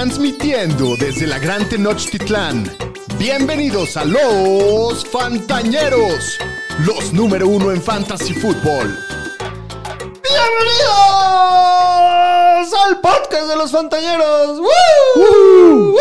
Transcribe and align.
Transmitiendo 0.00 0.96
desde 0.96 1.26
la 1.26 1.38
Gran 1.38 1.68
Tenochtitlán. 1.68 2.64
Bienvenidos 3.18 3.98
a 3.98 4.06
los 4.06 5.04
Fantañeros, 5.04 6.38
los 6.86 7.12
número 7.12 7.46
uno 7.46 7.70
en 7.70 7.82
Fantasy 7.82 8.32
Football. 8.32 8.96
¡Bienvenidos 10.24 10.88
al 12.82 12.98
podcast 13.02 13.46
de 13.46 13.56
los 13.56 13.70
Fantañeros! 13.70 14.58
¡Woo! 14.58 15.92
¡Woo! 15.92 15.98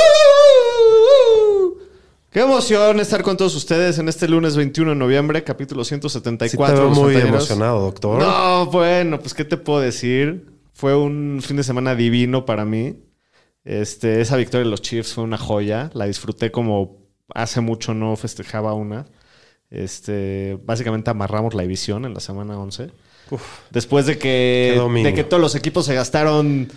Qué 2.32 2.40
emoción 2.40 3.02
estar 3.02 3.22
con 3.22 3.36
todos 3.36 3.54
ustedes 3.54 4.00
en 4.00 4.08
este 4.08 4.30
lunes 4.30 4.56
21 4.56 4.92
de 4.92 4.96
noviembre, 4.96 5.44
capítulo 5.44 5.84
174. 5.84 6.48
Sí 6.48 6.74
te 6.74 6.80
veo 6.82 6.90
muy 6.92 7.18
emocionado, 7.18 7.82
doctor. 7.82 8.22
No, 8.22 8.68
bueno, 8.68 9.20
pues 9.20 9.34
qué 9.34 9.44
te 9.44 9.58
puedo 9.58 9.82
decir. 9.82 10.46
Fue 10.72 10.96
un 10.96 11.42
fin 11.44 11.58
de 11.58 11.64
semana 11.64 11.96
divino 11.96 12.46
para 12.46 12.64
mí. 12.64 12.96
Este, 13.66 14.22
esa 14.22 14.38
victoria 14.38 14.64
de 14.66 14.72
los 14.72 14.82
Chiefs 14.82 15.14
fue 15.14 15.24
una 15.24 15.38
joya. 15.38 15.90
La 15.94 16.06
disfruté 16.06 16.52
como 16.52 16.98
hace 17.34 17.62
mucho 17.62 17.94
no 17.94 18.16
festejaba 18.16 18.74
una. 18.74 19.06
Este, 19.70 20.58
básicamente 20.66 21.10
amarramos 21.12 21.54
la 21.54 21.62
división 21.64 22.06
en 22.06 22.14
la 22.14 22.20
semana 22.20 22.58
11. 22.60 22.90
Después 23.70 24.06
de 24.08 24.18
que, 24.18 24.82
de 25.04 25.14
que 25.14 25.24
todos 25.24 25.40
los 25.42 25.54
equipos 25.56 25.86
se 25.86 25.94
gastaron 25.94 26.68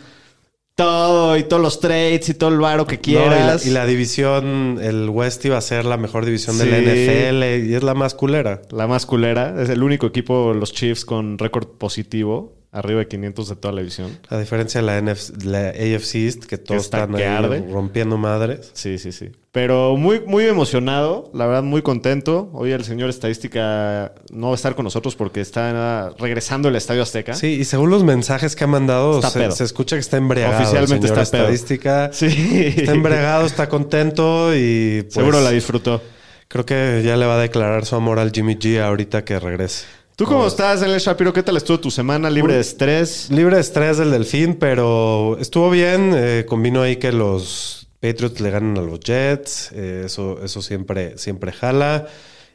todo 0.75 1.37
y 1.39 1.45
todos 1.45 1.63
los 1.63 1.81
trades 1.81 2.29
y 2.29 2.35
todo 2.35 2.51
el 2.51 2.59
varo 2.59 2.87
que 2.87 2.97
No, 2.97 3.03
y, 3.05 3.15
la, 3.15 3.21
quieras. 3.29 3.67
y 3.67 3.71
la 3.71 3.87
división, 3.87 4.79
el 4.83 5.09
West 5.09 5.45
iba 5.47 5.57
a 5.57 5.61
ser 5.62 5.85
la 5.87 5.97
mejor 5.97 6.25
división 6.27 6.59
de 6.59 6.65
Sí. 6.65 6.71
la 6.71 6.79
NFL 6.79 7.67
y 7.71 7.75
es 7.75 7.83
la 7.83 7.95
más 7.95 8.15
culera. 8.15 8.61
La 8.71 8.87
más 8.87 9.07
culera. 9.07 9.62
Es 9.62 9.71
el 9.71 9.83
único 9.83 10.07
equipo, 10.07 10.53
los 10.53 10.73
Chiefs, 10.75 11.05
con 11.07 11.39
récord 11.39 11.67
positivo. 11.79 12.55
Arriba 12.75 13.01
de 13.01 13.07
500 13.07 13.51
de 13.51 13.57
toda 13.57 13.75
la 13.75 13.81
división. 13.83 14.19
A 14.31 14.39
diferencia 14.39 14.81
de 14.81 14.87
la, 14.87 14.99
NF 14.99 15.45
la 15.45 15.69
AFC 15.69 16.15
East, 16.15 16.45
que 16.45 16.57
todos 16.57 16.85
está 16.85 17.01
están 17.01 17.15
que 17.17 17.23
ahí 17.23 17.37
arde. 17.37 17.67
rompiendo 17.71 18.17
madres. 18.17 18.71
Sí, 18.73 18.97
sí, 18.97 19.12
sí. 19.12 19.31
Pero 19.53 19.98
muy, 19.98 20.20
muy 20.20 20.47
emocionado, 20.47 21.31
la 21.34 21.45
verdad, 21.45 21.62
muy 21.62 21.83
contento. 21.83 22.48
Hoy 22.55 22.73
el 22.73 22.83
señor 22.84 23.11
Estadística 23.11 24.15
no 24.33 24.47
va 24.47 24.53
a 24.53 24.55
estar 24.55 24.75
con 24.75 24.84
nosotros 24.84 25.17
porque 25.17 25.43
está 25.43 26.15
regresando 26.19 26.70
el 26.70 26.77
Estadio 26.77 27.03
Azteca. 27.03 27.34
Sí, 27.34 27.59
y 27.61 27.65
según 27.67 27.91
los 27.91 28.05
mensajes 28.05 28.56
que 28.56 28.65
ha 28.65 28.69
mandado, 28.69 29.20
se, 29.20 29.65
escucha 29.65 29.97
que 29.97 30.00
está 30.00 30.17
embriagado. 30.17 30.62
Oficialmente 30.62 31.09
el 31.09 31.12
señor 31.12 31.23
está 31.25 31.37
pedo. 31.37 31.43
Estadística. 31.43 32.11
Sí. 32.15 32.73
Está 32.75 32.93
embriagado, 32.93 33.45
está 33.45 33.69
contento 33.69 34.56
y 34.56 35.03
pues, 35.03 35.12
Seguro 35.12 35.43
la 35.43 35.50
disfrutó. 35.50 36.00
creo 36.48 36.65
que 36.65 37.03
ya 37.05 37.19
le 37.19 37.27
va 37.27 37.34
a 37.34 37.41
declarar 37.43 37.84
su 37.84 37.97
amor 37.97 38.19
al 38.19 38.33
Jimmy 38.33 38.56
G 38.56 38.81
ahorita 38.81 39.27
que 39.27 39.39
regrese. 39.39 39.84
¿Tú 40.23 40.28
cómo 40.28 40.47
estás, 40.47 40.81
Daniel 40.81 41.01
Shapiro? 41.01 41.33
¿Qué 41.33 41.42
tal 41.42 41.56
estuvo 41.56 41.81
tu 41.81 41.91
semana 41.91 42.31
libre 42.31 42.55
de 42.55 42.61
estrés? 42.61 43.28
Libre 43.28 43.56
de 43.56 43.61
estrés 43.61 43.98
del 43.98 44.12
delfín, 44.12 44.55
pero 44.55 45.37
estuvo 45.41 45.69
bien. 45.69 46.12
Eh, 46.15 46.45
combinó 46.47 46.83
ahí 46.83 46.95
que 46.95 47.11
los 47.11 47.89
Patriots 47.98 48.41
le 48.41 48.53
ganan 48.53 48.78
a 48.78 48.83
los 48.83 49.00
Jets. 49.00 49.73
eh, 49.73 50.05
eso, 50.06 50.39
eso 50.45 50.62
siempre, 50.62 51.19
siempre 51.19 51.50
jala. 51.50 52.06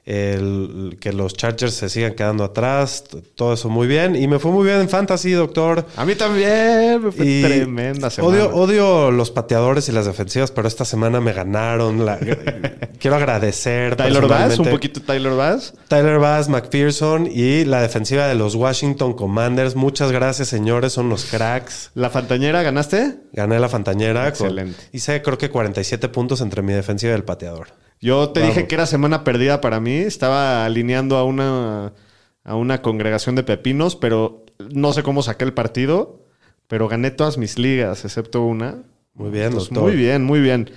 El- 0.07 0.97
que 1.01 1.11
los 1.11 1.33
Chargers 1.33 1.73
se 1.73 1.89
sigan 1.89 2.13
quedando 2.13 2.45
atrás. 2.45 3.03
Todo 3.35 3.53
eso 3.53 3.67
muy 3.67 3.87
bien. 3.87 4.15
Y 4.15 4.25
me 4.29 4.39
fue 4.39 4.51
muy 4.51 4.65
bien 4.65 4.79
en 4.79 4.87
Fantasy, 4.87 5.31
doctor. 5.33 5.85
A 5.97 6.05
mí 6.05 6.15
también. 6.15 7.03
Me 7.03 7.11
fue 7.11 7.25
Y 7.25 7.41
tremenda 7.43 8.09
semana. 8.09 8.45
Odio, 8.45 8.55
odio 8.55 9.11
los 9.11 9.31
pateadores 9.31 9.89
y 9.89 9.91
las 9.91 10.05
defensivas, 10.05 10.51
pero 10.51 10.67
esta 10.69 10.85
semana 10.85 11.19
me 11.19 11.33
ganaron. 11.33 12.05
La- 12.05 12.17
quiero 12.99 13.17
agradecer. 13.17 13.97
Tyler 13.97 14.27
Bass, 14.27 14.57
un 14.59 14.69
poquito 14.69 15.01
Tyler 15.01 15.33
Bass. 15.33 15.73
Tyler 15.89 16.19
Bass, 16.19 16.47
McPherson 16.47 17.27
y 17.29 17.65
la 17.65 17.81
defensiva 17.81 18.27
de 18.27 18.35
los 18.35 18.55
Washington 18.55 19.11
Commanders. 19.13 19.75
Muchas 19.75 20.13
gracias, 20.13 20.47
señores. 20.47 20.93
Son 20.93 21.09
los 21.09 21.25
cracks. 21.25 21.91
¿La 21.95 22.09
Fantañera 22.09 22.63
ganaste? 22.63 23.15
Gané 23.33 23.59
la 23.59 23.67
Fantañera. 23.67 24.21
con- 24.31 24.47
Excelente. 24.47 24.79
hice 24.93 25.21
creo 25.21 25.37
que 25.37 25.49
47 25.49 26.07
puntos 26.07 26.39
entre 26.39 26.61
mi 26.61 26.71
defensiva 26.71 27.11
y 27.11 27.15
el 27.15 27.25
pateador. 27.25 27.67
Yo 27.99 28.29
te 28.29 28.41
dije 28.41 28.67
que 28.67 28.75
era 28.75 28.85
semana 28.85 29.23
perdida 29.23 29.59
para 29.61 29.79
mí. 29.79 29.93
Estaba 29.95 30.65
alineando 30.65 31.17
a 31.17 31.23
una, 31.23 31.93
a 32.43 32.55
una 32.55 32.81
congregación 32.81 33.35
de 33.35 33.43
pepinos, 33.43 33.95
pero 33.95 34.45
no 34.73 34.93
sé 34.93 35.03
cómo 35.03 35.23
saqué 35.23 35.45
el 35.45 35.53
partido. 35.53 36.23
Pero 36.67 36.87
gané 36.87 37.11
todas 37.11 37.37
mis 37.37 37.57
ligas, 37.57 38.03
excepto 38.05 38.43
una. 38.43 38.83
Muy 39.13 39.31
bien, 39.31 39.51
Pues 39.53 39.65
doctor. 39.69 39.83
muy 39.83 39.95
bien, 39.95 40.23
muy 40.23 40.41
bien. 40.41 40.69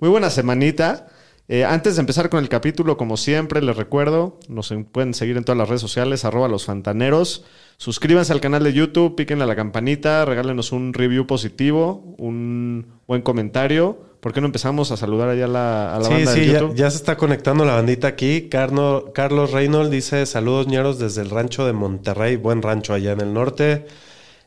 Muy 0.00 0.10
buena 0.10 0.28
semanita. 0.28 1.06
Eh, 1.48 1.64
antes 1.64 1.94
de 1.94 2.00
empezar 2.00 2.28
con 2.28 2.40
el 2.42 2.48
capítulo, 2.48 2.96
como 2.96 3.16
siempre, 3.16 3.62
les 3.62 3.76
recuerdo, 3.76 4.40
nos 4.48 4.72
en- 4.72 4.84
pueden 4.84 5.14
seguir 5.14 5.36
en 5.36 5.44
todas 5.44 5.56
las 5.56 5.68
redes 5.68 5.80
sociales, 5.80 6.24
arroba 6.24 6.48
los 6.48 6.64
fantaneros. 6.64 7.44
Suscríbanse 7.76 8.32
al 8.32 8.40
canal 8.40 8.64
de 8.64 8.72
YouTube, 8.72 9.14
píquenle 9.14 9.44
a 9.44 9.46
la 9.46 9.54
campanita, 9.54 10.24
regálenos 10.24 10.72
un 10.72 10.92
review 10.92 11.26
positivo, 11.28 12.16
un 12.18 12.86
buen 13.06 13.22
comentario. 13.22 14.15
¿Por 14.26 14.32
qué 14.32 14.40
no 14.40 14.48
empezamos 14.48 14.90
a 14.90 14.96
saludar 14.96 15.28
allá 15.28 15.44
a 15.44 15.46
la, 15.46 15.94
a 15.94 16.00
la 16.00 16.04
Sí, 16.04 16.12
banda 16.14 16.34
sí, 16.34 16.46
ya, 16.46 16.52
YouTube? 16.54 16.74
ya 16.74 16.90
se 16.90 16.96
está 16.96 17.16
conectando 17.16 17.64
la 17.64 17.74
bandita 17.74 18.08
aquí. 18.08 18.48
Carno- 18.50 19.12
Carlos 19.14 19.52
Reynolds 19.52 19.88
dice: 19.92 20.26
Saludos, 20.26 20.66
ñeros, 20.66 20.98
desde 20.98 21.22
el 21.22 21.30
rancho 21.30 21.64
de 21.64 21.72
Monterrey. 21.72 22.34
Buen 22.34 22.60
rancho 22.60 22.92
allá 22.92 23.12
en 23.12 23.20
el 23.20 23.32
norte. 23.32 23.86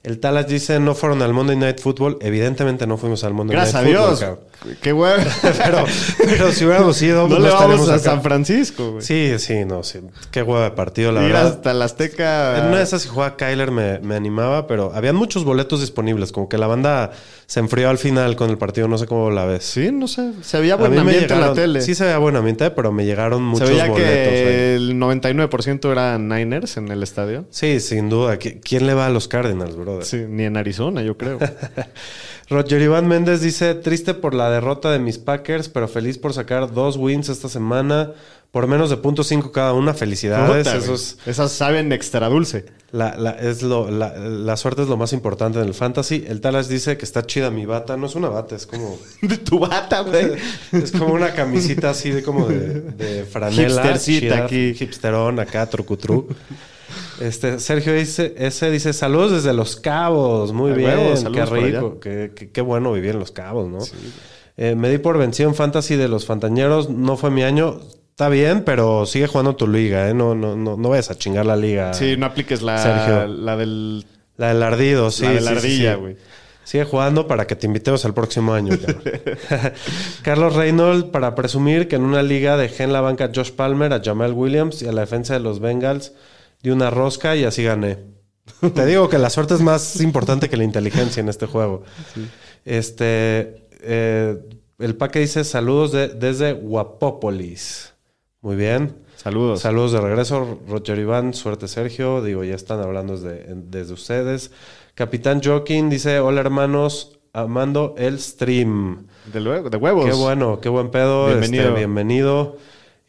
El 0.03 0.19
Talas 0.19 0.49
dice: 0.49 0.81
No 0.81 0.95
fueron 0.95 1.21
al 1.21 1.31
Monday 1.33 1.55
Night 1.55 1.79
Football. 1.79 2.17
Evidentemente 2.19 2.85
no 2.87 2.97
fuimos 2.97 3.23
al 3.23 3.33
Monday 3.33 3.55
Gracias 3.55 3.75
a 3.75 3.81
Night 3.83 3.95
Football. 3.95 4.09
Dios. 4.17 4.19
cabrón. 4.19 4.39
Qué 4.81 4.91
huevo. 4.93 5.21
Pero, 5.63 5.85
pero 6.19 6.51
si 6.51 6.65
hubiéramos 6.65 7.01
ido, 7.01 7.23
no 7.23 7.29
pues, 7.37 7.41
le 7.43 7.49
vamos 7.49 7.87
a 7.89 7.93
acá. 7.95 8.03
San 8.03 8.21
Francisco, 8.21 8.91
güey. 8.91 9.01
Sí, 9.01 9.33
sí, 9.39 9.63
no, 9.65 9.83
sí. 9.83 9.99
Qué 10.31 10.41
huevo 10.43 10.61
de 10.61 10.71
partido, 10.71 11.11
la 11.13 11.21
Ir 11.21 11.27
verdad. 11.31 11.47
hasta 11.47 11.73
la 11.73 11.85
Azteca. 11.85 12.57
En 12.59 12.65
una 12.67 12.77
de 12.77 12.83
esas, 12.83 13.01
si 13.03 13.07
jugaba 13.09 13.37
Kyler, 13.37 13.71
me, 13.71 13.99
me 13.99 14.15
animaba, 14.15 14.67
pero 14.67 14.91
habían 14.93 15.15
muchos 15.15 15.45
boletos 15.45 15.79
disponibles. 15.79 16.31
Como 16.33 16.49
que 16.49 16.57
la 16.57 16.67
banda 16.67 17.11
se 17.47 17.61
enfrió 17.61 17.89
al 17.89 17.97
final 17.97 18.35
con 18.35 18.49
el 18.49 18.57
partido. 18.57 18.87
No 18.89 18.97
sé 18.97 19.05
cómo 19.07 19.31
la 19.31 19.45
ves. 19.45 19.63
Sí, 19.63 19.91
no 19.93 20.07
sé. 20.09 20.31
Se 20.41 20.59
veía 20.59 20.75
buen 20.75 20.97
ambiente 20.97 21.33
en 21.33 21.41
la 21.41 21.53
tele. 21.53 21.81
Sí 21.81 21.95
se 21.95 22.03
veía 22.03 22.17
buen 22.17 22.35
ambiente, 22.35 22.69
pero 22.71 22.91
me 22.91 23.05
llegaron 23.05 23.39
Se 23.39 23.43
muchos 23.43 23.69
veía 23.69 23.87
boletos. 23.87 24.03
que 24.33 24.75
el 24.75 24.95
99% 24.99 25.91
eran 25.91 26.27
Niners 26.27 26.75
en 26.77 26.89
el 26.89 27.01
estadio. 27.01 27.45
Sí, 27.49 27.79
sin 27.79 28.09
duda. 28.09 28.37
¿Qui- 28.37 28.59
¿Quién 28.61 28.85
le 28.87 28.93
va 28.93 29.05
a 29.05 29.09
los 29.09 29.27
Cardinals, 29.29 29.75
brother? 29.77 30.03
Sí, 30.03 30.25
ni 30.27 30.43
en 30.43 30.57
Arizona, 30.57 31.01
yo 31.01 31.17
creo. 31.17 31.39
Roger 32.49 32.81
Iván 32.81 33.07
Méndez 33.07 33.41
dice, 33.41 33.75
triste 33.75 34.13
por 34.15 34.33
la 34.33 34.49
derrota 34.49 34.91
de 34.91 34.99
mis 34.99 35.17
Packers, 35.19 35.69
pero 35.69 35.87
feliz 35.87 36.17
por 36.17 36.33
sacar 36.33 36.73
dos 36.73 36.97
wins 36.97 37.29
esta 37.29 37.47
semana, 37.47 38.13
por 38.51 38.65
menos 38.65 38.89
de 38.89 38.97
punto 38.97 39.23
cinco 39.23 39.51
cada 39.51 39.73
una. 39.73 39.93
Felicidades. 39.93 41.17
Esas 41.27 41.51
saben 41.51 41.91
extra 41.91 42.27
dulce. 42.27 42.65
la, 42.91 43.15
la- 43.15 43.33
es 43.33 43.61
lo, 43.61 43.91
la, 43.91 44.17
la 44.17 44.57
suerte 44.57 44.81
es 44.81 44.87
lo 44.87 44.97
más 44.97 45.13
importante 45.13 45.59
en 45.59 45.67
el 45.67 45.75
fantasy. 45.75 46.25
El 46.27 46.41
Talas 46.41 46.67
dice 46.67 46.97
que 46.97 47.05
está 47.05 47.21
chida 47.23 47.51
mi 47.51 47.67
bata. 47.67 47.95
No 47.97 48.07
es 48.07 48.15
una 48.15 48.29
bata, 48.29 48.55
es 48.55 48.65
como... 48.65 48.97
De 49.21 49.37
tu 49.37 49.59
bata, 49.59 50.01
güey. 50.01 50.31
Es 50.71 50.91
como 50.91 51.13
una 51.13 51.33
camisita 51.35 51.91
así 51.91 52.09
de 52.09 52.23
como 52.23 52.47
de, 52.47 52.81
de 52.81 53.25
franela. 53.25 53.61
Hipstercita 53.83 54.19
chida, 54.19 54.45
aquí. 54.45 54.73
Hipsterón 54.79 55.39
acá, 55.39 55.67
trucutru. 55.69 56.27
Este, 57.19 57.59
Sergio 57.59 57.93
dice, 57.93 58.33
ese 58.37 58.71
dice, 58.71 58.93
saludos 58.93 59.31
desde 59.31 59.53
Los 59.53 59.75
Cabos. 59.75 60.53
Muy 60.53 60.71
bien, 60.71 60.97
huevo, 60.97 61.31
qué 61.31 61.45
rico. 61.45 61.99
Qué, 61.99 62.31
qué- 62.35 62.51
qué 62.51 62.61
bueno 62.61 62.91
vivir 62.93 63.11
en 63.11 63.19
Los 63.19 63.31
Cabos, 63.31 63.67
¿no? 63.69 63.79
Eh, 64.57 64.75
me 64.75 64.89
di 64.89 64.97
por 64.97 65.17
vencido 65.17 65.47
en 65.49 65.55
Fantasy 65.55 65.95
de 65.95 66.07
los 66.09 66.25
Fantañeros. 66.25 66.89
No 66.89 67.15
fue 67.17 67.31
mi 67.31 67.43
año. 67.43 67.79
Está 68.11 68.27
bien, 68.27 68.63
pero 68.65 69.05
sigue 69.05 69.27
jugando 69.27 69.55
tu 69.55 69.67
liga, 69.67 70.09
¿eh? 70.09 70.13
No, 70.13 70.35
no, 70.35 70.55
no, 70.57 70.75
no 70.75 70.89
vayas 70.89 71.09
a 71.11 71.17
chingar 71.17 71.45
la 71.45 71.55
liga. 71.55 71.93
Sí, 71.93 72.17
no 72.17 72.25
apliques 72.25 72.61
la, 72.61 72.77
Sergio. 72.77 73.27
la 73.27 73.55
del 73.55 74.05
La 74.35 74.49
del 74.49 74.61
ardido, 74.63 75.09
sí. 75.11 75.23
la 75.23 75.29
de 75.31 75.41
la 75.41 75.51
sí, 75.51 75.55
ardilla, 75.57 75.93
sí. 75.95 75.99
güey. 76.01 76.17
Sigue 76.65 76.83
jugando 76.83 77.25
para 77.27 77.47
que 77.47 77.55
te 77.55 77.65
invitemos 77.67 78.03
al 78.05 78.13
próximo 78.13 78.53
año. 78.53 78.77
Carlos 80.21 80.55
Reynolds, 80.55 81.05
para 81.05 81.35
presumir 81.35 81.87
que 81.87 81.95
en 81.95 82.03
una 82.03 82.21
liga 82.21 82.57
dejé 82.57 82.83
en 82.83 82.93
la 82.93 83.01
banca 83.01 83.25
a 83.25 83.31
Josh 83.33 83.51
Palmer, 83.51 83.93
a 83.93 84.01
Jamal 84.03 84.33
Williams 84.33 84.81
y 84.81 84.87
a 84.87 84.91
la 84.91 85.01
defensa 85.01 85.33
de 85.33 85.39
los 85.39 85.59
Bengals 85.59 86.13
di 86.61 86.69
una 86.69 86.89
rosca 86.89 87.35
y 87.35 87.43
así 87.45 87.63
gané. 87.63 87.97
Te 88.73 88.85
digo 88.85 89.09
que 89.09 89.17
la 89.17 89.29
suerte 89.29 89.53
es 89.53 89.61
más 89.61 89.99
importante 90.01 90.49
que 90.49 90.57
la 90.57 90.63
inteligencia 90.63 91.21
en 91.21 91.29
este 91.29 91.45
juego. 91.45 91.83
Este, 92.65 93.67
eh, 93.81 94.37
el 94.79 94.95
paque 94.95 95.19
dice 95.19 95.43
saludos 95.43 95.91
de- 95.91 96.09
desde 96.09 96.53
Guapópolis. 96.53 97.93
Muy 98.41 98.55
bien. 98.55 98.95
Saludos. 99.15 99.59
Saludos 99.61 99.91
de 99.91 99.99
regreso, 100.01 100.59
Roger 100.67 100.97
Iván, 100.97 101.33
suerte 101.33 101.67
Sergio, 101.67 102.21
digo, 102.23 102.43
ya 102.45 102.55
están 102.55 102.79
hablando 102.79 103.17
desde, 103.17 103.93
ustedes. 103.93 104.51
Capitán 104.95 105.41
Joaquín 105.43 105.89
dice, 105.89 106.19
hola 106.19 106.39
hermanos, 106.39 107.19
amando 107.33 107.95
el 107.97 108.17
stream. 108.19 109.07
de, 109.33 109.41
luego, 109.41 109.69
de 109.69 109.75
huevos. 109.77 110.05
Qué 110.05 110.13
bueno, 110.13 110.61
qué 110.61 110.69
buen 110.69 110.89
pedo, 110.89 111.27
Bienvenido. 111.27 111.73
bienvenido. 111.75 112.55
bienvenido. 112.55 112.57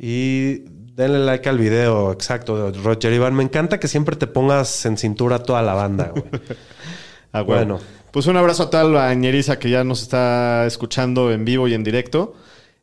Y 0.01 0.65
denle 0.97 1.19
like 1.21 1.49
al 1.49 1.59
video, 1.59 2.13
exacto, 2.13 2.73
Roger 2.83 3.13
Iván. 3.13 3.35
Me 3.35 3.43
encanta 3.43 3.79
que 3.81 3.89
siempre 3.89 4.17
te 4.17 4.27
pongas 4.27 4.85
en 4.87 4.97
cintura 4.99 5.41
toda 5.43 5.63
la 5.63 5.75
banda, 5.75 6.13
güey. 6.15 6.25
Ah. 7.33 7.43
Bueno. 7.43 7.79
Pues 8.11 8.27
un 8.27 8.37
abrazo 8.37 8.65
a 8.65 8.71
toda 8.71 8.83
la 8.83 9.15
ñeriza 9.15 9.61
que 9.61 9.71
ya 9.71 9.85
nos 9.85 10.03
está 10.03 10.67
escuchando 10.67 11.31
en 11.31 11.45
vivo 11.45 11.69
y 11.69 11.75
en 11.75 11.85
directo. 11.85 12.35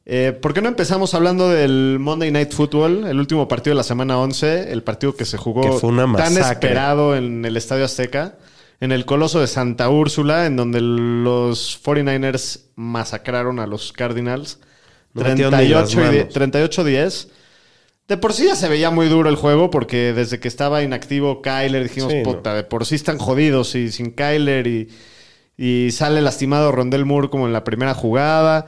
Eh, 0.06 0.32
¿Por 0.42 0.54
qué 0.54 0.62
no 0.62 0.70
empezamos 0.70 1.14
hablando 1.14 1.50
del 1.50 1.98
Monday 2.00 2.32
Night 2.32 2.54
Football, 2.54 3.04
el 3.08 3.20
último 3.20 3.50
partido 3.50 3.74
de 3.74 3.76
la 3.80 3.84
semana 3.84 4.18
11, 4.20 4.72
el 4.72 4.84
partido 4.84 5.18
que 5.18 5.26
se 5.26 5.36
jugó 5.36 5.64
Que 5.64 5.72
fue 5.74 5.90
una 5.90 6.10
tan 6.16 6.38
esperado 6.38 7.14
en 7.14 7.44
el 7.44 7.58
Estadio 7.58 7.84
Azteca? 7.84 8.36
en 8.80 8.94
el 8.94 9.04
Coloso 9.06 9.42
de 9.42 9.48
Santa 9.48 9.90
Úrsula, 9.90 10.46
en 10.46 10.56
donde 10.56 10.80
los 10.80 11.78
49ers 11.84 12.62
masacraron 12.76 13.60
a 13.60 13.68
los 13.68 13.92
Cardinals. 13.92 14.60
No 15.14 15.24
metieron 15.24 15.58
ni 15.60 15.68
las 15.68 15.90
38 15.90 16.00
y 16.00 16.16
die- 16.16 16.20
manos. 16.24 16.34
38-10. 16.86 17.28
De 18.08 18.16
por 18.18 18.32
sí 18.34 18.46
ya 18.46 18.56
se 18.56 18.70
veía 18.70 18.90
muy 18.90 19.08
duro 19.10 19.30
el 19.30 19.36
juego 19.36 19.70
porque 19.70 20.14
desde 20.14 20.40
que 20.40 20.48
estaba 20.48 20.82
inactivo 20.82 21.42
Kyler 21.42 21.84
dijimos, 21.84 22.12
Sí, 22.14 22.20
no. 22.20 22.24
puta, 22.24 22.54
de 22.56 22.64
por 22.64 22.86
sí 22.86 22.96
están 22.96 23.18
jodidos 23.18 23.76
y 23.76 23.92
sin 23.92 24.12
Kyler 24.12 24.66
y, 24.68 24.88
y 25.58 25.92
sale 25.92 26.22
lastimado 26.22 26.72
Rondell 26.72 27.04
Moore 27.06 27.30
como 27.30 27.48
en 27.48 27.54
la 27.54 27.64
primera 27.66 27.94
jugada. 27.94 28.68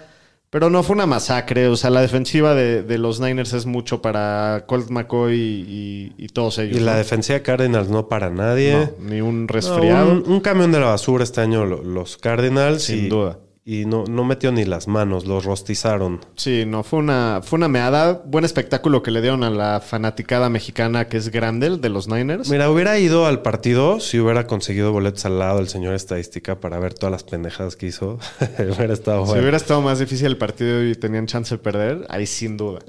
Pero 0.52 0.72
no 0.72 0.82
fue 0.82 0.96
una 0.96 1.06
masacre, 1.06 1.68
o 1.68 1.76
sea, 1.76 1.92
la 1.92 2.02
defensiva 2.02 2.56
de, 2.56 2.82
de 2.82 2.98
los 2.98 3.20
Niners 3.20 3.54
es 3.54 3.68
mucho 3.68 4.02
para 4.02 4.64
Colt 4.68 4.90
McCoy 4.90 5.36
y, 5.38 6.14
y 6.18 6.28
todos 6.30 6.58
ellos. 6.58 6.76
Y 6.76 6.80
la 6.80 6.98
defensiva 6.98 7.38
de 7.38 7.44
Cardinals 7.44 7.90
no 7.90 8.08
para 8.10 8.32
nadie. 8.32 8.74
No, 8.74 8.92
ni 9.08 9.22
un 9.22 9.42
No, 9.42 9.48
resfriado. 9.48 10.12
un, 10.12 10.24
un 10.26 10.40
camión 10.42 10.72
de 10.72 10.80
la 10.80 10.88
basura 10.88 11.24
este 11.24 11.42
año 11.42 11.66
lo- 11.66 11.84
los 11.84 12.18
Cardinals. 12.18 12.82
Sin 12.82 13.06
y, 13.06 13.10
duda. 13.10 13.38
Y 13.72 13.86
no, 13.86 14.04
no 14.10 14.24
metió 14.24 14.52
ni 14.52 14.66
las 14.66 14.88
manos, 14.88 15.28
los 15.28 15.46
rostizaron. 15.46 16.22
Sí, 16.36 16.64
no, 16.66 16.82
fue 16.82 16.98
una, 16.98 17.42
fue 17.44 17.58
una 17.58 17.68
meada. 17.68 18.20
Buen 18.26 18.44
espectáculo 18.44 19.04
que 19.04 19.12
le 19.12 19.22
dieron 19.22 19.44
a 19.44 19.52
la 19.52 19.80
fanaticada 19.80 20.50
mexicana 20.50 21.08
que 21.08 21.18
es 21.18 21.30
grande, 21.30 21.68
el 21.68 21.80
de 21.80 21.90
los 21.90 22.08
Niners. 22.08 22.50
Mira, 22.50 22.72
hubiera 22.72 22.98
ido 22.98 23.28
al 23.28 23.44
partido 23.44 24.00
si 24.00 24.20
hubiera 24.20 24.48
conseguido 24.48 24.92
boletos 24.92 25.24
al 25.26 25.38
lado 25.38 25.60
del 25.60 25.68
señor 25.68 25.94
estadística 25.94 26.60
para 26.60 26.80
ver 26.80 26.96
todas 26.96 27.12
las 27.12 27.24
pendejadas 27.24 27.76
que 27.76 27.86
hizo. 27.86 28.18
hubiera 28.58 28.92
estado 28.92 29.28
Si 29.28 29.34
hubiera 29.34 29.58
estado 29.58 29.84
más 29.84 30.00
difícil 30.00 30.26
el 30.26 30.38
partido 30.38 30.84
y 30.84 30.96
tenían 30.96 31.28
chance 31.28 31.54
de 31.54 31.60
perder, 31.60 32.08
ahí 32.10 32.26
sin 32.26 32.58
duda. 32.58 32.80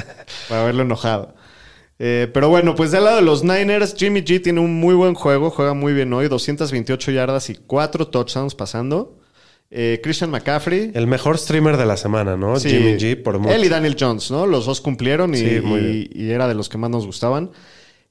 Para 0.48 0.62
haberlo 0.62 0.84
enojado. 0.84 1.34
Eh, 1.98 2.30
pero 2.32 2.48
bueno, 2.48 2.74
pues 2.76 2.92
del 2.92 3.04
lado 3.04 3.16
de 3.16 3.22
los 3.22 3.44
Niners, 3.44 3.94
Jimmy 3.94 4.22
G 4.22 4.42
tiene 4.42 4.60
un 4.60 4.80
muy 4.80 4.94
buen 4.94 5.12
juego, 5.12 5.50
juega 5.50 5.74
muy 5.74 5.92
bien 5.92 6.10
hoy, 6.14 6.28
228 6.28 7.10
yardas 7.10 7.50
y 7.50 7.56
4 7.56 8.08
touchdowns 8.08 8.54
pasando. 8.54 9.19
Eh, 9.70 10.00
Christian 10.02 10.30
McCaffrey. 10.30 10.90
El 10.94 11.06
mejor 11.06 11.38
streamer 11.38 11.76
de 11.76 11.86
la 11.86 11.96
semana, 11.96 12.36
¿no? 12.36 12.58
Sí, 12.58 12.70
Jimmy 12.70 12.92
G, 12.94 13.22
por 13.22 13.38
mucho. 13.38 13.54
Él 13.54 13.64
y 13.64 13.68
Daniel 13.68 13.96
Jones, 13.98 14.30
¿no? 14.30 14.46
Los 14.46 14.66
dos 14.66 14.80
cumplieron 14.80 15.32
y, 15.34 15.38
Sí, 15.38 15.60
muy 15.62 16.08
y- 16.12 16.24
y 16.24 16.30
era 16.30 16.48
de 16.48 16.54
los 16.54 16.68
que 16.68 16.76
más 16.78 16.90
nos 16.90 17.06
gustaban. 17.06 17.50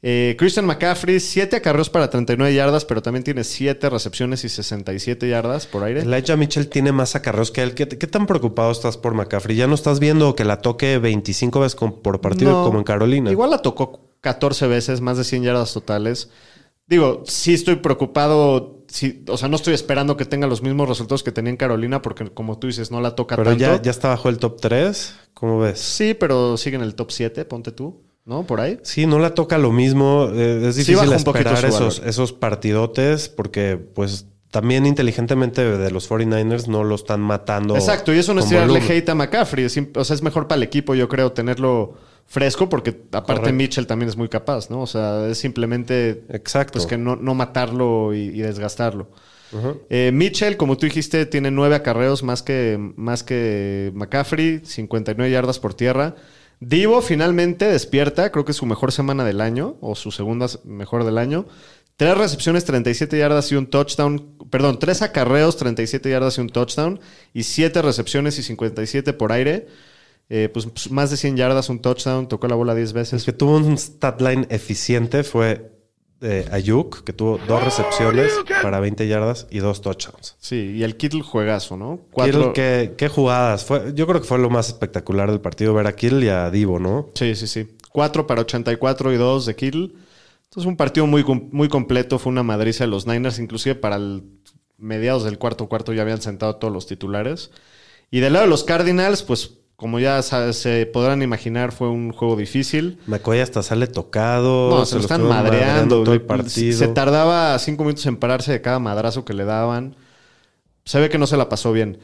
Eh, 0.01 0.37
Christian 0.39 0.65
McCaffrey, 0.65 1.19
7 1.19 1.57
acarreos 1.57 1.89
para 1.89 2.09
39 2.09 2.53
yardas, 2.55 2.85
pero 2.85 3.01
también 3.01 3.25
tiene 3.25 3.43
7 3.43 3.89
recepciones 3.89 4.45
y 4.45 4.49
67 4.49 5.27
yardas 5.27 5.67
por 5.67 5.83
aire. 5.83 5.99
Elijah 6.03 6.37
Mitchell 6.37 6.69
tiene 6.69 6.93
más 6.93 7.15
acarreos 7.17 7.51
que 7.51 7.61
él. 7.61 7.73
¿Qué, 7.73 7.85
qué 7.89 8.07
tan 8.07 8.25
preocupado 8.25 8.71
estás 8.71 8.95
por 8.95 9.13
McCaffrey? 9.13 9.57
¿Ya 9.57 9.67
no 9.67 9.75
estás 9.75 9.99
viendo 9.99 10.35
que 10.37 10.45
la 10.45 10.61
toque 10.61 10.97
25 10.99 11.59
veces 11.59 11.75
por 11.75 12.21
partido 12.21 12.51
No, 12.51 12.63
como 12.63 12.77
en 12.77 12.85
Carolina? 12.85 13.29
Igual 13.29 13.49
la 13.49 13.57
tocó 13.61 14.13
14 14.21 14.67
veces, 14.67 15.01
más 15.01 15.17
de 15.17 15.25
100 15.25 15.43
yardas 15.43 15.73
totales. 15.73 16.29
Digo, 16.87 17.23
sí 17.27 17.53
estoy 17.53 17.75
preocupado. 17.75 18.78
Sí, 18.89 19.23
o 19.27 19.37
sea, 19.37 19.47
no 19.47 19.55
estoy 19.55 19.73
esperando 19.73 20.17
que 20.17 20.25
tenga 20.25 20.47
los 20.47 20.61
mismos 20.61 20.89
resultados 20.89 21.23
que 21.23 21.31
tenía 21.31 21.51
en 21.51 21.57
Carolina, 21.57 22.01
porque 22.01 22.25
como 22.31 22.59
tú 22.59 22.67
dices, 22.67 22.91
no 22.91 23.01
la 23.01 23.15
toca 23.15 23.35
Pero 23.35 23.51
tanto. 23.51 23.63
ya, 23.63 23.81
ya 23.81 23.91
está 23.91 24.09
bajo 24.09 24.29
el 24.29 24.37
top 24.37 24.59
3. 24.59 25.15
¿Cómo 25.33 25.59
ves? 25.59 25.79
Sí, 25.79 26.13
pero 26.13 26.57
sigue 26.57 26.75
en 26.75 26.83
el 26.83 26.95
top 26.95 27.11
7, 27.11 27.45
ponte 27.45 27.71
tú, 27.71 28.01
¿no? 28.25 28.43
Por 28.43 28.59
ahí. 28.59 28.79
Sí, 28.83 29.05
no 29.05 29.19
la 29.19 29.33
toca 29.33 29.57
lo 29.57 29.71
mismo. 29.71 30.29
Eh, 30.33 30.67
es 30.67 30.75
Sí 30.75 30.81
difícil 30.81 31.09
poquito 31.23 31.49
esperar 31.53 31.65
esos, 31.65 32.01
esos 32.05 32.33
partidotes 32.33 33.29
porque, 33.29 33.77
pues, 33.77 34.25
también 34.51 34.85
inteligentemente 34.85 35.63
de 35.77 35.91
los 35.91 36.09
49ers 36.09 36.67
no 36.67 36.83
lo 36.83 36.95
están 36.95 37.21
matando. 37.21 37.75
Exacto, 37.75 38.13
y 38.13 38.17
eso 38.17 38.33
no 38.33 38.39
es 38.39 38.49
tirarle 38.49 38.81
hate 38.81 39.09
a 39.09 39.15
McCaffrey. 39.15 39.65
es 39.65 39.79
o 39.95 40.03
sea, 40.03 40.15
es 40.15 40.23
mejor 40.23 40.47
para 40.47 40.57
el 40.57 40.63
equipo, 40.63 40.95
yo 40.95 41.07
creo, 41.07 41.31
tenerlo 41.31 41.93
fresco, 42.29 42.69
porque 42.69 42.91
aparte 43.11 43.41
Correcto. 43.41 43.53
Mitchell 43.53 43.87
también 43.87 44.07
es 44.07 44.15
muy 44.15 44.29
capaz, 44.29 44.69
¿no? 44.69 44.81
O 44.81 44.87
sea, 44.87 45.27
es 45.27 45.37
simplemente 45.39 46.23
Exacto. 46.29 46.73
pues 46.73 46.85
que 46.85 46.97
no, 46.97 47.17
no 47.17 47.33
matarlo 47.33 48.13
y, 48.13 48.19
y 48.19 48.41
desgastarlo. 48.41 49.09
Eh, 49.89 50.11
Mitchell, 50.13 50.57
como 50.57 50.77
tú 50.77 50.85
dijiste, 50.85 51.25
tiene 51.25 51.49
nueve 51.51 51.75
acarreos 51.75 52.23
más 52.23 52.43
que, 52.43 52.77
más 52.95 53.23
que 53.23 53.91
McCaffrey, 53.95 54.61
59 54.63 55.31
yardas 55.31 55.59
por 55.59 55.73
tierra. 55.73 56.15
Divo 56.59 57.01
finalmente 57.01 57.65
despierta, 57.65 58.31
creo 58.31 58.45
que 58.45 58.51
es 58.51 58.57
su 58.57 58.65
mejor 58.65 58.91
semana 58.91 59.23
del 59.23 59.41
año, 59.41 59.77
o 59.81 59.95
su 59.95 60.11
segunda 60.11 60.47
mejor 60.65 61.03
del 61.03 61.17
año. 61.17 61.47
Tres 61.95 62.17
recepciones, 62.17 62.63
37 62.63 63.17
yardas 63.17 63.51
y 63.51 63.55
un 63.55 63.67
touchdown. 63.67 64.35
Perdón, 64.49 64.79
tres 64.79 65.01
acarreos, 65.01 65.57
37 65.57 66.09
yardas 66.09 66.37
y 66.37 66.41
un 66.41 66.49
touchdown. 66.49 66.99
Y 67.33 67.43
siete 67.43 67.81
recepciones 67.81 68.37
y 68.39 68.43
57 68.43 69.13
por 69.13 69.31
aire. 69.31 69.67
Eh, 70.29 70.49
pues, 70.53 70.67
pues, 70.67 70.91
más 70.91 71.09
de 71.09 71.17
100 71.17 71.37
yardas, 71.37 71.69
un 71.69 71.79
touchdown, 71.79 72.27
tocó 72.27 72.47
la 72.47 72.55
bola 72.55 72.75
10 72.75 72.89
El 72.89 72.93
veces. 72.95 73.23
que 73.23 73.33
tuvo 73.33 73.57
un 73.57 73.77
stat 73.77 74.21
line 74.21 74.45
eficiente 74.49 75.23
fue 75.23 75.71
eh, 76.21 76.47
Ayuk, 76.51 77.03
que 77.03 77.13
tuvo 77.13 77.39
dos 77.47 77.63
recepciones 77.63 78.31
para 78.61 78.79
20 78.79 79.07
yardas 79.07 79.47
y 79.49 79.59
dos 79.59 79.81
touchdowns. 79.81 80.35
Sí, 80.39 80.75
y 80.77 80.83
el 80.83 80.97
Kittle 80.97 81.23
juegazo, 81.23 81.77
¿no? 81.77 82.01
Kittle, 82.15 82.51
¿qué, 82.53 82.93
qué 82.97 83.07
jugadas? 83.07 83.65
Fue, 83.65 83.93
yo 83.95 84.05
creo 84.05 84.21
que 84.21 84.27
fue 84.27 84.37
lo 84.37 84.49
más 84.49 84.67
espectacular 84.67 85.31
del 85.31 85.41
partido 85.41 85.73
ver 85.73 85.87
a 85.87 85.95
Kittle 85.95 86.25
y 86.25 86.29
a 86.29 86.51
Divo, 86.51 86.77
¿no? 86.77 87.09
Sí, 87.15 87.33
sí, 87.35 87.47
sí. 87.47 87.67
4 87.91 88.27
para 88.27 88.41
84 88.41 89.13
y 89.13 89.17
2 89.17 89.45
de 89.47 89.55
Kittle. 89.55 89.91
Entonces, 90.43 90.67
un 90.67 90.77
partido 90.77 91.07
muy, 91.07 91.23
muy 91.23 91.69
completo. 91.69 92.19
Fue 92.19 92.31
una 92.31 92.43
madriza 92.43 92.83
de 92.83 92.89
los 92.89 93.07
Niners. 93.07 93.39
Inclusive 93.39 93.75
para 93.75 93.95
el 93.95 94.23
mediados 94.77 95.23
del 95.23 95.37
cuarto 95.37 95.67
cuarto 95.67 95.93
ya 95.93 96.01
habían 96.03 96.21
sentado 96.21 96.55
todos 96.55 96.73
los 96.73 96.87
titulares. 96.87 97.51
Y 98.11 98.19
del 98.19 98.33
lado 98.33 98.45
de 98.45 98.49
los 98.49 98.63
Cardinals, 98.63 99.23
pues 99.23 99.51
como 99.79 99.97
ya 99.97 100.21
se 100.21 100.85
podrán 100.87 101.21
imaginar, 101.21 101.71
fue 101.71 101.87
un 101.87 102.11
juego 102.11 102.35
difícil. 102.35 102.97
McCoy 103.07 103.39
hasta 103.39 103.63
sale 103.63 103.87
tocado. 103.87 104.69
No, 104.71 104.85
se, 104.85 104.95
lo 104.95 105.01
están 105.01 105.23
madreando. 105.25 106.03
todo 106.03 106.15
el. 106.15 106.49
Se 106.49 106.89
tardaba 106.89 107.57
cinco 107.59 107.85
minutos 107.85 108.05
en 108.05 108.17
pararse 108.17 108.51
de 108.51 108.59
cada 108.59 108.79
madrazo 108.79 109.23
que 109.23 109.33
le 109.33 109.45
daban. 109.45 109.95
Se 110.83 110.99
ve 110.99 111.07
que 111.07 111.17
no 111.17 111.27
se 111.27 111.37
la 111.37 111.47
pasó 111.47 111.71
bien. 111.71 111.97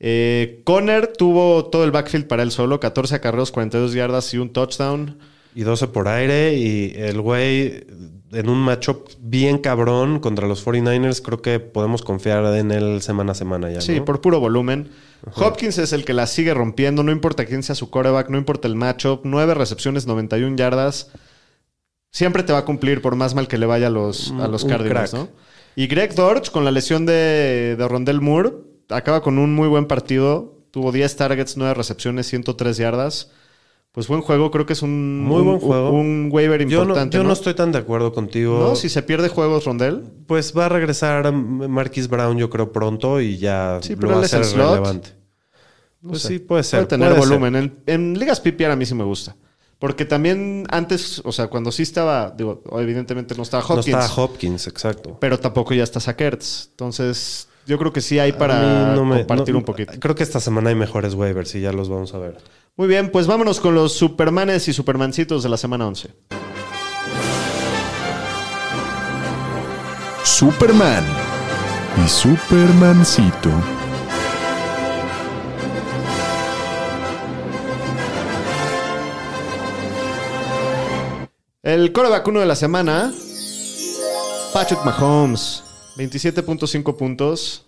Eh, 0.00 0.62
Conner 0.64 1.08
tuvo 1.08 1.66
todo 1.66 1.84
el 1.84 1.90
backfield 1.90 2.28
para 2.28 2.42
él 2.42 2.50
solo, 2.50 2.80
14 2.80 3.16
acarreos, 3.16 3.52
42 3.52 3.92
yardas 3.92 4.32
y 4.32 4.38
un 4.38 4.50
touchdown. 4.50 5.18
Y 5.54 5.64
12 5.64 5.88
por 5.88 6.08
aire. 6.08 6.54
Y 6.54 6.94
el 6.96 7.20
güey, 7.20 7.84
en 8.32 8.48
un 8.48 8.56
matchup 8.56 9.06
bien 9.20 9.58
cabrón 9.58 10.20
contra 10.20 10.48
los 10.48 10.66
49ers, 10.66 11.20
creo 11.20 11.42
que 11.42 11.60
podemos 11.60 12.00
confiar 12.00 12.42
en 12.54 12.70
él 12.70 13.02
semana 13.02 13.32
a 13.32 13.34
semana 13.34 13.70
ya. 13.70 13.82
Sí, 13.82 13.98
¿no? 13.98 14.06
por 14.06 14.22
puro 14.22 14.40
volumen. 14.40 14.88
Hopkins 15.34 15.78
es 15.78 15.92
el 15.92 16.04
que 16.04 16.14
la 16.14 16.26
sigue 16.26 16.54
rompiendo, 16.54 17.02
no 17.02 17.10
importa 17.12 17.44
quién 17.44 17.62
sea 17.62 17.74
su 17.74 17.90
coreback, 17.90 18.30
no 18.30 18.38
importa 18.38 18.68
el 18.68 18.74
matchup. 18.76 19.22
Nueve 19.24 19.54
recepciones, 19.54 20.06
91 20.06 20.56
yardas. 20.56 21.10
Siempre 22.10 22.42
te 22.42 22.52
va 22.52 22.60
a 22.60 22.64
cumplir 22.64 23.02
por 23.02 23.16
más 23.16 23.34
mal 23.34 23.48
que 23.48 23.58
le 23.58 23.66
vaya 23.66 23.88
a 23.88 23.90
los, 23.90 24.30
a 24.30 24.46
Un- 24.46 24.52
los 24.52 24.64
Cardinals. 24.64 25.12
¿no? 25.14 25.28
Y 25.76 25.86
Greg 25.86 26.14
Dortch, 26.14 26.50
con 26.50 26.64
la 26.64 26.70
lesión 26.70 27.04
de, 27.06 27.76
de 27.76 27.88
Rondell 27.88 28.20
Moore, 28.20 28.52
acaba 28.88 29.22
con 29.22 29.38
un 29.38 29.54
muy 29.54 29.68
buen 29.68 29.86
partido. 29.86 30.56
Tuvo 30.70 30.92
10 30.92 31.16
targets, 31.16 31.56
9 31.56 31.74
recepciones, 31.74 32.26
103 32.28 32.76
yardas. 32.76 33.30
Pues 33.92 34.06
buen 34.06 34.20
juego, 34.20 34.50
creo 34.50 34.66
que 34.66 34.74
es 34.74 34.82
un, 34.82 35.24
Muy 35.24 35.40
un- 35.40 35.46
buen 35.46 35.60
juego. 35.60 35.90
Un, 35.90 36.28
waiver 36.30 36.60
Yo, 36.68 36.78
no, 36.78 36.82
importante. 36.84 37.16
yo 37.16 37.22
no 37.22 37.28
¿no? 37.28 37.32
estoy 37.32 37.54
tan 37.54 37.72
de 37.72 37.78
acuerdo 37.78 38.12
contigo. 38.12 38.58
¿No? 38.60 38.76
Si 38.76 38.88
se 38.88 39.02
pierde 39.02 39.28
juegos 39.28 39.64
Rondell. 39.64 40.02
Pues 40.26 40.56
va 40.56 40.66
a 40.66 40.68
regresar 40.68 41.32
Marquis 41.32 42.08
Brown, 42.08 42.36
yo 42.38 42.48
creo, 42.50 42.70
pronto 42.70 43.20
y 43.20 43.38
ya 43.38 43.78
Sí, 43.82 43.94
lo 43.94 44.00
pero 44.00 44.12
va 44.12 44.18
él 44.18 44.24
a 44.24 44.28
ser 44.28 44.42
relevante. 44.56 45.10
No 46.00 46.10
Pues 46.10 46.22
sé. 46.22 46.28
sí, 46.28 46.38
puede 46.38 46.62
ser. 46.62 46.80
Puede 46.80 46.88
tener 46.90 47.08
puede 47.08 47.22
ser. 47.22 47.28
volumen. 47.30 47.56
En, 47.56 47.82
en 47.86 48.18
ligas 48.18 48.40
PPR 48.40 48.70
a 48.72 48.76
mí 48.76 48.86
sí 48.86 48.94
me 48.94 49.04
gusta. 49.04 49.34
Porque 49.80 50.04
también 50.04 50.66
antes, 50.70 51.22
o 51.24 51.32
sea, 51.32 51.46
cuando 51.48 51.70
sí 51.72 51.82
estaba, 51.84 52.30
digo, 52.36 52.62
evidentemente 52.72 53.34
no 53.36 53.42
estaba 53.44 53.64
Hopkins, 53.64 53.88
No 53.88 54.00
está 54.00 54.20
Hopkins, 54.22 54.66
exacto. 54.66 55.16
pero 55.20 55.38
tampoco 55.40 55.72
ya 55.72 55.84
está 55.84 55.98
Sakertz. 56.00 56.68
Entonces, 56.70 57.48
yo 57.68 57.78
creo 57.78 57.92
que 57.92 58.00
sí 58.00 58.18
hay 58.18 58.32
para 58.32 58.60
mí 58.60 58.96
no 58.96 59.04
me- 59.04 59.18
compartir 59.18 59.52
no- 59.54 59.58
un 59.60 59.64
poquito. 59.64 59.92
Creo 60.00 60.14
que 60.14 60.22
esta 60.22 60.40
semana 60.40 60.70
hay 60.70 60.74
mejores 60.74 61.12
waivers 61.14 61.54
y 61.54 61.60
ya 61.60 61.70
los 61.72 61.88
vamos 61.88 62.14
a 62.14 62.18
ver. 62.18 62.38
Muy 62.76 62.88
bien, 62.88 63.10
pues 63.10 63.26
vámonos 63.26 63.60
con 63.60 63.74
los 63.74 63.92
Supermanes 63.92 64.66
y 64.68 64.72
Supermancitos 64.72 65.42
de 65.42 65.48
la 65.50 65.56
semana 65.58 65.86
11. 65.86 66.08
Superman 70.24 71.04
y 72.04 72.08
Supermancito. 72.08 73.50
El 81.62 81.92
coreback 81.92 82.26
uno 82.28 82.40
de 82.40 82.46
la 82.46 82.54
semana, 82.56 83.12
Patrick 84.52 84.82
Mahomes, 84.84 85.62
27.5 85.98 86.96
puntos. 86.96 87.66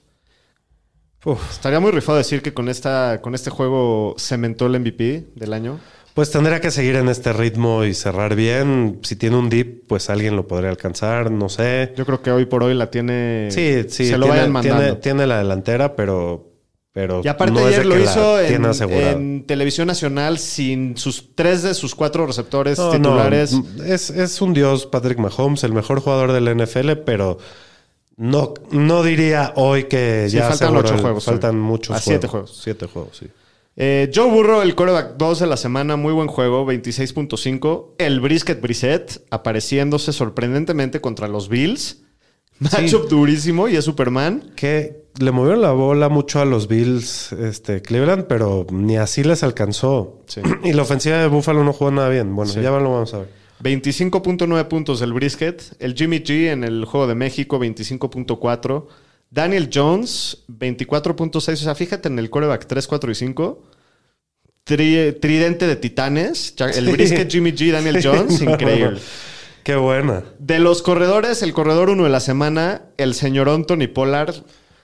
Uf. 1.24 1.50
Estaría 1.50 1.80
muy 1.80 1.90
rifado 1.90 2.16
decir 2.16 2.40
que 2.40 2.54
con, 2.54 2.68
esta, 2.68 3.20
con 3.20 3.34
este 3.34 3.50
juego 3.50 4.14
cementó 4.18 4.66
el 4.66 4.80
MVP 4.80 5.32
del 5.34 5.52
año. 5.52 5.78
Pues 6.14 6.30
tendría 6.30 6.60
que 6.60 6.70
seguir 6.70 6.96
en 6.96 7.08
este 7.08 7.32
ritmo 7.32 7.84
y 7.84 7.94
cerrar 7.94 8.34
bien. 8.34 9.00
Si 9.02 9.16
tiene 9.16 9.36
un 9.36 9.48
dip, 9.48 9.86
pues 9.86 10.10
alguien 10.10 10.34
lo 10.34 10.46
podría 10.46 10.70
alcanzar, 10.70 11.30
no 11.30 11.48
sé. 11.48 11.92
Yo 11.96 12.06
creo 12.06 12.22
que 12.22 12.30
hoy 12.30 12.46
por 12.46 12.62
hoy 12.62 12.74
la 12.74 12.90
tiene. 12.90 13.48
Sí, 13.50 13.84
sí, 13.88 14.06
Se 14.06 14.18
lo 14.18 14.26
tiene, 14.26 14.38
vayan 14.38 14.52
mandando. 14.52 14.82
tiene, 14.82 14.96
tiene 14.96 15.26
la 15.26 15.38
delantera, 15.38 15.94
pero, 15.94 16.50
pero 16.92 17.20
y 17.24 17.28
aparte 17.28 17.52
no 17.52 17.66
ayer 17.66 17.86
lo 17.86 17.98
hizo 17.98 18.40
en, 18.40 19.46
televisión 19.46 19.86
nacional 19.86 20.38
sin 20.38 20.96
sus 20.96 21.34
tres 21.36 21.62
de 21.62 21.74
sus 21.74 21.94
cuatro 21.94 22.26
receptores 22.26 22.78
No, 22.78 22.86
no, 22.86 22.92
titulares. 22.92 23.56
es, 23.86 24.10
es 24.10 24.40
un 24.40 24.52
dios 24.52 24.86
Patrick 24.86 25.18
Mahomes, 25.18 25.62
el 25.64 25.72
mejor 25.72 26.00
jugador 26.00 26.32
del 26.32 26.56
NFL, 26.56 26.92
pero 27.04 27.38
No, 28.22 28.52
no 28.70 29.02
diría 29.02 29.52
hoy 29.56 29.84
que 29.84 30.26
Sí, 30.28 30.36
ya 30.36 30.48
faltan 30.48 30.76
ocho 30.76 30.94
el- 30.94 31.00
juegos 31.00 31.24
Faltan 31.24 31.54
hoy. 31.56 31.62
muchos 31.62 31.96
A 31.96 32.00
siete 32.00 32.28
juegos. 32.28 32.60
Siete 32.62 32.86
juegos, 32.86 33.16
sí. 33.16 33.26
Eh, 33.76 34.10
Joe 34.14 34.30
Burrow, 34.30 34.60
el 34.60 34.74
coreback 34.74 35.16
2 35.16 35.38
de 35.40 35.46
la 35.46 35.56
semana, 35.56 35.96
muy 35.96 36.12
buen 36.12 36.28
juego, 36.28 36.66
26.5. 36.66 37.94
El 37.98 38.20
Brisket 38.20 38.60
Brissett 38.60 39.22
apareciéndose 39.30 40.12
sorprendentemente 40.12 41.00
contra 41.00 41.28
los 41.28 41.48
Bills. 41.48 42.02
Matchup 42.58 43.08
durísimo 43.08 43.68
y 43.68 43.76
es 43.76 43.84
Superman. 43.86 44.52
Que 44.54 45.04
le 45.18 45.30
movieron 45.30 45.62
la 45.62 45.72
bola 45.72 46.10
mucho 46.10 46.40
a 46.40 46.44
los 46.44 46.68
Bills 46.68 47.32
este, 47.32 47.80
Cleveland, 47.80 48.24
pero 48.26 48.66
ni 48.70 48.98
así 48.98 49.24
les 49.24 49.42
alcanzó. 49.42 50.20
Sí. 50.26 50.42
Y 50.62 50.74
la 50.74 50.82
ofensiva 50.82 51.16
de 51.16 51.28
Buffalo 51.28 51.64
no 51.64 51.72
jugó 51.72 51.90
nada 51.90 52.10
bien. 52.10 52.36
Bueno, 52.36 52.52
Sí. 52.52 52.60
ya 52.60 52.70
lo 52.70 52.92
vamos 52.92 53.14
a 53.14 53.18
ver. 53.20 53.39
25.9 53.62 54.68
puntos 54.68 55.00
del 55.00 55.12
Brisket. 55.12 55.62
El 55.78 55.94
Jimmy 55.94 56.18
G 56.20 56.48
en 56.50 56.64
el 56.64 56.84
juego 56.84 57.06
de 57.06 57.14
México, 57.14 57.58
25.4. 57.58 58.86
Daniel 59.30 59.70
Jones, 59.72 60.44
24.6. 60.48 61.36
O 61.36 61.56
sea, 61.56 61.74
fíjate 61.74 62.08
en 62.08 62.18
el 62.18 62.30
coreback 62.30 62.66
3, 62.66 62.86
4 62.86 63.10
y 63.10 63.14
5. 63.14 63.62
Tri- 64.66 65.18
tridente 65.20 65.66
de 65.66 65.76
titanes. 65.76 66.54
El 66.58 66.86
Sí. 66.86 66.92
Brisket, 66.92 67.30
Jimmy 67.30 67.52
G, 67.52 67.70
Daniel 67.72 68.00
Jones, 68.02 68.40
No, 68.42 68.50
increíble. 68.54 69.00
Qué 69.62 69.76
buena. 69.76 70.24
De 70.38 70.58
los 70.58 70.80
corredores, 70.82 71.42
el 71.42 71.52
corredor 71.52 71.90
1 71.90 72.04
de 72.04 72.10
la 72.10 72.20
semana, 72.20 72.82
el 72.96 73.14
señor 73.14 73.48
Anthony 73.48 73.88
Pollard. 73.92 74.34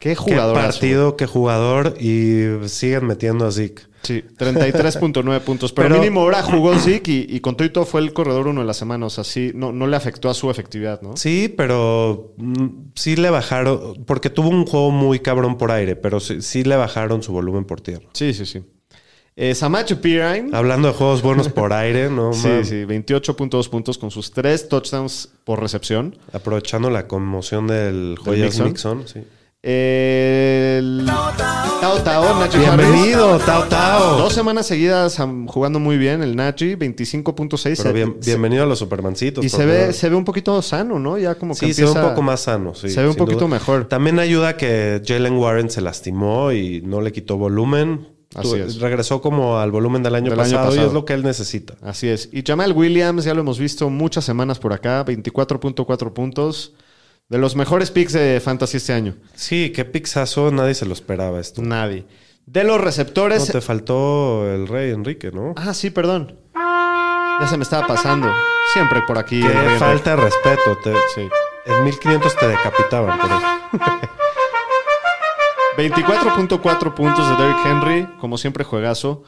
Qué 0.06 0.14
jugador. 0.14 0.56
Qué 0.56 0.62
partido, 0.62 1.16
qué 1.16 1.26
jugador. 1.26 1.94
Y 2.00 2.44
siguen 2.68 3.06
metiendo 3.06 3.44
a 3.46 3.50
Zeke. 3.50 3.82
Sí, 4.02 4.22
33.9 4.38 5.40
puntos. 5.40 5.72
Pero, 5.72 5.88
Pero- 5.88 6.00
mínimo 6.00 6.20
ahora 6.20 6.40
jugó 6.42 6.78
Zeke 6.78 7.10
y, 7.10 7.26
y 7.28 7.40
con 7.40 7.56
todo 7.56 7.66
y 7.66 7.70
todo 7.70 7.84
fue 7.84 8.00
el 8.02 8.12
corredor 8.12 8.46
1 8.46 8.60
de 8.60 8.66
la 8.66 8.74
semana. 8.74 9.06
O 9.06 9.10
sea, 9.10 9.24
sí, 9.24 9.50
no, 9.54 9.72
no 9.72 9.88
le 9.88 9.96
afectó 9.96 10.30
a 10.30 10.34
su 10.34 10.48
efectividad, 10.48 11.02
¿no? 11.02 11.16
Sí, 11.16 11.52
pero 11.56 12.34
mm, 12.36 12.66
sí 12.94 13.16
le 13.16 13.30
bajaron, 13.30 14.04
porque 14.06 14.30
tuvo 14.30 14.48
un 14.48 14.64
juego 14.64 14.92
muy 14.92 15.18
cabrón 15.18 15.58
por 15.58 15.72
aire, 15.72 15.96
pero 15.96 16.20
sí, 16.20 16.40
sí 16.40 16.62
le 16.62 16.76
bajaron 16.76 17.24
su 17.24 17.32
volumen 17.32 17.64
por 17.64 17.80
tierra. 17.80 18.06
Sí, 18.12 18.32
sí, 18.32 18.46
sí. 18.46 18.62
Eh, 19.34 19.54
Samacho 19.54 20.00
Pirine. 20.00 20.50
Hablando 20.52 20.88
de 20.88 20.94
juegos 20.94 21.20
buenos 21.20 21.48
por 21.48 21.72
aire, 21.72 22.08
¿no? 22.08 22.32
Sí, 22.32 22.48
Man, 22.48 22.64
sí, 22.64 22.84
28.2 22.84 23.68
puntos 23.68 23.98
con 23.98 24.10
sus 24.10 24.30
tres 24.30 24.68
touchdowns 24.68 25.30
por 25.44 25.60
recepción. 25.60 26.16
Aprovechando 26.32 26.90
la 26.90 27.06
conmoción 27.08 27.66
del 27.66 28.16
Joyas 28.22 28.60
Mixon? 28.60 28.98
Mixon. 28.98 29.08
sí. 29.08 29.20
El... 29.68 31.04
Tao 31.80 31.98
Tao, 32.04 32.38
Nacho 32.38 32.56
Bienvenido, 32.58 33.32
Harris. 33.34 33.46
Tao 33.46 33.64
Tao. 33.64 34.16
Dos 34.16 34.32
semanas 34.32 34.64
seguidas 34.66 35.18
jugando 35.48 35.80
muy 35.80 35.98
bien 35.98 36.22
el 36.22 36.36
Nachi, 36.36 36.76
25.6. 36.76 37.74
Pero 37.82 37.92
bien- 37.92 38.16
Se- 38.20 38.30
bienvenido 38.30 38.62
a 38.62 38.66
los 38.66 38.78
Supermancitos. 38.78 39.44
Y 39.44 39.48
se 39.48 39.66
ve, 39.66 39.92
se 39.92 40.08
ve 40.08 40.14
un 40.14 40.24
poquito 40.24 40.62
sano, 40.62 41.00
¿no? 41.00 41.18
Ya 41.18 41.34
como 41.34 41.54
que 41.54 41.66
Sí, 41.66 41.74
se 41.74 41.82
ve 41.82 41.88
un 41.90 41.96
empieza- 41.96 42.10
poco 42.10 42.22
más 42.22 42.40
sano. 42.42 42.76
sí, 42.76 42.90
se 42.90 43.02
ve 43.02 43.08
un 43.08 43.16
poquito 43.16 43.48
mejor. 43.48 43.86
También 43.88 44.20
ayuda 44.20 44.56
que 44.56 45.02
Jalen 45.04 45.34
Warren 45.36 45.68
se 45.68 45.80
lastimó 45.80 46.52
y 46.52 46.80
no 46.82 47.00
le 47.00 47.10
quitó 47.10 47.36
volumen. 47.36 48.06
Así 48.36 48.54
es. 48.60 48.78
Regresó 48.78 49.20
como 49.20 49.58
al 49.58 49.72
volumen 49.72 50.04
del 50.04 50.14
año, 50.14 50.30
Del 50.30 50.38
año 50.38 50.50
pasado, 50.50 50.66
y 50.66 50.68
pasado. 50.76 50.86
es 50.88 50.92
lo 50.94 51.04
que 51.04 51.14
él 51.14 51.24
necesita. 51.24 51.74
Así 51.82 52.06
es. 52.08 52.28
Y 52.32 52.44
Jamal 52.46 52.72
Williams, 52.72 53.24
ya 53.24 53.34
lo 53.34 53.40
hemos 53.40 53.58
visto 53.58 53.90
muchas 53.90 54.24
semanas 54.24 54.60
por 54.60 54.72
acá, 54.72 55.04
24.4 55.04 56.12
puntos. 56.12 56.74
De 57.28 57.38
los 57.38 57.56
mejores 57.56 57.90
picks 57.90 58.12
de 58.12 58.40
Fantasy 58.40 58.76
este 58.76 58.92
año. 58.92 59.14
Sí, 59.34 59.72
qué 59.74 59.84
pixazo, 59.84 60.50
nadie 60.52 60.74
se 60.74 60.86
lo 60.86 60.92
esperaba 60.92 61.40
esto. 61.40 61.60
Nadie. 61.62 62.06
De 62.46 62.62
los 62.62 62.78
No, 62.78 62.84
receptores. 62.84 63.46
te 63.50 63.60
faltó 63.60 64.48
el 64.52 64.68
rey 64.68 64.92
Enrique, 64.92 65.32
¿no? 65.32 65.54
Ah, 65.56 65.74
sí, 65.74 65.90
perdón. 65.90 66.38
Ya 66.54 67.46
se 67.48 67.56
me 67.56 67.64
estaba 67.64 67.86
pasando. 67.86 68.32
Siempre 68.72 69.02
por 69.02 69.18
aquí. 69.18 69.40
Qué 69.42 69.48
el 69.48 69.78
falta 69.78 70.10
de 70.16 70.22
respeto. 70.22 70.78
Te. 70.82 70.92
Sí. 71.14 71.28
En 71.66 71.84
1500 71.84 72.36
te 72.36 72.46
decapitaban 72.48 73.18
por 73.18 73.28
eso. 73.30 73.40
24.4 75.76 76.94
puntos 76.94 77.28
de 77.28 77.36
Derrick 77.36 77.66
Henry, 77.66 78.06
como 78.20 78.38
siempre 78.38 78.64
juegazo. 78.64 79.24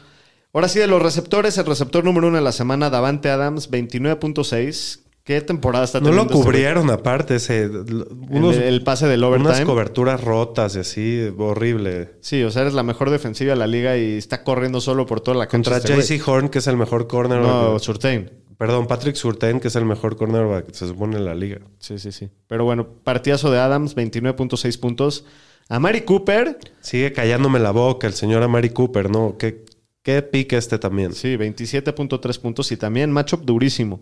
Ahora 0.54 0.68
sí, 0.68 0.78
de 0.78 0.86
los 0.86 1.02
receptores, 1.02 1.58
el 1.58 1.66
receptor 1.66 2.04
número 2.04 2.28
uno 2.28 2.36
de 2.38 2.42
la 2.42 2.52
semana, 2.52 2.88
Davante 2.88 3.28
Adams, 3.30 3.70
29.6. 3.70 5.00
¿Qué 5.28 5.42
temporada 5.42 5.85
está 5.85 6.00
No 6.00 6.06
teniendo 6.06 6.25
lo 6.25 6.30
este 6.30 6.35
güey? 6.37 6.47
cubrieron 6.47 6.88
aparte. 6.90 7.35
Ese, 7.37 7.64
El, 7.64 8.06
unos, 8.30 8.56
el 8.56 8.82
pase 8.82 9.06
del 9.06 9.23
unas 9.23 9.40
overtime. 9.42 9.66
coberturas 9.66 10.25
rotas 10.25 10.75
y 10.76 10.78
así, 10.78 11.28
horrible. 11.37 12.12
Sí, 12.23 12.42
o 12.44 12.50
sea, 12.50 12.62
eres 12.62 12.73
la 12.73 12.82
mejor 12.82 13.11
defensiva 13.11 13.50
de 13.50 13.56
la 13.58 13.66
liga 13.66 13.99
y 13.99 14.16
está 14.16 14.42
corriendo 14.42 14.80
solo 14.80 15.04
por 15.04 15.20
toda 15.20 15.37
la 15.37 15.47
cancha. 15.47 15.70
Contra 15.73 15.94
este. 15.97 16.16
JC 16.18 16.26
Horn, 16.26 16.49
que 16.49 16.61
es 16.61 16.66
el 16.66 16.78
mejor 16.78 17.06
cornerback. 17.08 17.47
No, 17.47 17.78
Surtain. 17.78 18.30
Perdón, 18.56 18.87
Patrick 18.87 19.16
Surtain, 19.16 19.61
que 19.61 19.68
es 19.68 19.76
el 19.76 19.85
mejor 19.85 20.16
cornerback, 20.16 20.73
se 20.73 20.88
supone 20.88 21.18
en 21.18 21.26
la 21.26 21.35
liga. 21.35 21.58
Sí, 21.78 21.99
sí, 21.99 22.11
sí. 22.11 22.30
Pero 22.47 22.64
bueno, 22.64 22.88
partidazo 23.04 23.50
de 23.50 23.58
Adams, 23.58 23.94
29.6 23.97 24.80
puntos. 24.80 25.26
A 25.68 25.78
Mari 25.78 26.00
Cooper, 26.00 26.58
Sigue 26.80 27.12
callándome 27.12 27.58
la 27.58 27.70
boca 27.73 28.06
el 28.06 28.14
señor 28.14 28.42
Amari 28.42 28.70
Cooper, 28.70 29.11
¿no? 29.11 29.37
Qué, 29.38 29.66
qué 30.02 30.23
pique 30.23 30.56
este 30.56 30.78
también. 30.78 31.12
sí, 31.12 31.37
27.3 31.37 32.40
puntos 32.40 32.73
y 32.73 32.78
también 32.78 33.12
matchup 33.12 33.42
durísimo. 33.44 34.00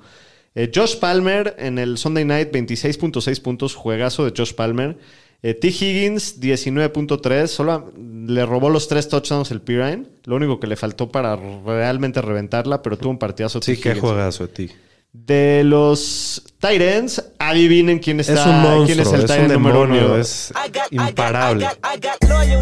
Eh, 0.56 0.70
Josh 0.74 0.96
Palmer 0.96 1.54
en 1.58 1.78
el 1.78 1.98
Sunday 1.98 2.24
Night, 2.24 2.50
26.6 2.50 3.40
puntos, 3.42 3.74
juegazo 3.74 4.24
de 4.24 4.32
Josh 4.36 4.54
Palmer. 4.54 4.96
Eh, 5.42 5.52
T. 5.52 5.68
Higgins, 5.68 6.40
19.3, 6.40 7.46
solo 7.46 7.92
le 8.26 8.44
robó 8.46 8.70
los 8.70 8.88
tres 8.88 9.06
touchdowns 9.08 9.50
el 9.50 9.60
Pirine. 9.60 10.06
Lo 10.24 10.36
único 10.36 10.58
que 10.58 10.66
le 10.66 10.76
faltó 10.76 11.12
para 11.12 11.36
realmente 11.36 12.22
reventarla, 12.22 12.82
pero 12.82 12.96
tuvo 12.96 13.10
un 13.10 13.18
partidazo. 13.18 13.60
Sí, 13.60 13.76
T. 13.76 13.80
qué 13.82 13.88
Higgins. 13.90 14.00
juegazo 14.00 14.46
de 14.46 14.52
ti. 14.52 14.70
De 15.12 15.62
los 15.64 16.42
Tyrants, 16.58 17.22
adivinen 17.38 17.98
quién 17.98 18.20
está. 18.20 18.32
es 18.34 18.46
un 18.46 18.60
monstruo, 18.60 18.86
quién 18.86 19.00
es 19.00 19.06
es, 19.08 19.12
el 19.12 19.20
un 19.20 19.26
Tyrant 19.26 19.52
número 19.52 19.80
demonio, 19.82 20.06
uno. 20.06 20.16
es 20.16 20.52
imparable. 20.90 21.68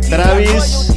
Travis 0.09 0.93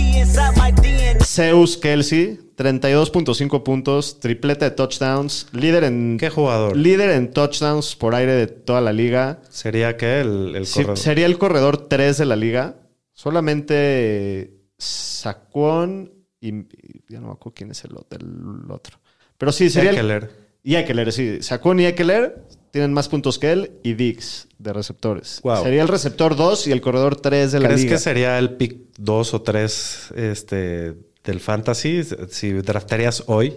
Zeus 1.24 1.78
Kelsey, 1.78 2.40
32.5 2.58 3.64
puntos, 3.64 4.20
triplete 4.20 4.66
de 4.66 4.72
touchdowns, 4.72 5.48
líder 5.54 5.84
en, 5.84 6.18
Qué 6.20 6.30
jugador. 6.30 6.76
líder 6.76 7.12
en 7.12 7.32
touchdowns 7.32 7.96
por 7.96 8.16
aire 8.16 8.34
de 8.34 8.48
toda 8.48 8.82
la 8.82 8.92
liga. 8.94 9.40
¿Sería 9.50 9.96
que 9.96 10.22
el, 10.22 10.56
el 10.56 10.66
Sí, 10.66 10.80
corredor? 10.82 10.98
sería 10.98 11.26
el 11.28 11.38
corredor 11.38 11.88
3 11.88 12.18
de 12.18 12.26
la 12.26 12.36
liga. 12.36 12.76
Solamente 13.14 14.54
Saquon 14.78 16.12
y, 16.40 16.50
y 16.50 16.66
ya 17.10 17.20
no 17.20 17.28
me 17.28 17.34
acuerdo 17.34 17.54
quién 17.56 17.72
es 17.72 17.84
el, 17.84 17.92
el 18.12 18.72
otro. 18.72 18.98
Pero 19.38 19.52
sí, 19.52 19.70
sería 19.70 19.92
el, 19.92 19.98
Eckler. 19.98 20.30
y 20.64 20.76
Eckler, 20.76 21.12
sí. 21.12 21.42
Saquon 21.42 21.80
y 21.80 21.86
Eckler 21.86 22.44
tienen 22.72 22.94
más 22.94 23.08
puntos 23.08 23.38
que 23.40 23.52
él 23.52 23.72
y 23.84 23.94
Dix 23.94 24.48
de 24.58 24.74
receptores. 24.74 25.42
Wow. 25.44 25.64
Sería 25.64 25.82
el 25.84 25.88
receptor 25.88 26.36
2 26.36 26.68
y 26.68 26.72
el 26.72 26.82
corredor 26.82 27.16
3 27.16 27.52
de 27.52 27.60
la 27.60 27.68
¿Crees 27.68 27.82
liga. 27.84 27.96
que 27.96 28.00
sería 28.00 28.38
el 28.40 28.52
pick 28.56 28.78
2 28.98 29.34
o 29.34 29.42
3 29.42 30.14
este, 30.16 30.96
del 31.28 31.40
fantasy 31.40 32.02
si 32.30 32.52
draftarías 32.54 33.24
hoy? 33.28 33.54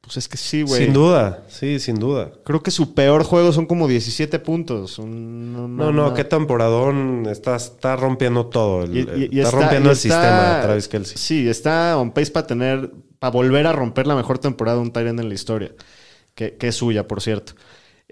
Pues 0.00 0.16
es 0.16 0.28
que 0.28 0.36
sí, 0.36 0.62
güey. 0.62 0.84
Sin 0.84 0.92
duda, 0.92 1.44
sí, 1.48 1.78
sin 1.78 1.96
duda. 1.96 2.32
Creo 2.44 2.60
que 2.62 2.72
su 2.72 2.92
peor 2.92 3.22
juego 3.22 3.52
son 3.52 3.66
como 3.66 3.86
17 3.86 4.38
puntos. 4.40 4.98
Un- 4.98 5.52
No, 5.52 5.92
no, 5.92 6.06
una- 6.06 6.14
qué 6.14 6.24
temporadón. 6.24 7.26
Está, 7.30 7.54
está 7.54 7.94
rompiendo 7.94 8.46
todo. 8.46 8.82
el- 8.82 8.96
Y- 8.96 9.00
el- 9.00 9.22
y- 9.32 9.36
y 9.36 9.40
está, 9.40 9.50
rompiendo 9.52 9.90
el 9.90 9.96
está- 9.96 10.08
sistema 10.22 10.60
Travis 10.62 10.88
Kelsey. 10.88 11.16
Sí, 11.18 11.48
está 11.48 11.96
on 11.98 12.10
pace 12.10 12.32
para 12.32 12.46
tener, 12.48 12.90
para 13.20 13.30
volver 13.30 13.66
a 13.68 13.72
romper 13.72 14.08
la 14.08 14.16
mejor 14.16 14.38
temporada 14.38 14.78
de 14.78 14.82
un 14.82 14.92
Tyrant 14.92 15.20
en 15.20 15.28
la 15.28 15.34
historia. 15.34 15.70
Que, 16.34 16.56
que 16.56 16.68
es 16.68 16.74
suya, 16.74 17.06
por 17.06 17.20
cierto. 17.20 17.52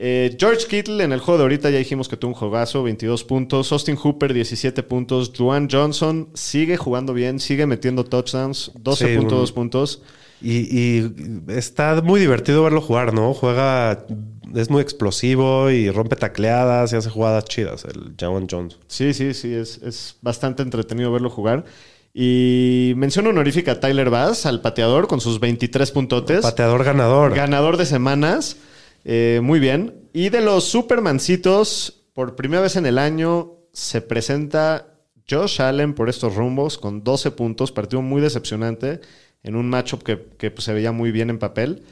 Eh, 0.03 0.35
George 0.41 0.67
Kittle 0.67 1.05
en 1.05 1.13
el 1.13 1.21
juego 1.21 1.37
de 1.37 1.43
ahorita 1.45 1.69
ya 1.69 1.77
dijimos 1.77 2.09
que 2.09 2.17
tuvo 2.17 2.31
un 2.31 2.35
juegazo, 2.35 2.83
22 2.83 3.23
puntos. 3.25 3.71
Austin 3.71 3.97
Hooper, 3.97 4.33
17 4.33 4.83
puntos. 4.83 5.31
Juan 5.37 5.69
Johnson 5.71 6.31
sigue 6.33 6.79
jugando 6.79 7.13
bien, 7.13 7.39
sigue 7.39 7.67
metiendo 7.67 8.05
touchdowns, 8.05 8.73
12.2 8.83 8.97
Sí, 8.97 9.17
un- 9.51 9.55
puntos. 9.55 10.03
Y, 10.43 10.75
y 10.75 11.13
está 11.49 12.01
muy 12.01 12.19
divertido 12.19 12.63
verlo 12.65 12.81
jugar, 12.81 13.13
¿no? 13.13 13.35
Juega, 13.35 14.07
es 14.55 14.71
muy 14.71 14.81
explosivo 14.81 15.69
y 15.71 15.91
rompe 15.91 16.17
tacleadas 16.17 16.95
y 16.95 16.97
hace 16.97 17.11
jugadas 17.11 17.45
chidas, 17.45 17.85
el 17.85 18.15
Jawan 18.19 18.47
Jones. 18.51 18.79
Sí, 18.87 19.13
sí, 19.13 19.35
sí, 19.35 19.53
es, 19.53 19.77
es 19.83 20.17
bastante 20.23 20.63
entretenido 20.63 21.13
verlo 21.13 21.29
jugar. 21.29 21.67
Y 22.15 22.95
mención 22.97 23.27
honorífica 23.27 23.73
a 23.73 23.81
Tyler 23.81 24.09
Bass, 24.09 24.47
al 24.47 24.63
pateador, 24.63 25.09
con 25.09 25.21
sus 25.21 25.41
23 25.41 25.91
puntotes. 25.91 26.41
Pateador 26.41 26.85
ganador. 26.85 27.35
Ganador 27.35 27.77
de 27.77 27.85
semanas. 27.85 28.57
Eh, 29.05 29.41
muy 29.43 29.61
bien. 29.61 29.95
Y 30.13 30.29
de 30.29 30.41
los 30.41 30.65
Supermancitos, 30.65 32.05
por 32.15 32.37
primera 32.37 32.63
vez 32.63 32.77
en 32.77 32.87
el 32.87 32.99
año 32.99 33.53
se 33.73 34.01
presenta 34.01 34.95
Josh 35.29 35.63
Allen 35.63 35.95
por 35.95 36.09
estos 36.09 36.35
rumbos 36.35 36.79
con 36.79 37.05
12 37.05 37.31
puntos. 37.31 37.73
Partido 37.73 38.03
muy 38.03 38.21
decepcionante 38.21 39.01
en 39.43 39.57
un 39.57 39.69
matchup 39.69 40.03
que, 40.03 40.27
que, 40.39 40.51
pues, 40.51 40.65
se 40.65 40.73
veía 40.73 40.93
muy 40.93 41.13
bien 41.13 41.31
en 41.31 41.39
papel. 41.39 41.83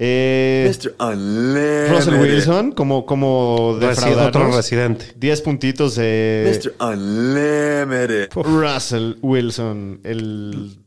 Eh, 0.00 0.70
Mr. 0.70 0.94
Unlimited. 1.00 1.90
Russell 1.90 2.14
Wilson, 2.20 2.72
como, 2.72 3.04
como 3.04 3.76
defraudarnos. 3.80 4.28
otro 4.28 4.56
residente. 4.56 5.06
10 5.16 5.42
puntitos 5.42 5.96
de 5.96 6.52
Mr. 6.78 6.88
Unlimited. 6.88 8.28
Russell 8.34 9.14
Wilson, 9.22 10.00
el 10.04 10.78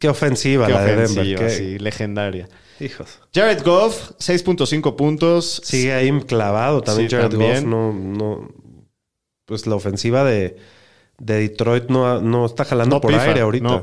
Qué 0.00 0.08
ofensiva 0.08 0.66
qué 0.66 0.72
la 0.72 0.84
de 0.84 0.94
ofensiva, 0.94 1.22
Denver. 1.22 1.46
Qué- 1.46 1.50
sí, 1.50 1.78
legendaria. 1.78 2.48
Hijos. 2.80 3.18
Jared 3.34 3.62
Goff, 3.62 4.12
6.5 4.18 4.96
puntos. 4.96 5.60
Sigue 5.64 5.92
ahí 5.92 6.10
clavado 6.22 6.80
también 6.82 7.10
Sí, 7.10 7.16
Jared 7.16 7.30
también. 7.30 7.64
Goff. 7.64 7.64
No, 7.64 7.92
no. 7.92 8.48
pues 9.44 9.66
la 9.66 9.74
ofensiva 9.74 10.24
de, 10.24 10.56
de 11.18 11.34
Detroit 11.40 11.88
no, 11.88 12.20
no 12.20 12.46
está 12.46 12.64
jalando 12.64 12.96
No 12.96 13.00
por 13.00 13.12
pifa, 13.12 13.24
aire 13.24 13.40
ahorita. 13.40 13.82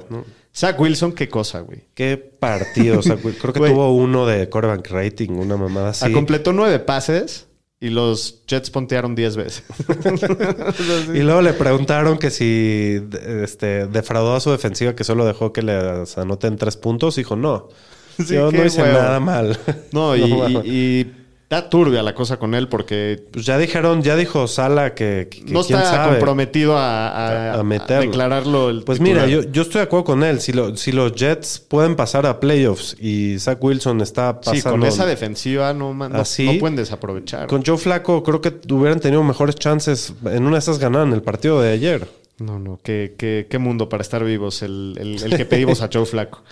Zach 0.56 0.80
Wilson, 0.80 1.12
qué 1.12 1.30
cosa, 1.30 1.60
güey. 1.60 1.84
Qué 1.94 2.18
partido. 2.18 3.02
creo 3.02 3.54
que 3.54 3.60
tuvo 3.60 3.94
uno 3.94 4.26
de 4.26 4.50
quarterback 4.50 4.90
rating, 4.90 5.30
una 5.32 5.56
mamada 5.56 5.90
así. 5.90 6.06
Ah, 6.06 6.12
completó 6.12 6.52
nueve 6.52 6.80
pases 6.80 7.48
y 7.80 7.90
los 7.90 8.44
Jets 8.48 8.72
pontearon 8.72 9.14
diez 9.14 9.36
veces. 9.36 9.64
Y 11.14 11.20
luego 11.20 11.42
le 11.42 11.54
preguntaron 11.54 12.18
que 12.18 12.32
si 12.32 13.00
este, 13.44 13.86
defraudó 13.86 14.36
a 14.36 14.40
su 14.40 14.52
defensiva, 14.52 14.96
que 14.96 15.04
solo 15.04 15.26
dejó 15.26 15.54
que 15.54 15.62
les 15.62 16.18
anoten 16.18 16.58
tres 16.58 16.76
puntos. 16.76 17.16
Dijo, 17.18 17.36
no. 17.36 17.70
Sí, 18.26 18.34
yo 18.34 18.52
no 18.52 18.66
hice 18.66 18.82
huevo. 18.82 18.94
nada 18.98 19.20
mal. 19.20 19.58
No, 19.92 20.16
y, 20.18 20.22
y 20.66 21.12
está 21.44 21.70
turbia 21.70 22.04
la 22.04 22.14
cosa 22.14 22.38
con 22.38 22.54
él 22.56 22.68
porque 22.68 23.24
Pues 23.32 23.46
ya 23.46 23.58
dijeron, 23.58 24.02
ya 24.04 24.16
dijo 24.18 24.48
Sala 24.48 24.94
que, 24.94 25.30
que 25.32 25.42
no 25.52 25.64
quién 25.64 25.80
está 25.80 25.92
sabe. 25.92 26.12
comprometido 26.16 26.78
a, 26.78 27.08
a- 27.08 27.54
A 27.54 27.60
a 27.60 27.64
meterlo. 27.64 28.02
declararlo 28.10 28.70
el 28.70 28.84
Pues 28.84 29.00
titular. 29.00 29.28
mira, 29.28 29.42
yo, 29.44 29.50
yo 29.50 29.62
estoy 29.62 29.80
de 29.80 29.84
acuerdo 29.84 30.04
con 30.04 30.24
él. 30.26 30.42
Si, 30.42 30.52
lo- 30.52 30.76
si 30.76 30.92
los 30.92 31.14
Jets 31.14 31.60
pueden 31.60 31.96
pasar 31.96 32.26
a 32.26 32.40
playoffs 32.42 32.98
y 33.00 33.40
Zach 33.40 33.64
Wilson 33.64 34.02
está 34.02 34.40
Sí, 34.42 34.50
pasando... 34.58 34.72
con 34.80 34.84
esa 34.88 35.06
defensiva 35.06 35.74
no, 35.74 35.94
no, 35.94 36.06
Así. 36.18 36.46
no 36.46 36.60
pueden 36.60 36.76
desaprovechar. 36.76 37.48
Con 37.48 37.64
Joe 37.66 37.78
Flaco 37.78 38.24
creo 38.24 38.42
que 38.42 38.54
hubieran 38.74 39.00
tenido 39.00 39.24
mejores 39.24 39.56
chances. 39.56 40.14
En 40.26 40.44
una 40.44 40.54
de 40.54 40.60
esas 40.60 40.80
ganaron 40.80 41.14
el 41.14 41.22
partido 41.22 41.62
de 41.62 41.72
ayer. 41.72 42.08
No, 42.40 42.60
no, 42.60 42.78
qué, 42.84 43.16
qué- 43.18 43.48
qué 43.50 43.58
mundo 43.58 43.88
para 43.90 44.02
estar 44.02 44.24
vivos 44.26 44.62
el, 44.64 44.96
el- 45.00 45.24
el 45.24 45.38
que 45.38 45.46
pedimos 45.46 45.82
a 45.82 45.90
Joe 45.92 46.06
Flaco. 46.06 46.44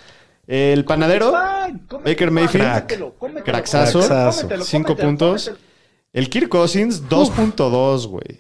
El 0.48 0.86
panadero, 0.86 1.32
Baker 2.04 2.32
Mayfield, 2.32 2.66
Crack. 2.66 3.44
craxazo, 3.44 4.00
Craxazo. 4.06 4.64
cinco 4.64 4.96
puntos. 4.96 5.52
El 6.14 6.30
Kirk 6.30 6.50
Cousins, 6.50 7.10
2.2, 7.10 8.08
güey. 8.08 8.40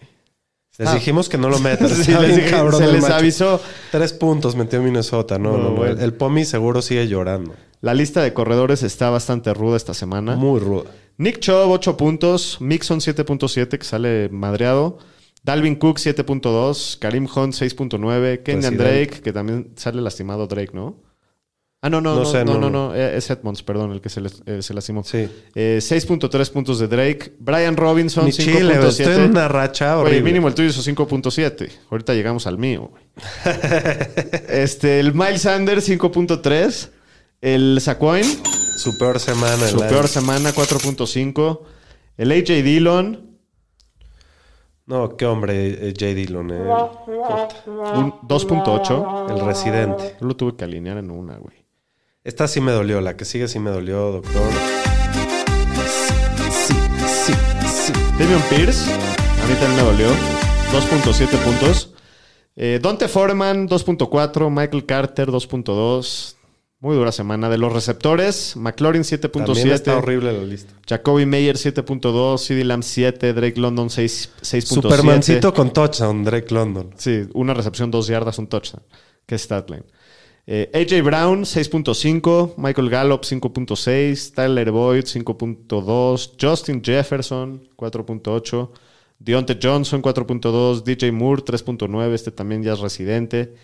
Les 0.77 0.87
Ah. 0.89 0.93
dijimos 0.95 1.29
que 1.29 1.37
no 1.37 1.49
lo 1.49 1.59
metan. 1.59 1.89
Sí, 1.89 2.01
Está 2.11 2.19
les 2.21 2.29
bien 2.35 2.39
dije- 2.41 2.51
cabrón 2.51 2.79
se 2.81 2.91
les 2.91 3.01
macho. 3.01 3.13
avisó. 3.15 3.61
Tres 3.91 4.13
puntos 4.13 4.55
metió 4.55 4.81
Minnesota. 4.81 5.39
No, 5.39 5.57
No, 5.57 5.69
no. 5.71 5.85
El, 5.85 5.99
el 5.99 6.13
Pomi 6.13 6.45
seguro 6.45 6.81
sigue 6.81 7.07
llorando. 7.07 7.53
La 7.81 7.93
lista 7.93 8.21
de 8.21 8.33
corredores 8.33 8.83
está 8.83 9.09
bastante 9.09 9.53
ruda 9.53 9.77
esta 9.77 9.93
semana. 9.93 10.35
Muy 10.35 10.59
ruda. 10.59 10.89
Nick 11.17 11.39
Chubb, 11.39 11.69
8 11.71 11.95
puntos. 11.97 12.57
Mixon, 12.59 12.99
7.7, 12.99 13.77
que 13.77 13.85
sale 13.85 14.27
madreado. 14.29 14.97
Dalvin 15.43 15.75
Cook, 15.75 15.97
7.2. 15.99 16.97
Karim 16.99 17.27
Hunt, 17.33 17.53
6.9. 17.53 18.43
Kenyan 18.43 18.75
Presidente. 18.75 18.83
Drake, 18.83 19.21
que 19.21 19.31
también 19.33 19.71
sale 19.75 20.01
lastimado 20.01 20.47
Drake, 20.47 20.71
¿no? 20.73 20.97
Ah, 21.85 21.89
no, 21.89 22.01
no, 22.01 22.13
No 22.15 22.19
no, 22.21 22.25
sé, 22.25 22.43
no, 22.43 22.53
no, 22.55 22.61
no, 22.61 22.87
no. 22.87 22.95
eh, 22.95 23.15
Es 23.17 23.29
Edmonds, 23.29 23.61
perdón, 23.61 23.91
el 23.91 24.01
que 24.01 24.09
se, 24.09 24.19
les- 24.19 24.41
eh, 24.47 24.63
se 24.63 24.73
lastimó. 24.73 25.03
Sí. 25.03 25.29
Eh, 25.53 25.77
6.3 25.81 26.49
puntos 26.51 26.79
de 26.79 26.87
Drake. 26.87 27.33
Brian 27.37 27.77
Robinson, 27.77 28.25
Mi 28.25 28.31
chile, 28.33 28.77
güey, 28.77 28.87
estoy 28.89 29.05
en 29.05 29.11
5.7. 29.11 29.29
una 29.29 29.47
racha 29.47 29.99
horrible. 29.99 30.21
mínimo 30.23 30.47
el 30.47 30.55
tuyo 30.55 30.69
hizo 30.69 30.81
5.7. 30.81 31.69
Ahorita 31.91 32.13
llegamos 32.15 32.47
al 32.47 32.57
mío, 32.57 32.89
güey. 32.91 33.03
este, 34.49 34.99
el 34.99 35.13
Miles 35.13 35.43
Sanders, 35.43 35.87
5.3. 35.87 36.89
El 37.41 37.77
Saquon, 37.79 38.23
Su 38.23 38.97
peor 38.97 39.19
semana. 39.19 39.67
su 39.67 39.77
peor 39.79 40.07
semana, 40.07 40.51
4.5. 40.53 41.59
El 42.17 42.31
AJ 42.31 42.63
Dillon, 42.63 43.37
No, 44.87 45.17
qué 45.17 45.25
hombre, 45.25 45.89
eh, 45.89 45.93
J. 45.99 46.13
Dillon. 46.13 46.49
eh. 46.51 46.55
un 47.95 48.11
2.8. 48.27 49.31
El 49.37 49.45
residente. 49.45 50.15
Yo 50.21 50.27
lo 50.27 50.35
tuve 50.35 50.55
que 50.55 50.63
alinear 50.63 50.97
en 50.97 51.11
una, 51.11 51.37
güey. 51.37 51.64
Esta 52.25 52.47
sí 52.47 52.59
me 52.59 52.71
dolió. 52.71 53.01
La 53.01 53.15
que 53.15 53.23
sigue 53.23 53.47
sí 53.47 53.59
me 53.59 53.69
dolió, 53.69 54.13
doctor. 54.13 54.41
Sí, 56.49 56.73
sí, 57.05 57.33
sí. 57.67 57.93
Damian 58.17 58.41
Pierce, 58.49 58.91
a 58.91 59.47
mí 59.47 59.53
también 59.59 59.75
me 59.75 59.83
dolió. 59.83 60.07
2.7 60.73 61.27
puntos. 61.37 61.93
Eh, 62.55 62.79
Dante 62.81 63.07
Foreman, 63.07 63.69
2.4. 63.69 64.49
Michael 64.49 64.87
Carter, 64.87 65.27
2.2. 65.27 66.33
Muy 66.79 66.95
dura 66.95 67.11
semana. 67.11 67.47
De 67.47 67.59
los 67.59 67.71
receptores, 67.71 68.55
McLaurin, 68.55 69.03
También 69.03 69.71
está 69.71 69.93
7.7. 69.93 69.97
horrible 69.99 70.33
la 70.33 70.43
lista. 70.43 70.73
Jacoby 70.89 71.27
Meyer, 71.27 71.57
7.2. 71.57 72.39
CD 72.39 72.63
Lamb, 72.63 72.81
7. 72.81 73.33
Drake 73.33 73.59
London, 73.59 73.91
6 73.91 74.31
6.7. 74.41 74.61
Supermancito 74.81 75.53
con 75.53 75.71
touchdown, 75.71 76.23
Drake 76.23 76.51
London. 76.51 76.89
Sí, 76.97 77.27
una 77.35 77.53
recepción, 77.53 77.91
dos 77.91 78.07
yardas, 78.07 78.39
un 78.39 78.47
touchdown. 78.47 78.81
Qué 79.27 79.37
statline. 79.37 79.85
Eh, 80.47 80.69
AJ 80.73 81.03
Brown, 81.03 81.43
6.5. 81.43 82.53
Michael 82.57 82.89
Gallup, 82.89 83.23
5.6. 83.23 84.33
Tyler 84.33 84.71
Boyd, 84.71 85.05
5.2. 85.05 86.31
Justin 86.39 86.83
Jefferson, 86.83 87.67
4.8. 87.75 88.69
Deontay 89.19 89.59
Johnson, 89.61 90.01
4.2. 90.01 90.83
DJ 90.83 91.11
Moore, 91.11 91.41
3.9. 91.43 92.13
Este 92.13 92.31
también 92.31 92.61
ya 92.63 92.73
es 92.73 92.79
residente. 92.79 93.55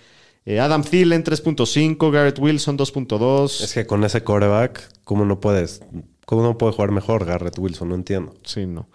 Eh, 0.46 0.60
Adam 0.60 0.84
Thielen, 0.84 1.24
3.5. 1.24 2.12
Garrett 2.12 2.40
Wilson, 2.40 2.78
2.2. 2.78 3.64
Es 3.64 3.74
que 3.74 3.86
con 3.86 4.04
ese 4.04 4.24
coreback, 4.24 4.90
¿cómo 5.04 5.26
no 5.26 5.40
puedes? 5.40 5.84
¿Cómo 6.26 6.42
no 6.42 6.58
puede 6.58 6.74
jugar 6.74 6.92
mejor 6.92 7.26
Garrett 7.26 7.60
Wilson? 7.60 7.90
No 7.90 7.96
entiendo. 7.96 8.34
Sí, 8.44 8.66
no. 8.66 8.88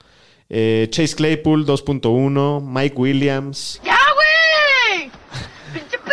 Eh, 0.49 0.89
Chase 0.91 1.15
Claypool, 1.15 1.67
2.1. 1.67 2.63
Mike 2.63 2.97
Williams. 2.97 3.81
¡Ya, 3.85 3.96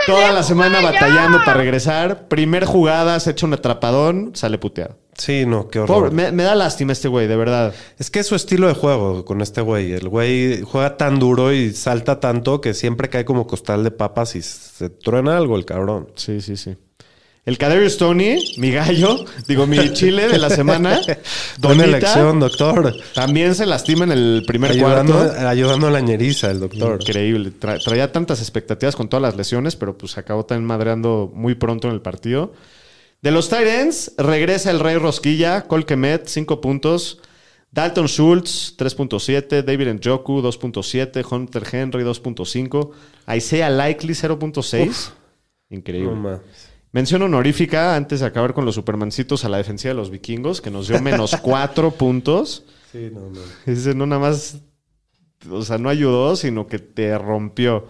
Toda 0.05 0.33
la 0.33 0.43
semana 0.43 0.81
batallando 0.81 1.39
para 1.45 1.53
regresar. 1.53 2.27
Primer 2.27 2.65
jugada, 2.65 3.19
se 3.19 3.31
echa 3.31 3.45
un 3.45 3.53
atrapadón, 3.53 4.31
sale 4.35 4.57
puteado. 4.57 4.97
Sí, 5.17 5.45
no, 5.45 5.69
qué 5.69 5.79
horror. 5.79 6.09
Pobre, 6.09 6.11
me, 6.11 6.31
me 6.31 6.43
da 6.43 6.55
lástima 6.55 6.91
este 6.91 7.07
güey, 7.07 7.27
de 7.27 7.35
verdad. 7.35 7.73
Es 7.99 8.09
que 8.09 8.19
es 8.19 8.27
su 8.27 8.35
estilo 8.35 8.67
de 8.67 8.73
juego 8.73 9.23
con 9.23 9.41
este 9.41 9.61
güey. 9.61 9.93
El 9.93 10.09
güey 10.09 10.61
juega 10.61 10.97
tan 10.97 11.19
duro 11.19 11.53
y 11.53 11.71
salta 11.71 12.19
tanto 12.19 12.59
que 12.59 12.73
siempre 12.73 13.09
cae 13.09 13.23
como 13.23 13.47
costal 13.47 13.83
de 13.83 13.91
papas 13.91 14.35
y 14.35 14.41
se 14.41 14.89
truena 14.89 15.37
algo 15.37 15.55
el 15.55 15.65
cabrón. 15.65 16.09
Sí, 16.15 16.41
sí, 16.41 16.57
sí. 16.57 16.75
El 17.45 17.57
Kadarius 17.57 17.97
Tony, 17.97 18.37
mi 18.57 18.71
gallo, 18.71 19.25
digo, 19.47 19.67
mi 19.67 19.91
chile 19.91 20.29
de 20.29 20.37
la 20.39 20.49
semana. 20.49 21.01
Buena 21.59 21.83
Donita, 21.83 21.83
elección, 21.85 22.39
doctor. 22.39 22.95
También 23.13 23.53
se 23.53 23.65
lastima 23.65 24.05
en 24.05 24.13
el 24.13 24.43
primer 24.47 24.71
Ayudando, 24.71 25.13
cuarto. 25.13 25.47
ayudando 25.49 25.87
a 25.87 25.91
la 25.91 25.99
ñeriza, 25.99 26.49
el 26.51 26.61
doctor. 26.61 27.01
Increíble. 27.01 27.51
Tra- 27.59 27.83
traía 27.83 28.11
tantas 28.13 28.39
expectativas 28.39 28.95
con 28.95 29.09
todas 29.09 29.21
las 29.21 29.35
lesiones, 29.35 29.75
pero 29.75 29.97
pues 29.97 30.17
acabó 30.17 30.45
también 30.45 30.65
madreando 30.65 31.29
muy 31.33 31.55
pronto 31.55 31.89
en 31.89 31.93
el 31.95 32.01
partido. 32.01 32.53
De 33.21 33.31
los 33.31 33.49
Tyrants, 33.49 34.13
regresa 34.17 34.71
el 34.71 34.79
Rey 34.79 34.95
Rosquilla, 34.95 35.63
Colquemet, 35.67 36.27
5 36.27 36.61
puntos. 36.61 37.19
Dalton 37.71 38.07
Schultz, 38.07 38.75
3.7. 38.77 39.63
David 39.63 39.93
Njoku, 39.95 40.41
2.7. 40.41 41.25
Hunter 41.29 41.63
Henry, 41.69 42.03
2.5. 42.03 42.91
Isaiah 43.35 43.69
Likely, 43.69 44.13
0.6. 44.13 45.11
Increíble. 45.71 46.15
No. 46.15 46.39
Mención 46.93 47.23
honorífica, 47.23 47.95
antes 47.95 48.21
de 48.21 48.27
acabar 48.27 48.53
con 48.53 48.65
los 48.65 48.75
supermancitos, 48.75 49.43
a 49.43 49.49
la 49.49 49.57
defensiva 49.57 49.89
de 49.89 49.95
los 49.99 50.11
vikingos, 50.11 50.61
que 50.61 50.69
nos 50.71 50.87
dio 50.87 51.01
menos 51.01 51.35
4 51.41 51.91
puntos. 51.91 52.63
Sí, 52.91 53.09
no, 53.11 53.29
no. 53.29 53.41
Ese 53.65 53.95
no 53.95 54.05
nada 54.05 54.21
más, 54.21 54.59
o 55.49 55.63
sea, 55.63 55.79
no 55.79 55.89
ayudó, 55.89 56.35
sino 56.35 56.67
que 56.67 56.77
te 56.79 57.17
rompió. 57.17 57.87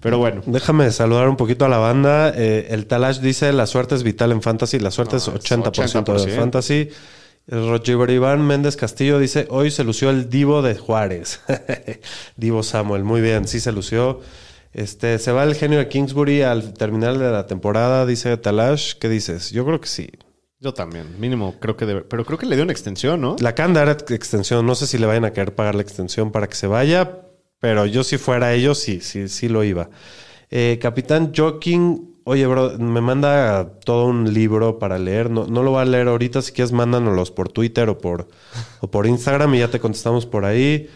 Pero 0.00 0.18
bueno, 0.18 0.42
Déjame 0.46 0.90
saludar 0.92 1.28
un 1.28 1.36
poquito 1.36 1.64
a 1.66 1.68
la 1.68 1.78
banda. 1.78 2.32
Eh, 2.34 2.68
el 2.70 2.86
Talash 2.86 3.20
dice, 3.20 3.52
la 3.52 3.66
suerte 3.66 3.94
es 3.94 4.02
vital 4.02 4.32
en 4.32 4.40
Fantasy. 4.40 4.78
La 4.78 4.90
suerte 4.90 5.12
No, 5.12 5.18
es 5.18 5.28
es 5.28 5.34
80%, 5.34 6.04
80%. 6.04 6.24
de 6.24 6.32
Fantasy. 6.32 6.88
El 7.48 7.68
Roger 7.68 8.10
Iván 8.10 8.46
Méndez 8.46 8.76
Castillo 8.76 9.18
dice, 9.18 9.46
hoy 9.50 9.70
se 9.70 9.84
lució 9.84 10.10
el 10.10 10.28
Divo 10.30 10.62
de 10.62 10.74
Juárez. 10.76 11.40
Divo 12.36 12.62
Samuel, 12.62 13.04
muy 13.04 13.20
bien, 13.20 13.46
sí 13.46 13.60
se 13.60 13.72
lució. 13.72 14.20
Este, 14.76 15.18
se 15.18 15.32
va 15.32 15.44
el 15.44 15.54
genio 15.54 15.78
de 15.78 15.88
Kingsbury 15.88 16.42
al 16.42 16.74
terminar 16.74 17.16
de 17.16 17.30
la 17.30 17.46
temporada, 17.46 18.04
dice 18.04 18.36
Talash. 18.36 18.96
¿Qué 18.96 19.08
dices? 19.08 19.50
Yo 19.50 19.64
creo 19.64 19.80
que 19.80 19.88
sí. 19.88 20.06
yo 20.60 20.74
también, 20.74 21.18
mínimo, 21.18 21.54
creo 21.58 21.78
que 21.78 21.86
debe, 21.86 22.02
pero 22.02 22.26
creo 22.26 22.36
que 22.36 22.44
le 22.44 22.56
dio 22.56 22.62
una 22.62 22.74
extensión, 22.74 23.22
¿no? 23.22 23.36
La 23.40 23.54
Canda 23.54 23.80
era 23.80 23.92
extensión. 23.92 24.66
No 24.66 24.74
sé 24.74 24.86
si 24.86 24.98
le 24.98 25.06
vayan 25.06 25.24
a 25.24 25.32
querer 25.32 25.54
pagar 25.54 25.76
la 25.76 25.80
extensión 25.80 26.30
para 26.30 26.46
que 26.46 26.56
se 26.56 26.66
vaya, 26.66 27.22
pero 27.58 27.86
yo 27.86 28.04
si 28.04 28.18
fuera 28.18 28.52
ellos, 28.52 28.78
sí, 28.78 29.00
sí, 29.00 29.28
sí 29.28 29.48
lo 29.48 29.64
iba. 29.64 29.88
Eh, 30.50 30.78
Capitán 30.78 31.32
Joking, 31.34 32.20
oye, 32.24 32.46
bro, 32.46 32.78
me 32.78 33.00
manda 33.00 33.78
todo 33.82 34.04
un 34.04 34.34
libro 34.34 34.78
para 34.78 34.98
leer. 34.98 35.30
No, 35.30 35.46
no 35.46 35.62
lo 35.62 35.70
voy 35.70 35.80
a 35.80 35.84
leer 35.86 36.08
ahorita, 36.08 36.42
si 36.42 36.52
quieres, 36.52 36.72
mándanoslos 36.72 37.30
por 37.30 37.50
Twitter 37.50 37.88
o 37.88 37.96
por, 37.96 38.28
o 38.80 38.90
por 38.90 39.06
Instagram 39.06 39.54
y 39.54 39.60
ya 39.60 39.70
te 39.70 39.80
contestamos 39.80 40.26
por 40.26 40.44
ahí. 40.44 40.90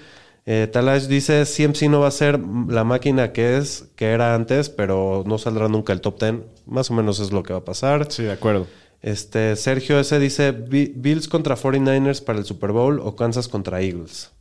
Eh, 0.53 0.67
Talash 0.67 1.05
dice, 1.07 1.45
CMC 1.45 1.89
no 1.89 2.01
va 2.01 2.09
a 2.09 2.11
ser 2.11 2.41
la 2.69 2.83
máquina 2.83 3.31
que 3.33 3.57
es, 3.57 3.85
que 3.95 4.07
era 4.07 4.35
antes, 4.35 4.69
pero 4.69 5.23
no 5.25 5.39
saldrá 5.39 5.69
nunca 5.69 5.93
el 5.93 6.01
top 6.01 6.19
10. 6.21 6.35
Más 6.67 6.91
o 6.91 6.95
menos 6.95 7.21
es 7.21 7.31
lo 7.31 7.45
que 7.45 7.53
va 7.53 7.61
a 7.61 7.65
pasar. 7.65 8.11
Sí, 8.11 8.25
de 8.25 8.33
acuerdo. 8.33 8.67
Este, 9.01 9.55
Sergio 9.55 10.01
S. 10.01 10.19
dice 10.19 10.51
"Bi- 10.51 10.93
Bills 10.97 11.29
contra 11.29 11.55
49ers 11.57 12.21
para 12.25 12.39
el 12.41 12.45
Super 12.45 12.73
Bowl 12.73 12.99
o 12.99 13.15
Kansas 13.15 13.47
contra 13.47 13.81
Eagles. 13.81 14.33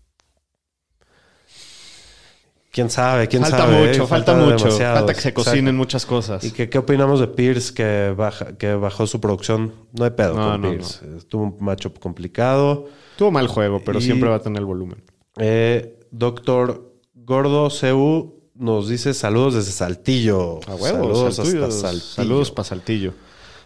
¿Quién 2.72 2.90
sabe? 2.90 3.28
¿Quién 3.28 3.42
falta 3.44 3.58
sabe? 3.60 3.88
mucho, 3.88 4.04
eh? 4.04 4.08
falta, 4.08 4.36
mucho. 4.36 4.66
demasiado. 4.66 4.96
Falta 4.98 5.14
que 5.14 5.22
se 5.22 5.30
Exacto. 5.30 5.50
cocinen 5.52 5.76
muchas 5.76 6.06
cosas. 6.06 6.44
¿Y 6.44 6.52
que, 6.52 6.70
qué 6.70 6.78
opinamos 6.78 7.20
de 7.20 7.28
Pierce 7.28 7.74
que, 7.74 8.14
baja, 8.16 8.58
que 8.58 8.74
bajó 8.76 9.08
su 9.08 9.20
producción? 9.20 9.74
No 9.94 10.06
hay 10.06 10.12
pedo 10.12 10.36
No, 10.36 10.52
con 10.52 10.62
no, 10.62 10.70
Pierce. 10.70 11.02
Estuvo 11.18 11.44
un 11.44 11.58
matchup 11.60 12.00
complicado. 12.00 12.88
Tuvo 13.18 13.32
mal 13.32 13.48
juego, 13.48 13.82
pero 13.84 14.00
Y- 14.00 14.04
siempre 14.04 14.30
va 14.30 14.36
a 14.38 14.42
tener 14.42 14.60
el 14.60 14.66
volumen. 14.66 15.04
Eh, 15.38 15.96
Doctor 16.12 16.94
Gordo 17.14 17.70
CU 17.70 18.36
nos 18.56 18.90
dice 18.90 19.14
saludos 19.14 19.56
desde 19.56 19.72
Saltillo. 19.72 20.60
A 20.68 20.76
huevo, 20.76 20.86
saludos 21.16 21.36
Saltillo. 21.36 21.66
hasta 21.66 21.82
Saltillo. 21.82 22.06
Saludos 22.16 22.52
para 22.52 22.64
Saltillo. 22.68 23.14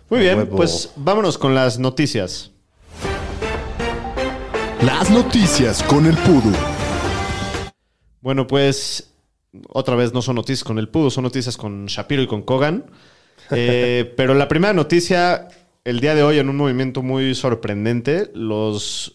Muy 0.10 0.19
A 0.19 0.23
bien, 0.23 0.38
huevo. 0.39 0.58
pues 0.58 0.91
vámonos 0.95 1.38
con 1.38 1.56
las 1.56 1.79
noticias. 1.79 2.51
Las 4.82 5.10
noticias 5.10 5.82
con 5.84 6.06
el 6.06 6.15
Pudu. 6.17 6.51
Bueno, 8.21 8.47
pues 8.47 9.13
otra 9.69 9.95
vez 9.95 10.13
no 10.13 10.21
son 10.21 10.36
noticias 10.36 10.63
con 10.63 10.77
el 10.77 10.89
Pudo, 10.89 11.10
son 11.10 11.23
noticias 11.23 11.56
con 11.58 11.86
Shapiro 11.86 12.21
y 12.21 12.27
con 12.27 12.41
Kogan. 12.41 12.86
Eh, 13.51 14.13
pero 14.15 14.34
la 14.36 14.47
primera 14.47 14.73
noticia, 14.73 15.49
el 15.84 15.99
día 15.99 16.15
de 16.15 16.23
hoy, 16.23 16.39
en 16.39 16.47
un 16.47 16.56
movimiento 16.56 17.03
muy 17.03 17.36
sorprendente, 17.36 18.32
los 18.34 19.13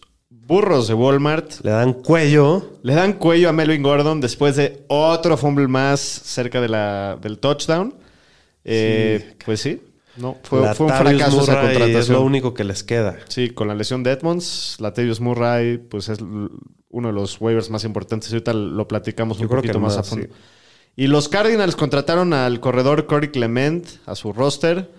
burros 0.49 0.87
de 0.89 0.93
Walmart 0.95 1.61
Le 1.63 1.71
dan 1.71 1.93
cuello. 1.93 2.79
le 2.83 2.93
dan 2.95 3.13
cuello 3.13 3.47
a 3.47 3.53
Melvin 3.53 3.81
Gordon 3.83 4.19
después 4.19 4.57
de 4.57 4.83
otro 4.87 5.37
fumble 5.37 5.67
más 5.69 5.99
cerca 6.01 6.59
de 6.59 6.67
la, 6.67 7.17
del 7.21 7.37
touchdown. 7.39 7.93
Eh, 8.65 9.35
Pues 9.45 9.61
sí, 9.61 9.81
no, 10.17 10.37
fue, 10.43 10.59
un 10.59 10.73
fracaso 10.73 11.41
esa 11.43 11.53
Murray 11.53 11.67
contratación. 11.67 12.01
Es 12.01 12.09
lo 12.09 12.21
único 12.23 12.53
que 12.53 12.63
les 12.65 12.83
queda. 12.83 13.17
Sí, 13.29 13.51
con 13.51 13.67
la 13.69 13.75
lesión 13.75 14.03
de 14.03 14.11
Edmonds, 14.11 14.75
Latavius 14.79 15.21
Murray, 15.21 15.77
pues 15.77 16.09
es 16.09 16.19
uno 16.19 17.07
de 17.07 17.13
los 17.13 17.39
waivers 17.39 17.69
más 17.69 17.85
importantes. 17.85 18.31
Ahorita 18.33 18.51
lo 18.53 18.87
platicamos 18.87 19.37
Yo 19.37 19.43
un 19.43 19.49
poquito 19.49 19.79
más, 19.79 19.95
más, 19.95 20.07
a 20.07 20.09
fondo. 20.09 20.25
sí. 20.25 20.31
Y 20.95 21.07
los 21.07 21.29
Cardinals 21.29 21.77
contrataron 21.77 22.33
al 22.33 22.59
corredor 22.59 23.05
Corey 23.05 23.29
Clement 23.29 23.87
a 24.05 24.15
su 24.15 24.33
roster. 24.33 24.89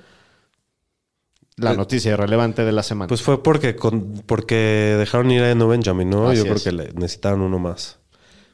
La 1.60 1.70
Pues- 1.70 1.78
noticia 1.78 2.16
relevante 2.16 2.64
de 2.64 2.72
la 2.72 2.82
semana. 2.82 3.08
Pues 3.08 3.22
fue 3.22 3.42
porque, 3.42 3.76
con- 3.76 4.22
porque 4.26 4.96
dejaron 4.98 5.30
ir 5.30 5.42
a 5.42 5.50
Eno 5.50 5.68
Benjamin, 5.68 6.08
¿no? 6.10 6.28
Así 6.28 6.38
Yo 6.38 6.44
creo 6.44 6.56
es. 6.56 6.64
que 6.64 6.72
le 6.72 6.92
necesitaban 6.94 7.40
uno 7.42 7.58
más. 7.58 7.98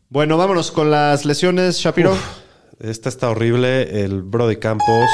bueno, 0.08 0.36
vámonos 0.36 0.70
con 0.72 0.90
las 0.90 1.24
lesiones, 1.24 1.78
Shapiro. 1.78 2.16
Esta 2.80 3.08
está 3.08 3.30
horrible. 3.30 4.04
El 4.04 4.22
Brody 4.22 4.56
Campos. 4.56 5.06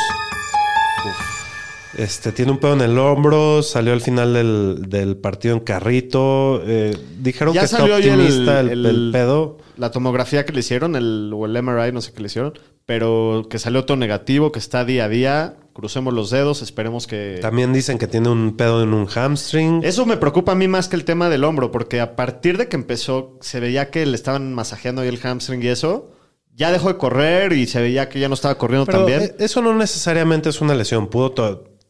Este 1.99 2.33
tiene 2.33 2.51
un 2.53 2.59
pedo 2.59 2.73
en 2.73 2.81
el 2.81 2.99
hombro. 2.99 3.63
Salió 3.63 3.93
al 3.93 4.01
final 4.01 4.33
del, 4.33 4.85
del 4.89 5.17
partido 5.17 5.55
en 5.55 5.61
carrito. 5.61 6.63
eh, 6.65 6.97
dijeron 7.21 7.53
Ya 7.55 7.61
que 7.61 7.65
está 7.67 7.79
salió 7.79 7.97
el- 7.97 8.09
optimista 8.09 8.61
el, 8.61 8.69
el- 8.71 8.87
el 8.87 9.11
pedo. 9.13 9.59
La 9.77 9.91
tomografía 9.91 10.45
que 10.47 10.53
le 10.53 10.61
hicieron, 10.61 10.97
el, 10.97 11.31
o 11.35 11.45
el 11.47 11.57
MRI, 11.63 11.93
no 11.93 12.01
sé 12.01 12.13
qué 12.13 12.21
le 12.21 12.27
hicieron, 12.27 12.55
pero 12.87 13.47
que 13.49 13.59
salió 13.59 13.85
todo 13.85 13.97
negativo, 13.97 14.53
que 14.53 14.59
está 14.59 14.85
día 14.85 15.05
a 15.05 15.09
día. 15.09 15.57
Crucemos 15.73 16.13
los 16.13 16.31
dedos, 16.31 16.61
esperemos 16.61 17.07
que... 17.07 17.39
También 17.41 17.73
dicen 17.73 17.97
que 17.97 18.07
tiene 18.07 18.29
un 18.29 18.57
pedo 18.57 18.83
en 18.83 18.93
un 18.93 19.07
hamstring. 19.07 19.81
Eso 19.83 20.05
me 20.05 20.19
preocupa 20.19 20.53
a 20.53 20.55
mí 20.55 20.69
más 20.69 20.89
que 20.89 20.97
el 20.97 21.05
tema 21.05 21.31
del 21.31 21.45
hombro, 21.45 21.71
porque 21.71 22.01
a 22.01 22.15
partir 22.15 22.59
de 22.59 22.69
que 22.69 22.77
empezó, 22.77 23.39
se 23.41 23.59
veía 23.59 23.91
que 23.91 24.05
le 24.05 24.15
estaban 24.15 24.53
masajeando 24.53 25.01
ahí 25.01 25.09
el 25.09 25.19
hamstring 25.19 25.63
y 25.63 25.69
eso, 25.69 26.11
ya 26.55 26.71
dejó 26.71 26.89
de 26.89 26.99
correr 26.99 27.55
y 27.55 27.67
se 27.67 27.81
veía 27.81 28.11
que 28.11 28.21
ya 28.21 28.29
no 28.29 28.35
estaba 28.35 28.57
corriendo 28.59 28.85
Pero 28.85 28.99
tan 28.99 29.07
bien. 29.07 29.23
eh, 29.23 29.35
eso 29.39 29.63
no 29.63 29.75
necesariamente 29.75 30.51
es 30.51 30.61
una 30.61 30.75
lesión. 30.75 31.07
Pudo 31.09 31.33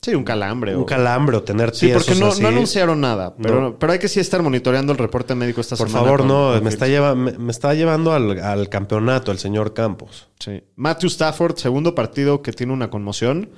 sí, 0.03 0.15
un 0.15 0.25
calambre. 0.25 0.77
un 0.77 0.83
o- 0.83 0.87
calambre 0.87 1.37
o 1.37 1.43
tener 1.43 1.75
Sí, 1.75 1.91
porque 1.95 2.15
no, 2.17 2.27
así. 2.29 2.43
no 2.43 2.49
anunciaron 2.49 3.01
nada, 3.01 3.35
pero, 3.41 3.61
No. 3.61 3.79
pero 3.79 3.93
hay 3.93 3.99
que 3.99 4.09
sí 4.09 4.21
estar 4.21 4.43
monitoreando 4.43 4.93
el 4.93 4.99
reporte 4.99 5.35
médico 5.35 5.61
esta 5.61 5.77
Por 5.77 5.89
semana. 5.89 6.05
favor, 6.05 6.19
con- 6.21 6.29
no. 6.29 6.61
Me 6.61 6.69
está, 6.69 6.87
lleva- 6.89 7.15
me, 7.15 7.33
me 7.33 7.51
está 7.53 7.73
llevando 7.75 8.13
al, 8.13 8.39
al 8.41 8.69
campeonato 8.69 9.33
el 9.33 9.39
señor 9.39 9.73
Campos. 9.75 10.29
Sí. 10.39 10.63
Matthew 10.77 11.09
Stafford, 11.09 11.57
segundo 11.57 11.95
partido 11.95 12.43
que 12.43 12.53
tiene 12.53 12.73
una 12.73 12.91
conmoción. 12.91 13.51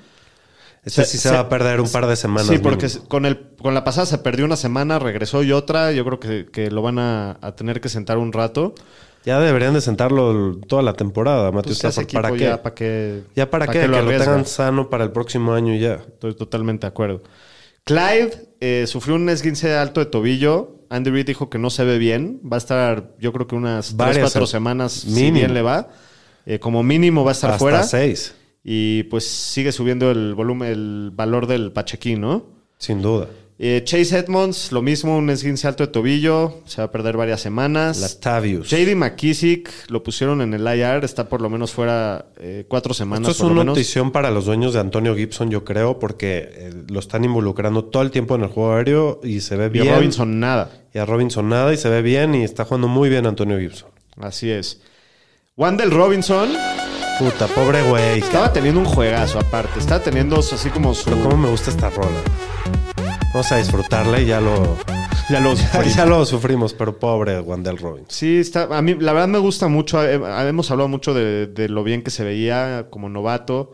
Ese 0.85 1.05
Se- 1.07 1.13
sí 1.13 1.17
se, 1.19 1.31
se- 1.31 1.35
va 1.35 1.41
a 1.41 1.49
perder 1.49 1.81
un 1.81 1.91
par 1.91 2.07
de 2.07 2.15
semanas. 2.15 2.47
Sí, 2.49 2.59
porque 2.59 2.89
con, 3.09 3.25
el, 3.25 3.55
con 3.61 3.73
la 3.73 3.85
pasada 3.85 4.05
se 4.05 4.19
perdió 4.19 4.45
una 4.45 4.57
semana, 4.57 4.99
regresó 4.99 5.43
y 5.43 5.51
otra. 5.51 5.93
Yo 5.93 6.05
creo 6.05 6.21
que, 6.21 6.47
que 6.53 6.71
lo 6.71 6.83
van 6.83 6.99
a, 6.99 7.39
a 7.41 7.53
tener 7.57 7.81
que 7.81 7.89
sentar 7.89 8.19
un 8.19 8.35
rato. 8.35 8.75
Ya 9.25 9.41
deberían 9.41 9.73
de 9.75 9.81
sentarlo 9.81 10.57
toda 10.69 10.83
la 10.83 10.93
temporada, 10.95 11.51
Matthew 11.51 11.75
Pues, 11.81 11.85
Stafford. 11.97 12.13
¿Para 12.13 12.33
qué? 12.33 12.39
Ya 12.45 12.63
para 12.63 12.75
qué, 12.75 13.23
Ya 13.35 13.51
para, 13.51 13.67
qué, 13.67 13.73
qué 13.73 13.81
que 13.81 13.89
lo, 13.89 13.97
arriesga? 13.97 14.25
tengan 14.27 14.47
sano 14.47 14.91
para 14.91 15.05
el 15.05 15.13
próximo 15.13 15.55
año 15.55 15.75
y 15.75 15.81
ya. 15.81 15.95
Estoy 15.95 16.35
totalmente 16.35 16.83
de 16.87 16.89
acuerdo. 16.89 17.23
Clyde 17.85 18.49
eh, 18.61 18.85
sufrió 18.87 19.15
un 19.17 19.29
esguince 19.29 19.75
alto 19.75 20.01
de 20.01 20.07
tobillo. 20.07 20.79
Andy 20.91 21.11
Reid 21.11 21.27
dijo 21.27 21.51
que 21.51 21.59
no 21.59 21.71
se 21.71 21.85
ve 21.85 21.99
bien. 21.99 22.41
Va 22.51 22.57
a 22.57 22.59
estar, 22.59 23.15
yo 23.19 23.33
creo 23.33 23.47
que 23.47 23.55
unas 23.55 23.97
Varias 23.97 24.17
3, 24.17 24.25
4 24.33 24.47
se- 24.47 24.53
semanas, 24.53 24.93
si 24.93 25.11
mínimo. 25.11 25.35
bien 25.39 25.55
le 25.55 25.63
va. 25.63 25.89
Eh, 26.47 26.59
como 26.59 26.83
mínimo 26.83 27.25
va 27.25 27.31
a 27.31 27.33
estar 27.33 27.51
Hasta 27.51 27.59
fuera. 27.59 27.83
seis, 27.83 28.35
Y 28.63 29.05
pues 29.05 29.27
sigue 29.27 29.73
subiendo 29.73 30.11
el 30.11 30.35
volumen, 30.35 30.71
el 30.71 31.11
valor 31.15 31.47
del 31.47 31.73
Pachequín, 31.73 32.21
¿no? 32.21 32.47
sin 32.79 33.01
duda. 33.01 33.29
Eh, 33.57 33.83
Chase 33.85 34.19
Edmonds, 34.19 34.73
lo 34.73 34.83
mismo, 34.83 35.17
un 35.17 35.31
esguince 35.31 35.69
alto 35.69 35.87
de 35.87 35.93
tobillo. 35.93 36.63
Se 36.67 36.79
va 36.81 36.87
a 36.87 36.91
perder 36.91 37.17
varias 37.17 37.41
semanas. 37.41 38.01
Latavius. 38.01 38.69
JD 38.69 38.97
McKissick 38.97 39.71
lo 39.91 40.03
pusieron 40.03 40.41
en 40.41 40.55
el 40.55 40.63
IR. 40.67 41.05
Está 41.05 41.29
por 41.29 41.41
lo 41.41 41.49
menos 41.49 41.73
fuera 41.73 42.27
eh, 42.37 42.65
cuatro 42.67 42.93
semanas. 42.95 43.31
Esto 43.31 43.45
es 43.45 43.51
una 43.51 43.61
menos. 43.61 43.77
notición 43.77 44.11
para 44.11 44.33
los 44.33 44.47
dueños 44.47 44.75
de 44.75 44.81
Antonio 44.81 45.15
Gibson, 45.15 45.51
yo 45.51 45.65
creo, 45.65 46.01
porque 46.01 46.49
eh, 46.53 46.73
lo 46.89 46.99
están 46.99 47.25
involucrando 47.25 47.85
todo 47.85 48.03
el 48.03 48.11
tiempo 48.11 48.35
en 48.35 48.43
el 48.43 48.49
juego 48.49 48.73
aéreo 48.75 49.21
y 49.23 49.41
se 49.41 49.57
ve 49.57 49.67
Y 49.67 49.69
bien. 49.69 49.95
Robinson 49.95 50.41
nada. 50.41 50.71
Y 50.93 50.99
a 50.99 51.07
Robinson 51.07 51.49
nada 51.49 51.73
y 51.73 51.77
se 51.77 51.89
ve 51.89 52.03
bien 52.03 52.35
y 52.35 52.43
está 52.43 52.65
jugando 52.65 52.89
muy 52.89 53.09
bien 53.09 53.25
Antonio 53.25 53.59
Gibson. 53.61 53.91
Así 54.21 54.51
es. 54.51 54.81
Wandel 55.57 55.93
Robinson 55.93 56.49
Puta, 57.21 57.47
pobre 57.47 57.81
güey. 57.89 58.19
estaba 58.19 58.53
teniendo 58.53 58.81
un 58.81 58.87
juegazo 58.87 59.39
aparte. 59.39 59.79
Estaba 59.79 60.01
teniendo 60.03 60.37
así 60.41 60.69
como 60.71 60.93
su... 60.95 61.05
Pero 61.05 61.23
cómo 61.23 61.37
me 61.37 61.49
gusta 61.49 61.71
esta 61.71 61.89
rola. 61.91 62.19
Vamos 63.35 63.51
a 63.51 63.57
disfrutarla 63.57 64.21
y 64.21 64.27
ya 64.27 64.41
lo, 64.41 64.79
Ya 65.29 65.41
lo 65.41 65.55
ya 65.97 66.07
lo 66.07 66.25
sufrimos, 66.25 66.73
pero 66.73 66.97
pobre 67.01 67.41
Wandel 67.41 67.79
Robinson. 67.79 68.07
Sí, 68.09 68.39
está, 68.39 68.69
a 68.71 68.81
mí 68.81 68.95
la 68.95 69.13
verdad 69.13 69.27
me 69.27 69.39
gusta 69.41 69.67
mucho. 69.67 70.05
eh, 70.05 70.21
Hemos 70.49 70.71
hablado 70.71 70.89
mucho 70.89 71.13
de, 71.15 71.49
de 71.49 71.69
lo 71.69 71.83
bien 71.83 72.03
que 72.03 72.13
se 72.13 72.23
veía 72.23 72.87
como 72.91 73.09
novato, 73.09 73.73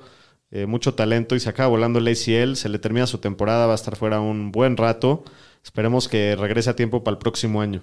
eh, 0.50 0.64
mucho 0.64 0.94
talento 0.94 1.36
y 1.36 1.40
se 1.40 1.50
acaba 1.50 1.68
volando 1.68 1.98
el 1.98 2.08
ACL. 2.08 2.54
Se 2.56 2.70
le 2.70 2.78
termina 2.78 3.06
su 3.06 3.18
temporada, 3.18 3.66
va 3.66 3.72
a 3.72 3.74
estar 3.74 3.96
fuera 3.96 4.18
un 4.20 4.50
buen 4.50 4.78
rato. 4.78 5.24
Esperemos 5.62 6.08
que 6.08 6.36
regrese 6.36 6.70
a 6.70 6.76
tiempo 6.76 7.04
para 7.04 7.16
el 7.16 7.18
próximo 7.18 7.60
año. 7.60 7.82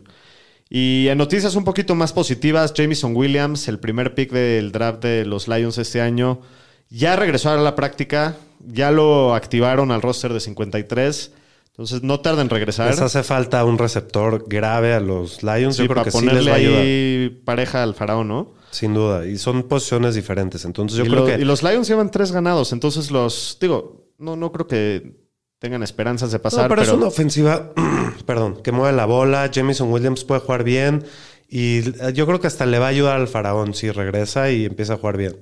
Y 0.71 1.07
en 1.09 1.19
noticias 1.19 1.55
un 1.55 1.63
poquito 1.63 1.93
más 1.93 2.11
positivas, 2.11 2.73
Jamison 2.75 3.15
Williams, 3.15 3.67
el 3.67 3.79
primer 3.79 4.15
pick 4.15 4.31
del 4.31 4.71
draft 4.71 5.03
de 5.03 5.25
los 5.25 5.47
Lions 5.47 5.77
este 5.77 6.01
año, 6.01 6.41
ya 6.89 7.15
regresó 7.15 7.51
a 7.51 7.55
la 7.57 7.75
práctica, 7.75 8.35
ya 8.65 8.89
lo 8.89 9.35
activaron 9.35 9.91
al 9.91 10.01
roster 10.01 10.33
de 10.33 10.39
53. 10.39 11.33
Entonces 11.77 12.01
no 12.01 12.19
tarda 12.21 12.41
en 12.41 12.49
regresar. 12.49 12.89
Les 12.89 12.99
hace 13.01 13.21
falta 13.21 13.63
un 13.63 13.77
receptor 13.77 14.45
grave 14.47 14.95
a 14.95 14.99
los 14.99 15.43
Lions. 15.43 15.75
Sí, 15.75 15.83
yo 15.83 15.87
creo 15.87 15.95
para 15.97 16.05
que 16.05 16.11
sí 16.11 16.17
ponerle 16.17 16.41
les 16.41 16.49
va 16.49 16.55
a 16.55 16.57
ayudar. 16.57 16.81
ahí 16.81 17.41
pareja 17.45 17.83
al 17.83 17.93
faraón, 17.93 18.27
¿no? 18.27 18.55
Sin 18.71 18.95
duda. 18.95 19.27
Y 19.27 19.37
son 19.37 19.61
posiciones 19.63 20.15
diferentes. 20.15 20.65
Entonces 20.65 20.97
yo 20.97 21.05
y, 21.05 21.07
creo 21.07 21.19
lo- 21.19 21.25
que. 21.27 21.35
y 21.39 21.45
los 21.45 21.61
Lions 21.61 21.87
llevan 21.87 22.09
tres 22.09 22.31
ganados, 22.31 22.73
entonces 22.73 23.11
los, 23.11 23.59
digo, 23.61 24.07
no, 24.17 24.35
no 24.35 24.51
creo 24.51 24.65
que 24.65 25.17
tengan 25.59 25.83
esperanzas 25.83 26.31
de 26.31 26.39
pasar, 26.39 26.63
No, 26.63 26.69
pero, 26.69 26.81
pero, 26.81 26.91
es 26.93 26.97
una 26.97 27.07
ofensiva, 27.07 27.73
perdón, 28.25 28.61
que 28.63 28.71
mueve 28.71 28.97
la 28.97 29.05
bola. 29.05 29.51
Jamison 29.53 29.91
Williams 29.91 30.23
puede 30.23 30.41
jugar 30.41 30.63
bien. 30.63 31.05
Y 31.47 31.77
eh, 31.79 32.11
yo 32.13 32.25
creo 32.25 32.41
que 32.41 32.47
hasta 32.47 32.65
le 32.65 32.79
va 32.79 32.87
a 32.87 32.89
ayudar 32.89 33.17
al 33.17 33.27
faraón 33.27 33.75
si 33.75 33.91
regresa 33.91 34.49
y 34.49 34.65
empieza 34.65 34.95
a 34.95 34.97
jugar 34.97 35.17
bien. 35.17 35.35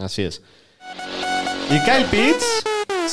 así 0.00 0.22
es. 0.22 0.42
Y 1.70 1.78
Kyle 1.84 2.06
Pitts 2.10 2.61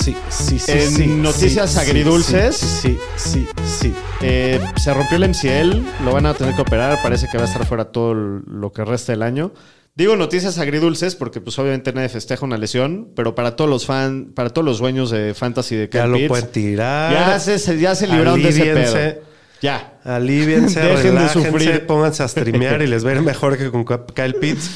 Sí, 0.03 0.15
sí, 0.29 0.59
sí. 0.59 0.71
En 0.71 0.91
sí, 0.91 1.07
noticias 1.07 1.71
sí, 1.73 1.79
agridulces. 1.79 2.55
Sí, 2.55 2.97
sí, 3.15 3.47
sí. 3.79 3.93
eh, 4.21 4.59
se 4.77 4.93
rompió 4.93 5.17
el 5.17 5.29
MCL, 5.29 6.03
lo 6.05 6.13
van 6.13 6.25
a 6.25 6.33
tener 6.33 6.55
que 6.55 6.62
operar, 6.62 6.99
parece 7.03 7.27
que 7.31 7.38
va 7.38 7.43
a 7.43 7.47
estar 7.47 7.65
fuera 7.65 7.85
todo 7.85 8.13
lo 8.13 8.71
que 8.71 8.85
resta 8.85 9.12
del 9.12 9.23
año. 9.23 9.51
Digo 9.95 10.15
noticias 10.15 10.57
agridulces 10.59 11.15
porque 11.15 11.41
pues 11.41 11.59
obviamente 11.59 11.91
nadie 11.91 12.07
festeja 12.07 12.45
una 12.45 12.57
lesión, 12.57 13.09
pero 13.15 13.35
para 13.35 13.55
todos 13.57 13.69
los 13.69 13.85
fans, 13.85 14.27
para 14.33 14.49
todos 14.51 14.63
los 14.65 14.79
dueños 14.79 15.09
de 15.12 15.33
fantasy 15.33 15.75
de 15.75 15.89
Ya 15.91 16.03
Kyle 16.05 16.21
lo 16.21 16.27
pueden 16.29 16.47
tirar. 16.51 17.12
ya 17.12 17.39
se, 17.39 17.77
ya 17.79 17.95
se 17.95 18.07
libraron 18.07 18.41
de 18.41 18.49
ese 18.49 18.63
pedo. 18.63 19.21
Ya. 19.62 19.99
Aliviense, 20.05 20.79
Dejen 20.79 21.15
de 21.15 21.27
sufrir. 21.29 21.85
pónganse 21.85 22.23
a 22.23 22.27
streamear 22.29 22.81
y 22.81 22.88
les 22.88 23.05
va 23.05 23.09
a 23.09 23.15
ir 23.15 23.21
mejor 23.21 23.57
que 23.57 23.69
con 23.69 23.83
Kyle 23.83 24.35
Pitts. 24.35 24.69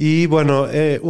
Y 0.00 0.26
bueno, 0.26 0.68
eh, 0.70 1.00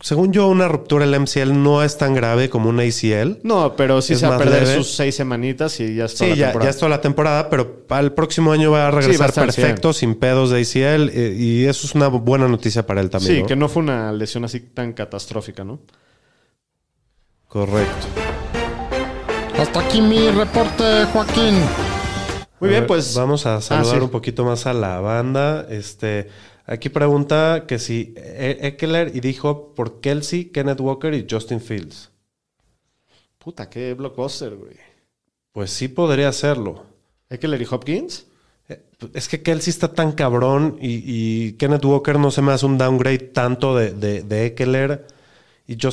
según 0.00 0.32
yo, 0.32 0.48
una 0.48 0.68
ruptura 0.68 1.04
del 1.06 1.20
MCL 1.20 1.52
no 1.62 1.82
es 1.82 1.98
tan 1.98 2.14
grave 2.14 2.48
como 2.48 2.70
un 2.70 2.80
ACL. 2.80 3.40
No, 3.42 3.76
pero 3.76 4.00
sí 4.00 4.14
Es 4.14 4.20
se 4.20 4.26
va 4.26 4.36
a 4.36 4.38
perder 4.38 4.62
leve. 4.62 4.74
sus 4.76 4.90
seis 4.92 5.14
semanitas 5.14 5.78
y 5.80 5.94
ya 5.96 6.06
está 6.06 6.24
Sí, 6.24 6.30
la 6.30 6.34
ya, 6.36 6.46
temporada. 6.46 6.64
ya 6.64 6.70
es 6.70 6.76
toda 6.78 6.88
la 6.88 7.00
temporada, 7.02 7.50
pero 7.50 7.86
para 7.86 8.00
el 8.00 8.12
próximo 8.12 8.50
año 8.52 8.70
va 8.70 8.86
a 8.88 8.90
regresar 8.90 9.20
va 9.20 9.26
a 9.26 9.28
estar 9.28 9.44
perfecto, 9.44 9.92
sin 9.92 10.14
pedos 10.14 10.48
de 10.48 10.62
ACL. 10.62 11.10
eh, 11.12 11.34
y 11.38 11.66
eso 11.66 11.86
es 11.86 11.94
una 11.94 12.08
buena 12.08 12.48
noticia 12.48 12.86
para 12.86 13.02
él 13.02 13.10
también. 13.10 13.34
Sí, 13.34 13.40
¿no? 13.42 13.46
que 13.48 13.54
no 13.56 13.68
fue 13.68 13.82
una 13.82 14.12
lesión 14.12 14.46
así 14.46 14.60
tan 14.60 14.94
catastrófica, 14.94 15.62
¿no? 15.62 15.80
Correcto. 17.48 18.06
Hasta 19.58 19.80
aquí 19.80 20.00
mi 20.00 20.30
reporte, 20.30 21.04
Joaquín. 21.12 21.54
Muy 22.60 22.70
bien, 22.70 22.86
pues. 22.86 23.14
Vamos 23.14 23.44
a 23.46 23.60
saludar 23.60 23.94
Ah, 23.96 23.98
sí. 23.98 24.04
un 24.04 24.10
poquito 24.10 24.44
más 24.44 24.66
a 24.66 24.72
la 24.72 25.00
banda. 25.00 25.66
Este, 25.68 26.28
aquí 26.68 26.88
pregunta 26.88 27.64
que 27.66 27.78
si 27.78 28.14
E- 28.16 28.58
Eckler 28.62 29.14
y 29.16 29.20
dijo 29.20 29.74
por 29.74 30.00
Kelsey, 30.00 30.46
Kenneth 30.46 30.80
Walker 30.80 31.12
y 31.14 31.26
Justin 31.28 31.60
Fields. 31.60 32.10
Puta, 33.38 33.68
qué 33.68 33.94
blockbuster, 33.94 34.54
güey. 34.54 34.76
Pues 35.52 35.70
sí 35.70 35.88
podría 35.88 36.28
hacerlo. 36.28 36.84
¿Eckler 37.30 37.60
y 37.60 37.66
Hopkins? 37.70 38.26
Es 39.14 39.28
que 39.28 39.42
Kelsey 39.42 39.70
está 39.70 39.92
tan 39.94 40.12
cabrón 40.12 40.76
y, 40.80 41.02
y 41.06 41.52
Kenneth 41.54 41.84
Walker 41.84 42.18
no 42.18 42.30
se 42.30 42.42
me 42.42 42.52
hace 42.52 42.66
un 42.66 42.76
downgrade 42.76 43.18
tanto 43.18 43.74
de, 43.76 43.92
de, 43.92 44.22
de 44.22 44.46
Eckler. 44.46 45.06
Y 45.66 45.76
yo. 45.76 45.90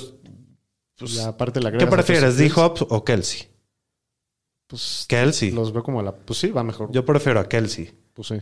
pues, 0.98 1.14
Y 1.16 1.20
aparte 1.20 1.62
le 1.62 1.78
¿Qué 1.78 1.88
prefieres, 1.88 2.38
D-Hop 2.38 2.88
o 2.90 3.04
Kelsey? 3.06 3.48
Pues 4.68 5.06
Kelsey. 5.08 5.52
los 5.52 5.72
veo 5.72 5.84
como 5.84 6.02
la. 6.02 6.14
Pues 6.14 6.40
sí, 6.40 6.50
va 6.50 6.64
mejor. 6.64 6.92
Yo 6.92 7.06
prefiero 7.06 7.40
a 7.40 7.48
Kelsey. 7.48 7.92
Pues 8.14 8.28
sí. 8.28 8.36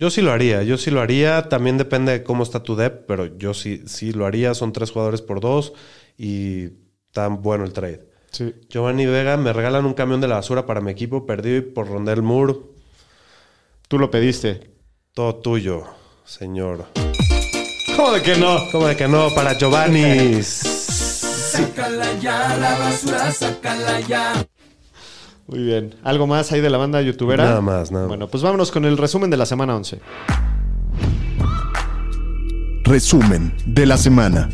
Yo 0.00 0.08
sí 0.08 0.22
lo 0.22 0.32
haría, 0.32 0.62
yo 0.62 0.78
sí 0.78 0.90
lo 0.90 1.02
haría. 1.02 1.50
También 1.50 1.76
depende 1.76 2.12
de 2.12 2.22
cómo 2.22 2.42
está 2.42 2.62
tu 2.62 2.74
depth, 2.74 3.04
pero 3.06 3.36
yo 3.36 3.52
sí, 3.52 3.82
sí 3.86 4.14
lo 4.14 4.24
haría. 4.24 4.54
Son 4.54 4.72
tres 4.72 4.90
jugadores 4.90 5.20
por 5.20 5.40
dos 5.40 5.74
y 6.16 6.68
tan 7.12 7.42
bueno 7.42 7.64
el 7.64 7.74
trade. 7.74 8.08
Sí. 8.30 8.54
Giovanni 8.70 9.04
Vega, 9.04 9.36
me 9.36 9.52
regalan 9.52 9.84
un 9.84 9.92
camión 9.92 10.22
de 10.22 10.28
la 10.28 10.36
basura 10.36 10.64
para 10.64 10.80
mi 10.80 10.90
equipo. 10.90 11.26
Perdí 11.26 11.60
por 11.60 11.86
Rondell 11.86 12.22
Moore. 12.22 12.54
Tú 13.88 13.98
lo 13.98 14.10
pediste. 14.10 14.70
Todo 15.12 15.36
tuyo, 15.36 15.84
señor. 16.24 16.86
¿Cómo 17.94 18.12
de 18.12 18.22
que 18.22 18.38
no? 18.38 18.56
¿Cómo 18.72 18.86
de 18.86 18.96
que 18.96 19.06
no? 19.06 19.28
Para 19.34 19.58
Giovanni. 19.58 20.40
Muy 25.50 25.64
bien. 25.64 25.96
¿Algo 26.04 26.28
más 26.28 26.52
ahí 26.52 26.60
de 26.60 26.70
la 26.70 26.78
banda 26.78 27.02
youtubera? 27.02 27.42
Nada 27.44 27.60
más, 27.60 27.90
nada 27.90 28.06
Bueno, 28.06 28.28
pues 28.28 28.42
vámonos 28.42 28.70
con 28.70 28.84
el 28.84 28.96
resumen 28.96 29.30
de 29.30 29.36
la 29.36 29.46
semana 29.46 29.74
11. 29.74 29.98
Resumen 32.84 33.52
de 33.66 33.86
la 33.86 33.96
semana. 33.96 34.48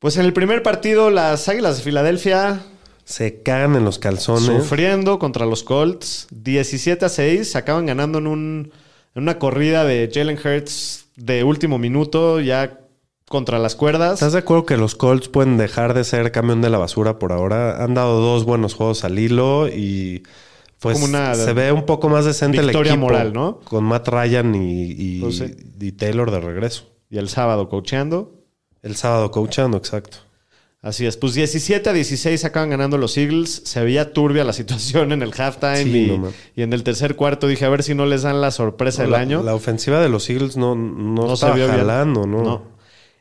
Pues 0.00 0.16
en 0.16 0.24
el 0.24 0.32
primer 0.32 0.64
partido, 0.64 1.10
las 1.10 1.48
Águilas 1.48 1.76
de 1.76 1.82
Filadelfia 1.84 2.62
Se 3.04 3.42
cagan 3.42 3.76
en 3.76 3.84
los 3.84 4.00
calzones. 4.00 4.44
sufriendo 4.44 5.20
contra 5.20 5.46
los 5.46 5.62
Colts. 5.62 6.26
17 6.32 7.04
a 7.04 7.08
6. 7.08 7.54
Acaban 7.54 7.86
ganando 7.86 8.18
en, 8.18 8.26
un, 8.26 8.72
en 9.14 9.22
una 9.22 9.38
corrida 9.38 9.84
de 9.84 10.10
Jalen 10.12 10.38
Hurts 10.38 11.06
de 11.14 11.44
último 11.44 11.78
minuto, 11.78 12.40
ya 12.40 12.80
contra 13.32 13.58
las 13.58 13.74
cuerdas. 13.74 14.14
¿Estás 14.14 14.34
de 14.34 14.38
acuerdo 14.38 14.64
que 14.66 14.76
los 14.76 14.94
Colts 14.94 15.28
pueden 15.28 15.56
dejar 15.56 15.94
de 15.94 16.04
ser 16.04 16.30
camión 16.30 16.62
de 16.62 16.70
la 16.70 16.78
basura 16.78 17.18
por 17.18 17.32
ahora? 17.32 17.82
Han 17.82 17.94
dado 17.94 18.20
dos 18.20 18.44
buenos 18.44 18.74
juegos 18.74 19.02
al 19.04 19.18
hilo 19.18 19.66
y 19.66 20.22
pues 20.78 20.94
Como 20.94 21.06
una 21.06 21.34
se 21.34 21.52
ve 21.52 21.72
un 21.72 21.86
poco 21.86 22.08
más 22.08 22.24
decente 22.24 22.58
el 22.60 22.70
equipo. 22.70 22.96
moral, 22.96 23.32
¿no? 23.32 23.58
Con 23.64 23.82
Matt 23.84 24.06
Ryan 24.08 24.54
y, 24.54 24.92
y- 24.96 25.20
Pues 25.20 25.38
sí. 25.38 25.46
y 25.80 25.92
Taylor 25.92 26.30
de 26.30 26.40
regreso. 26.40 26.84
Y 27.10 27.18
el 27.18 27.28
sábado 27.28 27.68
coacheando. 27.68 28.34
El 28.82 28.94
sábado 28.96 29.30
coachando, 29.30 29.76
exacto. 29.78 30.18
Así 30.80 31.06
es, 31.06 31.16
pues 31.16 31.34
17 31.34 31.88
a 31.90 31.92
16 31.92 32.44
acaban 32.44 32.70
ganando 32.70 32.98
los 32.98 33.16
Eagles. 33.16 33.62
Se 33.64 33.80
veía 33.84 34.12
turbia 34.12 34.42
la 34.42 34.52
situación 34.52 35.12
en 35.12 35.22
el 35.22 35.32
halftime 35.32 35.84
Sí, 35.84 36.10
y, 36.10 36.18
no, 36.18 36.32
y 36.56 36.62
en 36.62 36.72
el 36.72 36.82
tercer 36.82 37.14
cuarto 37.14 37.46
dije 37.46 37.64
a 37.64 37.68
ver 37.68 37.84
si 37.84 37.94
no 37.94 38.04
les 38.04 38.22
dan 38.22 38.40
la 38.40 38.50
sorpresa 38.50 39.02
del 39.02 39.12
la, 39.12 39.18
año. 39.20 39.42
la 39.44 39.54
ofensiva 39.54 40.00
de 40.00 40.08
los 40.08 40.28
Eagles 40.28 40.56
no, 40.56 40.74
no, 40.74 41.26
no 41.26 41.34
estaba 41.34 41.52
se 41.52 41.58
vio 41.60 41.68
bien. 41.68 41.78
jalando, 41.78 42.26
¿no? 42.26 42.42
No. 42.42 42.62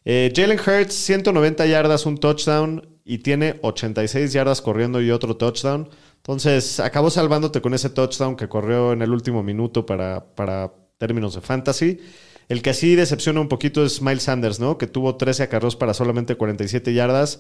Eh, 0.06 0.32
Jalen 0.36 0.60
Hurts, 0.60 0.94
190 0.94 1.66
yardas, 1.66 2.06
un 2.06 2.18
touchdown 2.18 2.88
y 3.06 3.20
tiene 3.20 3.60
86 3.62 4.34
yardas 4.34 4.62
corriendo 4.62 5.02
y 5.02 5.12
otro 5.12 5.38
touchdown. 5.38 5.90
Entonces 6.18 6.80
acabó 6.80 7.10
salvándote 7.10 7.62
con 7.62 7.74
ese 7.74 7.90
touchdown 7.90 8.36
que 8.36 8.48
corrió 8.48 8.94
en 8.94 9.02
el 9.02 9.12
último 9.12 9.44
minuto 9.44 9.86
para, 9.86 10.26
para 10.36 10.72
términos 10.98 11.36
de 11.36 11.42
fantasy. 11.42 12.00
El 12.48 12.62
que 12.62 12.74
sí 12.74 12.96
decepciona 12.96 13.40
un 13.40 13.48
poquito 13.48 13.84
es 13.84 14.02
Miles 14.02 14.24
Sanders, 14.24 14.60
¿no? 14.60 14.78
Que 14.78 14.86
tuvo 14.86 15.16
13 15.16 15.44
acarreos 15.44 15.76
para 15.76 15.94
solamente 15.94 16.36
47 16.36 16.94
yardas. 16.94 17.40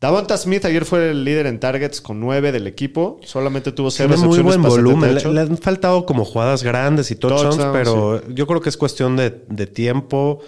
Davonta 0.00 0.36
Smith 0.36 0.64
ayer 0.64 0.84
fue 0.84 1.10
el 1.10 1.24
líder 1.24 1.46
en 1.46 1.60
targets 1.60 2.00
con 2.00 2.18
9 2.18 2.50
del 2.50 2.66
equipo. 2.66 3.20
Solamente 3.22 3.70
tuvo 3.70 3.90
0 3.90 4.14
Tiene 4.14 4.26
muy 4.28 4.40
buen 4.40 4.60
volumen. 4.60 5.14
Le, 5.14 5.20
78. 5.20 5.32
le 5.32 5.40
han 5.40 5.58
faltado 5.58 6.04
como 6.04 6.24
jugadas 6.24 6.64
grandes 6.64 7.12
y 7.12 7.14
touchdowns, 7.14 7.56
Touchdowns, 7.56 7.72
pero 7.72 8.28
yo 8.28 8.46
creo 8.48 8.60
que 8.60 8.68
es 8.68 8.76
cuestión 8.76 9.16
de, 9.16 9.44
de 9.48 9.66
tiempo. 9.68 10.40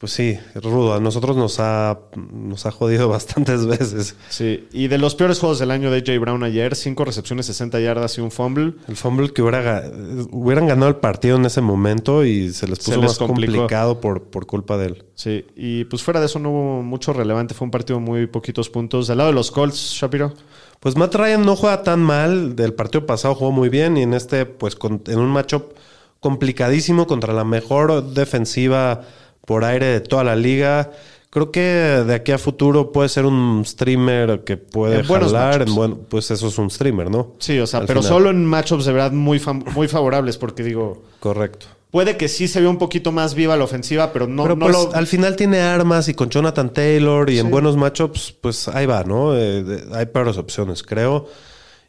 Pues 0.00 0.12
sí, 0.12 0.38
rudo. 0.54 0.94
A 0.94 0.98
nosotros 1.00 1.36
nos 1.36 1.60
ha, 1.60 1.98
nos 2.32 2.64
ha 2.64 2.70
jodido 2.70 3.08
bastantes 3.10 3.66
veces. 3.66 4.16
Sí, 4.30 4.66
y 4.72 4.88
de 4.88 4.96
los 4.96 5.14
peores 5.14 5.38
juegos 5.38 5.58
del 5.58 5.70
año 5.70 5.90
de 5.90 6.00
J. 6.00 6.18
Brown 6.18 6.42
ayer, 6.42 6.74
5 6.74 7.04
recepciones, 7.04 7.44
60 7.44 7.78
yardas 7.80 8.16
y 8.16 8.22
un 8.22 8.30
fumble. 8.30 8.72
El 8.88 8.96
fumble 8.96 9.30
que 9.34 9.42
hubiera, 9.42 9.84
hubieran 10.30 10.66
ganado 10.66 10.88
el 10.88 10.96
partido 10.96 11.36
en 11.36 11.44
ese 11.44 11.60
momento 11.60 12.24
y 12.24 12.50
se 12.54 12.66
les 12.66 12.78
Se 12.78 12.92
puso 12.92 13.00
les 13.02 13.10
más 13.10 13.18
complicó. 13.18 13.52
complicado 13.52 14.00
por, 14.00 14.22
por 14.22 14.46
culpa 14.46 14.78
de 14.78 14.86
él. 14.86 15.04
Sí, 15.14 15.44
y 15.54 15.84
pues 15.84 16.02
fuera 16.02 16.18
de 16.18 16.26
eso 16.26 16.38
no 16.38 16.48
hubo 16.50 16.82
mucho 16.82 17.12
relevante, 17.12 17.52
fue 17.52 17.66
un 17.66 17.70
partido 17.70 18.00
muy 18.00 18.26
poquitos 18.26 18.70
puntos. 18.70 19.06
Del 19.06 19.18
lado 19.18 19.28
de 19.28 19.34
los 19.34 19.50
Colts, 19.50 19.76
Shapiro. 20.00 20.32
Pues 20.80 20.96
Matt 20.96 21.14
Ryan 21.14 21.44
no 21.44 21.56
juega 21.56 21.82
tan 21.82 22.00
mal. 22.00 22.56
Del 22.56 22.72
partido 22.72 23.04
pasado 23.04 23.34
jugó 23.34 23.52
muy 23.52 23.68
bien 23.68 23.98
y 23.98 24.02
en 24.04 24.14
este, 24.14 24.46
pues 24.46 24.76
con- 24.76 25.02
en 25.08 25.18
un 25.18 25.28
matchup 25.28 25.74
complicadísimo 26.20 27.06
contra 27.06 27.34
la 27.34 27.44
mejor 27.44 28.02
defensiva 28.14 29.02
por 29.50 29.64
aire 29.64 29.86
de 29.86 30.00
toda 30.00 30.22
la 30.22 30.36
liga. 30.36 30.92
Creo 31.28 31.50
que 31.50 31.60
de 31.60 32.14
aquí 32.14 32.30
a 32.30 32.38
futuro 32.38 32.92
puede 32.92 33.08
ser 33.08 33.24
un 33.26 33.64
streamer 33.66 34.44
que 34.44 34.56
puede 34.56 35.00
En 35.00 35.08
buenos 35.08 35.32
jalar. 35.32 35.58
matchups. 35.58 35.70
En 35.70 35.74
buen- 35.76 35.96
pues 36.08 36.30
eso 36.30 36.46
es 36.46 36.56
un 36.56 36.70
streamer, 36.70 37.10
¿no? 37.10 37.32
Sí, 37.40 37.58
o 37.58 37.66
sea, 37.66 37.80
Al 37.80 37.86
pero 37.86 38.00
final. 38.00 38.14
solo 38.16 38.30
en 38.30 38.44
matchups 38.44 38.84
de 38.84 38.92
verdad 38.92 39.10
muy, 39.10 39.42
muy 39.74 39.88
favorables, 39.88 40.38
porque 40.38 40.62
digo, 40.62 41.02
Correcto. 41.18 41.66
puede 41.90 42.16
que 42.16 42.28
sí 42.28 42.46
se 42.46 42.60
vea 42.60 42.70
un 42.70 42.78
poquito 42.78 43.10
más 43.10 43.34
viva 43.34 43.56
la 43.56 43.64
ofensiva, 43.64 44.12
pero 44.12 44.28
no, 44.28 44.44
Pero 44.44 44.54
no 44.54 44.66
pues 44.66 44.76
lo... 44.76 44.94
al 44.94 45.08
final 45.08 45.34
tiene 45.34 45.58
armas 45.60 46.08
y 46.08 46.14
con 46.14 46.30
Jonathan 46.30 46.72
Taylor 46.72 47.28
y 47.28 47.40
en 47.40 47.50
buenos 47.50 47.76
matchups, 47.76 48.36
pues 48.40 48.68
ahí 48.68 48.86
va, 48.86 49.02
¿no? 49.02 49.36
Eh, 49.36 49.64
hay 49.94 50.06
peores 50.06 50.36
opciones, 50.36 50.84
creo. 50.84 51.26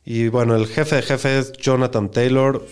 Y 0.04 0.30
bueno, 0.30 0.56
el 0.56 0.66
jefe 0.68 0.96
de 0.98 1.02
jefes 1.04 1.48
es 1.48 1.54
Jonathan 1.54 2.10
Taylor. 2.10 2.66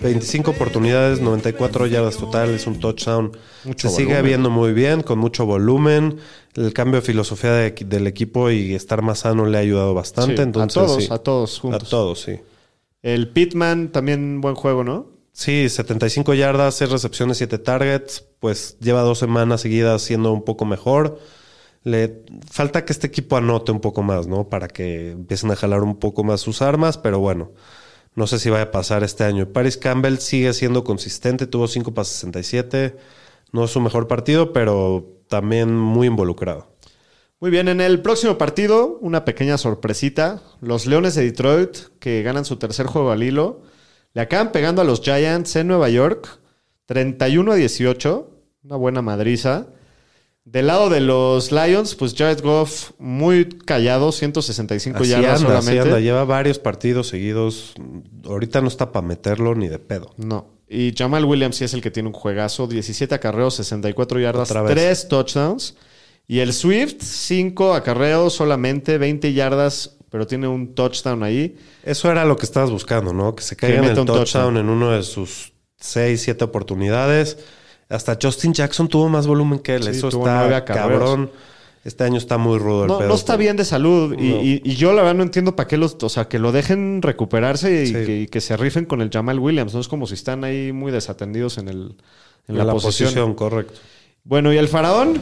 25 0.00 0.50
oportunidades, 0.52 1.20
94 1.20 1.86
yardas 1.86 2.16
totales, 2.16 2.66
un 2.66 2.78
touchdown. 2.80 3.32
Mucho 3.64 3.88
Se 3.88 3.96
sigue 3.96 4.20
viendo 4.22 4.50
muy 4.50 4.72
bien, 4.72 5.02
con 5.02 5.18
mucho 5.18 5.44
volumen. 5.46 6.18
El 6.54 6.72
cambio 6.72 7.00
de 7.00 7.06
filosofía 7.06 7.52
de- 7.52 7.70
del 7.86 8.06
equipo 8.06 8.50
y 8.50 8.74
estar 8.74 9.02
más 9.02 9.20
sano 9.20 9.46
le 9.46 9.58
ha 9.58 9.60
ayudado 9.60 9.94
bastante. 9.94 10.36
Sí, 10.36 10.42
entonces, 10.42 10.76
a 10.76 10.86
todos, 10.86 11.04
sí. 11.04 11.08
a 11.10 11.18
todos 11.18 11.58
A 11.58 11.60
juntos. 11.62 11.88
todos, 11.90 12.20
sí. 12.20 12.36
El 13.02 13.28
Pitman 13.30 13.88
también 13.90 14.40
buen 14.40 14.54
juego, 14.54 14.84
¿no? 14.84 15.06
Sí, 15.32 15.68
75 15.68 16.34
yardas, 16.34 16.74
6 16.74 16.90
recepciones, 16.90 17.38
7 17.38 17.58
targets. 17.58 18.24
Pues 18.38 18.76
lleva 18.80 19.02
dos 19.02 19.18
semanas 19.18 19.62
seguidas 19.62 20.02
siendo 20.02 20.32
un 20.32 20.44
poco 20.44 20.64
mejor. 20.64 21.18
Le 21.84 22.24
falta 22.50 22.84
que 22.84 22.92
este 22.92 23.08
equipo 23.08 23.36
anote 23.36 23.72
un 23.72 23.80
poco 23.80 24.02
más, 24.02 24.26
¿no? 24.26 24.48
Para 24.48 24.68
que 24.68 25.12
empiecen 25.12 25.50
a 25.50 25.56
jalar 25.56 25.82
un 25.82 25.96
poco 25.96 26.22
más 26.24 26.40
sus 26.40 26.62
armas, 26.62 26.98
pero 26.98 27.18
bueno, 27.18 27.50
no 28.14 28.26
sé 28.26 28.38
si 28.38 28.50
vaya 28.50 28.64
a 28.64 28.70
pasar 28.70 29.02
este 29.02 29.24
año. 29.24 29.48
Paris 29.48 29.76
Campbell 29.76 30.18
sigue 30.18 30.52
siendo 30.52 30.84
consistente, 30.84 31.46
tuvo 31.46 31.66
5 31.66 31.94
para 31.94 32.04
67. 32.04 32.96
No 33.52 33.64
es 33.64 33.70
su 33.70 33.80
mejor 33.80 34.06
partido, 34.06 34.52
pero 34.52 35.18
también 35.28 35.76
muy 35.76 36.06
involucrado. 36.06 36.72
Muy 37.40 37.50
bien, 37.50 37.66
en 37.66 37.80
el 37.80 38.02
próximo 38.02 38.38
partido, 38.38 38.98
una 39.00 39.24
pequeña 39.24 39.58
sorpresita. 39.58 40.42
Los 40.60 40.86
Leones 40.86 41.16
de 41.16 41.24
Detroit, 41.24 41.76
que 41.98 42.22
ganan 42.22 42.44
su 42.44 42.56
tercer 42.56 42.86
juego 42.86 43.10
al 43.10 43.22
hilo, 43.24 43.62
le 44.14 44.20
acaban 44.20 44.52
pegando 44.52 44.80
a 44.80 44.84
los 44.84 45.00
Giants 45.00 45.56
en 45.56 45.66
Nueva 45.66 45.88
York, 45.88 46.38
31 46.86 47.50
a 47.50 47.54
18, 47.56 48.30
una 48.62 48.76
buena 48.76 49.02
madriza. 49.02 49.66
Del 50.44 50.66
lado 50.66 50.90
de 50.90 51.00
los 51.00 51.52
Lions, 51.52 51.94
pues 51.94 52.14
Jared 52.16 52.42
Goff 52.42 52.90
muy 52.98 53.44
callado, 53.48 54.10
165 54.10 54.98
Así 54.98 55.08
yardas 55.10 55.42
anda, 55.42 55.58
así 55.58 55.66
solamente. 55.66 55.80
anda. 55.88 56.00
Lleva 56.00 56.24
varios 56.24 56.58
partidos 56.58 57.08
seguidos. 57.08 57.74
Ahorita 58.24 58.60
no 58.60 58.66
está 58.68 58.90
para 58.90 59.06
meterlo 59.06 59.54
ni 59.54 59.68
de 59.68 59.78
pedo. 59.78 60.12
No. 60.16 60.48
Y 60.68 60.92
Jamal 60.96 61.24
Williams 61.26 61.56
sí 61.56 61.64
es 61.64 61.74
el 61.74 61.80
que 61.80 61.90
tiene 61.92 62.08
un 62.08 62.14
juegazo, 62.14 62.66
17 62.66 63.14
acarreos, 63.14 63.54
64 63.54 64.18
yardas, 64.18 64.50
Otra 64.50 64.62
vez. 64.62 64.72
3 64.74 65.08
touchdowns. 65.08 65.76
Y 66.26 66.40
el 66.40 66.52
Swift, 66.52 67.02
5 67.02 67.74
acarreos 67.74 68.32
solamente, 68.32 68.98
20 68.98 69.32
yardas, 69.34 69.96
pero 70.10 70.26
tiene 70.26 70.48
un 70.48 70.74
touchdown 70.74 71.22
ahí. 71.22 71.56
Eso 71.84 72.10
era 72.10 72.24
lo 72.24 72.36
que 72.36 72.46
estabas 72.46 72.70
buscando, 72.70 73.12
¿no? 73.12 73.34
Que 73.36 73.42
se 73.44 73.54
caiga 73.54 73.78
en 73.78 73.84
el 73.84 73.90
un 73.90 74.06
touchdown, 74.06 74.18
touchdown. 74.18 74.56
en 74.56 74.68
uno 74.68 74.90
de 74.92 75.02
sus 75.04 75.52
6, 75.78 76.20
7 76.20 76.42
oportunidades. 76.44 77.38
Hasta 77.92 78.18
Justin 78.20 78.52
Jackson 78.54 78.88
tuvo 78.88 79.08
más 79.08 79.26
volumen 79.26 79.58
que 79.58 79.74
él. 79.76 79.82
Sí, 79.84 79.90
Eso 79.90 80.08
está 80.08 80.64
cabrón. 80.64 81.30
Este 81.84 82.04
año 82.04 82.16
está 82.16 82.38
muy 82.38 82.58
rudo 82.58 82.82
el 82.82 82.88
No, 82.88 82.98
pedo. 82.98 83.08
no 83.08 83.14
está 83.14 83.36
bien 83.36 83.56
de 83.56 83.64
salud. 83.64 84.14
Y, 84.16 84.28
No. 84.28 84.36
y- 84.40 84.62
y 84.64 84.74
yo 84.76 84.92
la 84.92 85.02
verdad 85.02 85.14
no 85.16 85.24
entiendo 85.24 85.56
para 85.56 85.66
qué 85.66 85.76
los... 85.76 85.96
O 86.00 86.08
sea, 86.08 86.28
que 86.28 86.38
lo 86.38 86.52
dejen 86.52 87.02
recuperarse 87.02 87.82
y, 87.82 87.86
Sí. 87.88 87.92
que, 87.92 88.20
y 88.20 88.26
que 88.28 88.40
se 88.40 88.56
rifen 88.56 88.84
con 88.84 89.00
el 89.02 89.10
Jamal 89.10 89.40
Williams. 89.40 89.74
No 89.74 89.80
es 89.80 89.88
como 89.88 90.06
si 90.06 90.14
están 90.14 90.44
ahí 90.44 90.72
muy 90.72 90.92
desatendidos 90.92 91.58
en, 91.58 91.66
el, 91.68 91.96
en 92.46 92.56
En 92.60 92.66
la, 92.66 92.72
posición. 92.72 93.34
correcto. 93.34 93.80
Bueno, 94.22 94.52
¿y 94.52 94.58
el 94.58 94.68
faraón? 94.68 95.20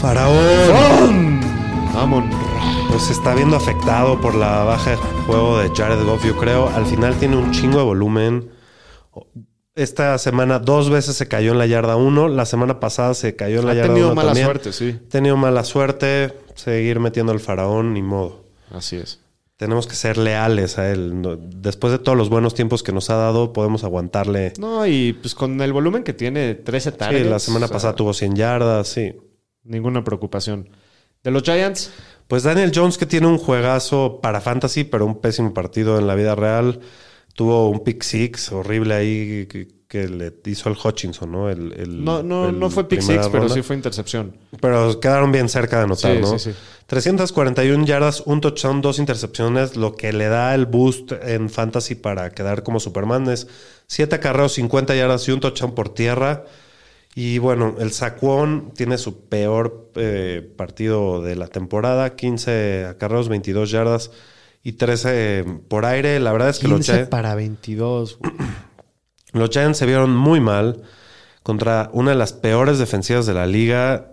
Faraón. 0.00 1.40
Vamos. 1.92 2.24
Pues 2.90 3.02
se 3.02 3.12
está 3.12 3.34
viendo 3.34 3.56
afectado 3.56 4.20
por 4.20 4.36
la 4.36 4.62
baja 4.62 4.90
de 4.90 4.96
juego 5.26 5.58
de 5.58 5.68
Jared 5.74 6.04
Goff, 6.04 6.24
yo 6.24 6.36
creo. 6.36 6.68
Al 6.68 6.86
final 6.86 7.16
tiene 7.18 7.36
un 7.36 7.50
chingo 7.50 7.78
de 7.78 7.84
volumen. 7.84 8.50
Esta 9.78 10.18
semana 10.18 10.58
dos 10.58 10.90
veces 10.90 11.16
se 11.16 11.28
cayó 11.28 11.52
en 11.52 11.58
la 11.58 11.66
yarda 11.66 11.96
1. 11.96 12.28
La 12.28 12.44
semana 12.46 12.80
pasada 12.80 13.14
se 13.14 13.36
cayó 13.36 13.60
en 13.60 13.66
la 13.66 13.72
Ha 13.72 13.74
yarda 13.76 13.90
1 13.90 13.94
tenido 13.94 14.14
mala 14.14 14.28
también. 14.30 14.46
suerte, 14.46 14.72
sí. 14.72 14.98
Ha 15.06 15.08
tenido 15.08 15.36
mala 15.36 15.62
suerte. 15.64 16.34
Seguir 16.54 16.98
metiendo 16.98 17.30
al 17.32 17.40
faraón, 17.40 17.94
ni 17.94 18.02
modo. 18.02 18.44
Así 18.70 18.96
es. 18.96 19.20
tenemos 19.56 19.86
que 19.88 19.94
ser 19.94 20.18
leales 20.18 20.78
a 20.78 20.90
él. 20.90 21.38
Después 21.56 21.92
de 21.92 21.98
todos 21.98 22.16
los 22.18 22.28
buenos 22.28 22.54
tiempos 22.54 22.82
que 22.82 22.92
nos 22.92 23.10
ha 23.10 23.16
dado, 23.16 23.52
podemos 23.52 23.82
aguantarle. 23.84 24.52
No, 24.58 24.86
y 24.86 25.12
pues 25.14 25.34
con 25.34 25.60
el 25.60 25.72
volumen 25.72 26.02
que 26.04 26.12
tiene, 26.12 26.54
13 26.54 26.90
Sí, 26.92 26.96
targets. 26.96 27.26
la 27.26 27.38
semana 27.40 27.64
o 27.66 27.68
sea, 27.68 27.74
pasada 27.74 27.94
tuvo 27.96 28.14
100 28.14 28.36
yardas, 28.36 28.86
sí. 28.88 29.14
Ninguna 29.64 30.04
preocupación. 30.04 30.68
De 31.24 31.30
los 31.32 31.42
Giants, 31.42 31.90
Pues 32.28 32.42
Daniel 32.42 32.70
Jones, 32.74 32.98
que 32.98 33.06
tiene 33.06 33.26
un 33.26 33.38
juegazo 33.38 34.20
para 34.22 34.40
fantasy, 34.40 34.84
pero 34.84 35.06
un 35.06 35.20
pésimo 35.20 35.52
partido 35.54 35.98
en 35.98 36.06
la 36.06 36.14
vida 36.14 36.34
real. 36.34 36.80
Tuvo 37.38 37.70
un 37.70 37.84
pick 37.84 38.02
six 38.02 38.50
horrible 38.50 38.94
ahí 38.94 39.46
que, 39.46 39.68
que 39.86 40.08
le 40.08 40.34
hizo 40.46 40.68
el 40.68 40.76
Hutchinson, 40.82 41.30
¿no? 41.30 41.48
El, 41.48 41.72
el- 41.74 42.04
no, 42.04 42.20
no, 42.20 42.48
el 42.48 42.58
no 42.58 42.68
fue 42.68 42.88
pick 42.88 43.00
six, 43.00 43.28
pero 43.30 43.48
sí 43.48 43.62
fue 43.62 43.76
intercepción. 43.76 44.36
Pero 44.60 44.98
quedaron 44.98 45.30
bien 45.30 45.48
cerca 45.48 45.76
de 45.78 45.84
anotar, 45.84 46.16
Sí, 46.16 46.20
¿no? 46.20 46.36
sí, 46.36 46.50
sí. 46.50 46.58
341 46.88 47.84
yardas, 47.86 48.22
un 48.26 48.40
touchdown, 48.40 48.80
dos 48.82 48.98
intercepciones. 48.98 49.76
Lo 49.76 49.94
que 49.94 50.12
le 50.12 50.26
da 50.26 50.52
el 50.56 50.66
boost 50.66 51.12
en 51.22 51.48
fantasy 51.48 51.94
para 51.94 52.30
quedar 52.30 52.64
como 52.64 52.80
Superman 52.80 53.28
es 53.28 53.46
7 53.86 54.16
acarreos, 54.16 54.54
50 54.54 54.96
yardas 54.96 55.28
y 55.28 55.30
un 55.30 55.38
touchdown 55.38 55.76
por 55.76 55.90
tierra. 55.94 56.44
Y 57.14 57.38
bueno, 57.38 57.76
el 57.78 57.92
Saquon 57.92 58.72
tiene 58.74 58.98
su 58.98 59.28
peor 59.28 59.90
eh, 59.94 60.42
partido 60.56 61.22
de 61.22 61.36
la 61.36 61.46
temporada: 61.46 62.16
15 62.16 62.86
acarreos, 62.86 63.28
22 63.28 63.70
yardas 63.70 64.10
y 64.68 64.72
13 64.72 65.46
por 65.68 65.86
aire. 65.86 66.20
La 66.20 66.30
verdad 66.30 66.50
es 66.50 66.58
que 66.58 66.68
los 66.68 66.80
15 66.80 66.92
Giants, 66.92 67.08
para 67.08 67.34
22. 67.34 68.18
güey. 68.18 68.32
los 69.32 69.48
Giants 69.48 69.78
se 69.78 69.86
vieron 69.86 70.14
muy 70.14 70.40
mal 70.40 70.82
contra 71.42 71.88
una 71.94 72.10
de 72.10 72.18
las 72.18 72.34
peores 72.34 72.78
defensivas 72.78 73.24
de 73.24 73.32
la 73.32 73.46
liga. 73.46 74.12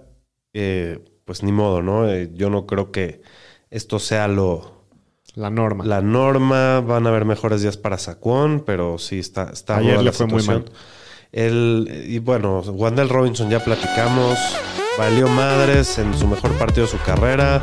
Eh, 0.54 1.04
pues 1.26 1.44
ni 1.44 1.52
modo, 1.52 1.82
¿no? 1.82 2.10
Eh, 2.10 2.32
yo 2.34 2.50
no 2.50 2.66
creo 2.68 2.94
que 2.94 3.22
esto 3.70 4.00
sea 4.00 4.30
lo, 4.30 4.86
La 5.34 5.50
norma. 5.50 5.84
la 5.84 6.02
norma. 6.02 6.80
Van 6.80 7.06
a 7.06 7.10
haber 7.10 7.26
mejores 7.26 7.62
días 7.62 7.76
para 7.76 7.98
Saquon, 7.98 8.64
pero 8.66 8.98
sí 8.98 9.20
está, 9.20 9.50
está 9.52 9.76
Ayer 9.78 10.02
le 10.02 10.14
fue 10.14 10.26
muy 10.28 10.40
situación. 10.40 10.70
El, 11.34 12.06
y 12.08 12.20
bueno, 12.20 12.62
Wandel 12.62 13.10
Robinson 13.10 13.50
ya 13.50 13.62
platicamos. 13.62 14.40
Valió 14.98 15.28
madres 15.28 15.98
en 15.98 16.18
su 16.18 16.28
mejor 16.28 16.52
partido 16.58 16.86
de 16.86 16.92
su 16.92 16.98
carrera. 17.00 17.62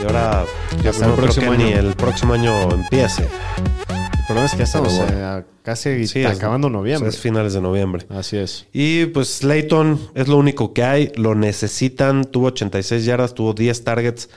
Y 0.00 0.06
ahora 0.06 0.44
yo 0.82 0.90
Hasta 0.90 1.06
el 1.06 1.12
creo 1.12 1.24
próximo 1.24 1.54
ni 1.54 1.64
año. 1.72 1.78
el 1.78 1.94
próximo 1.94 2.34
año 2.34 2.70
empiece. 2.70 3.22
El 3.22 4.24
problema 4.26 4.44
es 4.46 4.52
que 4.52 4.58
ya 4.58 4.64
estamos 4.64 4.92
Pero 4.92 5.06
bueno. 5.18 5.38
eh, 5.38 5.44
casi 5.62 6.06
Sí, 6.06 6.20
es- 6.20 6.26
acabando 6.36 6.68
noviembre. 6.68 7.08
Es 7.08 7.18
finales 7.18 7.54
de 7.54 7.62
noviembre. 7.62 8.04
Así 8.10 8.36
es. 8.36 8.66
Y 8.72 9.06
pues 9.06 9.28
Slayton 9.38 9.98
es 10.14 10.28
lo 10.28 10.36
único 10.36 10.74
que 10.74 10.82
hay, 10.84 11.12
lo 11.16 11.34
necesitan, 11.34 12.24
tuvo 12.26 12.48
86 12.48 13.04
yardas, 13.06 13.34
tuvo 13.34 13.54
10 13.54 13.84
targets, 13.84 14.28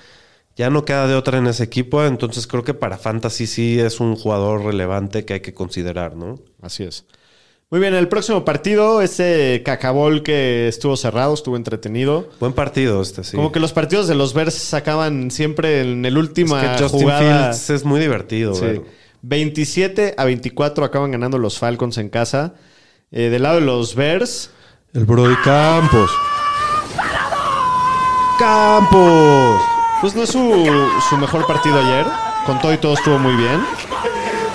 ya 0.55 0.69
no 0.69 0.85
queda 0.85 1.07
de 1.07 1.15
otra 1.15 1.37
en 1.39 1.47
ese 1.47 1.63
equipo, 1.63 2.05
entonces 2.05 2.47
creo 2.47 2.63
que 2.63 2.73
para 2.73 2.97
Fantasy 2.97 3.47
sí 3.47 3.79
es 3.79 3.99
un 3.99 4.15
jugador 4.15 4.63
relevante 4.63 5.25
que 5.25 5.33
hay 5.33 5.39
que 5.41 5.53
considerar, 5.53 6.15
¿no? 6.15 6.39
Así 6.61 6.83
es. 6.83 7.05
Muy 7.71 7.79
bien, 7.79 7.93
el 7.93 8.09
próximo 8.09 8.43
partido, 8.43 9.01
ese 9.01 9.61
cacabol 9.63 10.23
que 10.23 10.67
estuvo 10.67 10.97
cerrado, 10.97 11.33
estuvo 11.33 11.55
entretenido. 11.55 12.27
Buen 12.41 12.51
partido 12.51 13.01
este, 13.01 13.23
sí. 13.23 13.37
Como 13.37 13.53
que 13.53 13.61
los 13.61 13.71
partidos 13.71 14.09
de 14.09 14.15
los 14.15 14.33
Bears 14.33 14.55
sacaban 14.55 15.31
siempre 15.31 15.79
en 15.79 16.03
el 16.03 16.17
es 16.17 16.19
última 16.19 16.59
que 16.61 16.83
Justin 16.83 16.99
jugada. 16.99 17.43
Fields 17.53 17.69
es 17.69 17.85
muy 17.85 18.01
divertido, 18.01 18.53
Sí. 18.55 18.61
ver. 18.65 18.81
27 19.21 20.15
a 20.17 20.25
24 20.25 20.83
acaban 20.83 21.11
ganando 21.11 21.37
los 21.37 21.59
Falcons 21.59 21.97
en 21.97 22.09
casa. 22.09 22.55
Eh, 23.09 23.29
del 23.29 23.43
lado 23.43 23.55
de 23.55 23.65
los 23.65 23.95
Bears, 23.95 24.49
El 24.93 25.05
Brody 25.05 25.35
Campos. 25.41 26.11
Campos. 28.37 29.61
pues 30.01 30.13
no 30.13 30.23
es 30.23 30.29
su, 30.29 30.39
su 31.09 31.15
mejor 31.17 31.47
partido 31.47 31.79
ayer. 31.79 32.05
Con 32.45 32.59
todo 32.59 32.73
y 32.73 32.77
todo 32.79 32.95
estuvo 32.95 33.17
muy 33.17 33.35
bien. 33.35 33.61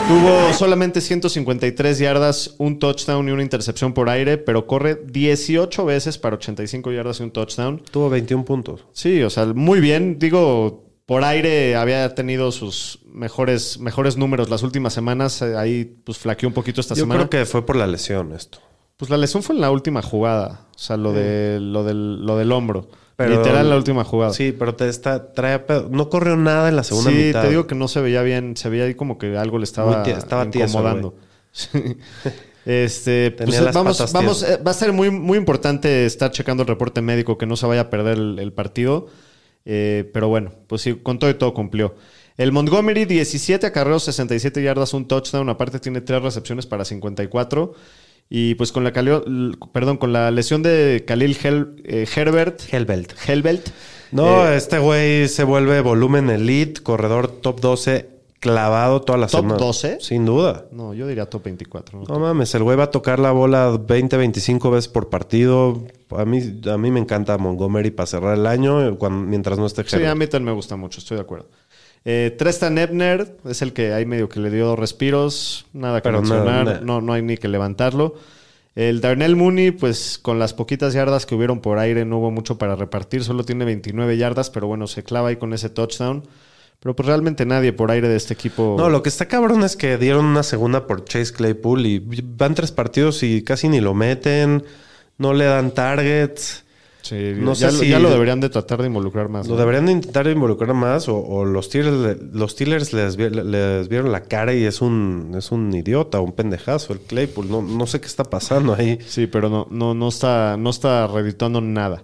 Tuvo 0.08 0.52
solamente 0.52 1.00
153 1.00 1.98
yardas, 1.98 2.54
un 2.58 2.78
touchdown 2.78 3.28
y 3.28 3.32
una 3.32 3.42
intercepción 3.42 3.92
por 3.92 4.08
aire, 4.08 4.38
pero 4.38 4.66
corre 4.68 5.02
18 5.04 5.84
veces 5.84 6.16
para 6.16 6.36
85 6.36 6.92
yardas 6.92 7.18
y 7.18 7.24
un 7.24 7.32
touchdown. 7.32 7.82
Tuvo 7.90 8.08
21 8.08 8.44
puntos. 8.44 8.84
Sí, 8.92 9.22
o 9.22 9.30
sea, 9.30 9.46
muy 9.46 9.80
bien. 9.80 10.20
Digo, 10.20 10.84
por 11.06 11.24
aire 11.24 11.74
había 11.74 12.14
tenido 12.14 12.52
sus 12.52 13.00
mejores, 13.06 13.80
mejores 13.80 14.16
números 14.16 14.48
las 14.48 14.62
últimas 14.62 14.92
semanas. 14.92 15.42
Ahí 15.42 15.84
pues 16.04 16.18
flaqueó 16.18 16.48
un 16.48 16.54
poquito 16.54 16.80
esta 16.80 16.94
Yo 16.94 17.00
semana. 17.00 17.26
creo 17.28 17.30
que 17.42 17.46
fue 17.46 17.66
por 17.66 17.74
la 17.74 17.88
lesión 17.88 18.32
esto. 18.32 18.60
Pues 18.96 19.10
la 19.10 19.16
lesión 19.16 19.42
fue 19.42 19.56
en 19.56 19.60
la 19.60 19.72
última 19.72 20.02
jugada. 20.02 20.66
O 20.74 20.78
sea, 20.78 20.96
lo, 20.96 21.12
de, 21.12 21.58
lo, 21.60 21.82
del, 21.82 22.24
lo 22.24 22.36
del 22.38 22.52
hombro. 22.52 22.88
Pero- 23.16 23.38
Literal 23.38 23.70
la 23.70 23.76
última 23.76 24.04
jugada. 24.04 24.32
Sí, 24.34 24.52
pero 24.52 24.74
te 24.74 24.88
está, 24.88 25.32
trae 25.32 25.58
pedo. 25.60 25.88
No 25.90 26.10
corrió 26.10 26.36
nada 26.36 26.68
en 26.68 26.76
la 26.76 26.84
segunda 26.84 27.10
Sí, 27.10 27.16
mitad. 27.16 27.42
te 27.42 27.48
digo 27.48 27.66
que 27.66 27.74
no 27.74 27.88
se 27.88 28.00
veía 28.02 28.20
bien. 28.22 28.56
Se 28.56 28.68
veía 28.68 28.84
ahí 28.84 28.94
como 28.94 29.16
que 29.16 29.36
algo 29.38 29.58
le 29.58 29.64
estaba, 29.64 30.04
tie- 30.04 30.18
estaba 30.18 30.50
tieso, 30.50 30.78
incomodando. 30.78 31.14
este, 32.66 33.30
Tenía 33.36 33.62
pues, 33.62 33.74
vamos, 33.74 34.12
vamos, 34.12 34.42
eh, 34.42 34.58
va 34.66 34.70
a 34.70 34.74
ser 34.74 34.92
muy, 34.92 35.10
muy 35.10 35.38
importante 35.38 36.04
estar 36.06 36.30
checando 36.30 36.62
el 36.62 36.68
reporte 36.68 37.00
médico, 37.00 37.38
que 37.38 37.46
no 37.46 37.56
se 37.56 37.66
vaya 37.66 37.82
a 37.82 37.90
perder 37.90 38.18
el, 38.18 38.38
el 38.38 38.52
partido. 38.52 39.06
Eh, 39.64 40.10
pero 40.12 40.28
bueno, 40.28 40.52
pues 40.66 40.82
sí, 40.82 40.94
con 41.02 41.18
todo 41.18 41.30
y 41.30 41.34
todo 41.34 41.54
cumplió. 41.54 41.94
El 42.36 42.52
Montgomery, 42.52 43.06
17 43.06 43.66
acarreos, 43.66 44.04
67 44.04 44.62
yardas, 44.62 44.92
un 44.94 45.08
touchdown. 45.08 45.48
Aparte 45.48 45.78
tiene 45.80 46.02
tres 46.02 46.22
recepciones 46.22 46.66
para 46.66 46.84
54. 46.84 47.72
Y 48.28 48.54
pues 48.56 48.72
con 48.72 48.82
la, 48.84 48.92
calio- 48.92 49.24
perdón, 49.72 49.98
con 49.98 50.12
la 50.12 50.30
lesión 50.30 50.62
de 50.62 51.04
Khalil 51.06 51.36
Hel- 51.36 51.80
eh, 51.84 52.06
Herbert, 52.14 52.60
Hellbelt. 52.72 53.12
Helbelt, 53.28 53.68
No, 54.10 54.48
eh, 54.48 54.56
este 54.56 54.78
güey 54.78 55.28
se 55.28 55.44
vuelve 55.44 55.80
volumen 55.80 56.28
elite, 56.30 56.82
corredor 56.82 57.28
top 57.28 57.60
12, 57.60 58.08
clavado 58.40 59.00
toda 59.02 59.18
la 59.18 59.26
¿Top 59.28 59.40
semana. 59.42 59.58
12? 59.58 59.98
Sin 60.00 60.24
duda. 60.26 60.66
no, 60.72 60.92
yo 60.92 61.06
diría 61.06 61.26
top 61.26 61.44
24. 61.44 62.00
¿no? 62.00 62.04
No 62.06 62.18
mames, 62.20 62.52
el 62.56 62.62
güey 62.64 62.76
va 62.76 62.84
a 62.84 62.90
tocar 62.90 63.18
la 63.20 63.30
bola 63.30 63.76
20, 63.78 64.16
25 64.16 64.70
veces 64.72 64.88
por 64.88 65.08
partido. 65.08 65.84
A 66.10 66.24
mí, 66.24 66.40
a 66.70 66.78
mí 66.78 66.90
me 66.92 67.00
encanta 67.00 67.36
Montgomery 67.38 67.90
para 67.90 68.06
cerrar 68.06 68.36
el 68.38 68.46
año 68.46 68.96
cuando- 68.98 69.26
mientras 69.26 69.58
no 69.58 69.66
esté 69.66 69.82
Sí, 69.84 69.96
a 69.96 69.98
Herbert. 70.00 70.16
mí 70.18 70.26
también 70.26 70.46
me 70.46 70.52
gusta 70.56 70.76
mucho, 70.76 70.98
estoy 71.00 71.16
de 71.16 71.22
acuerdo. 71.22 71.48
Eh, 72.08 72.36
Trestan 72.38 72.78
Ebner 72.78 73.36
es 73.44 73.62
el 73.62 73.72
que 73.72 73.92
ahí 73.92 74.06
medio 74.06 74.28
que 74.28 74.38
le 74.38 74.48
dio 74.48 74.64
dos 74.66 74.78
respiros, 74.78 75.66
nada 75.72 76.00
que 76.00 76.04
Pero 76.04 76.20
mencionar, 76.20 76.64
nada. 76.64 76.80
No, 76.80 77.00
no 77.00 77.12
hay 77.12 77.22
ni 77.22 77.36
que 77.36 77.48
levantarlo. 77.48 78.14
El 78.76 79.00
Darnell 79.00 79.34
Mooney, 79.34 79.72
pues 79.72 80.20
con 80.22 80.38
las 80.38 80.54
poquitas 80.54 80.94
yardas 80.94 81.26
que 81.26 81.34
hubieron 81.34 81.60
por 81.60 81.80
aire, 81.80 82.04
no 82.04 82.18
hubo 82.18 82.30
mucho 82.30 82.58
para 82.58 82.76
repartir, 82.76 83.24
solo 83.24 83.42
tiene 83.42 83.64
29 83.64 84.16
yardas, 84.18 84.50
pero 84.50 84.68
bueno, 84.68 84.86
se 84.86 85.02
clava 85.02 85.30
ahí 85.30 85.36
con 85.36 85.52
ese 85.52 85.68
touchdown. 85.68 86.22
Pero 86.78 86.94
pues 86.94 87.06
realmente 87.08 87.44
nadie 87.44 87.72
por 87.72 87.90
aire 87.90 88.06
de 88.06 88.16
este 88.16 88.34
equipo. 88.34 88.76
No, 88.78 88.88
lo 88.88 89.02
que 89.02 89.08
está 89.08 89.26
cabrón 89.26 89.64
es 89.64 89.74
que 89.74 89.98
dieron 89.98 90.26
una 90.26 90.44
segunda 90.44 90.86
por 90.86 91.04
Chase 91.04 91.32
Claypool 91.32 91.86
y 91.86 91.98
van 92.22 92.54
tres 92.54 92.70
partidos 92.70 93.24
y 93.24 93.42
casi 93.42 93.68
ni 93.68 93.80
lo 93.80 93.94
meten, 93.94 94.62
no 95.18 95.32
le 95.32 95.46
dan 95.46 95.72
targets. 95.72 96.65
Sí, 97.08 97.32
no 97.36 97.52
ya, 97.54 97.70
sé 97.70 97.76
lo- 97.76 97.82
si- 97.82 97.88
ya 97.88 97.98
lo 97.98 98.10
deberían 98.10 98.40
de 98.40 98.48
tratar 98.48 98.80
de 98.80 98.86
involucrar 98.88 99.28
más. 99.28 99.46
Lo 99.46 99.54
¿no? 99.54 99.60
deberían 99.60 99.86
de 99.86 99.92
intentar 99.92 100.26
involucrar 100.26 100.74
más 100.74 101.08
o, 101.08 101.16
o 101.18 101.44
los 101.44 101.66
Steelers, 101.66 101.96
le- 101.96 102.18
los 102.38 102.52
Steelers 102.52 102.92
les, 102.92 103.16
les 103.16 103.88
vieron 103.88 104.10
la 104.12 104.22
cara 104.24 104.54
y 104.54 104.64
es 104.64 104.80
un, 104.80 105.32
es 105.36 105.52
un 105.52 105.72
idiota, 105.74 106.20
un 106.20 106.32
pendejazo 106.32 106.92
el 106.92 107.00
Claypool. 107.00 107.48
No, 107.50 107.62
no 107.62 107.86
sé 107.86 108.00
qué 108.00 108.06
está 108.06 108.24
pasando 108.24 108.74
ahí. 108.74 108.98
Sí, 109.06 109.26
pero 109.26 109.48
no, 109.48 109.66
no, 109.70 109.94
no 109.94 110.08
está, 110.08 110.56
no 110.58 110.70
está 110.70 111.06
redituando 111.06 111.60
nada. 111.60 112.02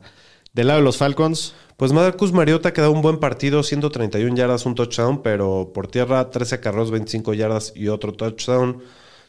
Del 0.53 0.67
lado 0.69 0.81
de 0.81 0.85
los 0.85 0.97
Falcons, 0.99 1.55
Pues 1.79 1.93
Marcus 1.93 2.33
Mariota 2.33 2.73
quedó 2.73 2.93
un 2.93 3.03
buen 3.03 3.19
partido, 3.19 3.63
131 3.65 4.37
yardas, 4.37 4.67
un 4.67 4.75
touchdown, 4.77 5.23
pero 5.23 5.73
por 5.75 5.89
tierra 5.89 6.31
13 6.31 6.61
carros, 6.61 6.91
25 6.93 7.35
yardas 7.35 7.73
y 7.75 7.89
otro 7.89 8.13
touchdown. 8.13 8.83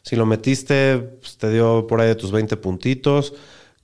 Si 0.03 0.15
lo 0.17 0.25
metiste, 0.25 0.97
pues, 0.99 1.37
te 1.37 1.49
dio 1.49 1.87
por 1.87 2.01
ahí 2.01 2.09
de 2.09 2.15
tus 2.15 2.31
20 2.31 2.57
puntitos. 2.57 3.33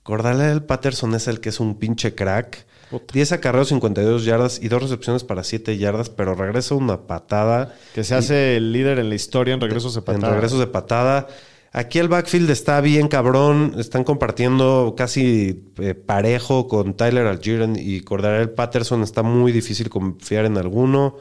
Cordell 0.02 0.62
Patterson 0.62 1.14
es 1.14 1.28
el 1.28 1.40
que 1.40 1.50
es 1.50 1.60
un 1.60 1.78
pinche 1.78 2.14
crack. 2.14 2.66
10 3.12 3.32
acarreos, 3.32 3.68
52 3.68 4.24
yardas 4.24 4.58
y 4.60 4.68
dos 4.68 4.82
recepciones 4.82 5.22
para 5.22 5.44
7 5.44 5.78
yardas, 5.78 6.10
pero 6.10 6.34
regresa 6.34 6.74
una 6.74 7.06
patada. 7.06 7.74
que 7.94 8.02
se 8.02 8.16
hace 8.16 8.56
el 8.56 8.72
líder 8.72 8.98
en 8.98 9.08
la 9.08 9.14
historia 9.14 9.54
en 9.54 9.60
regresos 9.60 9.94
de 9.94 10.00
En 10.00 10.04
patada. 10.06 10.32
regresos 10.34 10.58
de 10.58 10.66
patada. 10.66 11.28
Aquí 11.72 12.00
el 12.00 12.08
backfield 12.08 12.50
está 12.50 12.80
bien 12.80 13.06
cabrón. 13.06 13.74
Están 13.78 14.02
compartiendo 14.02 14.94
casi 14.96 15.66
eh, 15.78 15.94
parejo 15.94 16.66
con 16.66 16.94
Tyler 16.94 17.26
Algiron 17.28 17.76
y 17.78 18.00
Cordarel 18.00 18.50
Patterson. 18.50 19.04
Está 19.04 19.22
muy 19.22 19.52
difícil 19.52 19.88
confiar 19.88 20.46
en 20.46 20.58
alguno. 20.58 21.16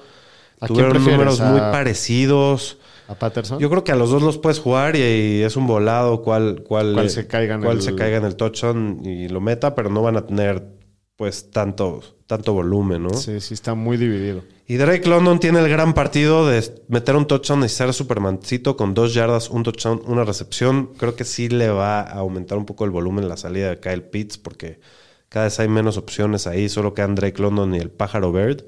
¿A 0.60 0.68
quién 0.68 0.90
Tuvieron 0.90 1.04
números 1.04 1.40
¿A- 1.42 1.52
muy 1.52 1.60
parecidos. 1.60 2.78
¿A 3.08 3.16
Patterson? 3.16 3.60
Yo 3.60 3.70
creo 3.70 3.84
que 3.84 3.92
a 3.92 3.96
los 3.96 4.12
dos 4.12 4.22
los 4.22 4.38
puedes 4.38 4.60
jugar 4.60 4.96
y, 4.96 5.00
y 5.00 5.42
es 5.42 5.56
un 5.56 5.66
volado 5.66 6.22
cuál, 6.22 6.64
cuál, 6.68 6.94
Cuál 6.94 7.10
se 7.10 7.26
caiga 7.28 7.56
en 7.56 7.62
cuál 7.62 7.78
el- 7.78 7.84
se 7.84 7.96
caiga 7.96 8.18
en 8.18 8.26
el 8.26 8.36
touchdown 8.36 9.02
y 9.04 9.28
lo 9.30 9.42
meta, 9.42 9.74
pero 9.74 9.90
no 9.90 10.02
van 10.04 10.18
a 10.18 10.26
tener 10.28 10.78
pues 11.16 11.52
tanto, 11.52 12.02
tanto 12.28 12.54
volumen, 12.54 13.04
¿no? 13.04 13.14
Sí, 13.14 13.42
sí, 13.42 13.54
está 13.54 13.74
muy 13.74 13.98
dividido. 13.98 14.42
Y 14.68 14.78
Drake 14.78 15.10
London 15.10 15.40
tiene 15.40 15.60
el 15.60 15.68
gran 15.68 15.94
partido 15.94 16.48
de 16.48 16.64
meter 16.88 17.16
un 17.16 17.26
touchdown 17.26 17.64
y 17.64 17.70
ser 17.70 17.92
Supermancito 17.94 18.78
con 18.78 18.94
dos 18.94 19.14
yardas, 19.16 19.50
un 19.50 19.64
touchdown, 19.64 20.02
una 20.06 20.24
recepción. 20.24 20.92
Creo 20.98 21.16
que 21.16 21.26
sí 21.26 21.50
le 21.50 21.70
va 21.70 22.02
a 22.02 22.20
aumentar 22.20 22.58
un 22.58 22.66
poco 22.66 22.86
el 22.86 22.92
volumen 22.92 23.28
la 23.28 23.36
salida 23.36 23.70
de 23.70 23.80
Kyle 23.80 24.04
Pitts 24.04 24.38
porque 24.38 24.80
cada 25.28 25.46
vez 25.46 25.60
hay 25.60 25.68
menos 25.68 25.98
opciones 25.98 26.46
ahí. 26.46 26.70
Solo 26.70 26.94
quedan 26.94 27.16
Drake 27.16 27.42
London 27.42 27.74
y 27.74 27.80
el 27.80 27.90
pájaro 27.90 28.32
Bird. 28.32 28.64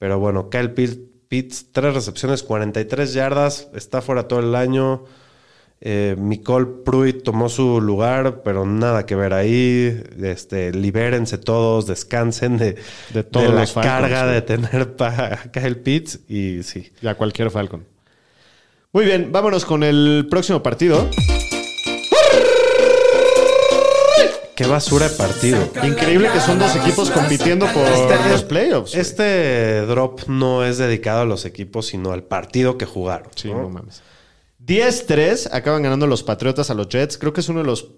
Pero 0.00 0.18
bueno, 0.18 0.48
Kyle 0.48 0.70
Pitts, 0.70 1.72
tres 1.72 1.92
recepciones, 1.92 2.42
43 2.42 3.12
yardas, 3.12 3.68
está 3.74 4.00
fuera 4.00 4.28
todo 4.28 4.40
el 4.40 4.54
año. 4.54 5.04
Eh, 5.82 6.16
Nicole 6.18 6.66
Pruitt 6.86 7.22
tomó 7.22 7.50
su 7.50 7.82
lugar, 7.82 8.40
pero 8.42 8.64
nada 8.64 9.04
que 9.04 9.14
ver 9.14 9.34
ahí. 9.34 10.02
Este, 10.22 10.72
libérense 10.72 11.36
todos, 11.36 11.86
descansen 11.86 12.56
de, 12.56 12.76
De 13.12 13.24
la 13.32 13.66
Falcons, 13.66 13.72
carga 13.74 14.22
sí. 14.22 14.32
de 14.32 14.42
tener 14.42 14.96
para 14.96 15.36
Kyle 15.52 15.76
Pitts. 15.76 16.20
Y 16.30 16.62
sí. 16.62 16.90
Ya 17.02 17.14
cualquier 17.14 17.50
Falcon. 17.50 17.84
Muy 18.92 19.04
bien, 19.04 19.30
vámonos 19.30 19.66
con 19.66 19.82
el 19.82 20.28
próximo 20.30 20.62
partido. 20.62 21.10
Qué 24.60 24.66
basura 24.66 25.08
de 25.08 25.16
partido. 25.16 25.72
Increíble 25.84 26.28
que 26.30 26.38
son 26.38 26.58
dos 26.58 26.76
equipos 26.76 27.10
compitiendo 27.10 27.64
por 27.72 27.82
los 28.28 28.44
playoffs. 28.44 28.94
Este 28.94 29.80
drop 29.86 30.28
no 30.28 30.66
es 30.66 30.76
dedicado 30.76 31.22
a 31.22 31.24
los 31.24 31.46
equipos, 31.46 31.86
sino 31.86 32.12
al 32.12 32.24
partido 32.24 32.76
que 32.76 32.84
jugaron. 32.84 33.30
Sí, 33.34 33.48
¿no? 33.48 33.62
no 33.62 33.70
mames. 33.70 34.02
10-3 34.62 35.48
acaban 35.50 35.82
ganando 35.82 36.06
los 36.06 36.22
Patriotas 36.22 36.68
a 36.68 36.74
los 36.74 36.90
Jets. 36.90 37.16
Creo 37.16 37.32
que 37.32 37.40
es 37.40 37.48
uno 37.48 37.60
de 37.60 37.64
los. 37.64 37.92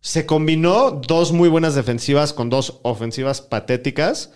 Se 0.00 0.24
combinó 0.24 0.90
dos 0.90 1.32
muy 1.32 1.50
buenas 1.50 1.74
defensivas 1.74 2.32
con 2.32 2.48
dos 2.48 2.80
ofensivas 2.82 3.42
patéticas. 3.42 4.30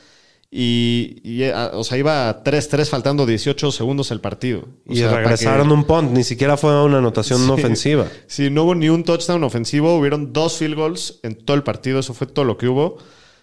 Y, 0.50 1.20
y, 1.24 1.42
eh, 1.42 1.52
o 1.72 1.82
sea, 1.84 1.98
iba 1.98 2.42
3-3 2.44 2.88
faltando 2.88 3.26
18 3.26 3.72
segundos 3.72 4.10
el 4.10 4.20
partido. 4.20 4.68
O 4.86 4.92
Y 4.92 4.98
sea, 4.98 5.14
regresaron 5.16 5.68
que- 5.68 5.74
un 5.74 5.84
punt, 5.84 6.12
ni 6.12 6.24
siquiera 6.24 6.56
fue 6.56 6.82
una 6.84 6.98
anotación 6.98 7.44
Sí. 7.44 7.50
ofensiva. 7.50 8.06
Sí, 8.28 8.48
no 8.50 8.62
hubo 8.64 8.74
ni 8.74 8.88
un 8.88 9.04
touchdown 9.04 9.42
ofensivo, 9.44 9.96
hubieron 9.96 10.32
dos 10.32 10.56
field 10.58 10.76
goals 10.76 11.18
en 11.22 11.34
todo 11.36 11.56
el 11.56 11.62
partido, 11.64 11.98
eso 11.98 12.14
fue 12.14 12.26
todo 12.26 12.44
lo 12.44 12.56
que 12.56 12.68
hubo. 12.68 12.98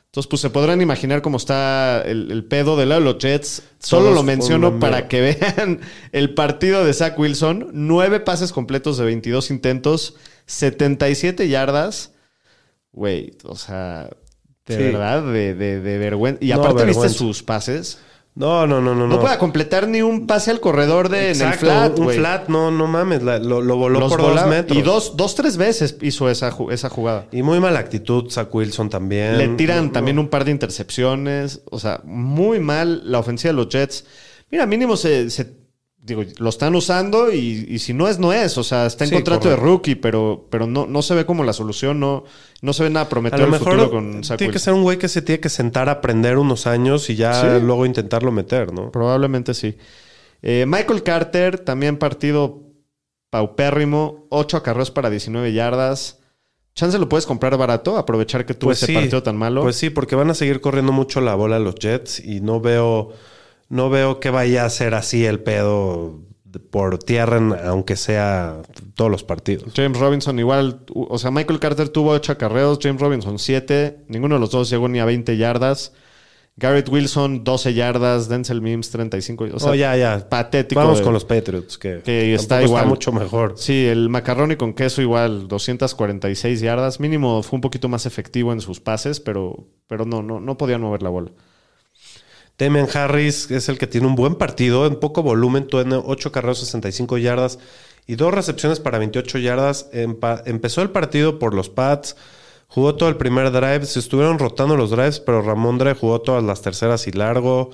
Entonces, 0.05 0.29
pues 0.29 0.41
se 0.43 0.49
podrán 0.51 0.79
imaginar 0.81 1.23
cómo 1.23 1.37
está 1.37 2.03
el, 2.03 2.31
el 2.31 2.45
pedo 2.45 2.77
del 2.77 2.89
lado 2.89 3.01
de 3.01 3.05
los 3.05 3.17
Jets. 3.17 3.63
Solo 3.79 4.03
Todos 4.03 4.15
lo 4.15 4.23
menciono 4.23 4.79
para 4.79 5.07
que 5.07 5.21
vean 5.57 5.81
el 6.11 6.33
partido 6.35 6.85
de 6.85 6.93
Zach 6.93 7.17
Wilson. 7.17 7.69
Nueve 7.73 8.19
pases 8.19 8.51
completos 8.53 8.97
de 8.99 9.05
22 9.05 9.49
intentos, 9.49 10.15
77 10.45 11.47
yardas. 11.49 12.11
Güey, 12.91 13.33
o 13.43 13.55
sea, 13.55 14.11
de 14.65 14.75
Sí. 14.77 14.83
verdad, 14.83 15.23
de, 15.23 15.53
de- 15.53 15.79
de 15.81 15.97
vergüenza. 15.97 16.43
Y 16.43 16.49
No, 16.49 16.55
aparte, 16.61 16.85
¿viste 16.85 17.09
sus 17.09 17.43
pases? 17.43 17.99
No, 18.35 18.65
no, 18.65 18.81
no, 18.81 18.95
no. 18.95 19.05
No, 19.05 19.15
no. 19.15 19.21
puede 19.21 19.37
completar 19.37 19.87
ni 19.87 20.01
un 20.01 20.25
pase 20.25 20.49
al 20.49 20.59
corredor 20.59 21.09
de, 21.09 21.19
en 21.19 21.35
el 21.35 21.41
Exacto, 21.53 21.65
flat, 21.67 21.99
un 21.99 22.09
flat, 22.09 22.47
no, 22.47 22.71
no 22.71 22.87
mames, 22.87 23.21
la- 23.21 23.37
lo, 23.37 23.61
lo 23.61 23.75
voló 23.75 23.99
Los 23.99 24.11
por 24.11 24.21
volaba- 24.21 24.41
dos 24.41 24.49
metros. 24.49 24.75
Y 24.77 24.81
dos, 24.81 25.15
dos, 25.15 25.35
tres 25.35 25.55
veces 25.57 25.97
hizo 26.01 26.27
esa, 26.31 26.51
esa 26.71 26.89
jugada. 26.89 27.27
Y 27.31 27.43
muy 27.43 27.59
mala 27.59 27.77
actitud, 27.79 28.31
Zach 28.31 28.53
Wilson 28.55 28.89
también. 28.89 29.37
Le 29.37 29.49
tiran 29.49 29.87
No, 29.87 29.91
también 29.91 30.17
un 30.17 30.29
par 30.29 30.45
de 30.45 30.51
intercepciones. 30.51 31.61
O 31.69 31.77
sea, 31.79 32.01
muy 32.05 32.59
mal 32.59 33.03
la 33.05 33.19
ofensiva 33.19 33.51
de 33.51 33.57
los 33.57 33.69
Jets. 33.69 34.05
Mira, 34.49 34.65
mínimo 34.65 34.97
se, 34.97 35.29
se- 35.29 35.61
digo, 36.05 36.23
lo 36.37 36.49
están 36.49 36.75
usando 36.75 37.31
y, 37.31 37.65
y 37.69 37.79
si 37.79 37.93
no 37.93 38.07
es, 38.09 38.19
no 38.19 38.33
es. 38.33 38.57
O 38.57 38.63
sea, 38.63 38.85
está 38.85 39.05
en 39.05 39.09
Sí, 39.09 39.15
contrato 39.15 39.43
correcto. 39.43 39.61
de 39.61 39.67
rookie, 39.69 39.95
pero, 39.95 40.45
pero 40.49 40.67
no, 40.67 40.85
no 40.85 41.01
se 41.01 41.15
ve 41.15 41.25
como 41.25 41.43
la 41.43 41.53
solución. 41.53 41.99
No, 41.99 42.25
no 42.61 42.73
se 42.73 42.83
ve 42.83 42.89
nada 42.89 43.05
A 43.05 43.09
prometedor 43.09 43.47
lo 43.49 43.55
el 43.55 43.59
mejor 43.61 43.73
futuro 43.79 43.89
con 43.91 44.23
Zach 44.23 44.37
tiene 44.37 44.51
que 44.53 44.59
ser 44.59 44.73
un 44.73 44.83
güey 44.83 44.97
que 44.97 45.07
se 45.07 45.21
tiene 45.21 45.39
que 45.39 45.49
sentar 45.49 45.87
a 45.89 45.93
aprender 45.93 46.37
unos 46.37 46.67
años 46.67 47.09
y 47.09 47.15
ya 47.15 47.33
Sí. 47.41 47.47
luego 47.65 47.85
intentarlo 47.85 48.31
meter, 48.31 48.73
¿no? 48.73 48.91
Probablemente 48.91 49.53
sí. 49.53 49.77
Eh, 50.41 50.65
Michael 50.67 51.03
Carter, 51.03 51.59
también 51.59 51.97
partido 51.97 52.59
paupérrimo. 53.29 54.25
8 54.29 54.57
acarreos 54.57 54.91
para 54.91 55.09
19 55.09 55.53
yardas. 55.53 56.19
Chance 56.75 56.97
lo 56.97 57.07
puedes 57.07 57.25
comprar 57.27 57.55
barato, 57.57 57.97
aprovechar 57.97 58.45
que 58.45 58.55
tuvo 58.55 58.69
Pues 58.69 58.79
ese 58.79 58.87
sí. 58.87 58.93
partido 58.93 59.21
tan 59.21 59.37
malo. 59.37 59.61
Pues 59.61 59.75
sí, 59.75 59.89
porque 59.91 60.15
van 60.15 60.31
a 60.31 60.33
seguir 60.33 60.59
corriendo 60.59 60.91
mucho 60.91 61.21
la 61.21 61.35
bola 61.35 61.59
los 61.59 61.75
Jets 61.75 62.19
y 62.19 62.41
no 62.41 62.59
veo, 62.61 63.11
no 63.73 63.89
veo 63.89 64.19
que 64.19 64.29
vaya 64.29 64.65
a 64.65 64.69
ser 64.69 64.93
así 64.93 65.25
el 65.25 65.39
pedo 65.39 66.19
por 66.69 66.99
tierra, 66.99 67.39
aunque 67.65 67.95
sea 67.95 68.61
todos 68.93 69.09
los 69.09 69.23
partidos. 69.23 69.73
James 69.75 69.99
Robinson 69.99 70.37
igual, 70.37 70.81
o 70.93 71.17
sea, 71.17 71.31
Michael 71.31 71.59
Carter 71.59 71.89
tuvo 71.89 72.11
8 72.11 72.33
acarreos, 72.33 72.77
James 72.79 73.01
Robinson 73.01 73.39
7, 73.39 74.05
ninguno 74.09 74.35
de 74.35 74.41
los 74.41 74.51
dos 74.51 74.69
llegó 74.69 74.87
ni 74.87 74.99
a 74.99 75.05
20 75.05 75.37
yardas. 75.37 75.93
Garrett 76.55 76.87
Wilson 76.87 77.43
12 77.43 77.73
yardas, 77.73 78.29
Denzel 78.29 78.61
Mims 78.61 78.91
35, 78.91 79.45
o 79.55 79.59
sea, 79.59 79.71
oh, 79.71 79.73
ya, 79.73 79.97
ya. 79.97 80.29
patético. 80.29 80.79
Vamos 80.79 80.99
de- 80.99 81.03
con 81.03 81.11
los 81.11 81.25
Patriots, 81.25 81.79
que, 81.79 82.03
que 82.03 82.35
está 82.35 82.61
igual. 82.61 82.85
mucho 82.85 83.11
mejor. 83.11 83.55
Sí, 83.57 83.87
el 83.87 84.07
macarrón 84.09 84.53
con 84.55 84.75
queso 84.75 85.01
igual, 85.01 85.47
246 85.47 86.61
yardas, 86.61 86.99
mínimo 86.99 87.41
fue 87.41 87.57
un 87.57 87.61
poquito 87.61 87.89
más 87.89 88.05
efectivo 88.05 88.53
en 88.53 88.61
sus 88.61 88.79
pases, 88.79 89.19
pero, 89.19 89.67
pero 89.87 90.05
no, 90.05 90.21
no, 90.21 90.39
no 90.39 90.55
podían 90.55 90.81
mover 90.81 91.01
la 91.01 91.09
bola. 91.09 91.31
Damian 92.57 92.87
Harris 92.93 93.49
es 93.51 93.67
el 93.69 93.77
que 93.77 93.87
tiene 93.87 94.07
un 94.07 94.15
buen 94.15 94.35
partido, 94.35 94.85
en 94.85 94.95
poco 94.99 95.23
volumen, 95.23 95.67
tiene 95.67 95.95
8 95.95 96.31
carreras, 96.31 96.59
65 96.59 97.17
yardas 97.17 97.59
y 98.05 98.15
dos 98.15 98.33
recepciones 98.33 98.79
para 98.79 98.99
28 98.99 99.37
yardas. 99.39 99.87
Empezó 99.91 100.81
el 100.81 100.91
partido 100.91 101.39
por 101.39 101.53
los 101.53 101.69
Pats, 101.69 102.15
jugó 102.67 102.95
todo 102.95 103.09
el 103.09 103.17
primer 103.17 103.51
drive, 103.51 103.85
se 103.85 103.99
estuvieron 103.99 104.39
rotando 104.39 104.75
los 104.77 104.91
drives, 104.91 105.19
pero 105.19 105.41
Ramondre 105.41 105.93
jugó 105.95 106.21
todas 106.21 106.43
las 106.43 106.61
terceras 106.61 107.07
y 107.07 107.11
largo. 107.11 107.71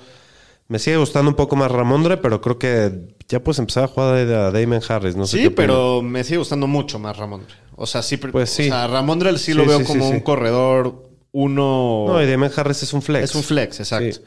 Me 0.68 0.78
sigue 0.78 0.96
gustando 0.98 1.28
un 1.30 1.36
poco 1.36 1.56
más 1.56 1.70
Ramondre, 1.70 2.16
pero 2.16 2.40
creo 2.40 2.58
que 2.58 2.92
ya 3.28 3.42
puedes 3.42 3.58
empezar 3.58 3.84
a 3.84 3.88
jugar 3.88 4.14
a 4.14 4.50
Damian 4.52 4.80
Harris. 4.88 5.16
No 5.16 5.26
sé 5.26 5.36
qué 5.38 5.42
Sí, 5.42 5.46
opinas. 5.48 5.66
pero 5.66 6.00
me 6.00 6.22
sigue 6.24 6.38
gustando 6.38 6.66
mucho 6.68 6.98
más 7.00 7.16
Ramondre. 7.16 7.52
O 7.74 7.86
sea, 7.86 8.02
sí, 8.02 8.16
Pues 8.18 8.50
sí. 8.50 8.62
O 8.62 8.66
sea, 8.66 8.86
Ramondre 8.86 9.36
sí, 9.38 9.52
lo 9.52 9.64
Sí, 9.64 9.68
veo 9.68 9.78
sí, 9.80 9.84
sí, 9.84 9.92
como 9.92 10.06
sí. 10.08 10.12
un 10.14 10.20
corredor 10.20 11.08
uno... 11.32 12.04
No, 12.08 12.22
y 12.22 12.30
Damian 12.30 12.52
Harris 12.56 12.82
es 12.84 12.92
un 12.92 13.02
flex. 13.02 13.24
Es 13.30 13.34
un 13.34 13.42
flex, 13.42 13.80
exacto. 13.80 14.20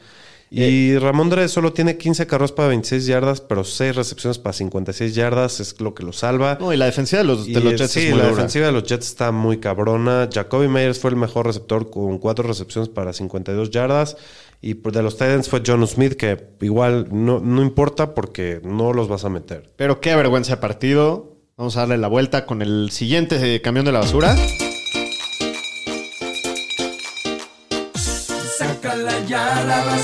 Y 0.62 0.96
Ramondre 0.98 1.48
solo 1.48 1.72
tiene 1.72 1.96
15 1.96 2.26
carros 2.26 2.52
para 2.52 2.68
26 2.68 3.06
yardas, 3.06 3.40
pero 3.40 3.64
6 3.64 3.96
recepciones 3.96 4.38
para 4.38 4.52
56 4.52 5.14
yardas, 5.14 5.58
es 5.60 5.80
lo 5.80 5.94
que 5.94 6.02
lo 6.04 6.12
salva. 6.12 6.58
No, 6.60 6.72
y 6.72 6.76
la 6.76 6.84
defensiva 6.86 7.22
de 7.22 7.28
los, 7.28 7.44
de 7.46 7.52
Y, 7.52 7.54
los 7.54 7.72
eh, 7.72 7.76
Jets 7.78 7.90
sí, 7.92 8.00
es 8.00 8.10
muy 8.10 8.18
la 8.18 8.24
dura. 8.24 8.36
defensiva 8.36 8.66
de 8.66 8.72
los 8.72 8.84
Jets 8.84 9.06
está 9.08 9.32
muy 9.32 9.58
cabrona. 9.58 10.28
Jacoby 10.32 10.68
Meyers 10.68 10.98
fue 10.98 11.10
el 11.10 11.16
mejor 11.16 11.46
receptor 11.46 11.90
con 11.90 12.18
4 12.18 12.46
recepciones 12.46 12.88
para 12.88 13.12
52 13.12 13.70
yardas. 13.70 14.16
Y 14.60 14.74
por- 14.74 14.92
de 14.92 15.02
los 15.02 15.14
Titans 15.14 15.48
fue 15.48 15.62
John 15.66 15.86
Smith, 15.86 16.14
que 16.14 16.38
igual 16.62 17.08
no, 17.10 17.40
no 17.40 17.60
importa 17.62 18.14
porque 18.14 18.60
no 18.62 18.92
los 18.92 19.08
vas 19.08 19.24
a 19.24 19.28
meter. 19.28 19.70
Pero 19.76 20.00
qué 20.00 20.14
vergüenza 20.16 20.54
de 20.54 20.60
partido. 20.62 21.36
Vamos 21.56 21.76
a 21.76 21.80
darle 21.80 21.98
la 21.98 22.08
vuelta 22.08 22.46
con 22.46 22.62
el 22.62 22.90
siguiente 22.90 23.54
eh, 23.54 23.60
camión 23.60 23.84
de 23.84 23.92
la 23.92 24.00
basura. 24.00 24.34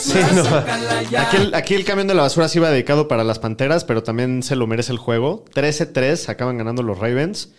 Sí, 0.00 0.18
no. 0.34 0.42
Aquí 1.18 1.36
el, 1.36 1.54
aquí 1.54 1.74
el 1.74 1.84
camión 1.84 2.06
de 2.08 2.14
la 2.14 2.22
basura 2.22 2.48
sí 2.48 2.58
iba 2.58 2.70
dedicado 2.70 3.08
para 3.08 3.24
las 3.24 3.38
Panteras, 3.38 3.84
pero 3.84 4.02
también 4.02 4.42
se 4.42 4.56
lo 4.56 4.66
merece 4.66 4.92
el 4.92 4.98
juego. 4.98 5.44
13-3 5.54 6.28
acaban 6.28 6.58
ganando 6.58 6.82
los 6.82 6.98
Ravens. 6.98 7.50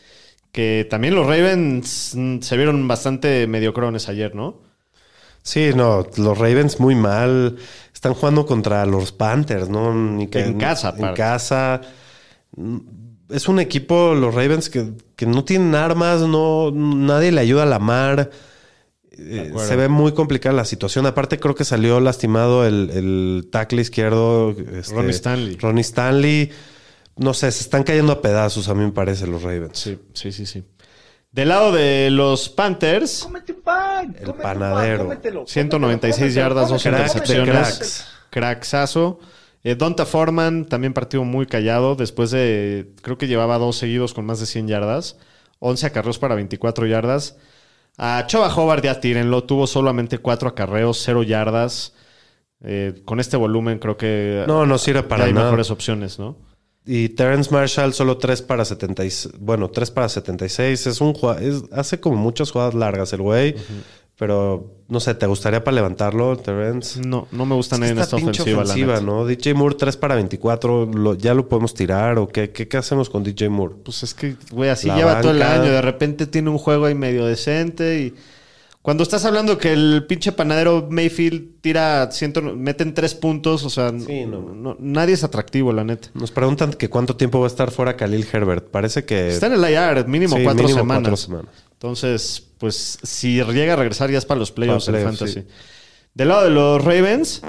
Que 0.52 0.86
también 0.90 1.16
los 1.16 1.26
Ravens 1.28 2.12
mm, 2.16 2.40
se 2.42 2.58
vieron 2.58 2.86
bastante 2.88 3.48
mediocrones 3.48 4.10
ayer, 4.10 4.36
¿no? 4.36 4.60
Sí, 5.44 5.72
no, 5.76 6.06
los 6.18 6.38
Ravens 6.38 6.80
muy 6.80 6.94
mal. 6.96 7.56
Están 7.94 8.14
jugando 8.14 8.46
contra 8.46 8.86
los 8.86 9.12
Panthers, 9.12 9.70
¿no? 9.70 9.94
Ni 9.94 10.28
que- 10.28 10.42
En 10.44 10.58
casa, 10.58 10.94
En 10.98 11.14
casa. 11.16 11.82
Mm, 12.58 12.78
Es 13.30 13.48
un 13.48 13.60
equipo, 13.62 14.14
los 14.14 14.36
Ravens, 14.36 14.70
que, 14.70 14.92
que 15.16 15.26
no 15.26 15.46
tienen 15.46 15.74
armas, 15.74 16.20
no, 16.20 16.70
nadie 16.72 17.32
le 17.32 17.40
ayuda 17.40 17.64
a 17.64 17.66
la 17.66 17.80
mar. 17.80 18.30
Eh, 19.12 19.54
se 19.68 19.76
ve 19.76 19.88
muy 19.90 20.14
complicada 20.14 20.56
la 20.56 20.66
situación. 20.66 21.06
Aparte, 21.06 21.40
creo 21.40 21.54
que 21.54 21.66
salió 21.66 22.00
lastimado 22.00 22.66
el, 22.66 22.90
el 22.94 23.50
tackle 23.52 23.82
izquierdo. 23.82 24.52
este, 24.74 24.94
Ronnie 24.96 25.12
Stanley. 25.12 25.58
Ronnie 25.58 25.82
Stanley. 25.82 26.52
No 27.18 27.34
sé, 27.34 27.52
se 27.52 27.62
están 27.64 27.84
cayendo 27.84 28.14
a 28.14 28.22
pedazos, 28.22 28.70
a 28.70 28.74
mí 28.74 28.84
me 28.86 28.92
parece, 28.92 29.28
los 29.28 29.44
Ravens. 29.44 29.78
Sí, 29.78 30.00
sí, 30.14 30.32
sí, 30.32 30.46
sí. 30.46 30.64
Del 31.32 31.50
lado 31.50 31.72
de 31.72 32.10
los 32.10 32.50
Panthers, 32.50 33.24
Cómete 33.24 33.54
un 33.54 33.62
pan. 33.62 34.06
El 34.18 34.26
cómete 34.26 34.32
un 34.32 34.38
pan, 34.38 34.60
panadero. 34.60 35.04
cómetelo, 35.04 35.44
196 35.48 36.16
cómetelo, 36.18 36.42
yardas, 36.42 36.70
dos 36.70 36.86
intercepciones. 36.86 37.54
cracks. 37.78 38.06
Cracksazo. 38.32 39.20
Eh, 39.64 39.76
Donta 39.76 40.06
Foreman 40.06 40.66
también 40.66 40.94
partido 40.94 41.24
muy 41.24 41.46
callado 41.46 41.96
después 41.96 42.32
de, 42.32 42.92
creo 43.02 43.18
que 43.18 43.28
llevaba 43.28 43.58
dos 43.60 43.78
seguidos 43.78 44.14
con 44.14 44.26
más 44.26 44.40
de 44.40 44.46
100 44.46 44.68
yardas. 44.68 45.18
11 45.60 45.86
acarreos 45.86 46.18
para 46.18 46.34
24 46.36 46.86
yardas. 46.88 47.36
A 47.98 48.26
Chava 48.28 48.54
Hobart 48.56 48.84
ya 48.84 49.00
tírenlo, 49.00 49.44
tuvo 49.44 49.68
solamente 49.68 50.18
4 50.18 50.50
acarreos, 50.50 51.02
0 51.06 51.24
yardas. 51.24 51.94
Eh, 52.64 53.02
con 53.06 53.20
este 53.20 53.38
volumen 53.38 53.80
creo 53.80 53.98
que 53.98 54.44
No, 54.48 54.66
no 54.66 54.78
sirve 54.78 55.04
para 55.04 55.26
hay 55.26 55.34
nada. 55.34 55.46
mejores 55.48 55.72
opciones, 55.72 56.20
¿no? 56.20 56.38
Y 56.86 57.10
Terrence 57.10 57.52
Marshall 57.52 57.94
solo 57.94 58.18
3 58.18 58.42
para 58.42 58.66
76. 58.66 59.30
Bueno, 59.40 59.70
3 59.70 59.92
para 59.92 60.10
76. 60.10 60.88
Es 60.88 61.00
un 61.02 61.14
es- 61.40 61.64
hace 61.72 62.00
como 62.00 62.16
muchas 62.16 62.52
jugadas 62.52 62.74
largas 62.74 63.14
el 63.14 63.22
güey. 63.22 63.56
Pero 64.22 64.84
no 64.88 65.00
sé, 65.00 65.16
¿te 65.16 65.26
gustaría 65.26 65.64
para 65.64 65.74
levantarlo, 65.74 66.38
Terrence? 66.38 67.02
No, 67.02 67.28
no 67.32 67.48
me 67.48 67.56
gusta 67.56 67.76
Es 67.76 67.80
nadie 67.80 67.94
en 67.94 67.98
esta 67.98 68.18
ofensiva, 68.18 68.94
la. 68.94 69.02
¿no? 69.02 69.26
DJ 69.26 69.56
Moore 69.56 69.74
3 69.74 69.98
para 69.98 70.14
24. 70.14 70.86
lo- 70.86 71.16
¿Ya 71.16 71.34
lo 71.34 71.50
podemos 71.50 71.74
tirar 71.74 72.20
o 72.20 72.28
qué, 72.28 72.52
qué, 72.52 72.68
qué 72.68 72.78
hacemos 72.78 73.10
con 73.10 73.24
DJ 73.24 73.50
Moore? 73.50 73.74
Pues 73.84 74.04
es 74.04 74.14
que, 74.14 74.36
güey, 74.52 74.70
así 74.70 74.90
La 74.90 74.96
lleva 74.96 75.22
todo 75.22 75.32
el 75.32 75.42
año. 75.42 75.64
De 75.72 75.82
repente 75.82 76.28
tiene 76.28 76.52
un 76.52 76.60
juego 76.60 76.86
ahí 76.86 76.94
medio 76.94 77.26
decente 77.26 78.00
y... 78.00 78.14
Cuando 78.82 79.04
estás 79.04 79.26
hablando 79.26 79.60
que 79.60 79.72
el 79.74 80.06
pinche 80.08 80.32
panadero 80.32 80.88
Mayfield 80.90 81.62
tira, 81.62 82.10
ciento, 82.12 82.42
meten 82.42 82.96
tres 82.96 83.14
puntos, 83.14 83.64
o 83.64 83.70
sea, 83.70 83.92
Sí, 83.92 84.26
no. 84.26 84.42
no- 84.56 84.76
nadie 84.80 85.14
es 85.14 85.24
atractivo, 85.24 85.72
la 85.72 85.84
neta. 85.84 86.10
Nos 86.16 86.32
preguntan 86.32 86.74
que 86.74 86.90
cuánto 86.90 87.16
tiempo 87.16 87.40
va 87.40 87.46
a 87.46 87.48
estar 87.48 87.70
fuera 87.70 87.96
Khalil 87.96 88.26
Herbert. 88.32 88.72
Parece 88.72 89.06
que... 89.06 89.30
Está 89.30 89.46
en 89.48 89.54
el 89.54 89.60
IR, 89.72 90.08
mínimo 90.08 90.36
Sí, 90.36 90.44
cuatro 90.44 90.64
mínimo 90.64 90.80
semanas. 90.80 91.02
cuatro 91.04 91.18
semanas. 91.18 91.52
Entonces, 91.74 92.44
pues 92.58 92.98
si 93.04 93.36
llega 93.44 93.74
a 93.74 93.76
regresar 93.76 94.10
ya 94.10 94.18
es 94.18 94.26
para 94.26 94.40
los 94.40 94.52
playoffs 94.52 94.86
Para 94.88 94.98
en 95.00 95.04
playoffs, 95.04 95.20
fantasy. 95.32 95.48
Del 96.16 96.28
lado 96.28 96.44
de 96.46 96.50
los 96.50 96.84
Ravens, 96.84 97.42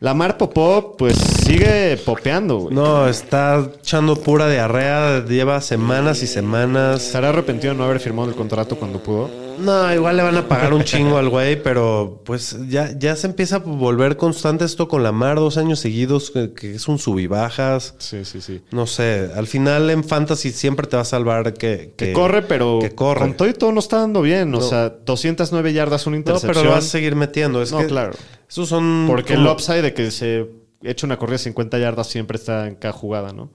Lamar 0.00 0.38
Popó, 0.38 0.96
pues 0.96 1.16
sigue 1.48 1.96
popeando, 2.04 2.58
güey. 2.58 2.74
No, 2.74 3.08
está 3.08 3.70
echando 3.80 4.16
pura 4.16 4.48
diarrea. 4.50 5.24
Lleva 5.24 5.60
semanas 5.60 6.22
y 6.22 6.26
semanas. 6.26 7.06
¿Estará 7.06 7.30
arrepentido 7.30 7.72
de 7.72 7.78
no 7.78 7.84
haber 7.84 8.00
firmado 8.00 8.28
el 8.28 8.34
contrato 8.34 8.76
cuando 8.76 9.02
pudo? 9.02 9.30
No, 9.58 9.92
igual 9.92 10.16
le 10.16 10.22
van 10.22 10.36
a 10.36 10.46
pagar 10.46 10.72
un 10.72 10.84
chingo 10.84 11.18
al 11.18 11.28
güey, 11.30 11.60
pero 11.60 12.22
pues 12.24 12.56
ya, 12.68 12.96
ya 12.96 13.16
se 13.16 13.26
empieza 13.26 13.56
a 13.56 13.58
volver 13.58 14.16
constante 14.16 14.64
esto 14.64 14.86
con 14.86 15.02
Lamar 15.02 15.36
dos 15.36 15.56
años 15.56 15.80
seguidos, 15.80 16.30
que, 16.30 16.52
que 16.52 16.76
es 16.76 16.86
un 16.86 17.00
sub 17.00 17.18
y 17.18 17.26
bajas. 17.26 17.94
Sí, 17.98 18.24
sí, 18.24 18.40
sí. 18.40 18.62
No 18.70 18.86
sé, 18.86 19.30
al 19.34 19.48
final 19.48 19.90
en 19.90 20.04
fantasy 20.04 20.52
siempre 20.52 20.86
te 20.86 20.94
va 20.94 21.02
a 21.02 21.04
salvar 21.04 21.54
que... 21.54 21.92
Que, 21.96 22.12
corre, 22.12 22.42
pero 22.42 22.78
que 22.80 22.94
corre. 22.94 23.18
con 23.20 23.34
todo 23.34 23.48
y 23.48 23.52
todo 23.54 23.72
no 23.72 23.80
está 23.80 23.96
dando 23.98 24.22
bien. 24.22 24.54
O 24.54 24.58
No. 24.58 24.62
sea, 24.62 24.90
209 24.90 25.72
yardas, 25.72 26.06
una 26.06 26.14
No, 26.14 26.18
intercepción. 26.20 26.52
pero 26.52 26.64
lo 26.64 26.70
vas 26.76 26.84
a 26.86 26.88
seguir 26.90 27.16
metiendo. 27.16 27.60
Es 27.60 27.72
No, 27.72 27.78
que 27.78 27.86
claro. 27.86 28.12
Esos 28.48 28.68
son... 28.68 29.06
Porque 29.08 29.34
como- 29.34 29.46
el 29.48 29.52
upside 29.52 29.82
de 29.82 29.92
que 29.92 30.12
se 30.12 30.46
eche 30.82 31.06
una 31.06 31.18
corrida 31.18 31.34
de 31.34 31.44
50 31.44 31.78
yardas 31.78 32.06
siempre 32.06 32.36
está 32.36 32.66
en 32.66 32.74
cada 32.74 32.92
jugada, 32.92 33.32
¿no? 33.32 33.50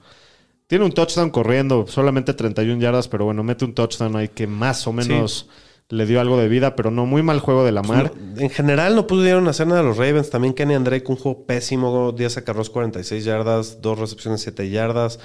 Tiene 0.68 0.86
un 0.86 0.92
touchdown 0.92 1.30
corriendo, 1.30 1.86
solamente 1.88 2.34
31 2.34 2.82
yardas, 2.82 3.08
pero 3.08 3.26
bueno, 3.26 3.44
mete 3.44 3.66
un 3.66 3.74
touchdown 3.74 4.16
ahí 4.16 4.30
que 4.30 4.48
más 4.48 4.88
o 4.88 4.94
menos 4.94 5.48
le 5.90 6.06
dio 6.06 6.20
algo 6.20 6.38
de 6.38 6.48
vida, 6.48 6.76
pero 6.76 6.90
no, 6.90 7.06
muy 7.06 7.22
mal 7.22 7.40
juego 7.40 7.64
de 7.64 7.72
Lamar. 7.72 8.14
No, 8.16 8.42
en 8.42 8.50
general 8.50 8.96
no 8.96 9.06
pudieron 9.06 9.48
hacer 9.48 9.68
nada 9.68 9.84
los 9.84 9.98
Ravens. 9.98 10.30
También 10.30 10.54
Kenny 10.54 10.76
Drake, 10.76 11.06
un 11.08 11.18
juego 11.18 11.46
pésimo. 11.46 12.12
10 12.12 12.38
acarros, 12.38 12.70
46 12.70 13.24
yardas. 13.24 13.82
Dos 13.82 14.00
recepciones, 14.00 14.42
7 14.42 14.70
yardas. 14.70 15.20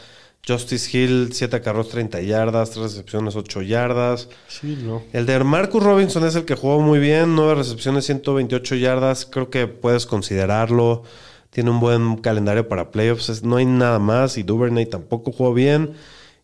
Justice 0.47 0.97
Hill, 0.97 1.31
7 1.33 1.57
acarros, 1.57 1.89
30 1.89 2.21
yardas. 2.21 2.71
3 2.73 2.83
recepciones, 2.83 3.37
8 3.37 3.63
yardas. 3.63 4.29
Sí, 4.49 4.79
no. 4.83 5.03
El 5.13 5.25
de 5.25 5.43
Marcus 5.43 5.83
Robinson 5.83 6.27
es 6.27 6.35
el 6.35 6.45
que 6.45 6.55
jugó 6.55 6.81
muy 6.81 6.99
bien. 6.99 7.35
9 7.35 7.55
recepciones, 7.55 8.05
128 8.05 8.75
yardas. 8.75 9.25
Creo 9.25 9.49
que 9.49 9.69
puedes 9.69 10.05
considerarlo. 10.05 11.05
Tiene 11.51 11.71
un 11.71 11.81
buen 11.81 12.17
calendario 12.19 12.69
para 12.69 12.91
playoffs. 12.91 13.43
No 13.43 13.57
hay 13.57 13.67
nada 13.67 13.99
más. 13.99 14.37
Y 14.39 14.43
Duvernay 14.43 14.87
tampoco 14.87 15.33
jugó 15.33 15.55
bien. 15.55 15.93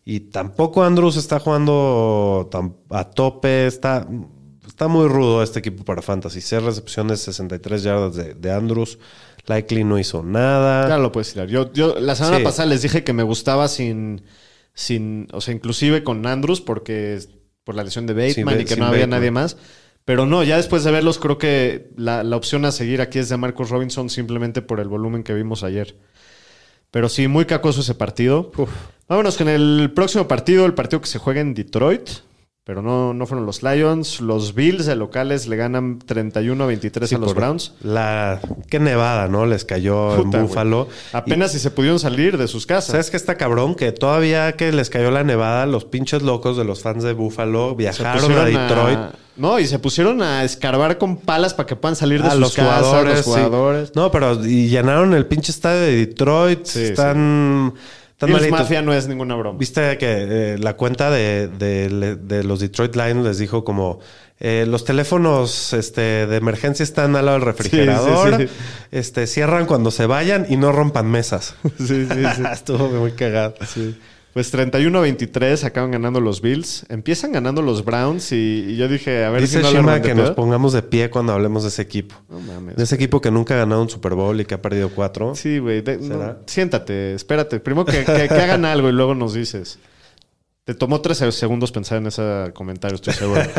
Y 0.03 0.19
tampoco 0.21 0.83
Andrews 0.83 1.15
está 1.17 1.39
jugando 1.39 2.49
a 2.89 3.03
tope. 3.11 3.65
Está, 3.67 4.07
está 4.67 4.87
muy 4.87 5.07
rudo 5.07 5.41
este 5.43 5.59
equipo 5.59 5.83
para 5.83 6.01
Fantasy. 6.01 6.41
6 6.41 6.63
recepciones, 6.63 7.21
63 7.21 7.83
yardas 7.83 8.15
de, 8.15 8.33
de 8.33 8.51
Andrews. 8.51 8.97
Likely 9.47 9.83
no 9.83 9.99
hizo 9.99 10.23
nada. 10.23 10.89
Ya 10.89 10.97
lo 10.97 11.11
puedes 11.11 11.31
tirar. 11.33 11.47
Yo, 11.47 11.71
yo 11.71 11.99
la 11.99 12.15
semana 12.15 12.37
Sí. 12.37 12.43
pasada 12.43 12.67
les 12.67 12.81
dije 12.81 13.03
que 13.03 13.13
me 13.13 13.21
gustaba 13.23 13.67
sin, 13.67 14.23
sin, 14.73 15.27
o 15.33 15.39
sea, 15.41 15.53
inclusive 15.53 16.03
con 16.03 16.25
Andrews 16.25 16.61
porque 16.61 17.19
por 17.63 17.75
la 17.75 17.83
lesión 17.83 18.07
de 18.07 18.13
Bateman 18.13 18.61
y 18.61 18.65
que 18.65 18.75
no 18.75 18.85
había 18.85 19.01
Bateman. 19.01 19.09
nadie 19.19 19.31
más. 19.31 19.57
Pero 20.05 20.27
no, 20.27 20.43
ya 20.43 20.57
después 20.57 20.83
de 20.83 20.91
verlos 20.91 21.17
creo 21.17 21.37
que 21.37 21.89
la, 21.97 22.23
la 22.23 22.35
opción 22.35 22.63
a 22.65 22.71
seguir 22.71 23.01
aquí 23.01 23.19
es 23.19 23.29
de 23.29 23.37
Marcus 23.37 23.69
Robinson 23.69 24.09
simplemente 24.09 24.61
por 24.61 24.79
el 24.79 24.87
volumen 24.87 25.23
que 25.23 25.33
vimos 25.33 25.63
ayer. 25.63 25.95
Pero 26.91 27.09
sí, 27.09 27.27
muy 27.27 27.45
cacoso 27.45 27.81
ese 27.81 27.95
partido. 27.95 28.51
Vámonos 29.09 29.37
con 29.37 29.49
el 29.49 29.91
próximo 29.93 30.27
partido, 30.27 30.65
el 30.65 30.73
partido 30.73 31.01
que 31.01 31.07
se 31.07 31.19
juega 31.19 31.41
en 31.41 31.53
Detroit. 31.53 32.09
Pero 32.65 32.81
no, 32.81 33.13
no 33.13 33.27
fueron 33.27 33.45
los 33.45 33.61
Lions. 33.61 34.21
Los 34.21 34.55
Bills 34.55 34.87
de 34.87 34.95
locales 34.95 35.45
le 35.45 35.55
ganan 35.55 35.99
31-23 35.99 37.15
a 37.15 37.19
los 37.19 37.33
por 37.33 37.35
Browns. 37.35 37.73
La, 37.83 38.39
qué 38.71 38.79
nevada, 38.79 39.27
¿no? 39.27 39.45
Les 39.45 39.65
cayó 39.65 40.15
en 40.15 40.23
Puta. 40.23 40.41
Búfalo. 40.41 40.87
Apenas 41.13 41.51
si 41.51 41.59
se 41.59 41.69
pudieron 41.69 41.99
salir 41.99 42.39
de 42.39 42.47
sus 42.47 42.65
casas. 42.65 42.89
¿Sabes 42.89 43.11
qué 43.11 43.17
está 43.17 43.35
cabrón? 43.35 43.75
Que 43.75 43.91
todavía 43.91 44.53
que 44.53 44.71
les 44.71 44.89
cayó 44.89 45.11
la 45.11 45.23
nevada, 45.23 45.67
los 45.67 45.85
pinches 45.85 46.23
locos 46.23 46.57
de 46.57 46.63
los 46.63 46.81
fans 46.81 47.03
de 47.03 47.13
Buffalo 47.13 47.69
Se 47.69 47.75
viajaron 47.75 48.31
a 48.31 48.45
Detroit. 48.45 48.99
No, 49.37 49.59
y 49.59 49.67
se 49.67 49.77
pusieron 49.77 50.23
a 50.23 50.43
escarbar 50.43 50.97
con 50.97 51.17
palas 51.17 51.53
para 51.53 51.67
que 51.67 51.75
puedan 51.75 51.95
salir 51.95 52.23
de 52.23 52.29
a 52.29 52.31
sus 52.31 52.39
los 52.39 52.53
casas, 52.55 52.83
jugadores. 52.83 53.15
los 53.17 53.25
sí. 53.25 53.31
jugadores. 53.31 53.91
No, 53.95 54.09
pero 54.09 54.43
y 54.43 54.69
llenaron 54.69 55.13
el 55.13 55.27
pinche 55.27 55.51
estadio 55.51 55.81
de 55.81 55.97
Detroit. 55.97 56.65
Sí, 56.65 56.81
están, 56.81 57.75
están 58.15 58.29
Bills 58.29 58.41
malitos. 58.41 58.59
Mafia 58.61 58.81
no 58.81 58.93
es 58.93 59.07
ninguna 59.07 59.35
broma. 59.35 59.59
Viste 59.59 59.97
que 59.97 60.53
eh, 60.53 60.57
la 60.57 60.73
cuenta 60.75 61.09
de, 61.11 61.47
de- 61.47 62.15
de 62.15 62.43
los 62.43 62.59
Detroit 62.59 62.95
Lions 62.95 63.25
les 63.25 63.37
dijo 63.37 63.63
como 63.63 63.99
eh, 64.39 64.65
los 64.67 64.83
teléfonos 64.83 65.71
este, 65.73 66.25
de 66.27 66.35
emergencia 66.37 66.83
están 66.83 67.15
al 67.15 67.25
lado 67.25 67.37
del 67.37 67.45
refrigerador. 67.45 68.37
sí, 68.37 68.47
sí. 68.47 68.53
Este, 68.91 69.27
cierran 69.27 69.65
cuando 69.65 69.91
se 69.91 70.05
vayan 70.07 70.45
y 70.49 70.57
no 70.57 70.71
rompan 70.71 71.09
mesas. 71.11 71.55
Sí, 71.77 72.05
sí, 72.05 72.23
sí. 72.35 72.43
Estuvo 72.51 72.87
muy 72.89 73.11
cagado. 73.13 73.53
Pues 74.35 74.53
31-23 74.53 75.63
acaban 75.63 75.91
ganando 75.91 76.19
los 76.19 76.41
Bills. 76.41 76.85
Empiezan 76.89 77.31
ganando 77.31 77.61
los 77.61 77.85
Browns 77.85 78.33
y, 78.33 78.65
y 78.67 78.75
yo 78.75 78.89
dije, 78.89 79.23
a 79.23 79.29
ver 79.29 79.39
Dice 79.39 79.59
si 79.59 79.63
no 79.63 79.71
Shima 79.71 80.01
que 80.01 80.13
nos 80.13 80.31
pongamos 80.31 80.73
de 80.73 80.81
pie 80.81 81.09
cuando 81.09 81.31
hablemos 81.31 81.63
de 81.63 81.69
ese 81.69 81.81
equipo. 81.81 82.15
No 82.27 82.41
mames. 82.41 82.75
De 82.75 82.83
ese 82.83 82.95
equipo 82.95 83.21
que 83.21 83.31
nunca 83.31 83.53
ha 83.53 83.57
ganado 83.59 83.81
un 83.81 83.89
Super 83.89 84.13
Bowl 84.13 84.37
y 84.41 84.43
que 84.43 84.55
ha 84.55 84.61
perdido 84.61 84.89
cuatro. 84.89 85.35
Sí, 85.35 85.59
güey. 85.59 85.81
no, 86.01 86.39
siéntate, 86.47 87.13
espérate. 87.13 87.61
Primero 87.61 87.85
que, 87.85 88.03
que- 88.03 88.27
que 88.27 88.33
hagan 88.33 88.65
algo 88.65 88.89
y 88.89 88.91
luego 88.91 89.15
nos 89.15 89.33
dices. 89.33 89.79
Te 90.65 90.73
tomó 90.73 90.99
13 90.99 91.31
segundos 91.31 91.71
pensar 91.71 91.99
en 91.99 92.07
ese 92.07 92.51
comentario, 92.53 92.95
estoy 92.95 93.13
seguro. 93.13 93.39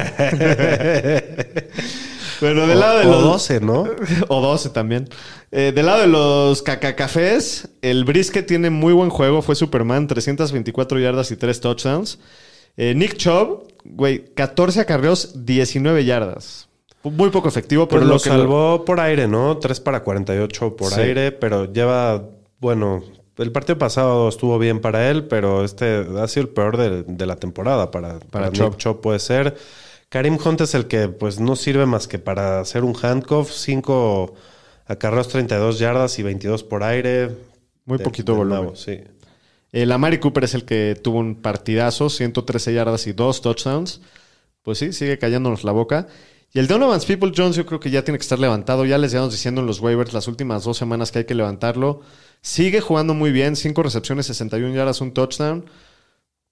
bueno, 2.40 2.66
del 2.66 2.80
lado 2.80 2.98
de 2.98 3.06
o 3.06 3.10
los... 3.10 3.22
12, 3.22 3.60
¿no? 3.60 3.84
o 4.28 4.40
12 4.40 4.70
también. 4.70 5.08
Eh, 5.52 5.72
del 5.74 5.86
lado 5.86 6.00
de 6.00 6.06
los 6.08 6.62
cacacafés, 6.62 7.68
el 7.82 8.04
Brisket 8.04 8.46
tiene 8.46 8.70
muy 8.70 8.92
buen 8.92 9.10
juego. 9.10 9.42
Fue 9.42 9.54
Superman, 9.54 10.06
324 10.06 10.98
yardas 10.98 11.30
y 11.30 11.36
3 11.36 11.60
touchdowns. 11.60 12.18
Eh, 12.76 12.94
Nick 12.94 13.16
Chubb, 13.16 13.64
güey, 13.84 14.24
14 14.34 14.80
acarreos, 14.80 15.44
19 15.46 16.04
yardas. 16.04 16.68
Muy 17.02 17.30
poco 17.30 17.48
efectivo, 17.48 17.86
pero 17.86 18.00
Pero 18.00 18.12
lo 18.14 18.18
salvó 18.18 18.84
por 18.84 18.98
aire, 19.00 19.28
¿no? 19.28 19.58
3 19.58 19.80
para 19.80 20.02
48 20.02 20.76
por 20.76 20.92
Sí. 20.92 21.00
aire, 21.00 21.30
pero 21.30 21.72
lleva, 21.72 22.24
bueno, 22.58 23.02
el 23.38 23.52
partido 23.52 23.78
pasado 23.78 24.28
estuvo 24.28 24.58
bien 24.58 24.80
para 24.80 25.08
él, 25.08 25.24
pero 25.28 25.64
este 25.64 26.04
ha 26.18 26.26
sido 26.26 26.46
el 26.46 26.48
peor 26.48 26.76
de, 26.76 27.04
de 27.04 27.26
la 27.26 27.36
temporada 27.36 27.90
para, 27.90 28.18
para, 28.18 28.50
Chubb. 28.50 28.70
Nick 28.70 28.78
Chubb 28.78 29.00
puede 29.00 29.20
ser. 29.20 29.56
Karim 30.08 30.38
Hunt 30.44 30.60
es 30.60 30.74
el 30.74 30.86
que 30.86 31.08
pues 31.08 31.40
no 31.40 31.56
sirve 31.56 31.84
más 31.86 32.06
que 32.08 32.18
para 32.18 32.60
hacer 32.60 32.84
un 32.84 32.94
handcuff, 33.00 33.50
5 33.50 34.34
acarreos 34.86 35.28
32 35.28 35.78
yardas 35.78 36.18
y 36.18 36.22
22 36.22 36.62
por 36.64 36.82
aire. 36.84 37.30
Muy 37.84 37.98
De- 37.98 38.04
poquito 38.04 38.32
de 38.32 38.38
volumen. 38.38 38.60
nuevo, 38.62 38.76
sí. 38.76 39.00
El 39.72 39.92
Amari 39.92 40.18
Cooper 40.18 40.44
es 40.44 40.54
el 40.54 40.64
que 40.64 40.98
tuvo 41.02 41.18
un 41.18 41.36
partidazo, 41.42 42.08
113 42.08 42.72
yardas 42.72 43.06
y 43.06 43.12
2 43.12 43.42
touchdowns. 43.42 44.00
Pues 44.62 44.78
sí, 44.78 44.92
sigue 44.92 45.18
callándonos 45.18 45.64
la 45.64 45.72
boca. 45.72 46.06
Y 46.52 46.58
el 46.60 46.66
Donovan's 46.68 47.04
People 47.04 47.32
Jones 47.36 47.56
yo 47.56 47.66
creo 47.66 47.80
que 47.80 47.90
ya 47.90 48.02
tiene 48.02 48.18
que 48.18 48.22
estar 48.22 48.38
levantado. 48.38 48.84
Ya 48.86 48.96
les 48.98 49.10
llevamos 49.12 49.32
diciendo 49.34 49.60
en 49.60 49.66
los 49.66 49.80
waivers 49.80 50.12
las 50.14 50.28
últimas 50.28 50.64
dos 50.64 50.76
semanas 50.78 51.12
que 51.12 51.18
hay 51.20 51.24
que 51.24 51.34
levantarlo. 51.34 52.00
Sigue 52.40 52.80
jugando 52.80 53.12
muy 53.12 53.32
bien, 53.32 53.54
5 53.56 53.82
recepciones, 53.82 54.26
61 54.26 54.74
yardas, 54.74 55.00
un 55.00 55.12
touchdown. 55.12 55.66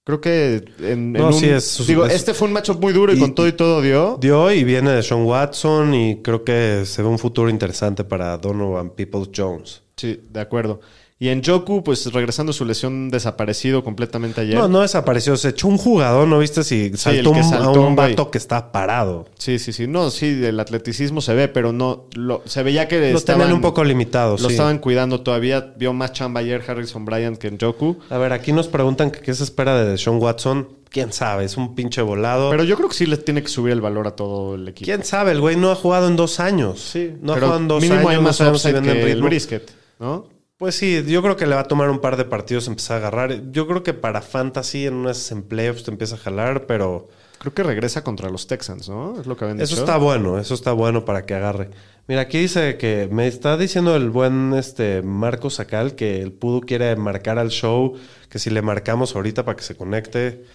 Creo 0.04 0.20
que 0.20 0.64
en, 0.80 0.86
en 0.90 1.12
No, 1.14 1.28
un- 1.28 1.32
sí, 1.32 1.48
es- 1.48 1.86
digo, 1.86 2.04
es- 2.04 2.14
este 2.14 2.34
fue 2.34 2.46
un 2.48 2.52
matchup 2.52 2.78
muy 2.80 2.92
duro 2.92 3.12
y, 3.12 3.16
y- 3.16 3.20
con 3.20 3.34
todo 3.34 3.48
y 3.48 3.52
todo 3.52 3.80
dio. 3.80 4.18
Dio 4.20 4.52
y 4.52 4.62
viene 4.62 4.90
de 4.90 5.02
Sean 5.02 5.22
Watson 5.24 5.94
y 5.94 6.20
creo 6.22 6.44
que 6.44 6.82
se 6.84 7.02
ve 7.02 7.08
un 7.08 7.18
futuro 7.18 7.48
interesante 7.48 8.04
para 8.04 8.36
Donovan 8.36 8.90
Peoples 8.90 9.30
Jones. 9.34 9.82
Sí, 9.96 10.20
de 10.30 10.40
acuerdo. 10.40 10.80
Y 11.16 11.28
en 11.28 11.44
Joku, 11.44 11.84
pues 11.84 12.12
regresando 12.12 12.50
a 12.50 12.52
su 12.52 12.64
lesión 12.64 13.08
desaparecido 13.08 13.84
completamente 13.84 14.40
ayer. 14.40 14.56
No, 14.56 14.66
no 14.66 14.80
desapareció. 14.80 15.36
Se 15.36 15.50
echó 15.50 15.68
un 15.68 15.78
jugador, 15.78 16.26
¿no 16.26 16.40
viste? 16.40 16.64
Si 16.64 16.90
saltó, 16.96 17.30
un- 17.30 17.44
saltó, 17.44 17.84
a 17.84 17.86
un 17.86 17.94
vato 17.94 18.32
que 18.32 18.38
está 18.38 18.72
parado. 18.72 19.26
Sí, 19.38 19.60
sí, 19.60 19.72
sí. 19.72 19.86
No, 19.86 20.10
sí, 20.10 20.40
el 20.44 20.58
atleticismo 20.58 21.20
se 21.20 21.32
ve, 21.34 21.46
pero 21.46 21.72
no. 21.72 22.06
Lo, 22.14 22.42
se 22.46 22.64
veía 22.64 22.88
que 22.88 23.12
Lo 23.12 23.18
estaban, 23.18 23.42
tenían 23.42 23.54
un 23.56 23.62
poco 23.62 23.84
limitado, 23.84 24.32
Lo 24.32 24.48
sí. 24.48 24.54
estaban 24.54 24.78
cuidando 24.78 25.20
todavía. 25.20 25.72
Vio 25.76 25.92
más 25.92 26.12
chamba 26.12 26.40
ayer 26.40 26.62
Harrison 26.66 27.04
Bryant 27.04 27.38
que 27.38 27.46
en 27.46 27.58
Joku. 27.60 27.96
A 28.10 28.18
ver, 28.18 28.32
aquí 28.32 28.52
nos 28.52 28.66
preguntan 28.66 29.12
que 29.12 29.20
qué 29.20 29.32
se 29.34 29.44
espera 29.44 29.82
de 29.84 29.96
Sean 29.96 30.16
Watson. 30.20 30.68
¿Quién 30.90 31.12
sabe? 31.12 31.44
Es 31.44 31.56
un 31.56 31.74
pinche 31.76 32.02
volado. 32.02 32.50
Pero 32.50 32.64
yo 32.64 32.76
creo 32.76 32.88
que 32.88 32.94
sí 32.96 33.06
le 33.06 33.16
tiene 33.18 33.42
que 33.42 33.48
subir 33.48 33.72
el 33.72 33.80
valor 33.80 34.08
a 34.08 34.12
todo 34.16 34.56
el 34.56 34.68
equipo. 34.68 34.84
¿Quién 34.84 35.04
sabe? 35.04 35.30
El 35.32 35.40
güey 35.40 35.56
no 35.56 35.70
ha 35.70 35.74
jugado 35.76 36.08
en 36.08 36.16
dos 36.16 36.38
años. 36.40 36.80
Sí, 36.80 37.12
no 37.22 37.32
ha 37.32 37.36
jugado 37.36 37.56
en 37.58 37.68
dos 37.68 37.80
mínimo 37.82 38.00
años. 38.00 38.10
hay 38.10 38.16
no 38.16 38.22
más 38.52 38.64
vende 38.64 38.92
que 38.92 39.12
el 39.12 39.22
brisket, 39.22 39.70
¿no? 40.00 40.33
Pues 40.64 40.76
sí, 40.76 41.04
yo 41.06 41.20
creo 41.20 41.36
que 41.36 41.46
le 41.46 41.54
va 41.54 41.60
a 41.60 41.68
tomar 41.68 41.90
un 41.90 41.98
par 41.98 42.16
de 42.16 42.24
partidos 42.24 42.68
empezar 42.68 42.94
a 42.94 43.08
agarrar. 43.08 43.52
Yo 43.52 43.66
creo 43.66 43.82
que 43.82 43.92
para 43.92 44.22
Fantasy 44.22 44.86
en 44.86 44.94
unas 44.94 45.30
en 45.30 45.42
playoffs 45.42 45.84
te 45.84 45.90
empieza 45.90 46.14
a 46.14 46.18
jalar, 46.18 46.64
pero 46.64 47.10
Creo 47.36 47.52
que 47.52 47.62
regresa 47.62 48.02
contra 48.02 48.30
los 48.30 48.46
Texans, 48.46 48.88
¿no? 48.88 49.20
Es 49.20 49.26
lo 49.26 49.36
que 49.36 49.44
habían 49.44 49.60
eso 49.60 49.74
está 49.74 49.98
bueno, 49.98 50.38
eso 50.38 50.54
está 50.54 50.72
bueno 50.72 51.04
para 51.04 51.26
que 51.26 51.34
agarre. 51.34 51.68
Mira, 52.08 52.22
aquí 52.22 52.38
dice 52.38 52.78
que 52.78 53.10
me 53.12 53.26
está 53.26 53.58
diciendo 53.58 53.94
el 53.94 54.08
buen 54.08 54.54
este 54.54 55.02
Marco 55.02 55.50
Sacal 55.50 55.96
que 55.96 56.22
el 56.22 56.32
Pudu 56.32 56.62
quiere 56.62 56.96
marcar 56.96 57.38
al 57.38 57.50
show, 57.50 57.98
que 58.30 58.38
si 58.38 58.48
le 58.48 58.62
marcamos 58.62 59.14
ahorita 59.14 59.44
para 59.44 59.56
que 59.56 59.64
se 59.64 59.76
conecte. 59.76 60.46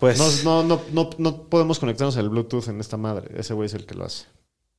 Pues 0.00 0.42
No, 0.44 0.64
no, 0.64 0.76
no, 0.76 0.82
no, 0.90 1.10
no 1.18 1.42
podemos 1.44 1.78
conectarnos 1.78 2.16
al 2.16 2.30
Bluetooth 2.30 2.66
en 2.66 2.80
esta 2.80 2.96
madre. 2.96 3.30
Ese 3.38 3.54
güey 3.54 3.66
es 3.66 3.74
el 3.74 3.86
que 3.86 3.94
lo 3.94 4.06
hace. 4.06 4.24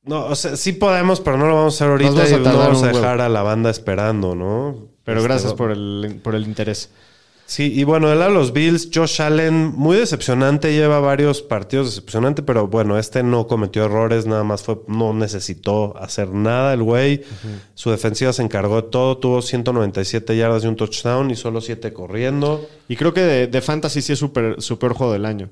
No, 0.08 0.24
o 0.26 0.34
sea, 0.34 0.56
sí 0.56 0.72
podemos, 0.72 1.20
pero 1.20 1.36
no 1.36 1.46
lo 1.46 1.54
vamos 1.54 1.74
a 1.74 1.84
hacer 1.84 1.90
ahorita 1.90 2.10
vamos 2.12 2.32
a 2.32 2.36
y 2.36 2.40
no 2.40 2.58
vamos 2.58 2.82
a 2.82 2.86
huevo. 2.86 2.98
dejar 2.98 3.20
a 3.20 3.28
la 3.28 3.42
banda 3.42 3.68
esperando, 3.70 4.34
¿no? 4.34 4.88
Pero 5.04 5.18
Este, 5.18 5.28
gracias 5.28 5.54
por 5.54 5.70
el, 5.70 6.20
por 6.22 6.34
el 6.34 6.44
interés. 6.44 6.90
Sí, 7.44 7.72
y 7.74 7.84
bueno, 7.84 8.14
lado 8.14 8.30
de 8.32 8.38
los 8.38 8.52
Bills, 8.52 8.90
Josh 8.94 9.22
Allen, 9.22 9.72
muy 9.74 9.96
decepcionante, 9.96 10.72
lleva 10.74 11.00
varios 11.00 11.40
partidos 11.40 11.86
decepcionante, 11.86 12.42
pero 12.42 12.68
bueno, 12.68 12.98
este 12.98 13.22
no 13.22 13.46
cometió 13.46 13.86
errores, 13.86 14.26
nada 14.26 14.44
más 14.44 14.62
fue, 14.62 14.80
no 14.86 15.14
necesitó 15.14 15.96
hacer 15.96 16.28
nada 16.28 16.74
el 16.74 16.82
güey. 16.82 17.22
Su 17.74 17.90
defensiva 17.90 18.34
se 18.34 18.42
encargó 18.42 18.76
de 18.82 18.88
todo, 18.88 19.16
tuvo 19.16 19.40
197 19.40 20.36
yardas 20.36 20.64
y 20.64 20.66
un 20.66 20.76
touchdown 20.76 21.30
y 21.30 21.36
solo 21.36 21.62
7 21.62 21.90
corriendo. 21.94 22.66
Y 22.86 22.96
creo 22.96 23.14
que 23.14 23.22
de, 23.22 23.46
de 23.46 23.60
Fantasy 23.62 24.02
sí 24.02 24.12
es 24.12 24.18
super, 24.18 24.60
su 24.60 24.78
peor 24.78 24.92
juego 24.92 25.14
del 25.14 25.24
año. 25.24 25.48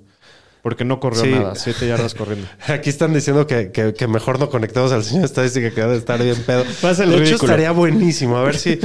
Porque 0.67 0.85
no 0.85 0.99
corrió 0.99 1.23
Sí. 1.23 1.31
nada. 1.31 1.55
Siete 1.55 1.87
yardas 1.87 2.13
corriendo. 2.13 2.49
Aquí 2.67 2.91
están 2.91 3.15
diciendo 3.15 3.47
que, 3.47 3.71
que- 3.71 3.95
que 3.95 4.09
mejor 4.09 4.41
no 4.41 4.51
conectemos 4.51 4.91
al 4.91 5.05
señor 5.05 5.25
estadística 5.27 5.71
que 5.71 5.81
debe 5.81 5.93
de 5.93 5.99
estar 5.99 6.21
bien 6.21 6.43
pedo. 6.45 6.65
Pasa 6.83 7.05
el 7.05 7.11
de 7.11 7.17
hecho, 7.19 7.25
ridículo. 7.25 7.53
estaría 7.53 7.71
buenísimo. 7.71 8.37
A 8.37 8.43
ver 8.43 8.57
si. 8.59 8.81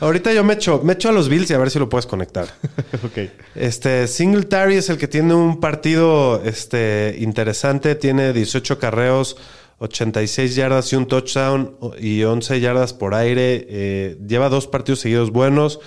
ahorita 0.00 0.30
yo 0.34 0.44
me 0.44 0.52
echo, 0.52 0.82
me 0.84 0.92
echo 0.92 1.08
a 1.08 1.12
los 1.12 1.30
Bills 1.30 1.50
y 1.50 1.54
a 1.54 1.58
ver 1.58 1.70
si 1.70 1.78
lo 1.78 1.88
puedes 1.88 2.04
conectar. 2.04 2.48
ok. 3.02 3.30
Este, 3.54 4.08
Singletary 4.08 4.74
es 4.76 4.90
el 4.90 4.98
que 4.98 5.08
tiene 5.08 5.32
un 5.32 5.58
partido 5.58 6.42
este, 6.44 7.16
interesante. 7.18 7.94
Tiene 7.94 8.34
18 8.34 8.78
carreos, 8.78 9.38
86 9.78 10.54
yardas 10.54 10.92
y 10.92 10.96
un 10.96 11.06
touchdown 11.06 11.76
y 11.98 12.24
11 12.24 12.60
yardas 12.60 12.92
por 12.92 13.14
aire. 13.14 13.66
Eh, 13.70 14.18
lleva 14.28 14.50
dos 14.50 14.66
partidos 14.66 15.00
seguidos 15.00 15.30
buenos. 15.30 15.80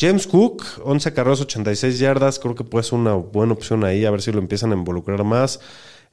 James 0.00 0.26
Cook, 0.26 0.64
11 0.84 1.12
carreos, 1.12 1.40
86 1.40 1.98
yardas. 1.98 2.38
Creo 2.38 2.54
que 2.54 2.64
puede 2.64 2.84
ser 2.84 2.98
una 2.98 3.14
buena 3.14 3.52
opción 3.52 3.84
ahí, 3.84 4.04
a 4.04 4.10
ver 4.10 4.22
si 4.22 4.30
lo 4.30 4.38
empiezan 4.38 4.72
a 4.72 4.76
involucrar 4.76 5.24
más. 5.24 5.60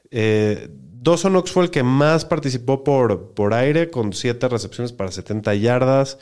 Eh, 0.09 0.69
Dawson 0.71 1.33
Knox 1.33 1.51
fue 1.51 1.65
el 1.65 1.69
que 1.69 1.83
más 1.83 2.25
participó 2.25 2.83
por, 2.83 3.33
por 3.33 3.53
aire, 3.53 3.91
con 3.91 4.11
7 4.11 4.47
recepciones 4.47 4.91
para 4.91 5.11
70 5.11 5.53
yardas. 5.55 6.17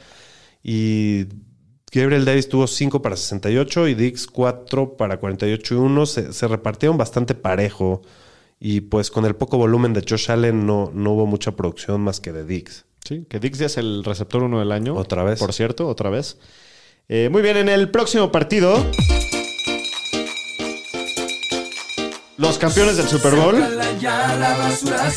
Y 0.62 1.28
Gabriel 1.92 2.26
Davis 2.26 2.50
tuvo 2.50 2.68
5 2.68 3.02
para 3.02 3.16
68 3.16 3.88
y 3.88 3.96
Dix 3.96 4.28
4 4.28 4.98
para 4.98 5.18
48 5.18 5.74
y 5.74 5.78
1. 5.78 6.06
Se, 6.06 6.34
se 6.34 6.48
repartieron 6.50 6.98
bastante 6.98 7.34
parejo. 7.34 8.02
Y 8.60 8.82
pues 8.82 9.10
con 9.10 9.26
el 9.26 9.36
poco 9.36 9.58
volumen 9.58 9.94
de 9.94 10.04
Josh 10.08 10.32
Allen 10.32 10.66
no, 10.66 10.92
no 10.94 11.12
hubo 11.12 11.26
mucha 11.26 11.56
producción 11.56 12.02
más 12.02 12.20
que 12.20 12.34
de 12.34 12.44
Dix. 12.44 12.86
Sí, 13.06 13.26
que 13.30 13.40
Dix 13.40 13.60
ya 13.60 13.66
es 13.68 13.78
el 13.78 14.04
receptor 14.04 14.44
uno 14.44 14.60
del 14.60 14.72
año. 14.74 14.96
Otra 14.96 15.24
vez. 15.24 15.40
Por 15.40 15.54
cierto, 15.54 15.88
otra 15.88 16.10
vez. 16.10 16.38
Eh, 17.10 17.30
muy 17.32 17.42
bien, 17.42 17.58
en 17.58 17.70
el 17.70 17.90
próximo 17.92 18.32
partido. 18.32 18.76
Los 22.38 22.58
campeones 22.58 22.98
del 22.98 23.08
Super 23.08 23.36
Bowl 23.36 23.56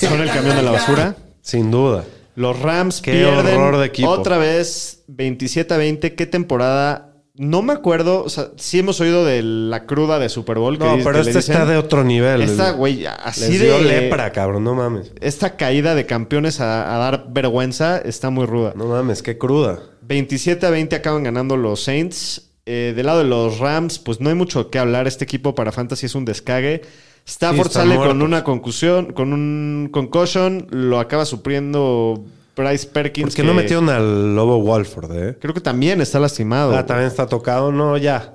son 0.00 0.20
el 0.20 0.30
camión 0.30 0.56
de 0.56 0.62
la 0.62 0.70
basura. 0.72 1.16
Sin 1.40 1.70
duda. 1.70 2.04
Los 2.34 2.60
Rams 2.60 3.00
Qué 3.00 3.12
pierden 3.12 3.56
horror 3.58 3.78
de 3.78 3.86
equipo. 3.86 4.10
otra 4.10 4.36
vez 4.36 5.04
27 5.08 5.72
a 5.72 5.76
20. 5.78 6.14
¿Qué 6.14 6.26
temporada? 6.26 7.14
No 7.34 7.62
me 7.62 7.72
acuerdo. 7.72 8.22
O 8.24 8.28
sea, 8.28 8.48
sí 8.56 8.78
hemos 8.78 9.00
oído 9.00 9.24
de 9.24 9.42
la 9.42 9.86
cruda 9.86 10.18
de 10.18 10.28
Super 10.28 10.58
Bowl. 10.58 10.76
que 10.78 10.84
No, 10.84 10.92
dice- 10.96 11.04
pero 11.04 11.18
este 11.20 11.32
dicen- 11.38 11.52
está 11.54 11.64
de 11.66 11.78
otro 11.78 12.04
nivel. 12.04 12.42
Esta, 12.42 12.72
güey, 12.72 13.06
así 13.06 13.52
Les 13.58 13.60
de. 13.60 13.80
lepra, 13.80 14.32
cabrón. 14.32 14.64
No 14.64 14.74
mames. 14.74 15.12
Esta 15.20 15.56
caída 15.56 15.94
de 15.94 16.04
campeones 16.04 16.60
a, 16.60 16.94
a 16.94 16.98
dar 16.98 17.26
vergüenza 17.30 17.96
está 17.98 18.28
muy 18.28 18.44
ruda. 18.44 18.74
No 18.76 18.86
mames, 18.86 19.22
qué 19.22 19.38
cruda. 19.38 19.80
27 20.06 20.66
a 20.66 20.70
20 20.70 20.96
acaban 20.96 21.22
ganando 21.24 21.56
los 21.56 21.82
Saints. 21.82 22.42
Eh, 22.68 22.92
del 22.96 23.06
lado 23.06 23.20
de 23.20 23.24
los 23.26 23.58
Rams, 23.60 23.98
pues 24.00 24.20
no 24.20 24.28
hay 24.28 24.34
mucho 24.34 24.70
que 24.70 24.78
hablar. 24.78 25.06
Este 25.06 25.24
equipo 25.24 25.54
para 25.54 25.70
Fantasy 25.72 26.06
es 26.06 26.14
un 26.14 26.24
descague. 26.24 26.82
Stafford 27.24 27.68
Sí, 27.68 27.74
sale 27.74 27.94
muerto. 27.94 28.08
con 28.08 28.22
una 28.22 28.42
concusión, 28.44 29.12
con 29.12 29.32
un 29.32 29.88
concussion. 29.92 30.66
Lo 30.70 30.98
acaba 30.98 31.24
supliendo 31.24 32.24
Bryce 32.56 32.86
Perkins. 32.88 33.28
¿Por 33.28 33.36
qué 33.36 33.42
no 33.44 33.50
que 33.52 33.56
metieron 33.62 33.88
al 33.88 34.34
Lobo 34.34 34.56
Walford, 34.58 35.12
eh? 35.16 35.38
Creo 35.40 35.54
que 35.54 35.60
también 35.60 36.00
está 36.00 36.18
lastimado. 36.18 36.76
Ah, 36.76 36.86
también 36.86 37.08
está 37.08 37.26
tocado. 37.28 37.70
No, 37.72 37.96
ya. 37.96 38.34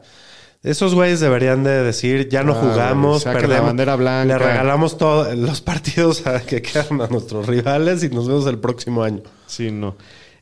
Esos 0.63 0.93
güeyes 0.93 1.19
deberían 1.19 1.63
de 1.63 1.82
decir, 1.84 2.30
ya 2.30 2.43
no 2.43 2.53
Ah, 2.53 2.61
jugamos, 2.61 3.24
saca 3.24 3.36
la 3.36 3.41
perdemos. 3.41 3.65
bandera 3.65 3.95
blanca. 3.95 4.26
Le 4.26 4.38
regalamos 4.38 4.97
todos 4.97 5.36
los 5.36 5.59
partidos 5.61 6.26
a 6.28 6.39
que 6.41 6.61
quedan 6.61 7.01
a 7.01 7.07
nuestros 7.07 7.47
rivales 7.47 8.03
y 8.03 8.09
nos 8.09 8.28
vemos 8.28 8.45
el 8.45 8.59
próximo 8.59 9.03
año. 9.03 9.24
Sí, 9.47 9.72
no. 9.72 9.95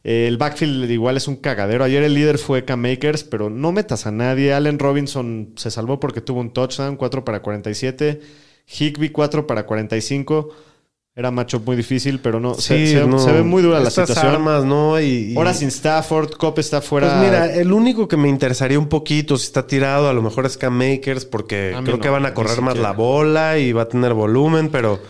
El 0.04 0.38
backfield 0.38 0.90
igual 0.90 1.18
es 1.18 1.28
un 1.28 1.36
cagadero. 1.36 1.84
Ayer 1.84 2.04
el 2.04 2.14
líder 2.14 2.38
fue 2.38 2.64
Cam 2.66 2.82
Makers, 2.82 3.24
pero 3.26 3.50
no 3.50 3.72
metas 3.72 4.06
a 4.08 4.12
nadie. 4.12 4.54
Allen 4.54 4.80
Robinson 4.80 5.54
se 5.58 5.72
salvó 5.72 6.00
porque 6.00 6.22
tuvo 6.22 6.40
un 6.40 6.52
touchdown, 6.54 6.96
4 6.96 7.26
para 7.26 7.42
47. 7.42 8.22
Higby 8.66 9.10
4 9.10 9.46
para 9.46 9.66
45. 9.66 10.50
Era 11.16 11.32
matchup 11.32 11.66
muy 11.66 11.76
difícil, 11.76 12.22
pero 12.22 12.40
no. 12.40 12.54
se, 12.54 12.88
se- 12.88 13.06
no. 13.06 13.20
se 13.20 13.34
ve 13.34 13.44
muy 13.44 13.62
dura 13.62 13.82
la 13.82 13.90
Estas 13.90 14.08
situación. 14.08 14.36
armas, 14.36 14.64
¿no? 14.64 15.02
Y, 15.02 15.34
y- 15.34 15.36
Ahora 15.36 15.54
sin 15.54 15.68
Stafford, 15.68 16.32
Cop 16.38 16.58
está 16.60 16.80
fuera. 16.82 17.08
Pues 17.20 17.26
mira, 17.26 17.54
el 17.54 17.74
único 17.74 18.08
que 18.08 18.16
me 18.16 18.30
interesaría 18.30 18.80
un 18.80 18.88
poquito 18.88 19.38
si 19.38 19.48
está 19.48 19.68
tirado, 19.68 20.08
a 20.08 20.14
lo 20.14 20.22
mejor 20.22 20.46
es 20.46 20.56
Cam 20.56 20.78
Makers, 20.78 21.26
porque 21.26 21.76
creo 21.84 21.98
no, 21.98 22.02
que 22.02 22.08
van 22.10 22.26
a 22.26 22.34
correr 22.34 22.62
más 22.62 22.78
la 22.78 22.94
bola 22.94 23.58
y 23.58 23.74
va 23.74 23.82
a 23.82 23.88
tener 23.90 24.14
volumen, 24.14 24.70
pero 24.70 25.02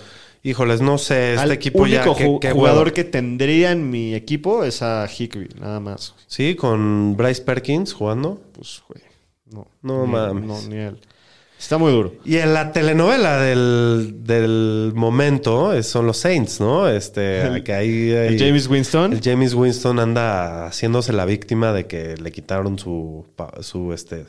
híjoles, 0.43 0.81
no 0.81 0.97
sé, 0.97 1.31
este 1.33 1.43
Al 1.43 1.51
equipo 1.51 1.85
ya. 1.87 2.01
único 2.01 2.15
qué- 2.15 2.25
ju- 2.27 2.39
qué 2.39 2.51
jugador 2.51 2.93
que 2.93 3.03
tendría 3.03 3.71
en 3.71 3.89
mi 3.89 4.13
equipo 4.15 4.63
es 4.63 4.81
a 4.81 5.07
Higby, 5.07 5.49
nada 5.59 5.79
más. 5.79 6.15
Sí, 6.27 6.55
con 6.55 7.15
Bryce 7.17 7.41
Perkins 7.41 7.93
jugando. 7.93 8.41
Pues, 8.53 8.81
güey. 8.87 9.03
No, 9.51 9.67
No 9.81 10.05
ni- 10.05 10.11
mames. 10.11 10.45
No, 10.45 10.61
ni 10.69 10.75
él. 10.81 10.97
Está 11.57 11.77
muy 11.77 11.91
duro. 11.91 12.13
Y 12.23 12.37
en 12.37 12.53
la 12.53 12.71
telenovela 12.71 13.37
del, 13.41 14.19
del 14.23 14.93
momento 14.95 15.73
eh, 15.73 15.83
son 15.83 16.07
los 16.07 16.15
Saints, 16.17 16.61
¿no? 16.61 16.87
Este, 16.87 17.41
El- 17.57 17.63
que 17.65 17.73
ahí, 17.73 18.11
ahí- 18.13 18.27
El 18.35 18.39
James 18.39 18.67
Winston. 18.69 19.11
el 19.11 19.21
James 19.21 19.53
Winston 19.53 19.99
anda 19.99 20.67
haciéndose 20.67 21.11
la 21.11 21.25
víctima 21.25 21.73
de 21.73 21.85
que 21.85 22.15
le 22.15 22.31
quitaron 22.31 22.79
su, 22.79 23.25
su, 23.59 23.91
este, 23.91 24.25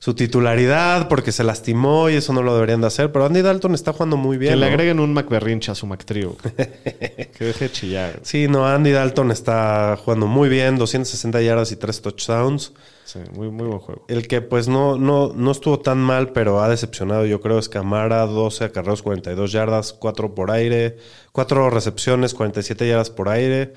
su 0.00 0.14
titularidad 0.14 1.08
porque 1.08 1.32
se 1.32 1.42
lastimó 1.42 2.08
y 2.08 2.14
eso 2.14 2.32
no 2.32 2.42
lo 2.42 2.54
deberían 2.54 2.80
de 2.80 2.86
hacer. 2.86 3.10
Pero 3.10 3.24
Andy 3.26 3.42
Dalton 3.42 3.74
está 3.74 3.92
jugando 3.92 4.16
muy 4.16 4.36
bien. 4.38 4.52
que 4.52 4.56
le 4.56 4.66
¿no? 4.66 4.72
agreguen 4.72 5.00
un 5.00 5.12
McBerrinch 5.12 5.70
a 5.70 5.74
su 5.74 5.86
McTrio. 5.86 6.36
que 6.56 7.44
deje 7.44 7.64
de 7.66 7.72
chillar. 7.72 8.20
Sí, 8.22 8.46
no, 8.48 8.66
Andy 8.66 8.92
Dalton 8.92 9.30
está 9.32 9.98
jugando 10.02 10.26
muy 10.26 10.48
bien, 10.48 10.76
260 10.78 11.40
yardas 11.42 11.72
y 11.72 11.76
3 11.76 12.00
touchdowns. 12.02 12.72
Sí, 13.04 13.18
muy, 13.34 13.48
muy 13.48 13.66
buen 13.66 13.78
juego. 13.80 14.04
El 14.08 14.28
que 14.28 14.40
pues 14.42 14.68
no, 14.68 14.96
no, 14.98 15.32
no 15.34 15.50
estuvo 15.50 15.80
tan 15.80 15.98
mal, 15.98 16.32
pero 16.32 16.60
ha 16.60 16.68
decepcionado, 16.68 17.24
yo 17.24 17.40
creo, 17.40 17.58
es 17.58 17.68
Camara, 17.70 18.26
12 18.26 18.64
acarreos, 18.66 19.02
42 19.02 19.50
yardas, 19.50 19.94
4 19.94 20.34
por 20.34 20.50
aire, 20.50 20.98
4 21.32 21.70
recepciones, 21.70 22.34
47 22.34 22.86
yardas 22.86 23.08
por 23.10 23.30
aire. 23.30 23.72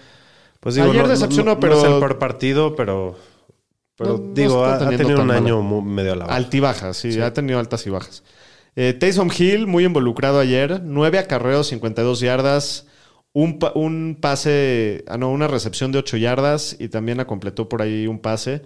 Pues 0.60 0.76
digo, 0.76 0.92
Ayer 0.92 1.04
no, 1.04 1.08
decepcionó, 1.10 1.54
no- 1.54 1.60
pero- 1.60 1.76
no 1.76 1.80
es 1.80 1.86
el 1.86 2.00
peor 2.00 2.20
partido, 2.20 2.76
pero, 2.76 3.16
pero 4.02 4.18
No, 4.18 4.34
digo, 4.34 4.66
ha, 4.66 4.78
tenido 4.90 5.22
un 5.22 5.32
año 5.32 5.62
medio 5.82 6.14
a 6.14 6.16
la 6.16 6.26
baja. 6.26 6.36
Altibajas, 6.38 6.98
sí, 6.98 7.20
ha 7.22 7.34
tenido 7.34 7.60
altas 7.60 7.86
y 7.86 7.90
bajas. 7.90 8.24
Eh, 8.76 8.94
Taysom 8.94 9.30
Hill, 9.38 9.68
muy 9.68 9.86
involucrado 9.86 10.40
ayer. 10.40 10.82
9 10.84 11.20
acarreos, 11.20 11.68
52 11.68 12.20
yardas. 12.22 12.88
Un, 13.34 13.60
pa- 13.60 13.72
un 13.76 14.18
pase, 14.20 15.04
ah, 15.08 15.18
no, 15.18 15.32
una 15.32 15.48
recepción 15.48 15.92
de 15.92 16.00
8 16.00 16.18
yardas 16.18 16.76
y 16.80 16.90
también 16.90 17.18
la 17.18 17.26
completó 17.26 17.70
por 17.70 17.82
ahí 17.82 18.08
un 18.08 18.20
pase. 18.20 18.62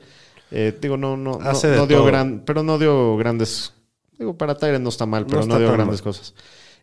Eh, 0.52 0.76
digo, 0.82 0.98
no, 0.98 1.18
no, 1.18 1.38
no, 1.40 1.50
Hace 1.50 1.70
de 1.70 1.78
no 1.78 1.88
dio 1.88 2.04
gran, 2.06 2.44
pero 2.46 2.64
no 2.64 2.78
dio 2.78 3.18
grandes. 3.18 3.74
Digo, 4.18 4.38
para 4.38 4.56
Tyrant 4.58 4.84
no 4.84 4.90
está 4.90 5.06
mal, 5.06 5.26
pero 5.26 5.46
no, 5.46 5.60
dio 5.60 5.72
grandes 5.72 6.00
mal. 6.00 6.04
cosas. 6.04 6.34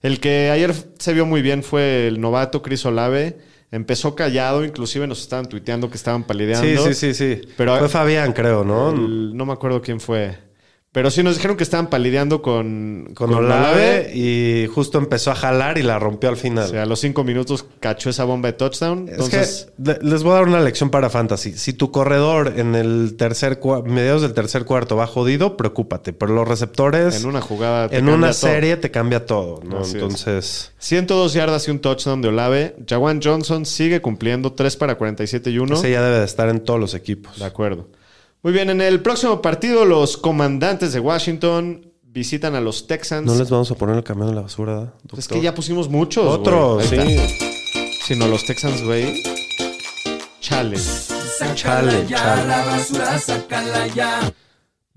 El 0.02 0.20
que 0.20 0.50
ayer 0.50 0.74
se 0.98 1.12
vio 1.12 1.26
muy 1.26 1.42
bien 1.42 1.62
fue 1.62 2.08
el 2.08 2.20
novato 2.20 2.60
Chris 2.62 2.84
Olave. 2.86 3.38
Empezó 3.72 4.14
callado, 4.14 4.64
inclusive 4.64 5.06
nos 5.06 5.20
estaban 5.22 5.46
tuiteando 5.46 5.88
que 5.90 5.96
estaban 5.96 6.20
Sí, 6.22 6.26
palideando. 6.28 6.84
sí, 6.86 6.94
sí, 6.94 7.14
sí. 7.14 7.40
Pero- 7.56 7.78
Fue 7.78 7.88
Fabián, 7.88 8.32
creo, 8.32 8.62
¿no? 8.64 8.90
El- 8.90 9.34
no 9.36 9.46
me 9.46 9.52
acuerdo 9.54 9.80
quién 9.82 9.98
fue. 9.98 10.36
Pero 10.92 11.10
sí 11.10 11.22
nos 11.22 11.36
dijeron 11.36 11.56
que 11.56 11.62
estaban 11.62 11.88
palideando 11.88 12.42
con, 12.42 13.12
Con 13.14 13.32
Olave 13.32 14.12
y 14.14 14.66
justo 14.74 14.98
empezó 14.98 15.30
a 15.30 15.34
jalar 15.34 15.78
y 15.78 15.82
la 15.82 15.98
rompió 15.98 16.28
al 16.28 16.36
final. 16.36 16.66
O 16.66 16.68
sea, 16.68 16.82
a 16.82 16.86
los 16.86 17.00
cinco 17.00 17.24
minutos 17.24 17.64
cachó 17.80 18.10
esa 18.10 18.24
bomba 18.24 18.48
de 18.48 18.52
touchdown. 18.52 19.06
Es 19.08 19.14
Entonces, 19.14 19.68
que 19.82 19.92
le- 19.94 19.98
les 20.10 20.22
voy 20.22 20.32
a 20.32 20.34
dar 20.34 20.44
una 20.48 20.60
lección 20.60 20.90
para 20.90 21.08
fantasy. 21.08 21.54
Si 21.54 21.72
tu 21.72 21.90
corredor 21.90 22.52
en 22.58 22.74
el 22.74 23.14
tercer 23.16 23.58
mediados 23.86 24.20
del 24.20 24.34
tercer 24.34 24.66
cuarto 24.66 24.94
va 24.94 25.06
jodido, 25.06 25.56
preocúpate. 25.56 26.12
Pero 26.12 26.34
los 26.34 26.46
receptores 26.46 27.16
en 27.22 27.26
una 27.26 27.40
jugada. 27.40 27.88
te 27.88 27.96
en 27.96 28.00
cambia 28.04 28.14
una 28.18 28.26
todo. 28.32 28.50
serie 28.50 28.76
te 28.76 28.90
cambia 28.90 29.24
todo, 29.24 29.60
¿no? 29.64 29.78
Así 29.78 29.96
es. 29.96 30.02
Entonces, 30.02 30.72
102 30.78 31.32
yardas 31.32 31.66
y 31.68 31.70
un 31.70 31.78
touchdown 31.78 32.20
de 32.20 32.28
Olave. 32.28 32.76
Jawan 32.86 33.20
Johnson 33.22 33.64
sigue 33.64 34.02
cumpliendo 34.02 34.52
3 34.52 34.76
para 34.76 34.96
47 34.96 35.48
y 35.50 35.58
1. 35.58 35.74
ese 35.74 35.90
ya 35.90 36.02
debe 36.02 36.18
de 36.18 36.26
estar 36.26 36.50
en 36.50 36.60
todos 36.60 36.78
los 36.78 36.92
equipos. 36.92 37.38
De 37.38 37.46
acuerdo. 37.46 37.88
Muy 38.42 38.52
bien, 38.52 38.70
en 38.70 38.80
el 38.80 39.00
próximo 39.02 39.40
partido, 39.40 39.84
los 39.84 40.16
comandantes 40.16 40.92
de 40.92 40.98
Washington 40.98 41.92
visitan 42.02 42.56
a 42.56 42.60
los 42.60 42.88
Texans. 42.88 43.24
No 43.24 43.36
les 43.36 43.48
vamos 43.48 43.70
a 43.70 43.76
poner 43.76 43.94
el 43.94 44.02
camión 44.02 44.30
de 44.30 44.34
la 44.34 44.40
basura, 44.40 44.74
¿verdad, 44.74 44.94
Es 44.96 45.10
doctor? 45.10 45.36
que 45.38 45.44
ya 45.44 45.54
pusimos 45.54 45.88
muchos. 45.88 46.26
Otro, 46.26 46.74
güey. 46.74 46.98
Ahí 46.98 47.18
sí. 47.18 47.22
está. 47.22 47.46
Si 48.04 48.16
no, 48.16 48.26
los 48.26 48.44
Texans, 48.44 48.82
güey. 48.82 49.22
Chale. 50.40 50.76
Chale, 51.54 52.04
chale. 52.08 52.64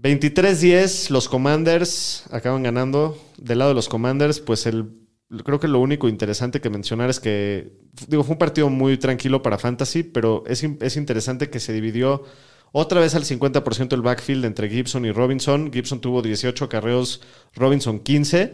23-10, 0.02 1.12
los 1.12 1.30
Commanders 1.30 2.24
acaban 2.32 2.64
ganando. 2.64 3.16
Del 3.38 3.60
lado 3.60 3.70
de 3.70 3.76
los 3.76 3.89
Commanders, 3.89 4.39
pues 4.39 4.66
el, 4.66 4.89
creo 5.43 5.60
que 5.60 5.68
lo 5.68 5.80
único 5.80 6.10
interesante 6.10 6.62
que 6.62 6.72
mencionar 6.72 7.12
es 7.12 7.20
que, 7.20 7.78
digo, 8.08 8.24
fue 8.24 8.34
un 8.34 8.39
partido 8.39 8.72
muy 8.72 8.98
tranquilo 8.98 9.43
para 9.43 9.60
Fantasy, 9.60 10.02
pero 10.02 10.43
es, 10.48 10.64
es 10.82 10.98
interesante 10.98 11.52
que 11.52 11.60
se 11.60 11.74
dividió 11.74 12.24
otra 12.72 12.99
vez 12.99 13.16
al 13.16 13.24
50% 13.24 13.93
el 13.93 14.01
backfield 14.01 14.45
entre 14.45 14.70
Gibson 14.70 15.05
y 15.05 15.11
Robinson. 15.11 15.72
Gibson 15.72 15.99
tuvo 16.01 16.22
18 16.22 16.68
carreos, 16.70 17.22
Robinson 17.55 17.99
15. 17.99 18.53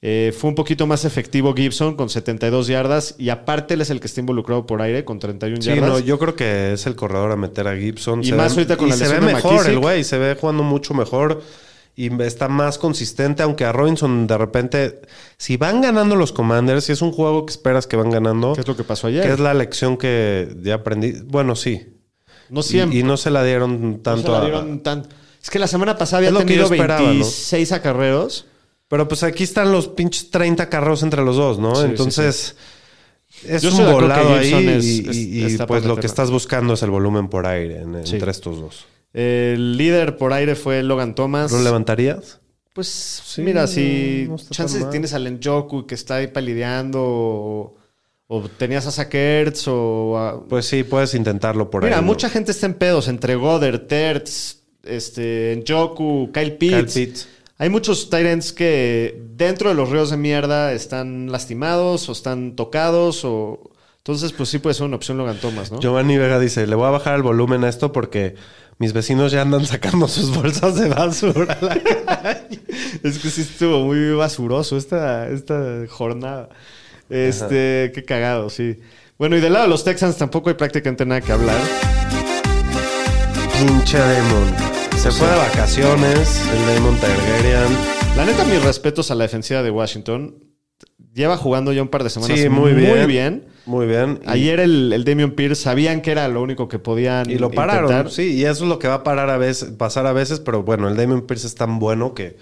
Eh, 0.00 0.32
fue 0.38 0.48
un 0.50 0.54
poquito 0.54 0.86
más 0.86 1.04
efectivo 1.04 1.52
Gibson 1.54 1.96
con 1.96 2.08
72 2.08 2.68
yardas 2.68 3.16
y 3.18 3.30
aparte 3.30 3.74
él 3.74 3.80
es 3.80 3.90
el 3.90 3.98
que 3.98 4.06
está 4.06 4.20
involucrado 4.20 4.64
por 4.64 4.80
aire 4.80 5.04
con 5.04 5.18
31 5.18 5.60
Sí, 5.60 5.70
yardas. 5.70 5.88
no, 5.90 5.98
yo 5.98 6.20
creo 6.20 6.36
que 6.36 6.72
es 6.72 6.86
el 6.86 6.94
corredor 6.94 7.32
a 7.32 7.36
meter 7.36 7.66
a 7.66 7.76
Gibson. 7.76 8.20
Y 8.22 8.26
Se 8.28 8.34
más 8.36 8.54
ve- 8.54 8.62
ahorita 8.62 8.76
con 8.76 8.86
y 8.86 8.90
la 8.90 8.96
se 8.96 9.08
ve 9.08 9.20
mejor 9.20 9.52
McKissick. 9.54 9.72
el 9.72 9.78
güey, 9.80 10.04
se 10.04 10.18
ve 10.18 10.36
jugando 10.40 10.62
mucho 10.62 10.94
mejor 10.94 11.42
y 11.96 12.12
está 12.22 12.46
más 12.46 12.78
consistente, 12.78 13.42
aunque 13.42 13.64
a 13.64 13.72
Robinson 13.72 14.28
de 14.28 14.38
repente, 14.38 15.00
si 15.36 15.56
van 15.56 15.80
ganando 15.80 16.14
los 16.14 16.30
Commanders, 16.30 16.84
si 16.84 16.92
es 16.92 17.02
un 17.02 17.10
juego 17.10 17.44
que 17.44 17.50
esperas 17.50 17.88
que 17.88 17.96
van 17.96 18.10
ganando, 18.10 18.52
¿Qué 18.52 18.60
es 18.60 18.68
lo 18.68 18.76
que 18.76 18.84
pasó 18.84 19.08
ayer? 19.08 19.24
que 19.26 19.32
es 19.32 19.40
la 19.40 19.52
lección 19.52 19.96
que 19.96 20.48
ya 20.62 20.74
aprendí. 20.74 21.14
Bueno, 21.26 21.56
sí. 21.56 21.88
No 22.50 22.62
siempre. 22.62 22.98
y 22.98 23.02
no 23.02 23.16
se 23.16 23.30
la 23.30 23.42
dieron 23.44 23.92
No 23.92 23.98
tanto 23.98 24.22
se 24.22 24.28
la 24.32 24.40
dieron 24.42 24.80
tan- 24.80 25.06
Es 25.42 25.50
que 25.50 25.58
la 25.58 25.66
semana 25.68 25.96
pasada 25.96 26.26
había 26.26 26.38
tenido 26.38 26.64
esperaba, 26.64 27.00
¿no? 27.02 27.08
26 27.10 27.72
acarreos. 27.72 28.46
Pero 28.88 29.06
pues 29.06 29.22
aquí 29.22 29.44
están 29.44 29.70
los 29.70 29.88
pinches 29.88 30.30
30 30.30 30.68
carros 30.70 31.02
entre 31.02 31.22
los 31.22 31.36
dos, 31.36 31.58
¿no? 31.58 31.74
Sí, 31.74 31.82
sí, 31.82 31.88
Entonces, 31.90 32.56
es 33.46 33.62
Yo 33.62 33.70
un 33.70 33.92
volado 33.92 34.34
ahí 34.34 34.66
es- 34.68 34.84
y, 34.84 35.58
pues 35.66 35.84
lo 35.84 35.96
que 35.96 36.06
estás 36.06 36.30
buscando 36.30 36.74
es 36.74 36.82
el 36.82 36.90
volumen 36.90 37.28
por 37.28 37.46
aire 37.46 37.82
en- 37.82 38.06
Sí. 38.06 38.14
entre 38.14 38.30
estos 38.30 38.58
dos. 38.60 38.86
El 39.12 39.76
líder 39.76 40.16
por 40.16 40.32
aire 40.32 40.54
fue 40.54 40.82
Logan 40.82 41.14
Thomas. 41.14 41.52
¿Lo 41.52 41.62
levantarías? 41.62 42.40
Pues 42.74 43.34
mira, 43.38 43.66
si 43.66 44.26
no 44.28 44.36
chances 44.38 44.88
tienes 44.90 45.12
al 45.12 45.30
Njoku 45.38 45.86
que 45.86 45.94
está 45.94 46.16
ahí 46.16 46.28
palideando 46.28 47.00
o, 47.02 47.76
o 48.28 48.42
tenías 48.48 48.86
a 48.86 48.90
Sakertz 48.90 49.66
o 49.68 50.16
a- 50.18 50.44
Pues 50.48 50.66
sí, 50.66 50.84
puedes 50.84 51.14
intentarlo 51.14 51.70
por 51.70 51.82
Mira, 51.82 51.96
ahí. 51.96 52.02
¿no? 52.02 52.06
mucha 52.06 52.28
gente 52.28 52.52
está 52.52 52.66
en 52.66 52.74
pedos 52.74 53.08
entre 53.08 53.34
Goddard, 53.34 53.86
Tertz, 53.86 54.58
este, 54.84 55.62
Njoku, 55.66 56.30
Kyle 56.32 56.52
Pitts. 56.52 56.92
Kyle 56.94 57.06
Pitts. 57.06 57.28
Hay 57.60 57.70
muchos 57.70 58.08
Tyrants 58.08 58.52
que 58.52 59.20
dentro 59.34 59.70
de 59.70 59.74
los 59.74 59.88
ríos 59.90 60.10
de 60.10 60.16
mierda 60.16 60.72
están 60.72 61.32
lastimados 61.32 62.08
o 62.08 62.12
están 62.12 62.54
tocados 62.54 63.24
o... 63.24 63.70
Entonces, 63.98 64.32
pues 64.32 64.48
sí 64.48 64.58
puede 64.58 64.74
ser 64.74 64.86
una 64.86 64.96
opción 64.96 65.18
Logan 65.18 65.38
Thomas, 65.40 65.70
¿no? 65.72 65.80
Giovanni 65.80 66.16
Vega 66.16 66.38
dice, 66.38 66.66
le 66.66 66.76
voy 66.76 66.86
a 66.86 66.90
bajar 66.90 67.16
el 67.16 67.22
volumen 67.22 67.64
a 67.64 67.68
esto 67.68 67.92
porque 67.92 68.36
mis 68.78 68.92
vecinos 68.92 69.32
ya 69.32 69.42
andan 69.42 69.66
sacando 69.66 70.06
sus 70.06 70.34
bolsas 70.34 70.76
de 70.76 70.88
basura. 70.88 71.58
a 71.60 71.64
la 71.64 71.82
calle". 72.22 72.60
Es 73.02 73.18
que 73.18 73.28
sí 73.28 73.40
estuvo 73.42 73.80
muy 73.80 74.12
basuroso 74.12 74.76
esta, 74.76 75.28
esta 75.28 75.84
jornada. 75.88 76.48
Este, 77.08 77.90
qué 77.94 78.04
cagado, 78.06 78.50
sí. 78.50 78.78
Bueno, 79.18 79.36
y 79.36 79.40
del 79.40 79.52
lado 79.52 79.64
de 79.64 79.70
los 79.70 79.84
Texans 79.84 80.16
tampoco 80.16 80.48
hay 80.50 80.54
prácticamente 80.54 81.04
nada 81.06 81.20
que 81.20 81.32
hablar. 81.32 81.56
Pinche 83.58 83.98
Damon. 83.98 84.54
Se 84.96 85.10
fue 85.10 85.28
de 85.28 85.36
vacaciones, 85.36 86.42
el 86.52 86.74
Damon 86.74 86.96
Targaryen. 86.98 87.76
La 88.16 88.24
neta, 88.24 88.44
mis 88.44 88.62
respetos 88.62 89.10
a 89.10 89.14
la 89.14 89.24
defensiva 89.24 89.62
de 89.62 89.70
Washington. 89.70 90.36
Lleva 91.14 91.36
jugando 91.36 91.72
ya 91.72 91.82
un 91.82 91.88
par 91.88 92.04
de 92.04 92.10
semanas 92.10 92.38
Sí, 92.38 92.48
muy 92.48 92.72
bien. 92.74 92.96
Muy 92.96 93.06
bien. 93.06 93.46
Muy 93.66 93.86
bien. 93.86 94.20
Ayer 94.26 94.60
el, 94.60 94.92
el 94.92 95.04
Damian 95.04 95.32
Pierce 95.32 95.62
sabían 95.62 96.00
que 96.00 96.12
era 96.12 96.28
lo 96.28 96.40
único 96.42 96.68
que 96.68 96.78
podían 96.78 97.28
Y 97.30 97.38
lo 97.38 97.50
pararon, 97.50 97.90
intentar. 97.90 98.10
sí, 98.12 98.34
y 98.34 98.44
eso 98.44 98.64
es 98.64 98.68
lo 98.68 98.78
que 98.78 98.88
va 98.88 98.94
a 98.94 99.02
parar 99.02 99.28
a 99.30 99.36
veces, 99.36 99.70
pasar 99.72 100.06
a 100.06 100.12
veces, 100.12 100.40
pero 100.40 100.62
bueno, 100.62 100.88
el 100.88 100.96
Damon 100.96 101.26
Pierce 101.26 101.46
es 101.48 101.54
tan 101.54 101.78
bueno 101.78 102.14
que, 102.14 102.36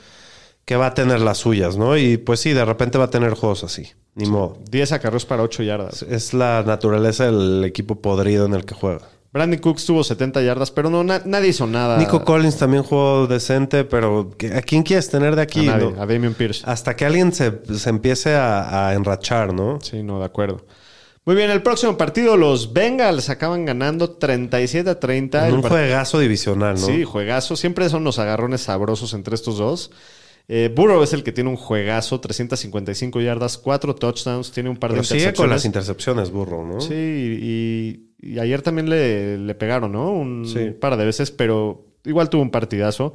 que 0.66 0.76
va 0.76 0.88
a 0.88 0.94
tener 0.94 1.20
las 1.20 1.38
suyas, 1.38 1.78
¿no? 1.78 1.96
Y 1.96 2.18
pues 2.18 2.40
sí, 2.40 2.52
de 2.52 2.64
repente 2.66 2.98
va 2.98 3.04
a 3.04 3.10
tener 3.10 3.32
juegos 3.32 3.64
así, 3.64 3.92
ni 4.14 4.26
modo. 4.28 4.58
10 4.70 4.92
acarreos 4.92 5.24
para 5.24 5.42
8 5.42 5.62
yardas. 5.62 6.02
Es 6.02 6.34
la 6.34 6.62
naturaleza 6.66 7.24
del 7.24 7.64
equipo 7.64 8.02
podrido 8.02 8.44
en 8.46 8.52
el 8.54 8.64
que 8.66 8.74
juega. 8.74 9.00
Brandon 9.32 9.60
Cooks 9.60 9.84
tuvo 9.86 10.02
70 10.02 10.40
yardas, 10.42 10.70
pero 10.70 10.88
no, 10.90 11.04
na- 11.04 11.22
nadie 11.24 11.48
hizo 11.50 11.66
nada. 11.66 11.98
Nico 11.98 12.24
Collins 12.24 12.56
también 12.56 12.82
jugó 12.82 13.26
decente, 13.26 13.84
pero 13.84 14.30
¿qué- 14.38 14.54
¿a 14.54 14.62
quién 14.62 14.82
quieres 14.82 15.08
tener 15.10 15.34
de 15.36 15.42
a, 15.42 15.44
aquí? 15.44 15.66
nadie, 15.66 15.90
no? 15.92 16.02
a 16.02 16.06
Damian 16.06 16.34
Pierce. 16.34 16.62
Hasta 16.66 16.96
que 16.96 17.04
alguien 17.04 17.32
se, 17.32 17.52
se 17.78 17.90
empiece 17.90 18.34
a, 18.34 18.88
a 18.88 18.94
enrachar, 18.94 19.52
¿no? 19.52 19.78
Sí, 19.82 20.02
no, 20.02 20.18
de 20.18 20.24
acuerdo. 20.24 20.64
Muy 21.26 21.34
bien, 21.36 21.50
el 21.50 21.60
próximo 21.62 21.98
partido, 21.98 22.36
los 22.36 22.72
Bengals 22.72 23.28
acaban 23.28 23.64
ganando 23.66 24.10
37 24.12 24.88
a 24.90 25.00
30. 25.00 25.48
En 25.48 25.54
un 25.54 25.62
juegazo 25.62 26.18
divisional, 26.20 26.74
¿no? 26.80 26.86
Sí, 26.86 27.02
juegazo. 27.04 27.56
Siempre 27.56 27.88
son 27.88 28.04
los 28.04 28.18
agarrones 28.20 28.62
sabrosos 28.62 29.12
entre 29.12 29.34
estos 29.34 29.58
dos. 29.58 29.90
Eh, 30.48 30.72
Burrow 30.74 31.02
es 31.02 31.12
el 31.12 31.24
que 31.24 31.32
tiene 31.32 31.50
un 31.50 31.56
juegazo, 31.56 32.20
355 32.20 33.20
yardas, 33.20 33.58
4 33.58 33.94
touchdowns, 33.96 34.52
tiene 34.52 34.68
un 34.70 34.76
par 34.76 34.90
Pero 34.90 35.02
de 35.02 35.08
sigue 35.08 35.32
con 35.34 35.50
las 35.50 35.64
intercepciones. 35.64 36.28
intercepciones, 36.28 36.30
burro, 36.30 36.64
¿no? 36.64 36.80
Sí, 36.80 36.94
y, 36.94 38.10
y 38.20 38.38
ayer 38.38 38.62
también 38.62 38.88
le, 38.88 39.38
le 39.38 39.54
pegaron, 39.56 39.92
¿no? 39.92 40.12
Un 40.12 40.46
Sí. 40.46 40.70
par 40.70 40.96
de 40.96 41.04
veces, 41.04 41.30
pero 41.32 41.86
igual 42.04 42.30
tuvo 42.30 42.42
un 42.42 42.50
partidazo. 42.50 43.14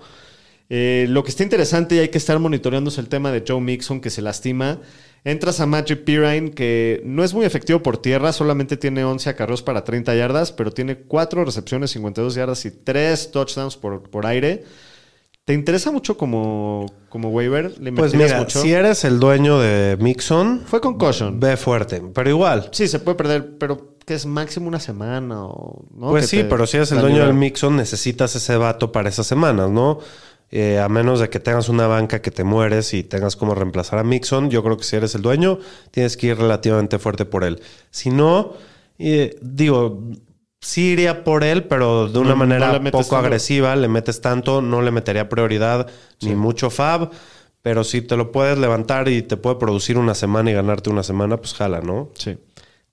Eh, 0.70 1.06
lo 1.10 1.24
que 1.24 1.30
está 1.32 1.44
interesante 1.44 1.96
y 1.96 2.00
hay 2.00 2.10
que 2.10 2.18
estar 2.18 2.38
monitoreando 2.40 2.90
es 2.90 2.98
el 2.98 3.08
tema 3.10 3.32
de 3.32 3.44
Joe 3.48 3.60
Mixon, 3.62 4.00
que 4.02 4.10
se 4.10 4.22
lastima. 4.22 4.80
Entras 5.24 5.60
a 5.60 5.66
Magic 5.66 6.04
Pirine, 6.04 6.52
que 6.52 7.02
no 7.06 7.24
es 7.24 7.34
muy 7.34 7.46
efectivo 7.46 7.82
por 7.84 7.98
tierra, 8.02 8.34
solamente 8.34 8.76
tiene 8.78 9.04
11 9.06 9.30
acarreos 9.30 9.62
para 9.62 9.84
30 9.84 10.16
yardas, 10.16 10.52
pero 10.52 10.72
tiene 10.72 10.96
4 10.98 11.46
recepciones, 11.46 11.92
52 11.92 12.36
yardas 12.36 12.66
y 12.66 12.72
3 12.72 13.32
touchdowns 13.32 13.78
por, 13.78 14.10
por 14.10 14.26
aire. 14.26 14.64
¿Te 15.46 15.54
interesa 15.54 15.92
mucho 15.92 16.18
como, 16.18 16.86
como 17.10 17.30
waiver? 17.30 17.78
¿Le 17.80 17.92
Pues 17.94 18.14
mira, 18.14 18.38
mucho? 18.40 18.62
si 18.62 18.72
eres 18.72 19.04
el 19.04 19.20
dueño 19.20 19.60
de 19.60 19.98
Mixon, 20.00 20.62
Fue 20.66 20.80
con 20.80 20.98
caution. 20.98 21.40
ve 21.40 21.58
fuerte, 21.58 22.02
pero 22.14 22.30
igual. 22.30 22.70
Sí, 22.72 22.88
se 22.88 23.00
puede 23.00 23.18
perder, 23.18 23.58
pero 23.58 23.96
que 24.06 24.14
es 24.14 24.26
máximo 24.28 24.68
una 24.68 24.80
semana 24.80 25.46
o... 25.46 25.84
¿no? 25.96 26.10
Pues 26.12 26.24
Que 26.26 26.28
sí, 26.28 26.38
te- 26.38 26.44
pero 26.46 26.68
si 26.68 26.78
eres 26.78 26.92
el 26.92 27.02
dueño 27.02 27.26
del 27.26 27.34
Mixon, 27.34 27.76
necesitas 27.76 28.36
ese 28.36 28.56
vato 28.56 28.92
para 28.92 29.10
esas 29.10 29.26
semanas, 29.26 29.70
¿no? 29.72 29.98
Eh, 30.52 30.80
a 30.80 30.88
menos 30.90 31.20
de 31.20 31.30
que 31.30 31.40
tengas 31.40 31.70
una 31.70 31.88
banca 31.88 32.22
que 32.22 32.30
te 32.30 32.44
mueres 32.44 32.94
y 32.94 33.04
tengas 33.04 33.36
como 33.36 33.56
reemplazar 33.56 33.98
a 34.00 34.04
Mixon, 34.04 34.50
yo 34.52 34.62
creo 34.64 34.78
que 34.78 34.84
si 34.84 34.96
eres 34.96 35.16
el 35.16 35.22
dueño, 35.24 35.58
tienes 35.92 36.18
que 36.18 36.28
ir 36.28 36.38
relativamente 36.38 37.00
fuerte 37.00 37.26
por 37.26 37.44
él. 37.46 37.62
Si 37.90 38.10
no, 38.12 38.54
eh, 39.00 39.38
digo, 39.42 40.04
sí 40.62 40.92
iría 40.92 41.24
por 41.24 41.44
él, 41.44 41.64
pero 41.66 42.08
de 42.08 42.20
una 42.20 42.30
No- 42.30 42.36
manera 42.38 42.80
poco 42.92 43.00
tanto. 43.00 43.18
agresiva, 43.18 43.76
le 43.76 43.88
metes 43.88 44.22
tanto, 44.22 44.62
no 44.62 44.82
le 44.82 44.92
metería 44.92 45.28
prioridad 45.28 45.88
ni 46.22 46.36
mucho 46.36 46.70
fab. 46.70 47.10
Pero 47.64 47.84
si 47.84 48.02
te 48.02 48.18
lo 48.18 48.32
puedes 48.32 48.58
levantar 48.58 49.08
y 49.08 49.22
te 49.22 49.38
puede 49.38 49.58
producir 49.58 49.98
una 50.00 50.16
semana 50.16 50.50
y 50.50 50.54
ganarte 50.54 50.90
una 50.90 51.04
semana, 51.04 51.38
pues 51.38 51.54
jala, 51.54 51.82
¿no? 51.82 52.10
Sí. 52.16 52.38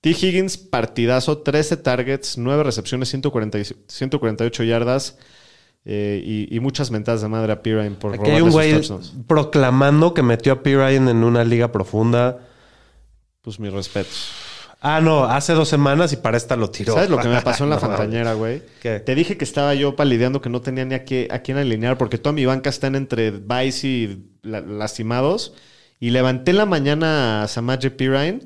T. 0.01 0.09
Higgins, 0.11 0.57
partidazo, 0.57 1.39
13 1.39 1.75
targets, 1.77 2.37
9 2.37 2.63
recepciones, 2.63 3.09
140 3.09 3.57
y- 3.59 3.65
148 3.87 4.63
yardas 4.63 5.17
eh, 5.85 6.21
y, 6.23 6.55
y 6.55 6.59
muchas 6.59 6.91
mentadas 6.91 7.21
de 7.21 7.27
madre 7.29 7.51
a 7.51 7.63
Pirine 7.63 7.91
por 7.91 8.13
Aquí 8.13 8.29
hay 8.29 8.41
un 8.41 8.51
güey 8.51 8.79
proclamando 9.27 10.13
que 10.13 10.21
metió 10.21 10.53
a 10.53 10.61
P. 10.61 10.75
Ryan 10.75 11.09
en 11.09 11.23
una 11.23 11.43
liga 11.43 11.71
profunda. 11.71 12.37
Pues 13.41 13.59
mis 13.59 13.73
respetos. 13.73 14.29
Ah, 14.81 15.01
no, 15.01 15.25
hace 15.25 15.53
dos 15.53 15.67
semanas 15.67 16.13
y 16.13 16.17
para 16.17 16.37
esta 16.37 16.55
lo 16.55 16.69
tiró. 16.69 16.93
¿Sabes 16.93 17.09
lo 17.09 17.17
que 17.19 17.27
me 17.27 17.41
pasó 17.41 17.65
en 17.65 17.71
la 17.71 17.75
No, 17.81 17.81
Fantañera, 17.81 18.33
güey? 18.33 18.61
Te 18.81 19.13
dije 19.15 19.35
que 19.37 19.43
estaba 19.43 19.73
yo 19.75 19.95
palideando 19.95 20.39
que 20.41 20.49
no 20.49 20.61
tenía 20.61 20.85
ni 20.85 20.95
a, 20.95 21.03
qué, 21.03 21.27
a 21.31 21.39
quién 21.39 21.57
alinear 21.57 21.97
porque 21.97 22.17
toda 22.17 22.31
mi 22.33 22.45
banca 22.45 22.69
está 22.69 22.87
en 22.87 22.95
entre 22.95 23.31
Vice 23.31 23.87
y 23.87 24.23
la- 24.41 24.61
lastimados. 24.61 25.53
Y 25.99 26.11
levanté 26.11 26.51
en 26.51 26.57
la 26.57 26.65
mañana 26.65 27.43
a 27.43 27.47
Samaje 27.49 27.91
Pirine 27.91 28.39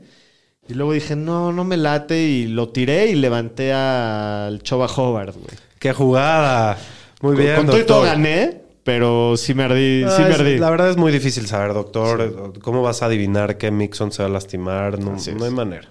y 0.68 0.74
luego 0.74 0.94
dije, 0.94 1.16
no, 1.16 1.52
no 1.52 1.64
me 1.66 1.78
late 1.78 2.20
y 2.24 2.48
lo 2.48 2.70
tiré 2.70 3.08
y 3.08 3.16
levanté 3.16 3.72
al 3.74 4.64
Choba 4.64 4.88
Hobart, 4.88 5.36
güey. 5.36 5.56
¡Qué 5.78 5.94
jugada! 5.94 6.78
Muy 7.22 7.36
Con- 7.36 7.44
bien, 7.44 7.56
con 7.58 7.66
todo 7.68 7.80
y 7.80 7.84
todo 7.86 8.02
gané, 8.02 8.62
pero 8.84 9.38
sí 9.38 9.54
me 9.54 9.64
ardí. 9.66 10.04
Ah, 10.04 10.10
sí 10.18 10.24
me 10.24 10.30
es- 10.32 10.40
ardí. 10.40 10.58
la 10.58 10.72
verdad 10.72 10.90
es 10.90 10.98
muy 10.98 11.12
difícil 11.12 11.46
saber, 11.46 11.74
doctor. 11.76 12.54
¿Cómo 12.64 12.82
vas 12.82 13.04
a 13.04 13.06
adivinar 13.06 13.60
que 13.60 13.70
Mixon 13.70 14.12
se 14.12 14.24
va 14.24 14.30
a 14.30 14.32
lastimar? 14.32 14.98
No, 14.98 15.16
hay 15.46 15.52
manera. 15.52 15.88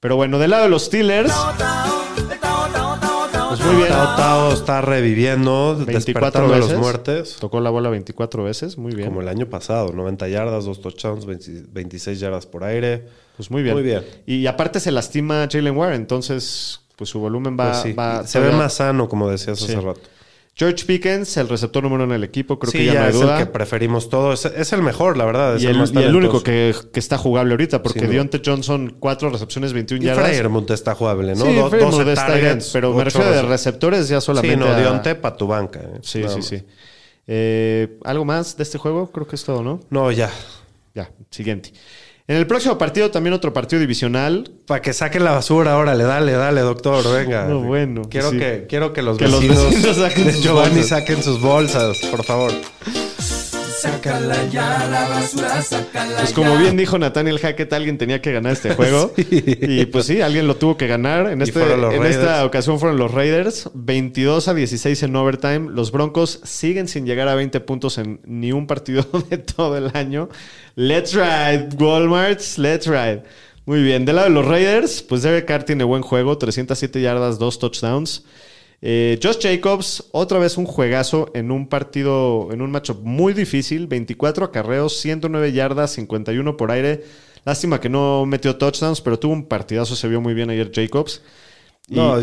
Pero 0.00 0.16
bueno, 0.16 0.38
del 0.38 0.50
lado 0.50 0.62
de 0.64 0.70
los 0.70 0.86
Steelers, 0.86 1.30
pues 3.48 3.60
muy 3.60 3.76
bien. 3.76 3.88
Tao 3.88 4.16
Tao 4.16 4.52
está 4.54 4.80
reviviendo, 4.80 5.76
24 5.76 5.94
despertando 5.94 6.48
de 6.54 6.60
veces. 6.60 6.72
los 6.72 6.80
muertes. 6.80 7.36
Tocó 7.38 7.60
la 7.60 7.68
bola 7.68 7.90
24 7.90 8.42
veces, 8.42 8.78
muy 8.78 8.94
bien. 8.94 9.08
Como 9.08 9.20
el 9.20 9.28
año 9.28 9.46
pasado, 9.50 9.92
90 9.92 10.28
yardas, 10.28 10.64
dos 10.64 10.80
touchdowns, 10.80 11.26
20 11.26 11.64
26 11.70 12.18
yardas 12.18 12.46
por 12.46 12.64
aire. 12.64 13.06
Pues 13.36 13.50
muy 13.50 13.62
bien. 13.62 13.74
Muy 13.74 13.82
bien. 13.82 14.02
Y, 14.24 14.46
aparte 14.46 14.80
se 14.80 14.90
lastima 14.90 15.46
Jalen 15.50 15.76
Warren, 15.76 16.00
entonces 16.00 16.80
pues 16.96 17.10
su 17.10 17.18
volumen 17.20 17.56
va... 17.58 17.70
Pues 17.72 17.82
sí, 17.82 17.92
va 17.92 18.26
se 18.26 18.40
ve 18.40 18.52
más 18.52 18.74
sano, 18.74 19.08
como 19.08 19.28
decías 19.30 19.58
Sí. 19.58 19.64
hace 19.66 19.80
rato. 19.80 20.00
George 20.56 20.84
Pickens, 20.84 21.36
el 21.38 21.48
receptor 21.48 21.82
número 21.82 22.04
uno 22.04 22.12
en 22.12 22.18
el 22.18 22.24
equipo, 22.24 22.58
creo 22.58 22.70
sí, 22.70 22.78
que 22.78 22.84
ya, 22.86 22.92
ya 22.94 22.98
no 23.00 23.04
hay 23.06 23.12
es 23.12 23.20
duda. 23.20 23.38
el 23.40 23.46
que 23.46 23.50
preferimos 23.50 24.10
todos. 24.10 24.44
Es, 24.44 24.52
es 24.54 24.72
el 24.74 24.82
mejor, 24.82 25.16
la 25.16 25.24
verdad. 25.24 25.56
Es 25.56 25.62
y 25.62 25.66
el, 25.68 25.78
más 25.78 25.92
y 25.94 25.98
el 25.98 26.14
único 26.14 26.42
que, 26.42 26.74
que 26.92 27.00
está 27.00 27.16
jugable 27.16 27.52
ahorita, 27.54 27.82
porque. 27.82 28.06
Deontay 28.06 28.42
Johnson, 28.44 28.96
cuatro 28.98 29.30
recepciones, 29.30 29.72
21 29.72 30.02
Y 30.02 30.06
yardas. 30.06 30.26
Freiermuth 30.26 30.70
está 30.72 30.94
jugable, 30.94 31.34
¿no? 31.34 31.46
Sí, 31.46 31.54
Do- 31.54 31.70
Freiermuth 31.70 31.94
12 31.98 32.12
está 32.12 32.26
targets, 32.26 32.70
pero 32.72 32.92
me 32.92 33.04
refiero 33.04 33.30
de 33.30 33.42
rece- 33.42 33.48
receptores 33.48 34.08
ya 34.08 34.20
solamente 34.20 34.54
Sí, 34.56 34.60
no, 34.60 34.74
a- 34.74 34.78
Dionte 34.78 35.14
para 35.14 35.36
tu 35.36 35.46
banca. 35.46 35.80
¿eh? 35.80 35.98
Sí, 36.02 36.18
Nada 36.20 36.30
sí, 36.32 36.36
más. 36.40 36.46
sí. 36.46 36.62
Eh, 37.26 37.98
¿Algo 38.04 38.24
más 38.24 38.56
de 38.56 38.62
este 38.64 38.76
juego? 38.76 39.10
Creo 39.12 39.26
que 39.26 39.36
es 39.36 39.44
todo, 39.44 39.62
¿no? 39.62 39.80
No, 39.88 40.10
ya. 40.10 40.30
Ya, 40.94 41.10
siguiente. 41.30 41.72
En 42.30 42.36
el 42.36 42.46
próximo 42.46 42.78
partido, 42.78 43.10
también 43.10 43.34
otro 43.34 43.52
partido 43.52 43.80
divisional. 43.80 44.52
Para 44.64 44.80
que 44.80 44.92
saquen 44.92 45.24
la 45.24 45.32
basura, 45.32 45.76
órale, 45.76 46.04
dale, 46.04 46.30
dale, 46.30 46.60
doctor, 46.60 47.02
venga. 47.12 47.46
No, 47.46 47.58
bueno, 47.62 48.02
Quiero, 48.08 48.30
sí. 48.30 48.38
que, 48.38 48.66
quiero 48.68 48.92
que 48.92 49.02
los 49.02 49.18
Que 49.18 49.26
los 49.26 49.40
vecinos, 49.40 49.96
saquen 49.96 50.26
de 50.28 50.32
Giovanni 50.40 50.76
bolsas. 50.76 50.88
saquen 50.90 51.24
sus 51.24 51.40
bolsas, 51.40 51.98
por 52.08 52.22
favor. 52.22 52.52
Pues 56.18 56.32
como 56.32 56.56
bien 56.58 56.76
dijo 56.76 56.98
Nathaniel 56.98 57.38
Hackett, 57.38 57.72
alguien 57.72 57.98
tenía 57.98 58.20
que 58.20 58.32
ganar 58.32 58.52
este 58.52 58.74
juego. 58.74 59.12
Y 59.16 59.86
pues 59.86 60.06
sí, 60.06 60.20
alguien 60.20 60.46
lo 60.46 60.56
tuvo 60.56 60.76
que 60.76 60.86
ganar. 60.86 61.26
En, 61.30 61.40
este- 61.42 61.52
en 61.92 62.02
esta 62.10 62.44
ocasión 62.44 62.78
fueron 62.80 62.98
los 62.98 63.10
Raiders. 63.12 63.70
22 63.74 64.48
a 64.48 64.54
16 64.54 65.02
en 65.02 65.16
overtime. 65.16 65.70
Los 65.70 65.92
Broncos 65.92 66.40
siguen 66.44 66.88
sin 66.88 67.06
llegar 67.06 67.28
a 67.28 67.34
20 67.34 67.60
puntos 67.60 67.98
en 67.98 68.20
ni 68.24 68.52
un 68.52 68.66
partido 68.66 69.06
de 69.30 69.38
todo 69.38 69.76
el 69.76 69.90
año. 69.94 70.28
Let's 70.76 71.14
ride, 71.14 71.68
Walmarts. 71.78 72.58
Let's 72.58 72.86
ride. 72.86 73.22
Muy 73.66 73.82
bien. 73.82 74.04
Del 74.04 74.16
lado 74.16 74.28
de 74.28 74.34
los 74.34 74.46
Raiders, 74.46 75.02
pues 75.02 75.22
Derek 75.22 75.44
Carr 75.46 75.64
tiene 75.64 75.84
buen 75.84 76.02
juego. 76.02 76.36
307 76.38 77.00
yardas, 77.00 77.38
dos 77.38 77.58
touchdowns. 77.58 78.24
Eh, 78.82 79.18
Josh 79.22 79.38
Jacobs, 79.42 80.04
otra 80.12 80.38
vez 80.38 80.56
un 80.56 80.64
juegazo 80.64 81.30
en 81.34 81.50
un 81.50 81.68
partido, 81.68 82.48
en 82.52 82.62
un 82.62 82.70
matchup 82.70 83.00
muy 83.02 83.34
difícil. 83.34 83.86
24 83.86 84.44
acarreos, 84.46 84.98
109 85.00 85.52
yardas, 85.52 85.92
51 85.92 86.56
por 86.56 86.70
aire. 86.70 87.04
Lástima 87.44 87.80
que 87.80 87.88
no 87.88 88.24
metió 88.26 88.56
touchdowns, 88.56 89.00
pero 89.00 89.18
tuvo 89.18 89.32
un 89.32 89.46
partidazo, 89.46 89.96
se 89.96 90.08
vio 90.08 90.20
muy 90.20 90.34
bien 90.34 90.50
ayer 90.50 90.70
Jacobs. 90.74 91.22
Y- 91.88 91.96
No, 91.96 92.16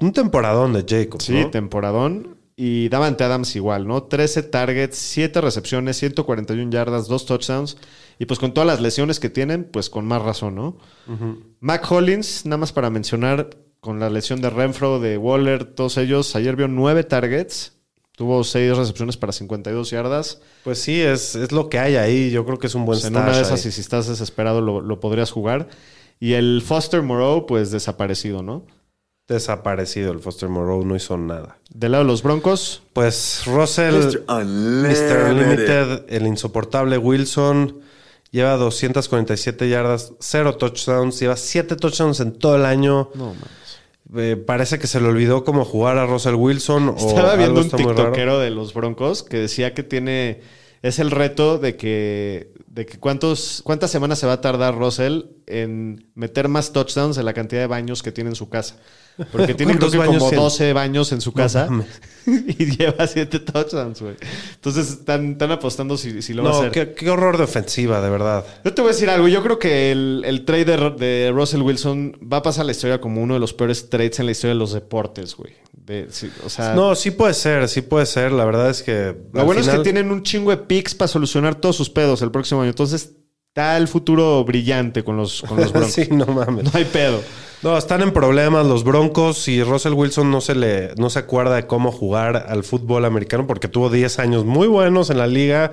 un 0.00 0.12
temporadón 0.12 0.72
de 0.72 0.84
Jacob. 0.88 1.20
Sí, 1.22 1.32
¿no? 1.32 1.50
temporadón. 1.50 2.36
Y 2.58 2.88
Davante 2.88 3.22
Adams 3.22 3.54
igual, 3.54 3.86
¿no? 3.86 4.04
13 4.04 4.42
targets, 4.42 4.96
7 4.96 5.40
recepciones, 5.42 5.98
141 5.98 6.70
yardas, 6.70 7.06
2 7.06 7.26
touchdowns. 7.26 7.76
Y 8.18 8.24
pues 8.24 8.40
con 8.40 8.54
todas 8.54 8.66
las 8.66 8.80
lesiones 8.80 9.20
que 9.20 9.28
tienen, 9.28 9.64
pues 9.64 9.90
con 9.90 10.06
más 10.06 10.22
razón, 10.22 10.54
¿no? 10.54 10.78
Mac 11.60 11.84
Hollins, 11.90 12.46
nada 12.46 12.56
más 12.56 12.72
para 12.72 12.88
mencionar, 12.88 13.50
con 13.86 13.98
la 14.00 14.10
lesión 14.10 14.42
de 14.42 14.50
Renfro, 14.50 15.00
de 15.00 15.16
Waller, 15.16 15.64
todos 15.64 15.96
ellos, 15.96 16.36
ayer 16.36 16.54
vio 16.56 16.68
9 16.68 17.04
targets, 17.04 17.72
tuvo 18.14 18.44
6 18.44 18.76
recepciones 18.76 19.16
para 19.16 19.32
52 19.32 19.90
yardas. 19.90 20.40
Pues 20.64 20.78
sí, 20.78 21.00
es, 21.00 21.34
es 21.36 21.52
lo 21.52 21.70
que 21.70 21.78
hay 21.78 21.96
ahí. 21.96 22.30
Yo 22.30 22.44
creo 22.44 22.58
que 22.58 22.66
es 22.66 22.74
un 22.74 22.84
buen 22.84 22.96
Pues 22.98 23.06
en 23.06 23.16
una 23.16 23.26
de 23.34 23.40
esas, 23.40 23.62
ahí. 23.64 23.68
y 23.68 23.72
si 23.72 23.80
estás 23.80 24.06
desesperado, 24.08 24.60
lo, 24.60 24.82
lo 24.82 25.00
podrías 25.00 25.30
jugar. 25.30 25.68
Y 26.20 26.34
el 26.34 26.62
Foster 26.62 27.00
Moreau, 27.02 27.46
pues 27.46 27.70
desaparecido, 27.70 28.42
¿no? 28.42 28.64
Desaparecido 29.28 30.12
el 30.12 30.20
Foster 30.20 30.48
Moreau, 30.48 30.84
no 30.84 30.94
hizo 30.94 31.16
nada. 31.18 31.58
Del 31.70 31.92
lado 31.92 32.04
de 32.04 32.08
los 32.10 32.22
Broncos, 32.22 32.82
Pues 32.92 33.42
Russell, 33.46 33.94
Mr. 33.94 34.44
Mr. 34.44 35.30
Unlimited. 35.32 36.04
El 36.08 36.26
insoportable 36.28 36.96
Wilson, 36.96 37.80
lleva 38.30 38.56
247 38.56 39.68
yardas, 39.68 40.12
0 40.20 40.56
touchdowns, 40.56 41.18
lleva 41.18 41.36
7 41.36 41.74
touchdowns 41.76 42.20
en 42.20 42.32
todo 42.38 42.54
el 42.56 42.64
año. 42.64 43.10
no 43.14 43.34
mames. 43.34 43.65
Eh, 44.14 44.36
parece 44.36 44.78
que 44.78 44.86
se 44.86 45.00
le 45.00 45.08
olvidó 45.08 45.44
cómo 45.44 45.64
jugar 45.64 45.98
a 45.98 46.06
Russell 46.06 46.34
Wilson. 46.34 46.94
Estaba 46.96 47.34
viendo 47.34 47.60
un 47.60 47.70
tiktokero 47.70 48.38
de 48.38 48.50
los 48.50 48.72
Broncos 48.72 49.22
que 49.22 49.38
decía 49.38 49.74
que 49.74 49.82
tiene. 49.82 50.42
Es 50.82 50.98
el 50.98 51.10
reto 51.10 51.58
de 51.58 51.76
que. 51.76 52.52
De 52.66 52.86
que 52.86 52.98
cuántos, 52.98 53.62
cuántas 53.64 53.90
semanas 53.90 54.18
se 54.18 54.26
va 54.26 54.34
a 54.34 54.40
tardar 54.40 54.76
Russell 54.76 55.22
en 55.46 56.10
meter 56.14 56.48
más 56.48 56.72
touchdowns 56.72 57.16
de 57.16 57.22
la 57.22 57.32
cantidad 57.32 57.62
de 57.62 57.66
baños 57.66 58.02
que 58.02 58.12
tiene 58.12 58.30
en 58.30 58.36
su 58.36 58.48
casa. 58.50 58.76
Porque 59.32 59.54
tiene 59.54 59.72
creo 59.76 59.88
¿Cuántos 59.88 59.92
que 59.92 59.98
baños 59.98 60.18
como 60.18 60.28
tiene? 60.30 60.42
12 60.44 60.72
baños 60.74 61.12
en 61.12 61.20
su 61.22 61.32
casa 61.32 61.68
y 62.26 62.76
lleva 62.76 63.06
7 63.06 63.38
touchdowns, 63.40 64.02
güey. 64.02 64.14
Entonces 64.56 64.90
están, 64.90 65.32
están 65.32 65.50
apostando 65.52 65.96
si, 65.96 66.20
si 66.22 66.34
lo 66.34 66.42
va 66.42 66.50
a 66.50 66.52
No, 66.52 66.58
hacer. 66.58 66.72
qué, 66.72 66.92
qué 66.94 67.08
horror 67.10 67.38
de 67.38 67.44
ofensiva, 67.44 68.00
de 68.00 68.10
verdad. 68.10 68.44
Yo 68.64 68.74
te 68.74 68.82
voy 68.82 68.90
a 68.90 68.92
decir 68.92 69.08
algo. 69.08 69.28
Yo 69.28 69.42
creo 69.42 69.58
que 69.58 69.90
el, 69.92 70.22
el 70.26 70.44
trade 70.44 70.64
de, 70.66 70.90
de 70.90 71.32
Russell 71.32 71.62
Wilson 71.62 72.18
va 72.30 72.38
a 72.38 72.42
pasar 72.42 72.62
a 72.62 72.66
la 72.66 72.72
historia 72.72 73.00
como 73.00 73.22
uno 73.22 73.34
de 73.34 73.40
los 73.40 73.52
peores 73.54 73.88
trades 73.88 74.18
en 74.20 74.26
la 74.26 74.32
historia 74.32 74.52
de 74.54 74.58
los 74.58 74.72
deportes, 74.72 75.34
güey. 75.34 75.54
De- 75.72 76.08
sí, 76.10 76.28
o 76.44 76.48
sea, 76.50 76.74
No, 76.74 76.94
sí 76.94 77.12
puede 77.12 77.32
ser, 77.32 77.68
sí 77.68 77.80
puede 77.80 78.06
ser. 78.06 78.32
La 78.32 78.44
verdad 78.44 78.68
es 78.70 78.82
que. 78.82 79.14
Lo 79.32 79.44
bueno 79.44 79.60
es 79.60 79.68
que 79.68 79.78
tienen 79.78 80.10
un 80.10 80.22
chingo 80.24 80.50
de 80.50 80.56
picks 80.58 80.94
para 80.94 81.08
solucionar 81.08 81.54
todos 81.54 81.76
sus 81.76 81.88
pedos 81.90 82.22
el 82.22 82.30
próximo 82.32 82.60
año. 82.62 82.70
Entonces, 82.70 83.12
está 83.56 83.78
el 83.78 83.88
futuro 83.88 84.44
brillante 84.44 85.02
con 85.02 85.16
los, 85.16 85.40
con 85.40 85.56
los 85.56 85.72
Broncos. 85.72 85.92
sí, 85.92 86.08
no 86.10 86.26
mames. 86.26 86.64
No 86.64 86.70
hay 86.74 86.84
pedo. 86.84 87.22
No, 87.62 87.78
están 87.78 88.02
en 88.02 88.12
problemas 88.12 88.66
los 88.66 88.84
Broncos 88.84 89.48
y 89.48 89.62
Russell 89.62 89.94
Wilson 89.94 90.30
no 90.30 90.42
se 90.42 90.54
le 90.54 90.94
no 90.96 91.08
se 91.08 91.20
acuerda 91.20 91.56
de 91.56 91.66
cómo 91.66 91.90
jugar 91.90 92.44
al 92.50 92.64
fútbol 92.64 93.06
americano 93.06 93.46
porque 93.46 93.66
tuvo 93.66 93.88
10 93.88 94.18
años 94.18 94.44
muy 94.44 94.68
buenos 94.68 95.08
en 95.08 95.16
la 95.16 95.26
liga 95.26 95.72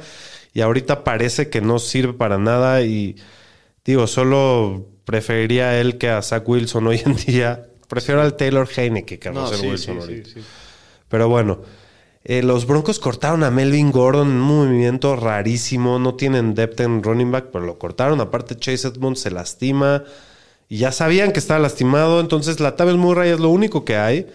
y 0.53 0.61
ahorita 0.61 1.03
parece 1.03 1.49
que 1.49 1.59
no 1.59 1.77
sirve 1.77 2.13
para 2.13 2.37
nada 2.37 2.83
y 2.83 3.17
digo, 3.83 4.07
solo 4.07 4.85
preferiría 5.03 5.71
a 5.71 5.77
él 5.81 5.97
que 5.97 6.09
a 6.09 6.21
Zach 6.21 6.47
Wilson 6.47 6.87
hoy 6.87 7.01
en 7.05 7.15
día. 7.27 7.65
Prefiero 7.89 8.21
al 8.21 8.37
Taylor 8.37 8.65
Heineke 8.73 9.19
que 9.19 9.27
a 9.27 9.33
No, 9.33 9.41
Russell 9.41 9.59
sí, 9.59 9.67
Wilson 9.67 9.95
sí, 9.95 10.01
ahorita. 10.01 10.29
sí, 10.29 10.35
sí. 10.39 10.45
Pero 11.09 11.27
bueno, 11.27 11.59
eh, 12.25 12.41
los 12.41 12.65
Broncos 12.65 12.99
cortaron 12.99 13.43
a 13.43 13.51
Melvin 13.51 13.91
Gordon 13.91 14.29
en 14.29 14.35
un 14.35 14.41
movimiento 14.41 15.15
rarísimo. 15.15 15.99
No 15.99 16.15
tienen 16.15 16.55
depth 16.55 16.79
en 16.79 17.03
running 17.03 17.31
back, 17.31 17.47
pero 17.51 17.65
lo 17.65 17.77
cortaron. 17.77 18.21
Aparte, 18.21 18.55
Chase 18.55 18.87
Edmonds 18.87 19.19
se 19.19 19.31
lastima. 19.31 20.03
Y 20.69 20.77
ya 20.77 20.91
sabían 20.93 21.33
que 21.33 21.39
estaba 21.39 21.59
lastimado. 21.59 22.21
Entonces, 22.21 22.61
la 22.61 22.77
Tavis 22.77 22.95
Murray 22.95 23.31
es 23.31 23.39
lo 23.39 23.49
único 23.49 23.83
que 23.83 23.97
hay. 23.97 24.27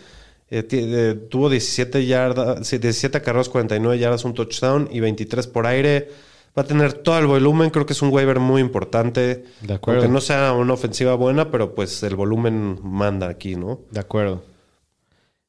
Eh, 0.50 0.66
eh, 0.70 1.14
tuvo 1.30 1.48
17 1.48 2.06
yardas, 2.06 2.66
sí, 2.66 2.78
17 2.78 3.20
carreras, 3.20 3.48
49 3.48 3.98
yardas, 3.98 4.24
un 4.24 4.34
touchdown 4.34 4.88
y 4.92 5.00
23 5.00 5.46
por 5.46 5.66
aire. 5.66 6.10
Va 6.56 6.62
a 6.62 6.66
tener 6.66 6.92
todo 6.92 7.18
el 7.18 7.26
volumen. 7.26 7.70
Creo 7.70 7.86
que 7.86 7.94
es 7.94 8.02
un 8.02 8.12
waiver 8.12 8.38
muy 8.38 8.60
importante. 8.60 9.44
De 9.62 9.74
acuerdo. 9.74 10.02
Aunque 10.02 10.12
no 10.12 10.20
sea 10.20 10.52
una 10.52 10.74
ofensiva 10.74 11.14
buena, 11.14 11.50
pero 11.50 11.74
pues 11.74 12.02
el 12.02 12.16
volumen 12.16 12.80
manda 12.82 13.28
aquí, 13.28 13.56
¿no? 13.56 13.80
De 13.90 14.00
acuerdo. 14.00 14.42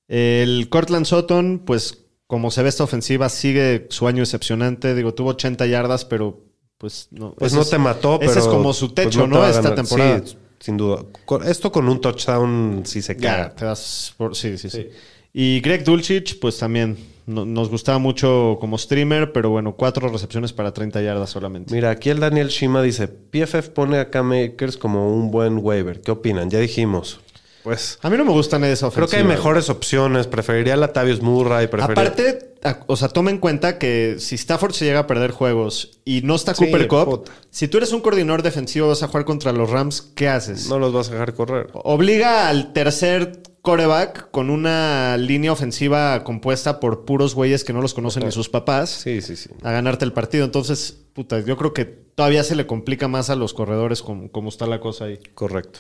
El 0.08 0.70
Cortland 0.70 1.06
Sutton, 1.06 1.62
pues, 1.66 2.00
como 2.30 2.52
se 2.52 2.62
ve 2.62 2.70
esta 2.70 2.84
ofensiva, 2.84 3.28
sigue 3.28 3.88
su 3.90 4.08
año 4.08 4.20
decepcionante. 4.20 4.94
Digo, 4.94 5.16
tuvo 5.16 5.32
80 5.32 5.66
yardas, 5.66 6.06
pero 6.06 6.44
pues 6.78 7.08
no. 7.10 7.34
Pues 7.34 7.54
no 7.54 7.62
es- 7.64 7.72
te 7.72 7.80
mató, 7.80 8.20
pero. 8.20 8.30
Ese 8.30 8.42
es 8.42 8.46
como 8.46 8.72
su 8.72 8.90
techo, 8.90 9.24
te 9.24 9.28
¿no? 9.28 9.48
Esta 9.48 9.74
temporada. 9.74 10.22
Sí, 10.24 10.38
sin 10.60 10.78
duda. 10.78 11.04
Esto 11.44 11.72
con 11.72 11.90
un 11.90 12.00
touchdown 12.00 12.84
sí 12.86 13.02
se 13.02 13.16
te 13.16 13.66
das 13.66 14.14
por- 14.16 14.36
sí, 14.36 14.60
sí, 14.60 14.70
sí, 14.70 14.90
Y 15.34 15.60
Greg 15.62 15.84
Dulcich, 15.84 16.40
pues 16.40 16.60
también 16.60 16.98
no- 17.26 17.46
nos 17.46 17.68
gustaba 17.70 17.98
mucho 17.98 18.58
como 18.60 18.78
streamer, 18.78 19.32
pero 19.32 19.50
bueno, 19.50 19.76
cuatro 19.76 20.08
recepciones 20.10 20.54
para 20.54 20.72
30 20.72 21.02
yardas 21.02 21.32
solamente. 21.32 21.74
Mira, 21.74 21.90
aquí 21.90 22.12
el 22.12 22.20
Daniel 22.20 22.50
Shima 22.50 22.84
dice: 22.84 23.08
PFF 23.08 23.70
pone 23.72 23.98
a 23.98 24.12
Cam 24.12 24.32
como 24.78 25.12
un 25.16 25.32
buen 25.32 25.58
waiver. 25.58 26.00
¿Qué 26.02 26.12
opinan? 26.12 26.52
Ya 26.52 26.60
dijimos. 26.60 27.22
Pues. 27.64 28.00
A 28.02 28.10
mí 28.10 28.18
no 28.18 28.26
me 28.26 28.32
gustan 28.32 28.64
esa 28.64 28.88
ofensiva. 28.88 29.08
Creo 29.08 29.10
que 29.10 29.28
hay 29.28 29.36
mejores 29.36 29.70
opciones. 29.70 30.28
Preferiría 30.28 30.76
a 30.76 30.78
Latavius 30.78 31.22
Murray. 31.22 31.68
Preferiría... 31.68 32.04
Aparte, 32.04 32.54
o 32.88 32.96
sea, 32.96 33.10
toma 33.10 33.30
en 33.32 33.38
cuenta 33.38 33.78
que 33.78 34.16
si 34.20 34.36
Stafford 34.36 34.74
se 34.74 34.86
llega 34.86 35.00
a 35.00 35.08
perder 35.08 35.32
juegos 35.32 36.00
y 36.06 36.22
no 36.24 36.36
está 36.36 36.54
Sí, 36.56 36.66
Cooper 36.66 36.88
Cup, 36.88 37.06
puta. 37.06 37.32
si 37.50 37.68
tú 37.68 37.78
eres 37.78 37.92
un 37.92 38.02
coordinador 38.02 38.44
defensivo 38.44 38.88
vas 38.88 39.04
a 39.04 39.08
jugar 39.08 39.26
contra 39.26 39.52
los 39.52 39.70
Rams, 39.70 40.02
¿qué 40.16 40.28
haces? 40.30 40.68
No 40.70 40.80
los 40.80 40.94
vas 40.94 41.10
a 41.10 41.14
dejar 41.14 41.34
correr. 41.34 41.68
Obliga 41.74 42.50
al 42.50 42.74
tercer 42.74 43.42
coreback 43.62 44.32
con 44.32 44.50
una 44.50 45.18
línea 45.18 45.52
ofensiva 45.52 46.24
compuesta 46.24 46.80
por 46.80 47.04
puros 47.06 47.36
güeyes 47.36 47.64
que 47.66 47.74
no 47.74 47.82
los 47.82 47.94
conocen 47.94 48.24
ni 48.26 48.32
sus 48.32 48.48
papás 48.50 48.90
Sí, 48.90 49.22
sí, 49.22 49.36
sí. 49.36 49.50
a 49.64 49.72
ganarte 49.72 50.06
el 50.06 50.14
partido. 50.14 50.46
Entonces, 50.46 50.98
puta, 51.14 51.40
yo 51.42 51.58
creo 51.58 51.74
que 51.74 51.84
todavía 51.86 52.44
se 52.44 52.56
le 52.56 52.66
complica 52.68 53.08
más 53.08 53.30
a 53.30 53.36
los 53.36 53.54
corredores 53.54 54.02
como, 54.02 54.32
como 54.32 54.50
está 54.50 54.66
la 54.66 54.80
cosa 54.80 55.06
ahí. 55.06 55.20
Correcto. 55.34 55.80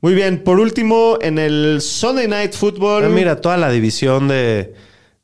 Muy 0.00 0.14
bien, 0.14 0.44
por 0.44 0.60
último, 0.60 1.18
en 1.20 1.38
el 1.38 1.80
Sunday 1.80 2.28
Night 2.28 2.52
Football. 2.52 3.04
Ah, 3.04 3.08
mira, 3.08 3.40
toda 3.40 3.56
la 3.56 3.68
división 3.70 4.28
de, 4.28 4.74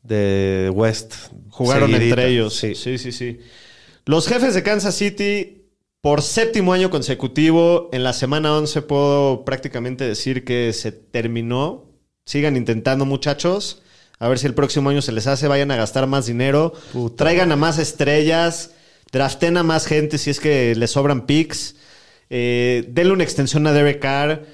de 0.02 0.68
West. 0.74 1.14
Jugaron 1.50 1.90
seguidita. 1.90 2.14
entre 2.14 2.28
ellos. 2.32 2.56
Sí. 2.56 2.74
Sí. 2.74 2.98
sí, 2.98 3.12
sí, 3.12 3.38
Los 4.04 4.26
jefes 4.26 4.52
de 4.54 4.64
Kansas 4.64 4.96
City, 4.96 5.68
por 6.00 6.22
séptimo 6.22 6.72
año 6.72 6.90
consecutivo, 6.90 7.88
en 7.92 8.02
la 8.02 8.12
semana 8.12 8.56
11 8.56 8.82
puedo 8.82 9.44
prácticamente 9.44 10.04
decir 10.04 10.44
que 10.44 10.72
se 10.72 10.90
terminó. 10.90 11.84
Sigan 12.26 12.56
intentando, 12.56 13.04
muchachos. 13.04 13.80
A 14.18 14.28
ver 14.28 14.40
si 14.40 14.46
el 14.46 14.54
próximo 14.54 14.90
año 14.90 15.02
se 15.02 15.12
les 15.12 15.28
hace. 15.28 15.46
Vayan 15.46 15.70
a 15.70 15.76
gastar 15.76 16.08
más 16.08 16.26
dinero. 16.26 16.72
Traigan 17.16 17.52
a 17.52 17.56
más 17.56 17.78
estrellas. 17.78 18.72
Draften 19.12 19.56
a 19.56 19.62
más 19.62 19.86
gente 19.86 20.18
si 20.18 20.30
es 20.30 20.40
que 20.40 20.74
les 20.74 20.90
sobran 20.90 21.26
picks. 21.26 21.76
Eh, 22.28 22.86
denle 22.88 23.12
una 23.12 23.22
extensión 23.22 23.66
a 23.68 23.72
Derek 23.72 24.00
Carr. 24.00 24.44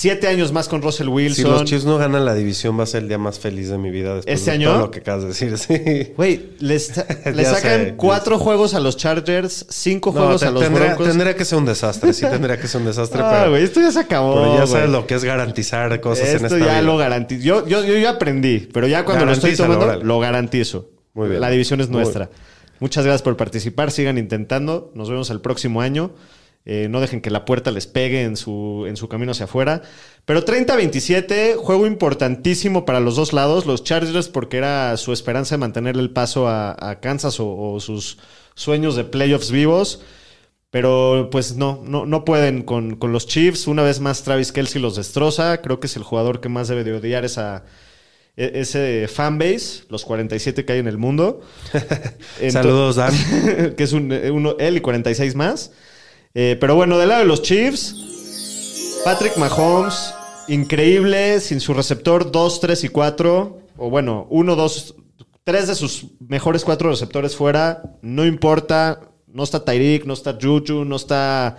Siete 0.00 0.28
años 0.28 0.52
más 0.52 0.68
con 0.68 0.80
Russell 0.80 1.06
Si 1.06 1.10
Wilson. 1.12 1.50
los 1.50 1.64
Chiefs 1.64 1.84
no 1.84 1.98
ganan 1.98 2.24
la 2.24 2.32
división, 2.32 2.78
va 2.78 2.84
a 2.84 2.86
ser 2.86 3.02
el 3.02 3.08
día 3.08 3.18
más 3.18 3.40
feliz 3.40 3.68
de 3.68 3.78
mi 3.78 3.90
vida 3.90 4.14
después 4.14 4.32
¿Este 4.38 4.52
de 4.52 4.54
año? 4.56 4.68
todo 4.70 4.78
lo 4.78 4.90
que 4.92 5.00
acabas 5.00 5.22
de 5.22 5.28
decir. 5.30 5.58
Sí. 5.58 6.12
Güey, 6.16 6.50
le 6.60 6.78
sacan 6.78 7.10
sé. 7.32 7.94
cuatro 7.96 8.38
juegos 8.38 8.74
a 8.74 8.80
los 8.80 8.96
Chargers, 8.96 9.66
cinco 9.68 10.12
No, 10.14 10.20
juegos 10.20 10.44
a 10.44 10.52
los 10.52 10.62
tendría, 10.62 10.86
Broncos. 10.90 11.08
tendría 11.08 11.34
que 11.34 11.44
ser 11.44 11.58
un 11.58 11.64
desastre. 11.64 12.12
Sí, 12.12 12.26
tendría 12.30 12.60
que 12.60 12.68
ser 12.68 12.80
un 12.80 12.86
desastre. 12.86 13.20
Ah, 13.24 13.38
pero, 13.40 13.50
güey, 13.50 13.64
esto 13.64 13.80
ya 13.80 13.90
se 13.90 13.98
acabó. 13.98 14.34
pero 14.34 14.54
ya 14.58 14.66
sabes 14.68 14.88
lo 14.90 15.04
que 15.08 15.16
es 15.16 15.24
garantizar 15.24 16.00
cosas 16.00 16.28
en 16.28 16.34
Esto 16.36 16.46
esta 16.46 16.58
ya 16.58 16.64
vida. 16.64 16.82
lo 16.82 16.96
garantizo. 16.96 17.42
Yo, 17.42 17.66
yo, 17.66 17.84
yo 17.84 17.98
ya 17.98 18.10
aprendí, 18.10 18.68
pero 18.72 18.86
ya 18.86 19.04
cuando 19.04 19.26
lo 19.26 19.32
estoy 19.32 19.56
tomando, 19.56 19.84
órale. 19.86 20.04
lo 20.04 20.20
garantizo. 20.20 20.90
Muy 21.14 21.28
bien. 21.28 21.40
La 21.40 21.50
división 21.50 21.80
es 21.80 21.88
nuestra. 21.88 22.30
Muchas 22.78 23.04
gracias 23.04 23.22
por 23.22 23.36
participar. 23.36 23.90
Sigan 23.90 24.16
intentando. 24.18 24.92
Nos 24.94 25.10
vemos 25.10 25.30
el 25.30 25.40
próximo 25.40 25.80
año. 25.80 26.12
Eh, 26.70 26.86
no 26.90 27.00
dejen 27.00 27.22
que 27.22 27.30
la 27.30 27.46
puerta 27.46 27.70
les 27.70 27.86
pegue 27.86 28.24
en 28.24 28.36
su, 28.36 28.84
en 28.86 28.98
su 28.98 29.08
camino 29.08 29.32
hacia 29.32 29.46
afuera. 29.46 29.80
Pero 30.26 30.44
30-27, 30.44 31.56
juego 31.56 31.86
importantísimo 31.86 32.84
para 32.84 33.00
los 33.00 33.16
dos 33.16 33.32
lados. 33.32 33.64
Los 33.64 33.84
Chargers, 33.84 34.28
porque 34.28 34.58
era 34.58 34.94
su 34.98 35.14
esperanza 35.14 35.54
de 35.54 35.60
mantenerle 35.60 36.02
el 36.02 36.10
paso 36.10 36.46
a, 36.46 36.76
a 36.78 37.00
Kansas 37.00 37.40
o, 37.40 37.56
o 37.56 37.80
sus 37.80 38.18
sueños 38.54 38.96
de 38.96 39.04
playoffs 39.04 39.50
vivos. 39.50 40.02
Pero 40.70 41.30
pues 41.32 41.56
no, 41.56 41.82
no, 41.86 42.04
no 42.04 42.26
pueden 42.26 42.62
con, 42.62 42.96
con 42.96 43.12
los 43.12 43.26
Chiefs. 43.26 43.66
Una 43.66 43.82
vez 43.82 44.00
más, 44.00 44.22
Travis 44.22 44.52
Kelsey 44.52 44.82
los 44.82 44.94
destroza. 44.94 45.62
Creo 45.62 45.80
que 45.80 45.86
es 45.86 45.96
el 45.96 46.02
jugador 46.02 46.42
que 46.42 46.50
más 46.50 46.68
debe 46.68 46.84
de 46.84 46.92
odiar 46.92 47.24
esa, 47.24 47.64
e- 48.36 48.52
ese 48.56 49.08
fanbase, 49.08 49.84
los 49.88 50.04
47 50.04 50.66
que 50.66 50.74
hay 50.74 50.80
en 50.80 50.88
el 50.88 50.98
mundo. 50.98 51.40
Saludos, 52.50 52.96
Dan. 52.96 53.14
que 53.76 53.84
es 53.84 53.94
un, 53.94 54.12
eh, 54.12 54.30
uno, 54.30 54.56
él 54.58 54.76
y 54.76 54.80
46 54.82 55.34
más. 55.34 55.72
Eh, 56.34 56.56
pero 56.60 56.74
bueno, 56.74 56.98
del 56.98 57.08
lado 57.08 57.20
de 57.20 57.26
los 57.26 57.42
Chiefs, 57.42 59.00
Patrick 59.04 59.36
Mahomes, 59.36 60.14
increíble, 60.48 61.40
sin 61.40 61.60
su 61.60 61.74
receptor 61.74 62.30
2, 62.30 62.60
3 62.60 62.84
y 62.84 62.88
4. 62.88 63.58
O 63.76 63.90
bueno, 63.90 64.26
1, 64.30 64.56
2, 64.56 64.94
3 65.44 65.68
de 65.68 65.74
sus 65.74 66.06
mejores 66.28 66.64
cuatro 66.64 66.90
receptores 66.90 67.36
fuera. 67.36 67.82
No 68.02 68.26
importa, 68.26 69.00
no 69.26 69.44
está 69.44 69.64
Tyreek, 69.64 70.04
no 70.04 70.14
está 70.14 70.36
Juju, 70.40 70.84
no 70.84 70.96
está 70.96 71.56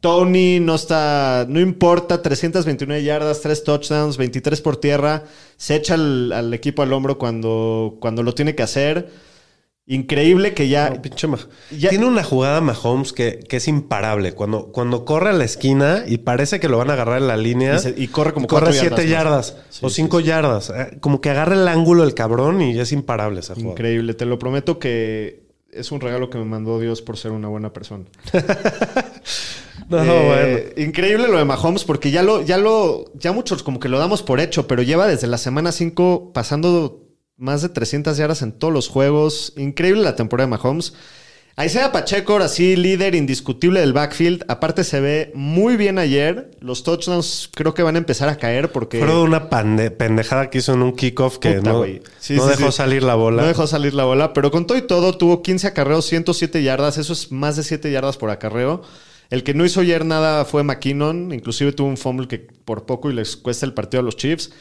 Tony, 0.00 0.58
no 0.60 0.74
está. 0.74 1.46
No 1.48 1.60
importa, 1.60 2.20
329 2.20 3.04
yardas, 3.04 3.40
3 3.40 3.64
touchdowns, 3.64 4.16
23 4.16 4.60
por 4.60 4.76
tierra. 4.76 5.24
Se 5.56 5.76
echa 5.76 5.94
al, 5.94 6.32
al 6.32 6.52
equipo 6.52 6.82
al 6.82 6.92
hombro 6.92 7.18
cuando, 7.18 7.96
cuando 8.00 8.22
lo 8.22 8.34
tiene 8.34 8.54
que 8.54 8.64
hacer. 8.64 9.10
Increíble 9.86 10.54
que 10.54 10.68
ya. 10.68 10.90
No, 10.90 11.02
pinche 11.02 11.26
Ya- 11.76 11.88
Tiene 11.90 12.06
una 12.06 12.22
jugada 12.22 12.60
Mahomes 12.60 13.12
que, 13.12 13.40
que 13.40 13.56
es 13.56 13.66
imparable. 13.66 14.32
Cuando, 14.32 14.66
cuando 14.70 15.04
corre 15.04 15.30
a 15.30 15.32
la 15.32 15.44
esquina 15.44 16.04
y 16.06 16.18
parece 16.18 16.60
que 16.60 16.68
lo 16.68 16.78
van 16.78 16.90
a 16.90 16.92
agarrar 16.92 17.18
en 17.20 17.26
la 17.26 17.36
línea. 17.36 17.74
Y 17.76 17.78
se- 17.80 17.94
y 17.96 18.06
corre 18.08 18.32
como 18.32 18.46
corre 18.46 18.66
cuatro 18.66 18.80
7 18.80 19.08
yardas 19.08 19.56
o 19.80 19.88
Sí, 19.88 19.96
5 19.96 20.20
yardas. 20.20 20.70
Eh, 20.70 20.98
Como 21.00 21.20
que 21.20 21.30
agarra 21.30 21.54
el 21.54 21.66
ángulo 21.66 22.04
el 22.04 22.14
cabrón 22.14 22.62
y 22.62 22.78
es 22.78 22.92
imparable 22.92 23.40
esa 23.40 23.54
jugada. 23.54 23.72
Increíble, 23.72 24.14
te 24.14 24.24
lo 24.24 24.38
prometo 24.38 24.78
que 24.78 25.42
es 25.72 25.90
un 25.90 26.00
regalo 26.00 26.30
que 26.30 26.38
me 26.38 26.44
mandó 26.44 26.78
Dios 26.78 27.02
por 27.02 27.16
ser 27.16 27.32
una 27.32 27.48
buena 27.48 27.72
persona. 27.72 28.04
No, 29.88 30.02
Eh, 30.04 30.72
Increíble 30.78 31.28
lo 31.28 31.36
de 31.36 31.44
Mahomes 31.44 31.84
porque 31.84 32.10
ya 32.10 32.22
lo, 32.22 32.40
ya 32.42 32.56
lo, 32.56 33.12
ya 33.14 33.32
muchos 33.32 33.62
como 33.62 33.78
que 33.78 33.88
lo 33.90 33.98
damos 33.98 34.22
por 34.22 34.40
hecho, 34.40 34.66
pero 34.66 34.82
lleva 34.82 35.06
desde 35.06 35.26
la 35.26 35.36
semana 35.38 35.70
5 35.70 36.30
pasando 36.32 37.01
más 37.42 37.60
de 37.60 37.68
300 37.68 38.16
yardas 38.16 38.40
en 38.42 38.52
todos 38.52 38.72
los 38.72 38.88
juegos. 38.88 39.52
Increíble 39.56 40.02
la 40.02 40.14
temporada 40.14 40.46
de 40.46 40.50
Mahomes. 40.50 40.94
Isaiah 41.62 41.92
Pacheco, 41.92 42.32
ahora 42.32 42.48
sí, 42.48 42.76
líder 42.76 43.14
indiscutible 43.14 43.80
del 43.80 43.92
backfield. 43.92 44.44
Aparte 44.48 44.84
se 44.84 45.00
ve 45.00 45.32
muy 45.34 45.76
bien 45.76 45.98
ayer. 45.98 46.52
Los 46.60 46.84
touchdowns 46.84 47.50
creo 47.52 47.74
que 47.74 47.82
van 47.82 47.96
a 47.96 47.98
empezar 47.98 48.28
a 48.28 48.36
caer 48.36 48.70
porque... 48.72 48.98
Fueron 48.98 49.18
una 49.18 49.50
pendejada 49.50 50.48
que 50.48 50.58
hizo 50.58 50.72
en 50.72 50.82
un 50.82 50.92
kickoff 50.94 51.38
que 51.38 51.54
Puta, 51.54 51.72
no, 51.72 51.78
güey. 51.78 52.00
Sí, 52.20 52.36
no 52.36 52.44
sí, 52.44 52.50
dejó 52.56 52.70
sí. 52.70 52.76
salir 52.78 53.02
la 53.02 53.16
bola. 53.16 53.42
No 53.42 53.48
dejó 53.48 53.66
salir 53.66 53.92
la 53.92 54.04
bola, 54.04 54.32
pero 54.32 54.50
con 54.50 54.66
todo 54.66 54.78
y 54.78 54.82
todo 54.82 55.18
tuvo 55.18 55.42
15 55.42 55.66
acarreos, 55.66 56.06
107 56.06 56.62
yardas. 56.62 56.96
Eso 56.96 57.12
es 57.12 57.32
más 57.32 57.56
de 57.56 57.64
7 57.64 57.90
yardas 57.90 58.16
por 58.16 58.30
acarreo. 58.30 58.82
El 59.28 59.42
que 59.42 59.52
no 59.52 59.64
hizo 59.64 59.80
ayer 59.80 60.06
nada 60.06 60.44
fue 60.44 60.62
McKinnon. 60.62 61.34
Inclusive 61.34 61.72
tuvo 61.72 61.88
un 61.88 61.96
fumble 61.96 62.28
que 62.28 62.38
por 62.38 62.86
poco 62.86 63.10
y 63.10 63.14
les 63.14 63.36
cuesta 63.36 63.66
el 63.66 63.74
partido 63.74 64.00
a 64.00 64.04
los 64.04 64.16
Chiefs. 64.16 64.52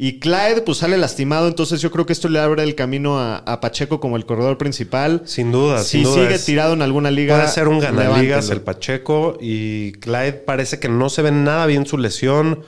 Y 0.00 0.20
Clyde 0.20 0.62
pues 0.64 0.78
sale 0.78 0.96
lastimado, 0.96 1.48
entonces 1.48 1.80
yo 1.80 1.90
creo 1.90 2.06
que 2.06 2.12
esto 2.12 2.28
le 2.28 2.38
abre 2.38 2.62
el 2.62 2.76
camino 2.76 3.18
a, 3.18 3.38
a 3.38 3.60
Pacheco 3.60 3.98
como 3.98 4.16
el 4.16 4.26
corredor 4.26 4.56
principal. 4.56 5.22
Sin 5.24 5.50
duda, 5.50 5.82
Si 5.82 5.90
sin 5.98 6.02
duda. 6.04 6.22
sigue 6.22 6.34
es- 6.36 6.44
tirado 6.44 6.72
en 6.74 6.82
alguna 6.82 7.10
liga. 7.10 7.34
Puede 7.36 7.48
ser 7.48 7.66
un 7.66 7.80
ganaligas 7.80 8.48
el 8.50 8.60
Pacheco 8.60 9.36
y 9.40 9.90
Clyde 9.94 10.34
parece 10.34 10.78
que 10.78 10.88
no 10.88 11.08
se 11.10 11.22
ve 11.22 11.32
nada 11.32 11.66
bien 11.66 11.84
su 11.84 11.98
lesión. 11.98 12.62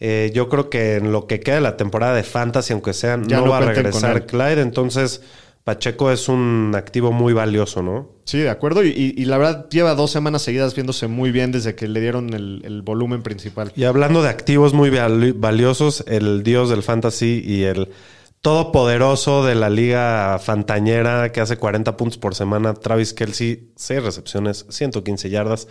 Eh, 0.00 0.32
yo 0.34 0.48
creo 0.48 0.68
que 0.68 0.96
en 0.96 1.12
lo 1.12 1.28
que 1.28 1.38
queda 1.38 1.54
de 1.54 1.60
la 1.60 1.76
temporada 1.76 2.12
de 2.16 2.24
Fantasy, 2.24 2.72
aunque 2.72 2.92
sea, 2.92 3.16
no, 3.18 3.24
no 3.44 3.50
va 3.50 3.58
a 3.58 3.60
regresar. 3.60 4.26
Clyde. 4.26 4.60
Entonces, 4.60 5.22
Pacheco 5.64 6.10
es 6.12 6.28
un 6.28 6.72
activo 6.76 7.10
muy 7.10 7.32
valioso, 7.32 7.82
¿no? 7.82 8.10
Sí, 8.26 8.38
de 8.38 8.50
acuerdo. 8.50 8.84
Y, 8.84 8.88
y- 8.90 9.14
y 9.20 9.24
la 9.24 9.38
verdad 9.38 9.66
lleva 9.70 9.94
dos 9.94 10.10
semanas 10.10 10.42
seguidas 10.42 10.74
viéndose 10.74 11.06
muy 11.06 11.30
bien 11.32 11.52
desde 11.52 11.74
que 11.74 11.88
le 11.88 12.00
dieron 12.02 12.34
el, 12.34 12.60
el 12.64 12.82
volumen 12.82 13.22
principal. 13.22 13.72
Y 13.74 13.84
hablando 13.84 14.22
de 14.22 14.28
activos 14.28 14.74
muy 14.74 14.90
vali- 14.90 15.32
valiosos, 15.32 16.04
el 16.06 16.42
dios 16.42 16.68
del 16.68 16.82
fantasy 16.82 17.42
y 17.44 17.62
el 17.62 17.88
todopoderoso 18.42 19.42
de 19.44 19.54
la 19.54 19.70
liga 19.70 20.38
fantañera 20.38 21.32
que 21.32 21.40
hace 21.40 21.56
40 21.56 21.96
puntos 21.96 22.18
por 22.18 22.34
semana, 22.34 22.74
Travis 22.74 23.14
Kelsey, 23.14 23.72
6 23.74 24.02
recepciones, 24.02 24.66
115 24.68 25.30
yardas, 25.30 25.66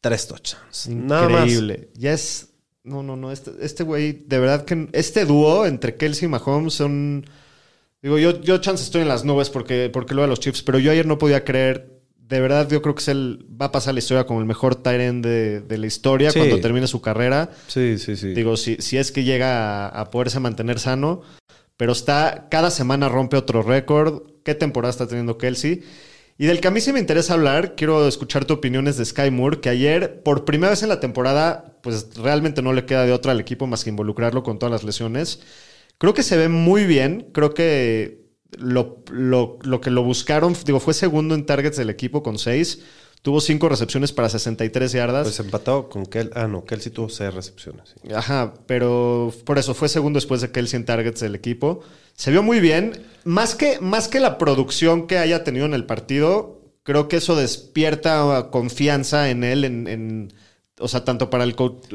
3 0.00 0.26
touchdowns. 0.28 0.88
Nada 0.88 1.28
más. 1.28 1.42
Increíble. 1.42 1.90
Ya 1.94 2.12
es. 2.12 2.48
No, 2.82 3.04
no, 3.04 3.14
no. 3.14 3.30
Este 3.30 3.52
este 3.60 3.84
güey, 3.84 4.24
de 4.26 4.38
verdad 4.40 4.64
que 4.64 4.88
este 4.92 5.24
dúo 5.24 5.66
entre 5.66 5.94
Kelsey 5.96 6.26
y 6.26 6.28
Mahomes 6.28 6.74
son. 6.74 7.26
Digo, 8.02 8.18
yo, 8.18 8.40
yo 8.40 8.58
chance 8.58 8.82
estoy 8.82 9.02
en 9.02 9.08
las 9.08 9.24
nubes 9.24 9.50
porque, 9.50 9.90
porque 9.92 10.14
lo 10.14 10.22
de 10.22 10.28
los 10.28 10.40
Chiefs, 10.40 10.62
pero 10.62 10.78
yo 10.78 10.90
ayer 10.90 11.06
no 11.06 11.18
podía 11.18 11.44
creer. 11.44 11.98
De 12.16 12.40
verdad, 12.40 12.68
yo 12.70 12.80
creo 12.80 12.94
que 12.94 13.00
es 13.02 13.08
el, 13.08 13.44
va 13.60 13.66
a 13.66 13.72
pasar 13.72 13.92
la 13.92 13.98
historia 13.98 14.24
como 14.24 14.38
el 14.40 14.46
mejor 14.46 14.80
end 14.84 15.24
de, 15.26 15.60
de 15.60 15.78
la 15.78 15.86
historia 15.86 16.30
Sí. 16.30 16.38
cuando 16.38 16.60
termine 16.60 16.86
su 16.86 17.00
carrera. 17.00 17.50
Sí, 17.66 17.98
sí, 17.98 18.16
sí. 18.16 18.28
Digo, 18.34 18.56
si, 18.56 18.76
si 18.76 18.98
es 18.98 19.10
que 19.10 19.24
llega 19.24 19.86
a, 19.86 20.00
a 20.00 20.10
poderse 20.10 20.38
mantener 20.38 20.78
sano, 20.78 21.22
pero 21.76 21.90
está, 21.92 22.46
cada 22.50 22.70
semana 22.70 23.08
rompe 23.08 23.36
otro 23.36 23.62
récord. 23.62 24.22
¿Qué 24.44 24.54
temporada 24.54 24.90
está 24.92 25.08
teniendo 25.08 25.38
Kelsey? 25.38 25.82
Y 26.38 26.46
del 26.46 26.60
que 26.60 26.68
a 26.68 26.70
mí 26.70 26.80
sí 26.80 26.92
me 26.92 27.00
interesa 27.00 27.34
hablar, 27.34 27.74
quiero 27.74 28.06
escuchar 28.08 28.44
tu 28.46 28.54
opiniones 28.54 28.96
de 28.96 29.04
Sky 29.04 29.30
Moore, 29.30 29.60
que 29.60 29.68
ayer, 29.68 30.22
por 30.22 30.44
primera 30.46 30.70
vez 30.70 30.82
en 30.82 30.88
la 30.88 31.00
temporada, 31.00 31.76
pues 31.82 32.10
realmente 32.14 32.62
no 32.62 32.72
le 32.72 32.86
queda 32.86 33.04
de 33.04 33.12
otra 33.12 33.32
al 33.32 33.40
equipo 33.40 33.66
más 33.66 33.84
que 33.84 33.90
involucrarlo 33.90 34.42
con 34.42 34.58
todas 34.58 34.70
las 34.72 34.84
lesiones. 34.84 35.40
Creo 36.00 36.14
que 36.14 36.22
se 36.24 36.36
ve 36.36 36.48
muy 36.48 36.84
bien, 36.86 37.28
creo 37.32 37.54
que 37.54 38.24
lo, 38.58 39.04
lo- 39.12 39.58
lo 39.62 39.80
que 39.80 39.90
lo 39.90 40.02
buscaron, 40.02 40.56
digo, 40.64 40.80
fue 40.80 40.94
segundo 40.94 41.34
en 41.36 41.46
targets 41.46 41.76
del 41.76 41.90
equipo 41.90 42.22
con 42.24 42.38
seis, 42.38 42.80
tuvo 43.22 43.40
cinco 43.42 43.68
recepciones 43.68 44.10
para 44.12 44.28
63 44.30 44.92
yardas. 44.92 45.24
Pues 45.24 45.38
empatado 45.40 45.88
con 45.90 46.06
Kel. 46.06 46.30
Ah, 46.34 46.46
no, 46.48 46.64
Kelsey 46.64 46.90
tuvo 46.90 47.10
6 47.10 47.34
recepciones. 47.34 47.90
sí. 48.02 48.12
Ajá, 48.14 48.54
pero 48.66 49.30
por 49.44 49.58
eso 49.58 49.74
fue 49.74 49.88
segundo 49.90 50.16
después 50.16 50.40
de 50.40 50.50
Kelsey 50.50 50.78
en 50.78 50.86
targets 50.86 51.20
del 51.20 51.34
equipo. 51.34 51.80
Se 52.14 52.30
vio 52.30 52.42
muy 52.42 52.60
bien. 52.60 52.92
Más 53.24 53.54
que, 53.54 53.78
más 53.80 54.08
que 54.08 54.20
la 54.20 54.38
producción 54.38 55.06
que 55.06 55.18
haya 55.18 55.44
tenido 55.44 55.66
en 55.66 55.74
el 55.74 55.84
partido, 55.84 56.62
creo 56.82 57.08
que 57.08 57.18
eso 57.18 57.36
despierta 57.36 58.48
confianza 58.50 59.28
en 59.30 59.44
él, 59.44 59.64
en, 59.64 59.86
en- 59.86 60.32
o 60.80 60.88
sea, 60.88 61.04
tanto 61.04 61.28
para 61.30 61.44
el, 61.44 61.54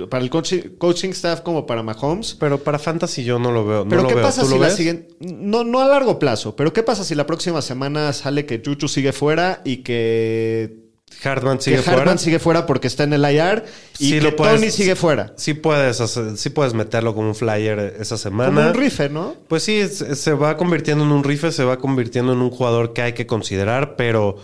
para 0.10 0.24
el 0.24 0.30
coaching, 0.30 0.78
coaching 0.78 1.10
staff 1.10 1.42
como 1.42 1.66
para 1.66 1.84
Mahomes. 1.84 2.36
Pero 2.40 2.60
para 2.64 2.80
fantasy 2.80 3.24
yo 3.24 3.40
no 3.40 3.52
lo 3.52 3.66
veo. 3.66 3.88
Pero 3.88 4.08
¿qué 4.08 4.16
pasa 4.16 4.42
¿Tú 4.44 4.50
si 4.50 4.60
la 4.60 4.70
siguiente... 4.70 5.14
No, 5.20 5.64
no 5.64 5.80
a 5.82 5.88
largo 5.88 6.20
plazo, 6.20 6.56
pero 6.56 6.72
¿qué 6.74 6.84
pasa 6.84 7.04
si 7.04 7.16
la 7.16 7.26
próxima 7.26 7.62
semana 7.62 8.14
sale 8.14 8.46
que 8.46 8.62
Chuchu 8.62 8.88
sigue 8.88 9.12
fuera 9.14 9.62
y 9.66 9.78
que, 9.78 10.86
Hartman 11.24 11.58
que 11.58 11.64
sigue 11.64 11.78
Hartman 11.78 11.96
fuera. 11.96 12.18
sigue 12.18 12.40
fuera 12.40 12.66
porque 12.66 12.88
está 12.88 13.04
en 13.04 13.14
el 13.14 13.24
IR 13.24 13.64
y 14.00 14.06
Sí 14.06 14.12
que 14.14 14.22
lo 14.22 14.36
puedes- 14.36 14.56
Tony 14.60 14.72
sigue 14.72 14.96
fuera? 14.96 15.34
Sí 15.38 15.54
puedes, 15.54 16.02
hacer- 16.02 16.38
sí 16.38 16.50
puedes 16.50 16.74
meterlo 16.74 17.14
como 17.16 17.30
un 17.30 17.36
flyer 17.36 17.96
esa 18.00 18.18
semana. 18.18 18.54
Como 18.54 18.68
un 18.68 18.74
rife, 18.76 19.10
¿no? 19.10 19.36
Pues 19.48 19.64
sí, 19.64 19.88
se 19.88 20.34
va 20.34 20.58
convirtiendo 20.58 21.04
en 21.04 21.12
un 21.12 21.24
rife, 21.24 21.52
se 21.52 21.64
va 21.64 21.78
convirtiendo 21.78 22.34
en 22.34 22.40
un 22.40 22.50
jugador 22.52 22.94
que 22.94 23.02
hay 23.02 23.14
que 23.14 23.26
considerar, 23.26 23.96
pero 23.96 24.38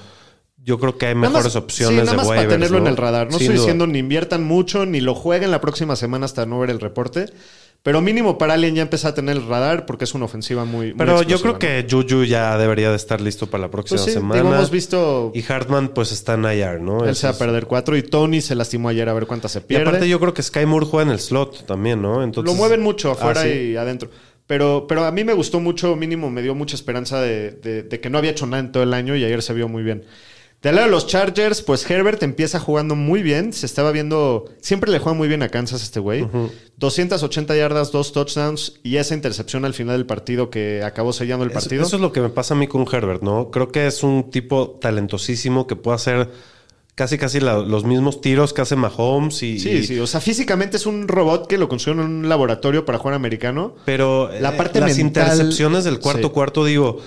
yo 0.63 0.79
creo 0.79 0.97
que 0.97 1.07
hay 1.07 1.15
mejores 1.15 1.45
más- 1.45 1.55
opciones 1.55 1.99
sí, 1.99 2.05
nada 2.05 2.11
de 2.11 2.17
más 2.17 2.27
waivers, 2.27 2.47
para 2.47 2.55
tenerlo 2.55 2.79
¿no? 2.79 2.85
en 2.85 2.91
el 2.91 2.97
radar. 2.97 3.27
No 3.27 3.33
Sin 3.33 3.41
estoy 3.41 3.55
duda. 3.55 3.65
diciendo 3.65 3.87
ni 3.87 3.99
inviertan 3.99 4.43
mucho, 4.43 4.85
ni 4.85 5.01
lo 5.01 5.15
jueguen 5.15 5.51
la 5.51 5.61
próxima 5.61 5.95
semana 5.95 6.25
hasta 6.25 6.45
no 6.45 6.59
ver 6.59 6.69
el 6.69 6.79
reporte. 6.79 7.25
Pero 7.83 7.99
mínimo 7.99 8.37
para 8.37 8.53
alguien 8.53 8.75
ya 8.75 8.83
empezar 8.83 9.13
a 9.13 9.15
tener 9.15 9.37
el 9.37 9.47
radar 9.47 9.87
porque 9.87 10.03
es 10.03 10.13
una 10.13 10.25
ofensiva 10.25 10.65
muy. 10.65 10.89
muy 10.89 10.95
Pero 10.99 11.23
yo 11.23 11.41
creo 11.41 11.57
que 11.57 11.87
Juju 11.89 12.25
ya 12.25 12.55
debería 12.59 12.91
de 12.91 12.95
estar 12.95 13.19
listo 13.19 13.47
para 13.47 13.63
la 13.63 13.71
próxima 13.71 13.97
Pues 13.97 14.05
sí, 14.05 14.11
semana. 14.13 14.39
digo, 14.43 14.53
hemos 14.53 14.69
visto. 14.69 15.31
Y 15.33 15.43
Hartman 15.51 15.87
pues 15.89 16.11
está 16.11 16.35
en 16.35 16.43
IR, 16.45 16.79
¿no? 16.79 17.03
Él 17.03 17.09
Eso 17.09 17.21
se 17.21 17.27
va 17.27 17.33
a 17.33 17.37
perder 17.39 17.65
cuatro 17.65 17.97
y 17.97 18.03
Tony 18.03 18.39
se 18.41 18.53
lastimó 18.53 18.89
ayer 18.89 19.09
a 19.09 19.13
ver 19.13 19.25
cuántas 19.25 19.53
se 19.53 19.59
Y 19.59 19.61
pierde. 19.63 19.87
aparte 19.87 20.07
yo 20.07 20.19
creo 20.19 20.31
que 20.35 20.43
Sky 20.43 20.67
Moore 20.67 20.85
juega 20.85 21.07
en 21.09 21.13
el 21.13 21.19
slot 21.19 21.65
también, 21.65 22.03
¿no? 22.03 22.21
Entonces, 22.23 22.53
Lo 22.53 22.55
mueven 22.55 22.81
mucho 22.83 23.09
afuera 23.09 23.41
Ah, 23.41 23.45
sí. 23.45 23.49
y 23.71 23.75
adentro. 23.77 24.11
Pero, 24.45 24.85
pero 24.87 25.05
a 25.05 25.11
mí 25.11 25.23
me 25.23 25.33
gustó 25.33 25.59
mucho, 25.59 25.95
mínimo 25.95 26.29
me 26.29 26.43
dio 26.43 26.53
mucha 26.53 26.75
esperanza 26.75 27.19
de, 27.19 27.49
de- 27.51 27.81
de 27.81 27.99
que 27.99 28.11
no 28.11 28.19
había 28.19 28.29
hecho 28.29 28.45
nada 28.45 28.59
en 28.59 28.71
todo 28.71 28.83
el 28.83 28.93
año 28.93 29.15
y 29.15 29.23
ayer 29.23 29.41
se 29.41 29.53
vio 29.53 29.67
muy 29.67 29.81
bien. 29.81 30.03
Del 30.61 30.75
lado 30.75 30.85
de 30.87 30.91
los 30.91 31.07
Chargers, 31.07 31.63
pues 31.63 31.89
Herbert 31.89 32.21
empieza 32.21 32.59
jugando 32.59 32.95
muy 32.95 33.23
bien. 33.23 33.51
Se 33.51 33.65
estaba 33.65 33.91
viendo. 33.91 34.45
Siempre 34.61 34.91
le 34.91 34.99
juega 34.99 35.17
muy 35.17 35.27
bien 35.27 35.41
a 35.41 35.49
Kansas 35.49 35.81
este 35.81 35.99
güey. 35.99 36.27
280 36.77 37.55
yardas, 37.55 37.91
dos 37.91 38.11
touchdowns 38.13 38.79
y 38.83 38.97
esa 38.97 39.15
intercepción 39.15 39.65
al 39.65 39.73
final 39.73 39.97
del 39.97 40.05
partido 40.05 40.49
que 40.49 40.83
acabó 40.83 41.13
sellando 41.13 41.45
el 41.45 41.51
Eso- 41.51 41.59
partido. 41.59 41.83
Eso, 41.83 41.95
es 41.95 42.01
lo 42.01 42.11
que 42.11 42.21
me 42.21 42.29
pasa 42.29 42.53
a 42.53 42.57
mí 42.57 42.67
con 42.67 42.85
Herbert, 42.91 43.23
¿no? 43.23 43.49
Creo 43.49 43.71
que 43.71 43.87
es 43.87 44.03
un 44.03 44.29
tipo 44.29 44.77
talentosísimo 44.81 45.65
que 45.67 45.75
puede 45.75 45.95
hacer 45.95 46.29
casi 46.93 47.17
casi 47.17 47.39
la- 47.39 47.57
los 47.59 47.83
mismos 47.83 48.21
tiros 48.21 48.53
que 48.53 48.61
hace 48.61 48.75
Mahomes 48.75 49.41
y... 49.43 49.59
sí, 49.59 49.69
y- 49.69 49.83
sí. 49.83 49.99
O 49.99 50.05
sea, 50.05 50.21
físicamente 50.21 50.77
es 50.77 50.85
un 50.85 51.07
robot 51.07 51.47
que 51.47 51.57
lo 51.57 51.69
construyeron 51.69 52.05
en 52.05 52.11
un 52.17 52.29
laboratorio 52.29 52.85
para 52.85 52.99
jugar 52.99 53.15
americano. 53.15 53.75
Pero 53.85 54.29
La 54.39 54.53
eh, 54.53 54.57
parte 54.57 54.79
las 54.79 54.99
intercepciones 54.99 55.83
del 55.85 55.99
cuarto 55.99 56.27
Sí. 56.27 56.33
cuarto, 56.33 56.65
digo, 56.65 56.99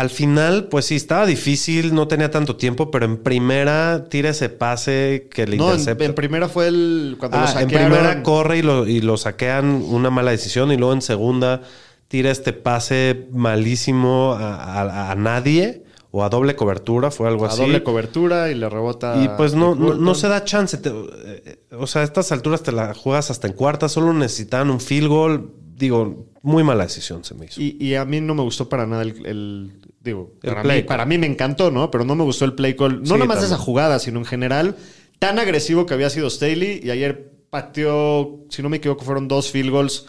Al 0.00 0.08
final, 0.08 0.68
pues 0.68 0.86
sí, 0.86 0.96
estaba 0.96 1.26
difícil, 1.26 1.92
no 1.94 2.08
tenía 2.08 2.30
tanto 2.30 2.56
tiempo, 2.56 2.90
pero 2.90 3.04
en 3.04 3.18
primera 3.18 4.06
tira 4.08 4.30
ese 4.30 4.48
pase 4.48 5.28
que 5.30 5.46
le 5.46 5.56
No, 5.58 5.64
en, 5.66 5.70
intercepta. 5.80 6.04
en 6.06 6.14
primera 6.14 6.48
fue 6.48 6.68
el. 6.68 7.16
Cuando 7.18 7.36
lo 7.36 7.42
Ah, 7.44 7.46
en 7.48 7.52
saquearon. 7.68 7.90
primera 7.92 8.22
corre 8.22 8.58
y 8.58 8.62
lo, 8.62 8.86
y 8.86 9.00
lo 9.02 9.16
saquean 9.18 9.66
una 9.88 10.08
mala 10.08 10.30
decisión 10.30 10.72
y 10.72 10.76
luego 10.78 10.94
en 10.94 11.02
segunda 11.02 11.60
tira 12.08 12.30
este 12.30 12.52
pase 12.54 13.28
malísimo 13.32 14.32
a, 14.32 14.54
a- 14.80 15.10
a 15.12 15.14
nadie 15.16 15.84
o 16.12 16.24
a 16.24 16.28
doble 16.30 16.56
cobertura, 16.56 17.10
fue 17.10 17.28
algo 17.28 17.44
a 17.44 17.48
así. 17.48 17.60
doble 17.60 17.82
cobertura 17.82 18.50
y 18.50 18.54
le 18.54 18.68
rebota. 18.70 19.22
Y 19.22 19.28
pues 19.36 19.54
no, 19.54 19.74
no, 19.74 19.94
no 19.94 20.14
se 20.14 20.28
da 20.28 20.44
chance. 20.44 20.78
te- 20.78 20.90
eh, 20.90 21.60
o 21.78 21.86
sea, 21.86 22.00
a 22.00 22.04
estas 22.04 22.32
alturas 22.32 22.62
te 22.62 22.72
la 22.72 22.94
juegas 22.94 23.30
hasta 23.30 23.46
en 23.48 23.52
cuarta, 23.52 23.88
solo 23.88 24.12
necesitaban 24.14 24.70
un 24.70 24.80
field 24.80 25.08
goal. 25.08 25.50
Digo, 25.76 26.26
muy 26.42 26.62
mala 26.64 26.84
decisión 26.84 27.22
se 27.24 27.34
me 27.34 27.46
hizo. 27.46 27.60
Y, 27.60 27.76
y 27.80 27.94
a 27.94 28.04
mí 28.04 28.20
no 28.20 28.34
me 28.34 28.42
gustó 28.42 28.68
para 28.68 28.86
nada 28.86 29.02
el. 29.02 29.26
el- 29.26 29.72
digo, 30.00 30.32
El 30.42 30.50
para, 30.50 30.62
play 30.62 30.76
mí, 30.78 30.82
call. 30.82 30.86
para 30.88 31.06
mí 31.06 31.18
me 31.18 31.26
encantó, 31.26 31.70
¿no? 31.70 31.90
Pero 31.90 32.04
no 32.04 32.14
me 32.14 32.24
gustó 32.24 32.44
el 32.44 32.54
play 32.54 32.74
call. 32.74 33.00
No 33.00 33.06
Sí, 33.06 33.12
nada 33.12 33.26
más 33.26 33.40
de 33.40 33.46
esa 33.46 33.58
jugada, 33.58 33.98
sino 33.98 34.18
en 34.18 34.24
general. 34.24 34.76
Tan 35.18 35.38
agresivo 35.38 35.86
que 35.86 35.94
había 35.94 36.10
sido 36.10 36.28
Staley. 36.30 36.80
Y 36.82 36.90
ayer 36.90 37.32
pateó, 37.50 38.40
si 38.48 38.62
no 38.62 38.68
me 38.68 38.78
equivoco, 38.78 39.04
fueron 39.04 39.28
dos 39.28 39.50
field 39.50 39.70
goals 39.70 40.06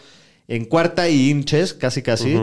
en 0.48 0.66
cuarta 0.66 1.10
y 1.10 1.30
hinches, 1.30 1.74
casi 1.74 2.02
casi. 2.02 2.40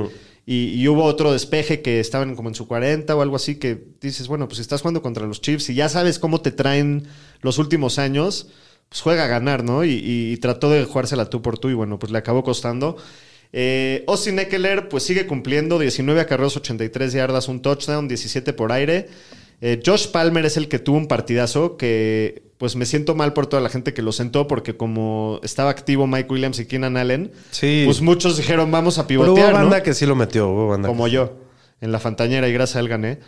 Y 0.51 0.89
hubo 0.89 1.05
otro 1.05 1.31
despeje 1.33 1.83
que 1.83 2.01
estaban 2.01 2.35
como 2.35 2.49
en 2.49 2.55
su 2.55 2.67
40 2.67 3.15
o 3.15 3.21
algo 3.21 3.37
así 3.37 3.57
que 3.57 3.85
dices, 4.01 4.29
bueno, 4.29 4.49
pues 4.49 4.57
si 4.57 4.63
estás 4.63 4.81
jugando 4.81 5.03
contra 5.03 5.27
los 5.27 5.43
Chiefs 5.43 5.69
y 5.69 5.75
ya 5.75 5.91
sabes 5.91 6.19
cómo 6.19 6.41
te 6.41 6.53
traen 6.53 7.07
los 7.43 7.59
últimos 7.59 7.99
años, 7.99 8.49
pues 8.89 9.03
juega 9.03 9.25
a 9.25 9.29
ganar, 9.29 9.63
¿no? 9.63 9.85
Y, 9.85 9.91
y- 9.91 10.33
y 10.33 10.37
trató 10.39 10.71
de 10.71 10.85
jugársela 10.85 11.29
tú 11.29 11.43
por 11.43 11.59
tú 11.59 11.69
y 11.69 11.75
bueno, 11.75 11.99
pues 11.99 12.11
le 12.13 12.17
acabó 12.19 12.43
costando. 12.45 12.97
Eh, 13.53 14.05
Austin 14.07 14.39
Eckler 14.39 14.89
pues 14.89 15.05
sigue 15.05 15.27
cumpliendo 15.27 15.79
19 15.79 16.21
acarreos, 16.21 16.57
83 16.57 17.13
yardas, 17.13 17.49
un 17.49 17.61
touchdown, 17.63 18.09
17 18.09 18.53
por 18.53 18.73
aire. 18.73 19.09
Eh, 19.61 19.81
Josh 19.85 20.09
Palmer 20.09 20.45
es 20.47 20.57
el 20.57 20.69
que 20.69 20.79
tuvo 20.79 20.97
un 20.99 21.09
partidazo 21.09 21.77
que 21.77 22.43
pues 22.59 22.75
me 22.77 22.87
siento 22.87 23.15
mal 23.15 23.33
por 23.33 23.47
toda 23.47 23.63
la 23.63 23.69
gente 23.69 23.95
que 23.95 24.03
lo 24.03 24.13
sentó 24.13 24.47
porque 24.49 24.77
como 24.77 25.41
estaba 25.43 25.71
activo 25.71 26.07
Mike 26.07 26.33
Williams 26.33 26.59
y 26.59 26.67
Keenan 26.67 26.97
Allen, 26.97 27.31
Sí. 27.53 27.83
pues 27.87 28.01
muchos 28.01 28.37
dijeron 28.37 28.71
vamos 28.71 28.99
a 28.99 29.07
Pero 29.07 29.21
hubo 29.21 29.35
pivotear, 29.35 29.53
¿no? 29.55 29.59
banda 29.61 29.83
que 29.83 29.95
sí 29.95 30.07
lo 30.07 30.15
metió. 30.17 30.49
Hubo 30.49 30.69
banda 30.69 30.89
como 30.89 31.05
que- 31.07 31.13
yo, 31.13 31.37
en 31.81 31.93
la 31.93 31.99
Fantañera 32.01 32.49
y 32.49 32.53
gracias 32.53 32.77
a 32.77 32.81
él 32.81 32.89
gané. 32.89 33.19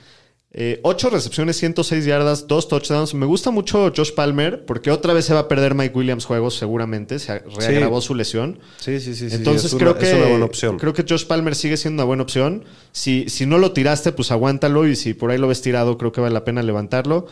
Eh, 0.53 0.81
ocho 0.83 1.11
recepciones, 1.11 1.57
106 1.59 2.05
yardas, 2.07 2.49
dos 2.49 2.67
touchdowns. 2.67 3.15
Me 3.15 3.25
gusta 3.25 3.53
mucho 3.53 3.93
Josh 3.97 4.13
Palmer 4.13 4.65
porque 4.67 4.91
otra 4.91 5.13
vez 5.13 5.25
se 5.25 5.33
va 5.33 5.41
a 5.41 5.49
perder 5.49 5.77
Mike 5.77 5.97
Williams 5.97 6.25
juegos 6.25 6.57
seguramente. 6.57 7.21
Se 7.21 7.39
reagravó 7.39 8.01
su 8.01 8.17
lesión. 8.17 8.59
Sí, 8.79 8.99
sí, 8.99 9.15
sí. 9.15 9.31
sí, 9.31 9.37
Entonces 9.37 9.73
una- 9.73 9.81
creo 9.81 9.99
que 9.99 10.11
es 10.11 10.15
una 10.17 10.27
buena 10.27 10.45
opción. 10.47 10.77
creo 10.79 10.93
que 10.93 11.05
Josh 11.09 11.25
Palmer 11.27 11.55
sigue 11.55 11.77
siendo 11.77 12.03
una 12.03 12.07
buena 12.09 12.23
opción. 12.25 12.65
Si, 12.91 13.29
si 13.29 13.47
no 13.47 13.59
lo 13.59 13.71
tiraste, 13.73 14.11
pues 14.11 14.33
aguántalo 14.33 14.89
y 14.89 14.97
si 14.97 15.15
por 15.15 15.31
ahí 15.31 15.39
lo 15.39 15.47
ves 15.47 15.63
tirado, 15.63 15.97
creo 15.97 16.11
que 16.11 16.21
vale 16.21 16.35
la 16.35 16.45
pena 16.45 16.63
levantarlo. 16.65 17.29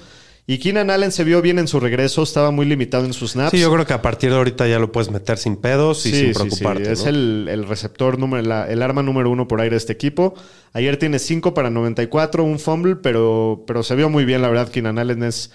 Y 0.51 0.57
Keenan 0.61 0.89
Allen 0.89 1.13
se 1.13 1.25
vio 1.25 1.43
bien 1.43 1.59
en 1.59 1.69
su 1.69 1.79
regreso, 1.79 2.23
estaba 2.23 2.51
muy 2.51 2.65
limitado 2.65 3.05
en 3.05 3.13
sus 3.13 3.33
snaps. 3.33 3.51
Sí, 3.51 3.59
yo 3.61 3.71
creo 3.71 3.85
que 3.85 3.93
a 3.93 4.01
partir 4.01 4.31
de 4.31 4.37
ahorita 4.37 4.67
ya 4.67 4.79
lo 4.79 4.91
puedes 4.91 5.11
meter 5.11 5.37
sin 5.37 5.57
pedos 5.57 6.07
y 6.07 6.11
Sí, 6.11 6.17
sin 6.21 6.29
sí, 6.29 6.33
preocuparte. 6.35 6.87
sí. 6.87 6.93
Es 6.93 7.03
¿no? 7.03 7.09
el, 7.11 7.49
el 7.51 7.69
receptor 7.69 8.19
número, 8.19 8.43
la- 8.43 8.67
el 8.67 8.81
arma 8.83 9.03
número 9.03 9.29
uno 9.29 9.47
por 9.47 9.61
aire 9.61 9.75
de 9.75 9.77
este 9.77 9.93
equipo. 9.93 10.33
Ayer 10.73 10.97
tiene 10.97 11.19
5 11.19 11.53
para 11.53 11.69
94, 11.69 12.43
un 12.45 12.59
fumble, 12.59 12.97
pero, 12.97 13.63
pero 13.67 13.83
se 13.83 13.95
vio 13.95 14.09
muy 14.09 14.25
bien, 14.25 14.41
la 14.41 14.49
verdad. 14.49 14.71
Keenan 14.71 14.99
Allen 14.99 15.23
es. 15.23 15.51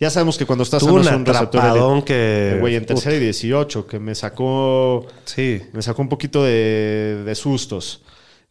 Ya 0.00 0.08
sabemos 0.08 0.38
que 0.38 0.46
cuando 0.46 0.62
estás 0.62 0.80
Tuvo 0.80 0.94
un 0.94 1.00
es 1.00 1.06
receptor 1.10 1.66
elite. 1.66 2.04
que- 2.06 2.56
Güey, 2.58 2.76
en 2.76 2.86
tercera 2.86 3.16
y 3.16 3.20
18, 3.20 3.86
que 3.86 3.98
me 3.98 4.14
sacó. 4.14 5.06
Sí. 5.26 5.60
Me 5.74 5.82
sacó 5.82 6.00
un 6.00 6.08
poquito 6.08 6.42
de, 6.42 7.22
de 7.22 7.34
sustos. 7.34 8.00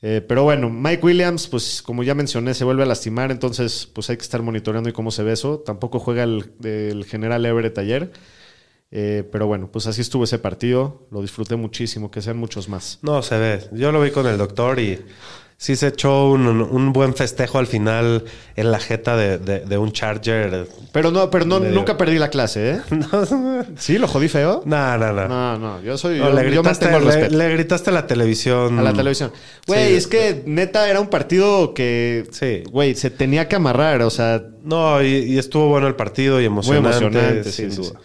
Eh, 0.01 0.21
pero 0.27 0.43
bueno, 0.43 0.69
Mike 0.69 1.03
Williams, 1.03 1.47
pues 1.47 1.81
como 1.81 2.03
ya 2.03 2.13
mencioné, 2.13 2.53
se 2.53 2.63
vuelve 2.63 2.83
a 2.83 2.85
lastimar, 2.85 3.31
entonces 3.31 3.89
pues 3.91 4.09
hay 4.09 4.17
que 4.17 4.23
estar 4.23 4.41
monitoreando 4.43 4.89
y 4.89 4.93
cómo 4.93 5.11
se 5.11 5.23
ve 5.23 5.33
eso. 5.33 5.59
Tampoco 5.59 5.99
juega 5.99 6.23
el, 6.23 7.05
general 7.07 7.45
Everett 7.45 7.77
ayer. 7.77 8.11
Eh, 8.89 9.27
pero 9.31 9.47
bueno, 9.47 9.69
pues 9.71 9.87
así 9.87 10.01
estuvo 10.01 10.23
ese 10.23 10.39
partido. 10.39 11.07
Lo 11.11 11.21
disfruté 11.21 11.55
muchísimo, 11.55 12.11
que 12.11 12.21
sean 12.21 12.37
muchos 12.37 12.69
más. 12.69 12.99
No, 13.01 13.21
se 13.21 13.37
ve. 13.37 13.63
Yo 13.73 13.91
lo 13.91 14.01
vi 14.01 14.11
con 14.11 14.27
el 14.27 14.37
doctor 14.37 14.79
y 14.79 14.99
sí 15.59 15.75
se 15.75 15.87
echó 15.87 16.29
un, 16.29 16.47
un 16.47 16.93
buen 16.93 17.15
festejo 17.15 17.57
al 17.57 17.65
final 17.65 18.23
en 18.55 18.71
la 18.71 18.79
jeta 18.79 19.17
de, 19.17 19.39
de- 19.39 19.61
de 19.61 19.77
un 19.79 19.91
Charger. 19.91 20.67
Pero 20.91 21.09
no, 21.11 21.29
pero 21.31 21.45
no, 21.45 21.59
nunca 21.59 21.97
perdí 21.97 22.19
la 22.19 22.29
clase, 22.29 22.71
¿eh? 22.71 22.79
No, 22.91 23.65
¿Sí? 23.75 23.97
¿Lo 23.97 24.07
jodí 24.07 24.27
feo? 24.27 24.61
no, 24.65 24.97
no. 24.97 25.13
no. 25.13 25.27
No, 25.27 25.57
no, 25.57 25.81
yo 25.81 25.97
soy. 25.97 26.19
No, 26.19 26.29
yo, 26.29 26.33
le, 26.35 26.43
yo 26.53 26.61
gritaste, 26.61 26.85
el 27.25 27.37
le- 27.37 27.49
gritaste 27.53 27.89
a 27.89 27.93
la 27.93 28.05
televisión. 28.07 28.77
A 28.77 28.83
la 28.83 28.93
televisión. 28.93 29.31
Güey, 29.65 29.89
Sí. 29.89 29.95
es 29.95 30.07
que 30.07 30.43
neta 30.45 30.87
era 30.89 30.99
un 31.01 31.07
partido 31.07 31.73
que, 31.73 32.27
Sí. 32.31 32.63
güey, 32.71 32.93
se 32.95 33.09
tenía 33.09 33.47
que 33.47 33.55
amarrar, 33.55 34.01
o 34.03 34.09
sea, 34.11 34.43
No, 34.63 35.01
y, 35.01 35.07
y 35.07 35.37
estuvo 35.39 35.69
bueno 35.69 35.87
el 35.87 35.95
partido 35.95 36.39
y 36.39 36.47
Muy 36.49 36.59
emocionante. 36.77 36.89
emocionante, 36.99 37.51
sin 37.51 37.71
sí, 37.71 37.77
duda. 37.81 37.99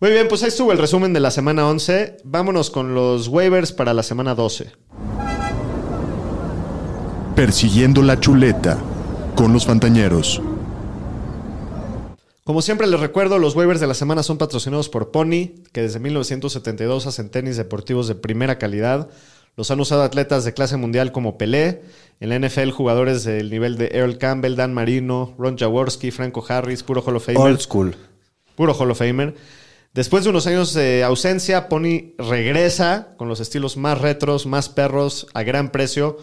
Muy 0.00 0.10
bien, 0.10 0.26
pues 0.28 0.42
ahí 0.42 0.48
estuvo 0.48 0.72
el 0.72 0.78
resumen 0.78 1.12
de 1.12 1.20
la 1.20 1.30
semana 1.30 1.66
11. 1.68 2.16
Vámonos 2.24 2.70
con 2.70 2.94
los 2.94 3.28
waivers 3.28 3.72
para 3.72 3.92
la 3.94 4.02
semana 4.02 4.34
12. 4.34 4.66
Persiguiendo 7.38 8.02
la 8.02 8.18
chuleta 8.18 8.80
con 9.36 9.52
los 9.52 9.64
Fantañeros. 9.64 10.42
Como 12.42 12.62
siempre 12.62 12.88
les 12.88 12.98
recuerdo, 12.98 13.38
los 13.38 13.54
waivers 13.54 13.78
de 13.78 13.86
la 13.86 13.94
semana 13.94 14.24
son 14.24 14.38
patrocinados 14.38 14.88
por 14.88 15.12
Pony, 15.12 15.50
que 15.70 15.82
desde 15.82 16.00
1972 16.00 17.06
hacen 17.06 17.30
tenis 17.30 17.56
deportivos 17.56 18.08
de 18.08 18.16
primera 18.16 18.58
calidad. 18.58 19.08
Los 19.56 19.70
han 19.70 19.78
usado 19.78 20.02
atletas 20.02 20.44
de 20.44 20.52
clase 20.52 20.76
mundial 20.78 21.12
como 21.12 21.38
Pelé, 21.38 21.82
en 22.18 22.30
la 22.30 22.40
NFL 22.40 22.70
jugadores 22.70 23.22
del 23.22 23.50
nivel 23.50 23.78
de 23.78 23.90
Earl 23.92 24.18
Campbell, 24.18 24.56
Dan 24.56 24.74
Marino, 24.74 25.36
Ron 25.38 25.56
Jaworski, 25.56 26.10
Franco 26.10 26.44
Harris, 26.48 26.82
puro 26.82 27.04
Hall 27.06 27.14
of 27.14 27.24
Famer. 27.24 27.40
Old 27.40 27.60
school. 27.60 27.94
Puro 28.56 28.74
Hall 28.74 28.90
of 28.90 28.98
Famer. 28.98 29.36
Después 29.94 30.24
de 30.24 30.30
unos 30.30 30.48
años 30.48 30.74
de 30.74 31.04
ausencia, 31.04 31.68
Pony 31.68 32.14
regresa 32.18 33.14
con 33.16 33.28
los 33.28 33.38
estilos 33.38 33.76
más 33.76 34.00
retros, 34.00 34.46
más 34.46 34.68
perros, 34.68 35.28
a 35.34 35.44
gran 35.44 35.70
precio. 35.70 36.18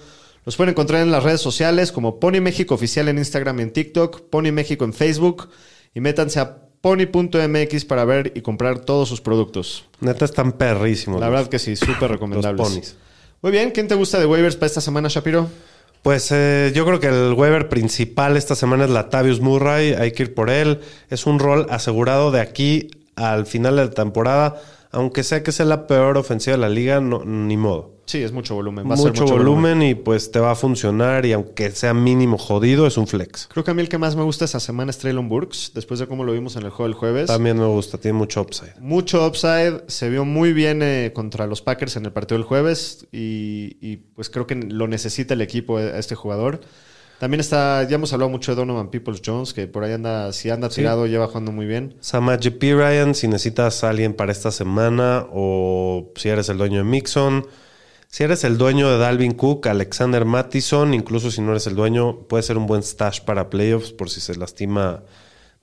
Los 0.46 0.56
pueden 0.58 0.72
encontrar 0.72 1.02
en 1.02 1.12
las 1.12 1.24
redes 1.24 1.42
sociales 1.42 1.92
como 1.92 2.20
Pony 2.20 2.40
México 2.42 2.76
Oficial 2.76 3.08
en 3.08 3.18
Instagram 3.18 3.60
y 3.60 3.64
en 3.64 3.72
TikTok, 3.74 4.22
Pony 4.30 4.52
México 4.52 4.86
en 4.86 4.94
Facebook 4.94 5.50
y 5.94 6.00
métanse 6.02 6.40
a 6.40 6.58
pony.mx 6.82 7.86
para 7.86 8.06
ver 8.06 8.32
y 8.36 8.42
comprar 8.42 8.80
todos 8.80 9.10
sus 9.10 9.22
productos. 9.22 9.86
Neta 10.02 10.26
están 10.26 10.52
perrísimos. 10.54 11.20
La 11.20 11.28
los- 11.28 11.34
verdad 11.36 11.50
que 11.50 11.58
sí, 11.60 11.76
súper 11.76 12.12
recomendables. 12.12 12.60
Los 12.60 12.70
ponis. 12.70 12.96
Muy 13.42 13.52
bien, 13.52 13.72
¿quién 13.72 13.88
te 13.88 13.96
gusta 13.96 14.20
de 14.20 14.26
waivers 14.28 14.56
para 14.56 14.68
esta 14.68 14.82
semana, 14.82 15.08
Shapiro? 15.10 15.50
Pues 16.04 16.32
eh, 16.32 16.72
yo 16.76 16.86
creo 16.86 17.00
que 17.00 17.08
el 17.08 17.34
waiver 17.34 17.68
principal 17.68 18.38
esta 18.38 18.54
semana 18.54 18.86
es 18.86 18.92
Latavius 18.92 19.42
Murray. 19.42 19.94
Hay 19.94 20.12
que 20.12 20.24
ir 20.24 20.34
por 20.36 20.52
él. 20.52 20.80
Es 21.10 21.26
un 21.26 21.40
rol 21.40 21.66
asegurado 21.72 22.30
de 22.30 22.42
aquí 22.42 22.90
al 23.16 23.48
final 23.48 23.76
de 23.78 23.86
la 23.86 23.90
temporada. 23.92 24.62
Aunque 24.96 25.24
sea 25.24 25.44
que 25.44 25.52
sea 25.52 25.66
la 25.66 25.88
peor 25.88 26.18
ofensiva 26.18 26.56
de 26.56 26.62
la 26.62 26.70
liga, 26.70 27.00
no, 27.02 27.24
ni 27.26 27.58
modo. 27.58 27.96
Sí, 28.06 28.22
es 28.22 28.32
mucho 28.32 28.54
volumen. 28.56 28.90
Va 28.90 28.94
a 28.94 28.98
ser 28.98 29.08
Mucho, 29.08 29.26
volumen, 29.26 29.82
y 29.82 29.96
pues 29.96 30.32
te 30.32 30.40
va 30.40 30.52
a 30.52 30.56
funcionar. 30.56 31.26
Y 31.26 31.34
aunque 31.34 31.72
sea 31.72 31.94
mínimo 31.94 32.38
jodido, 32.38 32.86
es 32.86 32.98
un 32.98 33.08
flex. 33.08 33.48
Creo 33.52 33.64
que 33.64 33.72
a 33.72 33.74
mí 33.74 33.82
el 33.82 33.90
que 33.90 33.98
más 33.98 34.16
me 34.16 34.24
gusta 34.24 34.46
esa 34.46 34.60
semana 34.60 34.92
es 34.92 34.98
Traylon 35.00 35.28
Burks, 35.28 35.72
después 35.74 36.00
de 36.00 36.08
cómo 36.08 36.24
lo 36.24 36.32
vimos 36.32 36.56
en 36.56 36.64
el 36.64 36.70
juego 36.70 36.88
del 36.88 36.94
jueves. 36.94 37.28
También 37.28 37.58
me 37.58 37.66
gusta, 37.66 37.98
tiene 37.98 38.18
mucho 38.18 38.42
upside. 38.42 38.76
Mucho 38.80 39.26
upside, 39.28 39.84
se 39.88 40.10
vio 40.10 40.24
muy 40.24 40.54
bien 40.54 40.82
eh, 40.84 41.12
contra 41.14 41.48
los 41.48 41.62
Packers 41.62 41.96
en 41.96 42.06
el 42.06 42.12
partido 42.12 42.38
del 42.38 42.46
jueves 42.46 43.08
y, 43.12 43.78
y, 43.82 43.98
pues 43.98 44.30
creo 44.30 44.46
que 44.46 44.56
lo 44.56 44.88
necesita 44.88 45.34
el 45.34 45.42
equipo 45.42 45.80
eh, 45.80 45.94
a 45.94 45.98
este 45.98 46.16
jugador. 46.16 46.62
También 47.20 47.40
está, 47.40 47.88
ya 47.88 47.96
hemos 47.96 48.12
hablado 48.12 48.30
mucho 48.30 48.52
de 48.52 48.58
Donovan 48.58 48.90
Peoples 48.90 49.22
Jones, 49.26 49.54
que 49.54 49.68
por 49.68 49.84
ahí 49.84 49.94
anda, 49.94 50.34
si 50.34 50.50
anda 50.50 50.70
tirado, 50.70 51.08
lleva 51.08 51.28
jugando 51.28 51.52
muy 51.52 51.66
bien. 51.66 51.96
Samaje 52.02 52.52
P. 52.52 52.74
Ryan, 52.74 53.16
si 53.16 53.28
necesitas 53.28 53.84
a 53.84 53.90
alguien 53.90 54.14
para 54.14 54.32
esta 54.32 54.52
semana 54.52 55.26
o 55.32 56.12
si 56.16 56.30
eres 56.30 56.50
el 56.50 56.58
dueño 56.58 56.80
de 56.80 56.84
Mixon. 56.84 57.48
Si 58.08 58.24
eres 58.24 58.44
el 58.44 58.58
dueño 58.58 58.90
de 58.90 58.98
Dalvin 58.98 59.34
Cook, 59.34 59.68
Alexander 59.68 60.26
Mattison, 60.26 60.94
incluso 60.94 61.32
si 61.32 61.42
no 61.42 61.52
eres 61.52 61.68
el 61.68 61.76
dueño, 61.76 62.20
puede 62.28 62.44
ser 62.44 62.58
un 62.58 62.68
buen 62.68 62.84
stash 62.84 63.22
para 63.22 63.50
playoffs 63.50 63.92
por 63.92 64.10
si 64.10 64.22
se 64.22 64.36
lastima 64.36 65.04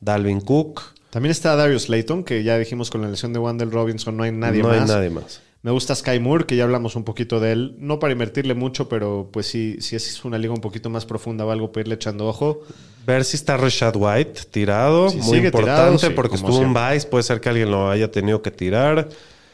Dalvin 0.00 0.40
Cook. 0.40 0.82
También 1.10 1.30
está 1.30 1.54
Darius 1.56 1.88
Layton, 1.88 2.24
que 2.24 2.42
ya 2.42 2.58
dijimos 2.58 2.90
con 2.90 3.02
la 3.02 3.08
lesión 3.08 3.32
de 3.32 3.38
Wandel 3.38 3.70
Robinson, 3.70 4.16
no 4.16 4.22
hay 4.22 4.32
nadie 4.32 4.62
no 4.62 4.68
más. 4.68 4.80
hay 4.80 4.86
nadie 4.86 5.10
más. 5.10 5.40
Me 5.62 5.70
gusta 5.70 5.94
Sky 5.94 6.18
Moore, 6.18 6.44
que 6.44 6.56
ya 6.56 6.64
hablamos 6.64 6.96
un 6.96 7.04
poquito 7.04 7.38
de 7.38 7.52
él. 7.52 7.76
No 7.78 8.00
para 8.00 8.12
invertirle 8.12 8.54
mucho, 8.54 8.88
pero 8.88 9.30
pues 9.32 9.46
sí, 9.46 9.76
si 9.80 9.94
es 9.94 10.24
una 10.24 10.36
liga 10.36 10.52
un 10.52 10.60
poquito 10.60 10.90
más 10.90 11.06
profunda 11.06 11.46
o 11.46 11.52
algo 11.52 11.70
para 11.70 11.82
irle 11.82 11.94
echando 11.94 12.26
ojo. 12.26 12.62
Ver 13.06 13.24
si 13.24 13.36
está 13.36 13.56
Rashad 13.56 13.94
White 13.96 14.42
tirado, 14.50 15.12
muy 15.12 15.38
importante 15.38 15.60
tirado, 15.60 15.98
sí, 15.98 16.10
porque 16.10 16.36
estuvo 16.36 16.62
en. 16.62 16.74
Vice, 16.74 17.06
puede 17.06 17.22
ser 17.22 17.40
que 17.40 17.48
alguien 17.48 17.70
lo 17.70 17.90
haya 17.90 18.10
tenido 18.10 18.42
que 18.42 18.50
tirar. 18.50 19.08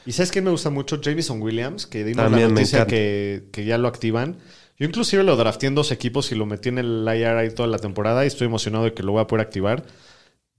¿Y 0.07 0.13
sabes 0.13 0.31
quién 0.31 0.45
me 0.45 0.51
gusta 0.51 0.71
mucho? 0.71 0.99
Jamison 1.03 1.43
Williams, 1.43 1.87
que 1.87 2.03
dimos 2.05 2.31
la 2.31 2.49
noticia 2.49 2.87
que, 2.87 3.45
que 3.53 3.67
ya 3.67 3.77
lo 3.77 3.89
activan. 3.89 4.39
Yo 4.79 4.87
inclusive 4.87 5.25
lo 5.25 5.37
drafté 5.37 5.67
en 5.67 5.75
dos 5.75 5.91
equipos 5.91 6.33
y 6.33 6.37
lo 6.37 6.47
metí 6.47 6.71
en 6.71 6.79
el 6.79 7.07
IR 7.07 7.37
ahí 7.37 7.51
toda 7.51 7.69
la 7.69 7.79
temporada 7.79 8.25
y 8.25 8.29
estoy 8.29 8.47
emocionado 8.47 8.85
de 8.85 8.95
que 8.95 9.03
lo 9.03 9.13
voy 9.13 9.21
a 9.21 9.27
poder 9.27 9.45
activar. 9.45 9.85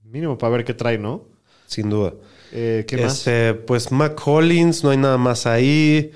Mínimo 0.04 0.38
para 0.38 0.52
ver 0.52 0.64
qué 0.64 0.74
trae, 0.74 0.98
¿no? 0.98 1.24
Sin 1.66 1.90
duda. 1.90 2.12
Eh, 2.52 2.84
¿Qué 2.86 2.96
más? 2.98 3.18
Este, 3.18 3.54
pues 3.54 3.92
Mac 3.92 4.14
Collins, 4.14 4.82
no 4.84 4.90
hay 4.90 4.96
nada 4.98 5.18
más 5.18 5.46
ahí. 5.46 6.10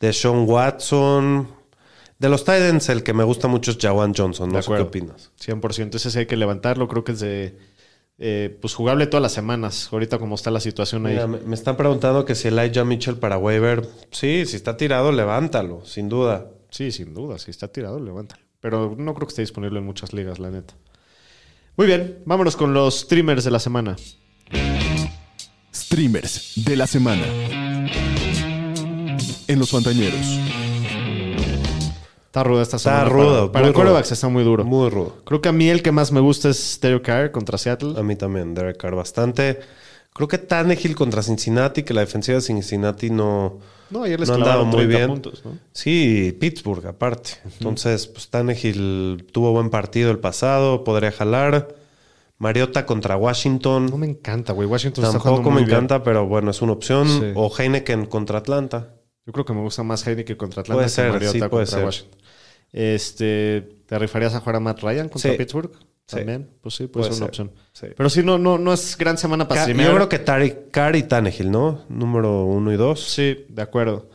De 0.00 0.12
Sean 0.12 0.48
Watson. 0.48 1.48
De 2.18 2.28
los 2.28 2.42
Titans, 2.44 2.88
el 2.88 3.02
que 3.02 3.12
me 3.14 3.24
gusta 3.24 3.48
mucho 3.48 3.72
es 3.72 3.78
Jawan 3.78 4.14
Johnson. 4.14 4.48
No 4.50 4.56
De 4.56 4.62
sé 4.62 4.68
qué 4.68 4.74
acuerdo. 4.74 4.84
opinas. 4.88 5.30
100%. 5.44 5.94
Ese 5.96 6.10
sí 6.10 6.18
hay 6.20 6.26
que 6.26 6.36
levantarlo. 6.36 6.86
Creo 6.88 7.02
que 7.04 7.12
es 7.12 7.20
de. 7.20 7.56
eh, 8.18 8.56
pues 8.60 8.74
jugable 8.74 9.06
todas 9.08 9.22
las 9.22 9.32
semanas. 9.32 9.88
Ahorita, 9.92 10.18
como 10.18 10.34
está 10.36 10.50
la 10.52 10.60
situación 10.60 11.06
ahí. 11.06 11.14
Mira, 11.14 11.26
me, 11.26 11.38
me 11.40 11.54
están 11.54 11.76
preguntando 11.76 12.24
que 12.24 12.34
si 12.36 12.48
Elijah 12.48 12.84
Mitchell 12.84 13.16
para 13.16 13.38
waiver. 13.38 13.88
Sí, 14.12 14.44
si 14.46 14.54
está 14.56 14.76
tirado, 14.76 15.10
levántalo, 15.10 15.84
sin 15.84 16.08
duda. 16.08 16.48
Sí, 16.70 16.92
sin 16.92 17.12
duda. 17.14 17.38
Si 17.38 17.50
está 17.50 17.68
tirado, 17.68 17.98
levántalo. 18.00 18.42
Pero 18.60 18.94
no 18.96 19.14
creo 19.14 19.26
que 19.26 19.32
esté 19.32 19.42
disponible 19.42 19.80
en 19.80 19.84
muchas 19.84 20.12
ligas, 20.12 20.38
la 20.38 20.50
neta. 20.50 20.74
Muy 21.76 21.86
bien, 21.88 22.18
vámonos 22.26 22.54
con 22.56 22.72
los 22.74 23.00
streamers 23.00 23.42
de 23.44 23.50
la 23.50 23.58
semana. 23.58 23.96
Streamers 25.74 26.52
de 26.56 26.76
la 26.76 26.86
semana. 26.86 27.22
En 29.48 29.58
los 29.58 29.70
Fantañeros. 29.70 30.20
Está 32.26 32.44
ruda 32.44 32.62
esta 32.62 32.76
Está 32.78 32.90
semana. 33.00 33.08
rudo, 33.10 33.52
Para, 33.52 33.64
para 33.66 33.74
quarterbacks 33.74 34.12
está 34.12 34.28
muy 34.28 34.42
duro. 34.44 34.64
Muy 34.64 34.88
rudo. 34.88 35.16
Creo 35.24 35.42
que 35.42 35.48
a 35.50 35.52
mí 35.52 35.68
el 35.68 35.82
que 35.82 35.92
más 35.92 36.12
me 36.12 36.20
gusta 36.20 36.48
es 36.48 36.58
Stereo 36.74 37.02
Carr 37.02 37.30
contra 37.30 37.58
Seattle. 37.58 37.94
A 37.98 38.02
mí 38.02 38.16
también, 38.16 38.54
Derek 38.54 38.78
Carr, 38.78 38.94
bastante. 38.94 39.60
Creo 40.14 40.28
que 40.28 40.38
Tannehill 40.38 40.94
contra 40.94 41.22
Cincinnati, 41.22 41.82
que 41.82 41.92
la 41.94 42.00
defensiva 42.02 42.36
de 42.36 42.42
Cincinnati 42.42 43.10
no, 43.10 43.58
No, 43.90 44.02
ayer 44.04 44.18
les 44.20 44.28
no 44.28 44.34
han 44.36 44.40
dado 44.40 44.50
clavaron 44.64 44.68
muy 44.68 44.86
30 44.86 44.96
bien. 44.98 45.08
puntos, 45.10 45.42
¿no? 45.44 45.58
Sí, 45.72 46.36
Pittsburgh 46.38 46.86
aparte. 46.86 47.32
Entonces, 47.58 48.06
pues 48.06 48.28
Tannehill 48.28 49.26
tuvo 49.32 49.52
buen 49.52 49.68
partido 49.70 50.10
el 50.10 50.18
pasado, 50.18 50.84
podría 50.84 51.12
jalar. 51.12 51.68
Mariota 52.42 52.84
contra 52.84 53.16
Washington. 53.16 53.86
No 53.86 53.96
me 53.96 54.06
encanta, 54.08 54.52
güey. 54.52 54.68
Washington 54.68 55.04
está 55.04 55.12
Tampoco 55.12 55.30
jugando 55.36 55.50
me 55.50 55.54
muy 55.54 55.64
bien. 55.64 55.76
encanta, 55.76 56.02
pero 56.02 56.26
bueno, 56.26 56.50
es 56.50 56.60
una 56.60 56.72
opción. 56.72 57.06
Sí. 57.08 57.32
O 57.36 57.50
Heineken 57.56 58.06
contra 58.06 58.38
Atlanta. 58.38 58.96
Yo 59.24 59.32
creo 59.32 59.44
que 59.44 59.52
me 59.52 59.60
gusta 59.60 59.84
más 59.84 60.04
Heineken 60.06 60.36
contra 60.36 60.62
Atlanta 60.62 60.76
Puede 60.78 60.86
que 60.86 60.90
ser, 60.90 61.12
Mariota 61.12 61.32
sí, 61.32 61.38
puede 61.38 61.50
contra 61.50 61.66
ser. 61.66 61.84
Washington. 61.84 62.18
Este, 62.72 63.60
¿Te 63.86 63.98
rifarías 63.98 64.34
a 64.34 64.40
jugar 64.40 64.56
a 64.56 64.60
Matt 64.60 64.80
Ryan 64.82 65.08
contra 65.08 65.30
Sí. 65.30 65.36
Pittsburgh? 65.38 65.70
Sí. 66.06 66.16
También. 66.16 66.50
Pues 66.60 66.74
sí, 66.74 66.86
puede, 66.88 67.04
Puede 67.08 67.14
ser 67.14 67.22
una 67.24 67.32
ser. 67.32 67.46
opción. 67.46 67.94
Pero 67.96 68.10
sí, 68.10 68.22
no, 68.24 68.38
no, 68.38 68.58
no 68.58 68.72
es 68.72 68.98
gran 68.98 69.16
semana 69.16 69.46
para. 69.46 69.66
Yo 69.68 69.94
creo 69.94 70.08
que 70.08 70.18
Tari- 70.24 70.70
Carr 70.72 70.96
y 70.96 71.04
Tannehill, 71.04 71.50
¿no? 71.50 71.82
Número 71.88 72.44
uno 72.44 72.72
y 72.72 72.76
dos. 72.76 73.00
Sí, 73.04 73.46
de 73.48 73.62
acuerdo. 73.62 74.08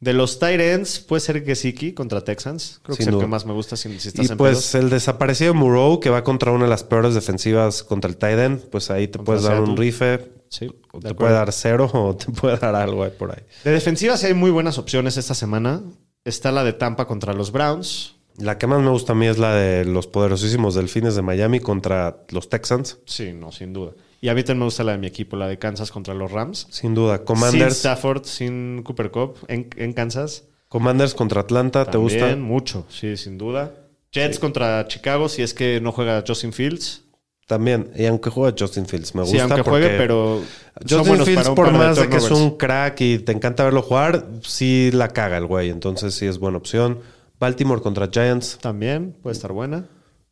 De 0.00 0.12
los 0.12 0.40
ends, 0.40 1.00
puede 1.00 1.20
ser 1.20 1.44
Gesicki 1.44 1.92
contra 1.92 2.22
Texans. 2.22 2.80
Creo 2.82 2.96
que 2.96 3.02
es 3.02 3.08
el 3.08 3.18
que 3.18 3.26
más 3.26 3.44
me 3.46 3.52
gusta 3.52 3.76
si, 3.76 3.88
si 3.98 4.08
estás 4.08 4.28
Y 4.28 4.32
en 4.32 4.38
pues 4.38 4.50
pedos. 4.70 4.74
el 4.76 4.90
desaparecido 4.90 5.54
Murrow, 5.54 5.98
que 5.98 6.08
va 6.08 6.22
contra 6.22 6.52
una 6.52 6.64
de 6.64 6.70
las 6.70 6.84
peores 6.84 7.14
defensivas 7.14 7.82
contra 7.82 8.10
el 8.10 8.38
end, 8.38 8.60
pues 8.70 8.90
ahí 8.90 9.08
te 9.08 9.18
Contra 9.18 9.24
puedes 9.24 9.42
dar 9.42 9.60
un 9.60 9.76
rife. 9.76 10.30
Sí, 10.50 10.70
O 10.92 11.00
te 11.00 11.14
puede 11.14 11.32
dar 11.32 11.52
cero 11.52 11.90
o 11.92 12.16
te 12.16 12.26
puede 12.32 12.56
dar 12.56 12.74
algo 12.74 13.02
ahí 13.02 13.10
por 13.10 13.32
ahí. 13.32 13.42
De 13.64 13.72
defensiva 13.72 14.16
sí 14.16 14.26
hay 14.26 14.34
muy 14.34 14.50
buenas 14.50 14.78
opciones 14.78 15.16
esta 15.16 15.34
semana. 15.34 15.82
Está 16.24 16.52
la 16.52 16.64
de 16.64 16.72
Tampa 16.72 17.06
contra 17.06 17.32
los 17.32 17.52
Browns. 17.52 18.14
La 18.36 18.56
que 18.56 18.68
más 18.68 18.80
me 18.80 18.90
gusta 18.90 19.12
a 19.12 19.16
mí 19.16 19.26
es 19.26 19.38
la 19.38 19.54
de 19.54 19.84
los 19.84 20.06
poderosísimos 20.06 20.76
Delfines 20.76 21.16
de 21.16 21.22
Miami 21.22 21.58
contra 21.58 22.24
los 22.30 22.48
Texans. 22.48 22.98
Sí, 23.04 23.32
no, 23.32 23.50
sin 23.50 23.72
duda. 23.72 23.92
Y 24.20 24.28
a 24.28 24.34
mí 24.34 24.42
también 24.42 24.60
me 24.60 24.64
gusta 24.64 24.84
la 24.84 24.92
de 24.92 24.98
mi 24.98 25.06
equipo, 25.06 25.36
la 25.36 25.46
de 25.46 25.58
Kansas 25.58 25.90
contra 25.90 26.14
los 26.14 26.32
Rams. 26.32 26.66
Sin 26.70 26.94
duda. 26.94 27.18
Sin 27.18 27.26
Commanders, 27.26 27.76
Stafford, 27.78 28.24
sin 28.24 28.82
Cooper 28.82 29.10
Cup 29.10 29.36
en, 29.48 29.68
en 29.76 29.92
Kansas. 29.92 30.44
Commanders 30.68 31.14
contra 31.14 31.40
Atlanta, 31.42 31.86
¿te 31.86 31.96
gusta? 31.96 32.36
mucho, 32.36 32.84
sí, 32.90 33.16
sin 33.16 33.38
duda. 33.38 33.74
Jets 34.12 34.38
contra 34.38 34.86
Chicago, 34.88 35.28
si 35.28 35.42
es 35.42 35.54
que 35.54 35.80
no 35.80 35.92
juega 35.92 36.22
Justin 36.26 36.52
Fields. 36.52 37.04
También. 37.46 37.90
Y 37.96 38.04
aunque 38.04 38.28
juegue 38.28 38.54
Justin 38.58 38.86
Fields, 38.86 39.14
me 39.14 39.22
gusta. 39.22 39.36
Sí, 39.36 39.40
aunque 39.40 39.64
porque 39.64 39.86
juegue, 39.86 39.96
pero 39.96 40.42
Justin 40.86 41.24
Fields, 41.24 41.48
por 41.50 41.72
de 41.72 41.78
más 41.78 41.96
de 41.96 42.08
que 42.08 42.16
es 42.16 42.30
un 42.30 42.58
crack 42.58 43.00
y 43.00 43.18
te 43.20 43.32
encanta 43.32 43.64
verlo 43.64 43.80
jugar, 43.80 44.26
sí 44.42 44.90
la 44.92 45.08
caga 45.08 45.38
el 45.38 45.46
güey. 45.46 45.70
Entonces 45.70 46.14
sí 46.14 46.26
es 46.26 46.38
buena 46.38 46.58
opción. 46.58 46.98
Baltimore 47.40 47.80
contra 47.80 48.08
Giants, 48.12 48.58
También 48.60 49.14
puede 49.22 49.34
estar 49.34 49.52
buena. 49.52 49.86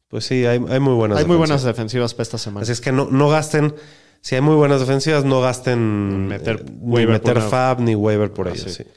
Pues 0.08 0.24
sí, 0.24 0.46
hay, 0.46 0.64
hay 0.68 0.80
muy 0.80 0.94
buenas 0.94 1.18
Hay 1.18 1.24
muy 1.24 1.36
buenas 1.36 1.62
defensivas. 1.62 2.14
para 2.14 2.22
esta 2.22 2.38
semana. 2.38 2.62
Así 2.62 2.72
es 2.72 2.80
que 2.80 2.92
no, 2.92 3.08
no 3.10 3.28
gasten. 3.28 3.74
Si 4.20 4.34
hay 4.34 4.40
muy 4.40 4.54
buenas 4.56 4.80
defensivas, 4.80 5.24
no 5.24 5.40
gasten 5.40 6.26
Meter 6.28 6.64
eh, 6.66 6.72
ni 6.82 7.06
meter 7.06 7.40
fab 7.42 7.80
ni 7.80 7.94
waiver 7.94 8.32
por 8.32 8.48
Ah, 8.48 8.52
ellos. 8.52 8.72
sí. 8.72 8.84
sí. 8.84 8.90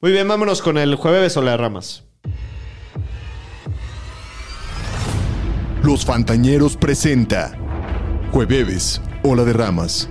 Muy 0.00 0.12
bien, 0.12 0.28
vámonos 0.28 0.62
con 0.62 0.78
el 0.78 0.94
jueves 0.94 1.36
o 1.36 1.42
la 1.42 1.52
de 1.52 1.56
ramas. 1.56 2.04
Los 5.82 6.04
Fantañeros 6.04 6.76
presenta 6.76 7.56
Jueves, 8.32 9.00
Ola 9.22 9.44
de 9.44 9.52
Ramas. 9.52 10.08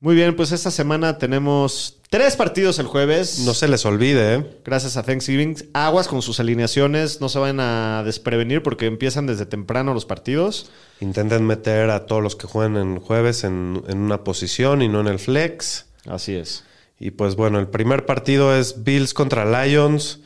Muy 0.00 0.14
bien, 0.14 0.34
pues 0.34 0.50
esta 0.52 0.70
semana 0.70 1.18
tenemos 1.18 2.00
tres 2.12 2.36
partidos 2.36 2.78
el 2.78 2.86
jueves. 2.86 3.38
No 3.38 3.54
se 3.54 3.66
les 3.68 3.86
olvide, 3.86 4.34
¿eh? 4.34 4.46
Gracias 4.66 4.98
a 4.98 5.02
Thanksgiving. 5.02 5.56
Aguas 5.72 6.08
con 6.08 6.20
sus 6.20 6.40
alineaciones. 6.40 7.22
No 7.22 7.30
se 7.30 7.38
van 7.38 7.58
a 7.58 8.02
desprevenir 8.04 8.62
porque 8.62 8.84
empiezan 8.84 9.26
desde 9.26 9.46
temprano 9.46 9.94
los 9.94 10.04
partidos. 10.04 10.70
Intenten 11.00 11.46
meter 11.46 11.88
a 11.88 12.04
todos 12.04 12.22
los 12.22 12.36
que 12.36 12.46
juegan 12.46 12.76
en 12.76 13.00
jueves 13.00 13.44
en, 13.44 13.82
en 13.88 13.98
una 13.98 14.24
posición 14.24 14.82
y 14.82 14.88
no 14.88 15.00
en 15.00 15.06
el 15.06 15.18
flex. 15.18 15.86
Así 16.06 16.34
es. 16.34 16.64
Y 17.00 17.12
pues 17.12 17.34
bueno, 17.34 17.58
el 17.58 17.68
primer 17.68 18.04
partido 18.04 18.54
es 18.54 18.84
Bills 18.84 19.14
contra 19.14 19.64
Lions. 19.64 20.20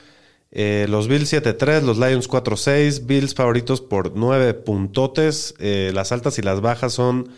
Eh, 0.51 0.87
los 0.89 1.07
Bills 1.07 1.33
7-3, 1.33 1.83
los 1.83 1.99
Lions 1.99 2.29
4-6. 2.29 3.07
Bills 3.07 3.33
favoritos 3.33 3.81
por 3.81 4.17
9 4.17 4.55
puntotes. 4.55 5.55
Eh, 5.61 5.93
las 5.95 6.11
altas 6.11 6.37
y 6.41 6.43
las 6.43 6.61
bajas 6.61 6.95
son 6.95 7.29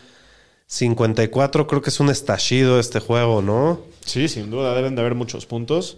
54. 0.73 1.65
Creo 1.67 1.81
que 1.81 1.89
es 1.89 1.99
un 1.99 2.09
estallido 2.11 2.79
este 2.79 2.99
juego, 2.99 3.41
¿no? 3.41 3.81
Sí, 4.05 4.27
sin 4.29 4.51
duda, 4.51 4.75
deben 4.75 4.93
de 4.95 5.01
haber 5.01 5.15
muchos 5.15 5.47
puntos. 5.47 5.97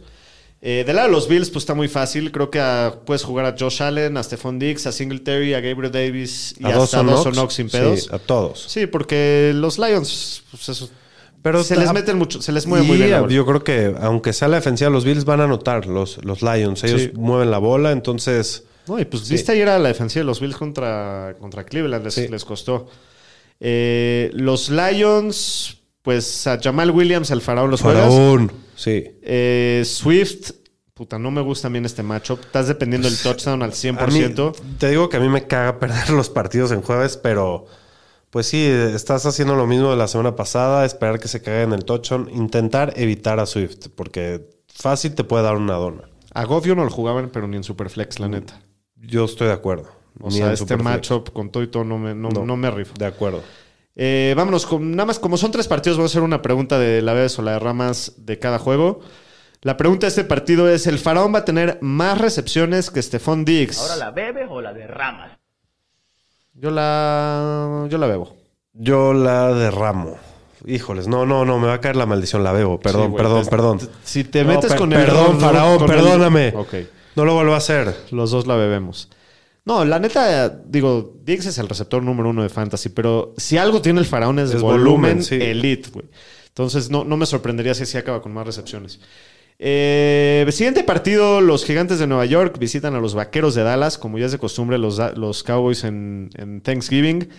Eh, 0.61 0.83
del 0.87 0.95
lado 0.95 1.09
de 1.09 1.13
los 1.13 1.27
Bills, 1.27 1.49
pues 1.49 1.63
está 1.63 1.73
muy 1.73 1.89
fácil. 1.89 2.31
Creo 2.31 2.49
que 2.49 2.59
a- 2.61 2.95
puedes 3.05 3.23
jugar 3.23 3.45
a 3.45 3.55
Josh 3.59 3.83
Allen, 3.83 4.15
a 4.15 4.23
Stephon 4.23 4.59
Diggs, 4.59 4.87
a 4.87 4.93
Singletary, 4.93 5.53
a 5.55 5.59
Gabriel 5.59 5.91
Davis 5.91 6.55
y 6.57 6.63
a 6.65 6.69
hasta 6.81 7.03
Dawson 7.03 7.33
Knox. 7.33 7.53
Sin 7.53 7.69
pedos. 7.69 8.03
Sí, 8.03 8.09
a 8.13 8.17
todos. 8.19 8.63
Sí, 8.69 8.85
porque 8.87 9.51
los 9.53 9.77
Lions, 9.77 10.43
pues 10.51 10.69
eso, 10.69 10.89
Pero 11.41 11.63
se 11.65 11.75
les 11.75 11.91
meten 11.91 12.17
mucho, 12.17 12.41
se 12.41 12.51
les 12.53 12.65
mueve 12.65 12.85
y 12.85 12.87
muy 12.87 12.97
bien. 12.97 13.11
la 13.11 13.21
bola. 13.21 13.33
yo 13.33 13.45
creo 13.45 13.63
que 13.63 13.93
aunque 13.99 14.31
sea 14.31 14.47
la 14.47 14.57
defensiva, 14.57 14.89
los 14.89 15.03
Bills 15.03 15.25
van 15.25 15.41
a 15.41 15.45
anotar, 15.45 15.85
los, 15.85 16.23
los 16.23 16.41
Lions. 16.43 16.81
Ellos 16.85 17.01
Sí. 17.01 17.11
mueven 17.15 17.51
la 17.51 17.57
bola, 17.57 17.91
entonces... 17.91 18.63
No, 18.87 18.99
y 18.99 19.05
pues 19.05 19.23
Sí. 19.23 19.33
viste 19.33 19.51
ayer 19.51 19.67
a 19.67 19.79
la 19.79 19.89
defensiva 19.89 20.21
de 20.21 20.25
los 20.27 20.39
Bills 20.39 20.55
contra, 20.55 21.35
contra 21.39 21.63
Cleveland, 21.65 22.05
les, 22.05 22.29
les 22.29 22.45
costó. 22.45 22.87
Eh, 23.63 24.31
los 24.33 24.69
Lions, 24.69 25.77
pues 26.01 26.47
a 26.47 26.59
Jamal 26.59 26.89
Williams, 26.91 27.29
el 27.31 27.41
faraón, 27.41 27.69
los 27.69 27.81
juegas. 27.81 28.05
Faraón. 28.11 28.51
Sí. 28.75 29.03
Eh, 29.21 29.83
Swift, 29.85 30.51
puta, 30.95 31.19
no 31.19 31.29
me 31.29 31.41
gusta 31.41 31.69
bien 31.69 31.85
este 31.85 32.01
matchup. 32.01 32.39
Estás 32.41 32.67
dependiendo 32.67 33.07
del 33.07 33.17
touchdown 33.19 33.61
al 33.61 33.69
A 33.69 33.71
mí- 33.71 33.75
100%. 33.77 34.53
te 34.79 34.89
digo 34.89 35.09
que 35.09 35.17
a 35.17 35.19
mí 35.19 35.29
me 35.29 35.45
caga 35.45 35.79
perder 35.79 36.09
los 36.09 36.29
partidos 36.29 36.71
en 36.71 36.81
jueves, 36.81 37.17
pero 37.17 37.67
pues 38.31 38.47
sí, 38.47 38.63
estás 38.65 39.25
haciendo 39.27 39.55
lo 39.55 39.67
mismo 39.67 39.91
de 39.91 39.97
la 39.97 40.07
semana 40.07 40.35
pasada, 40.35 40.83
esperar 40.85 41.19
que 41.19 41.27
se 41.27 41.41
caiga 41.41 41.61
en 41.63 41.73
el 41.73 41.85
touchdown, 41.85 42.29
intentar 42.33 42.93
evitar 42.95 43.39
a 43.39 43.45
Swift, 43.45 43.89
porque 43.93 44.49
fácil 44.73 45.13
te 45.13 45.23
puede 45.23 45.43
dar 45.43 45.57
una 45.57 45.73
dona. 45.73 46.03
A 46.33 46.45
Goff 46.45 46.65
yo 46.65 46.73
no 46.75 46.83
lo 46.85 46.89
jugaban, 46.89 47.29
pero 47.31 47.47
ni 47.47 47.57
en 47.57 47.63
Superflex, 47.63 48.19
la 48.19 48.29
neta. 48.29 48.61
Yo 48.95 49.25
estoy 49.25 49.47
de 49.47 49.53
acuerdo. 49.53 49.89
O 50.19 50.27
Ni 50.29 50.35
sea, 50.37 50.47
este 50.53 50.57
Superflex. 50.65 50.83
matchup 50.83 51.31
con 51.31 51.49
todo 51.51 51.63
y 51.63 51.67
todo 51.67 51.83
no 51.83 51.97
me, 51.97 52.13
no, 52.13 52.29
No. 52.29 52.45
no 52.45 52.57
me 52.57 52.69
rifo. 52.69 52.93
De 52.97 53.05
acuerdo. 53.05 53.41
Eh, 53.95 54.33
vámonos 54.37 54.65
con 54.65 54.91
nada 54.91 55.05
más, 55.07 55.19
como 55.19 55.37
son 55.37 55.51
tres 55.51 55.67
partidos, 55.67 55.97
voy 55.97 56.03
a 56.03 56.07
hacer 56.07 56.21
una 56.21 56.41
pregunta 56.41 56.79
de 56.79 57.01
la 57.01 57.13
vez 57.13 57.37
o 57.39 57.41
la 57.41 57.53
de 57.53 57.59
ramas 57.59 58.13
de 58.17 58.39
cada 58.39 58.57
juego. 58.59 59.01
La 59.61 59.77
pregunta 59.77 60.05
de 60.05 60.09
este 60.09 60.23
partido 60.23 60.69
es: 60.69 60.87
¿el 60.87 60.97
faraón 60.97 61.33
va 61.33 61.39
a 61.39 61.45
tener 61.45 61.77
más 61.81 62.17
recepciones 62.19 62.89
que 62.89 63.01
Stephon 63.01 63.45
Diggs? 63.45 63.79
¿Ahora 63.79 63.95
la 63.97 64.11
bebes 64.11 64.47
o 64.49 64.61
la 64.61 64.73
derramas? 64.73 65.37
Yo 66.53 66.71
la. 66.71 67.85
Yo 67.89 67.97
la 67.97 68.07
bebo. 68.07 68.35
Yo 68.73 69.13
la 69.13 69.53
derramo. 69.53 70.17
Híjoles, 70.65 71.07
no, 71.07 71.25
no, 71.25 71.43
no, 71.43 71.57
me 71.59 71.67
va 71.67 71.73
a 71.75 71.81
caer 71.81 71.95
la 71.95 72.05
maldición, 72.05 72.43
la 72.43 72.51
bebo. 72.51 72.79
Perdón, 72.79 73.03
Sí, 73.05 73.09
güey, 73.11 73.23
perdón, 73.23 73.43
te- 73.43 73.49
perdón. 73.49 73.79
Si 74.03 74.23
te 74.23 74.43
No, 74.43 74.49
metes 74.53 74.69
per- 74.71 74.77
con 74.79 74.93
el. 74.93 75.05
Perdón, 75.05 75.39
faraón, 75.39 75.81
el- 75.81 75.85
perdóname. 75.87 76.53
Ok. 76.55 76.73
No 77.15 77.25
lo 77.25 77.33
vuelvo 77.33 77.53
a 77.53 77.57
hacer. 77.57 77.93
Los 78.11 78.31
dos 78.31 78.47
la 78.47 78.55
bebemos. 78.55 79.09
No, 79.63 79.85
la 79.85 79.99
neta, 79.99 80.49
digo, 80.49 81.17
Diggs 81.23 81.45
es 81.45 81.57
el 81.59 81.69
receptor 81.69 82.01
número 82.01 82.29
uno 82.29 82.41
de 82.43 82.49
Fantasy, 82.49 82.89
pero 82.89 83.33
si 83.37 83.57
algo 83.57 83.81
tiene 83.81 83.99
el 83.99 84.05
faraón 84.07 84.39
es, 84.39 84.51
Es 84.53 84.61
volumen, 84.61 84.83
volumen, 84.83 85.23
sí. 85.23 85.35
elite, 85.35 85.89
güey. 85.91 86.05
Entonces 86.47 86.89
no, 86.89 87.03
no 87.03 87.15
me 87.15 87.25
sorprendería 87.27 87.73
si 87.75 87.83
así 87.83 87.97
acaba 87.97 88.21
con 88.21 88.33
más 88.33 88.45
recepciones. 88.45 88.99
Eh, 89.59 90.45
siguiente 90.51 90.83
partido, 90.83 91.39
los 91.39 91.63
gigantes 91.65 91.99
de 91.99 92.07
Nueva 92.07 92.25
York 92.25 92.57
visitan 92.57 92.95
a 92.95 92.99
los 92.99 93.13
vaqueros 93.13 93.53
de 93.53 93.61
Dallas, 93.61 93.99
como 93.99 94.17
ya 94.17 94.25
es 94.25 94.31
de 94.31 94.39
costumbre 94.39 94.79
los, 94.79 94.99
los 95.15 95.43
Cowboys 95.43 95.83
en, 95.83 96.31
en 96.35 96.61
Thanksgiving. 96.61 97.29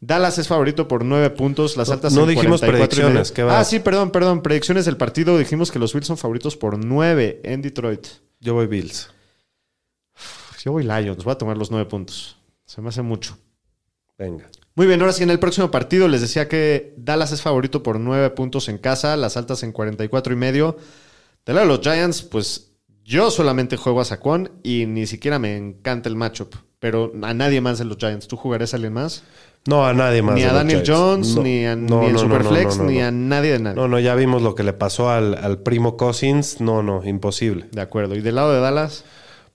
Dallas 0.00 0.38
es 0.38 0.46
favorito 0.48 0.86
por 0.88 1.04
nueve 1.04 1.30
puntos, 1.30 1.76
las 1.76 1.88
No- 1.88 1.94
altas 1.94 2.12
no 2.12 2.22
en 2.22 2.28
dijimos 2.30 2.60
44 2.60 2.62
y 2.62 2.70
medio. 2.70 2.86
predicciones, 3.14 3.32
¿qué 3.32 3.42
va? 3.42 3.58
Ah, 3.60 3.64
sí, 3.64 3.80
perdón, 3.80 4.10
perdón. 4.12 4.42
Predicciones 4.42 4.84
del 4.84 4.96
partido. 4.96 5.36
Dijimos 5.38 5.70
que 5.72 5.78
los 5.80 5.92
Bills 5.92 6.06
son 6.06 6.16
favoritos 6.16 6.56
por 6.56 6.78
nueve 6.84 7.40
en 7.44 7.62
Detroit. 7.62 8.06
Yo 8.40 8.54
voy 8.54 8.66
Bills. 8.68 9.10
Yo 10.64 10.72
voy 10.72 10.84
Lions, 10.84 11.24
voy 11.24 11.32
a 11.32 11.38
tomar 11.38 11.56
los 11.58 11.70
nueve 11.70 11.86
puntos. 11.86 12.36
Se 12.64 12.80
me 12.80 12.88
hace 12.90 13.02
mucho. 13.02 13.36
Venga. 14.16 14.48
Muy 14.74 14.86
bien, 14.86 15.00
ahora 15.00 15.12
sí, 15.12 15.22
en 15.22 15.30
el 15.30 15.38
próximo 15.38 15.70
partido 15.70 16.06
les 16.08 16.20
decía 16.20 16.48
que 16.48 16.94
Dallas 16.96 17.32
es 17.32 17.42
favorito 17.42 17.82
por 17.82 17.98
nueve 17.98 18.30
puntos 18.30 18.68
en 18.68 18.78
casa, 18.78 19.16
las 19.16 19.36
altas 19.36 19.62
en 19.64 19.72
44 19.72 20.32
y 20.32 20.36
medio. 20.36 20.76
Del 21.44 21.56
lado 21.56 21.66
de 21.68 21.74
los 21.76 21.80
Giants, 21.84 22.22
pues 22.22 22.68
Yo 23.04 23.32
solamente 23.32 23.76
juego 23.76 24.00
a 24.00 24.04
Sacón 24.04 24.52
y 24.62 24.86
ni 24.86 25.06
siquiera 25.06 25.40
me 25.40 25.56
encanta 25.56 26.08
el 26.08 26.14
matchup. 26.14 26.54
Pero 26.78 27.12
a 27.22 27.34
nadie 27.34 27.60
más 27.60 27.78
de 27.78 27.84
los 27.84 27.96
Giants. 27.96 28.28
¿Tú 28.28 28.36
jugarías 28.36 28.72
a 28.72 28.76
alguien 28.76 28.92
más? 28.92 29.24
No, 29.66 29.84
a 29.84 29.92
nadie 29.92 30.22
más. 30.22 30.36
ni 30.36 30.42
a 30.44 30.52
Daniel. 30.52 30.84
Jones, 30.86 31.34
No, 31.34 31.42
ni, 31.42 31.66
a, 31.66 31.74
no, 31.76 32.00
ni 32.00 32.06
en 32.06 32.12
no, 32.12 32.18
no, 32.18 32.18
Superflex, 32.18 32.78
ni 32.78 33.00
a 33.00 33.10
nadie 33.10 33.52
de 33.52 33.58
nadie. 33.58 33.76
No, 33.76 33.88
no, 33.88 33.98
ya 33.98 34.14
vimos 34.14 34.42
lo 34.42 34.54
que 34.54 34.62
le 34.62 34.72
pasó 34.72 35.10
al, 35.10 35.34
al 35.34 35.58
primo 35.58 35.96
Cousins. 35.96 36.60
No, 36.60 36.82
no, 36.82 37.04
imposible. 37.04 37.66
De 37.72 37.80
acuerdo. 37.80 38.14
¿Y 38.14 38.20
del 38.20 38.36
lado 38.36 38.52
de 38.52 38.60
Dallas? 38.60 39.04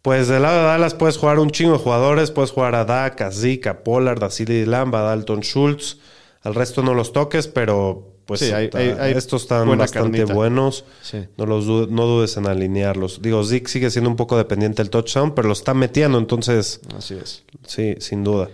Pues 0.01 0.27
del 0.27 0.41
lado 0.43 0.59
de 0.59 0.63
Dallas 0.65 0.93
puedes 0.93 1.17
jugar 1.17 1.39
un 1.39 1.49
chingo 1.51 1.73
de 1.73 1.79
jugadores. 1.79 2.31
Puedes 2.31 2.51
jugar 2.51 2.75
a 2.75 2.85
Dak, 2.85 3.21
a 3.21 3.31
Zeke, 3.31 3.67
a 3.69 3.83
Pollard, 3.83 4.23
a 4.23 4.29
CeeDee 4.29 4.65
Lamb, 4.65 4.95
a 4.95 5.01
Dalton 5.01 5.41
Schultz. 5.41 5.97
Al 6.43 6.55
resto 6.55 6.81
no 6.81 6.93
los 6.93 7.11
toques, 7.11 7.47
pero 7.47 8.13
pues 8.25 8.41
Sí, 8.41 8.51
hay- 8.51 8.69
hay- 8.73 8.89
hay 8.99 9.13
estos 9.13 9.43
están 9.43 9.67
bastante 9.77 10.17
carnita. 10.19 10.33
buenos. 10.33 10.85
Sí. 11.01 11.25
No, 11.37 11.45
los 11.45 11.65
no 11.65 12.05
dudes 12.05 12.35
en 12.37 12.45
alinearlos. 12.47 13.21
Digo, 13.21 13.43
Zeke 13.43 13.67
sigue 13.69 13.89
siendo 13.89 14.09
un 14.09 14.15
poco 14.17 14.37
dependiente 14.37 14.81
del 14.83 14.89
touchdown, 14.89 15.33
pero 15.33 15.47
lo 15.47 15.53
está 15.53 15.73
metiendo, 15.73 16.17
entonces 16.17 16.81
Así 16.95 17.15
es. 17.15 17.43
sí, 17.65 17.95
sin 17.99 18.23
duda. 18.23 18.49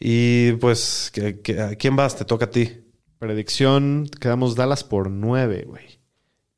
Y 0.00 0.52
pues, 0.54 1.10
¿qué- 1.14 1.40
qué- 1.40 1.60
¿a 1.60 1.74
quién 1.76 1.96
vas? 1.96 2.16
Te 2.16 2.24
toca 2.24 2.46
a 2.46 2.50
ti. 2.50 2.80
Predicción, 3.18 4.06
quedamos 4.20 4.54
Dallas 4.56 4.84
por 4.84 5.10
nueve, 5.10 5.64
güey. 5.66 6.00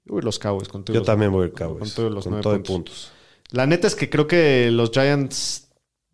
Uy, 0.08 0.22
los 0.22 0.38
Cowboys 0.38 0.68
con 0.68 0.84
Yo 0.84 1.02
también 1.02 1.30
voy 1.32 1.44
a 1.44 1.46
ir 1.48 1.52
Cowboys. 1.52 1.80
Con 1.80 1.90
todos 1.90 2.12
los 2.12 2.24
con 2.24 2.30
nueve 2.32 2.42
todo 2.42 2.52
de 2.54 2.58
puntos. 2.60 2.74
puntos. 2.74 3.12
La 3.52 3.66
neta 3.66 3.86
es 3.86 3.94
que 3.94 4.10
creo 4.10 4.26
que 4.26 4.70
los 4.72 4.90
Giants 4.90 5.68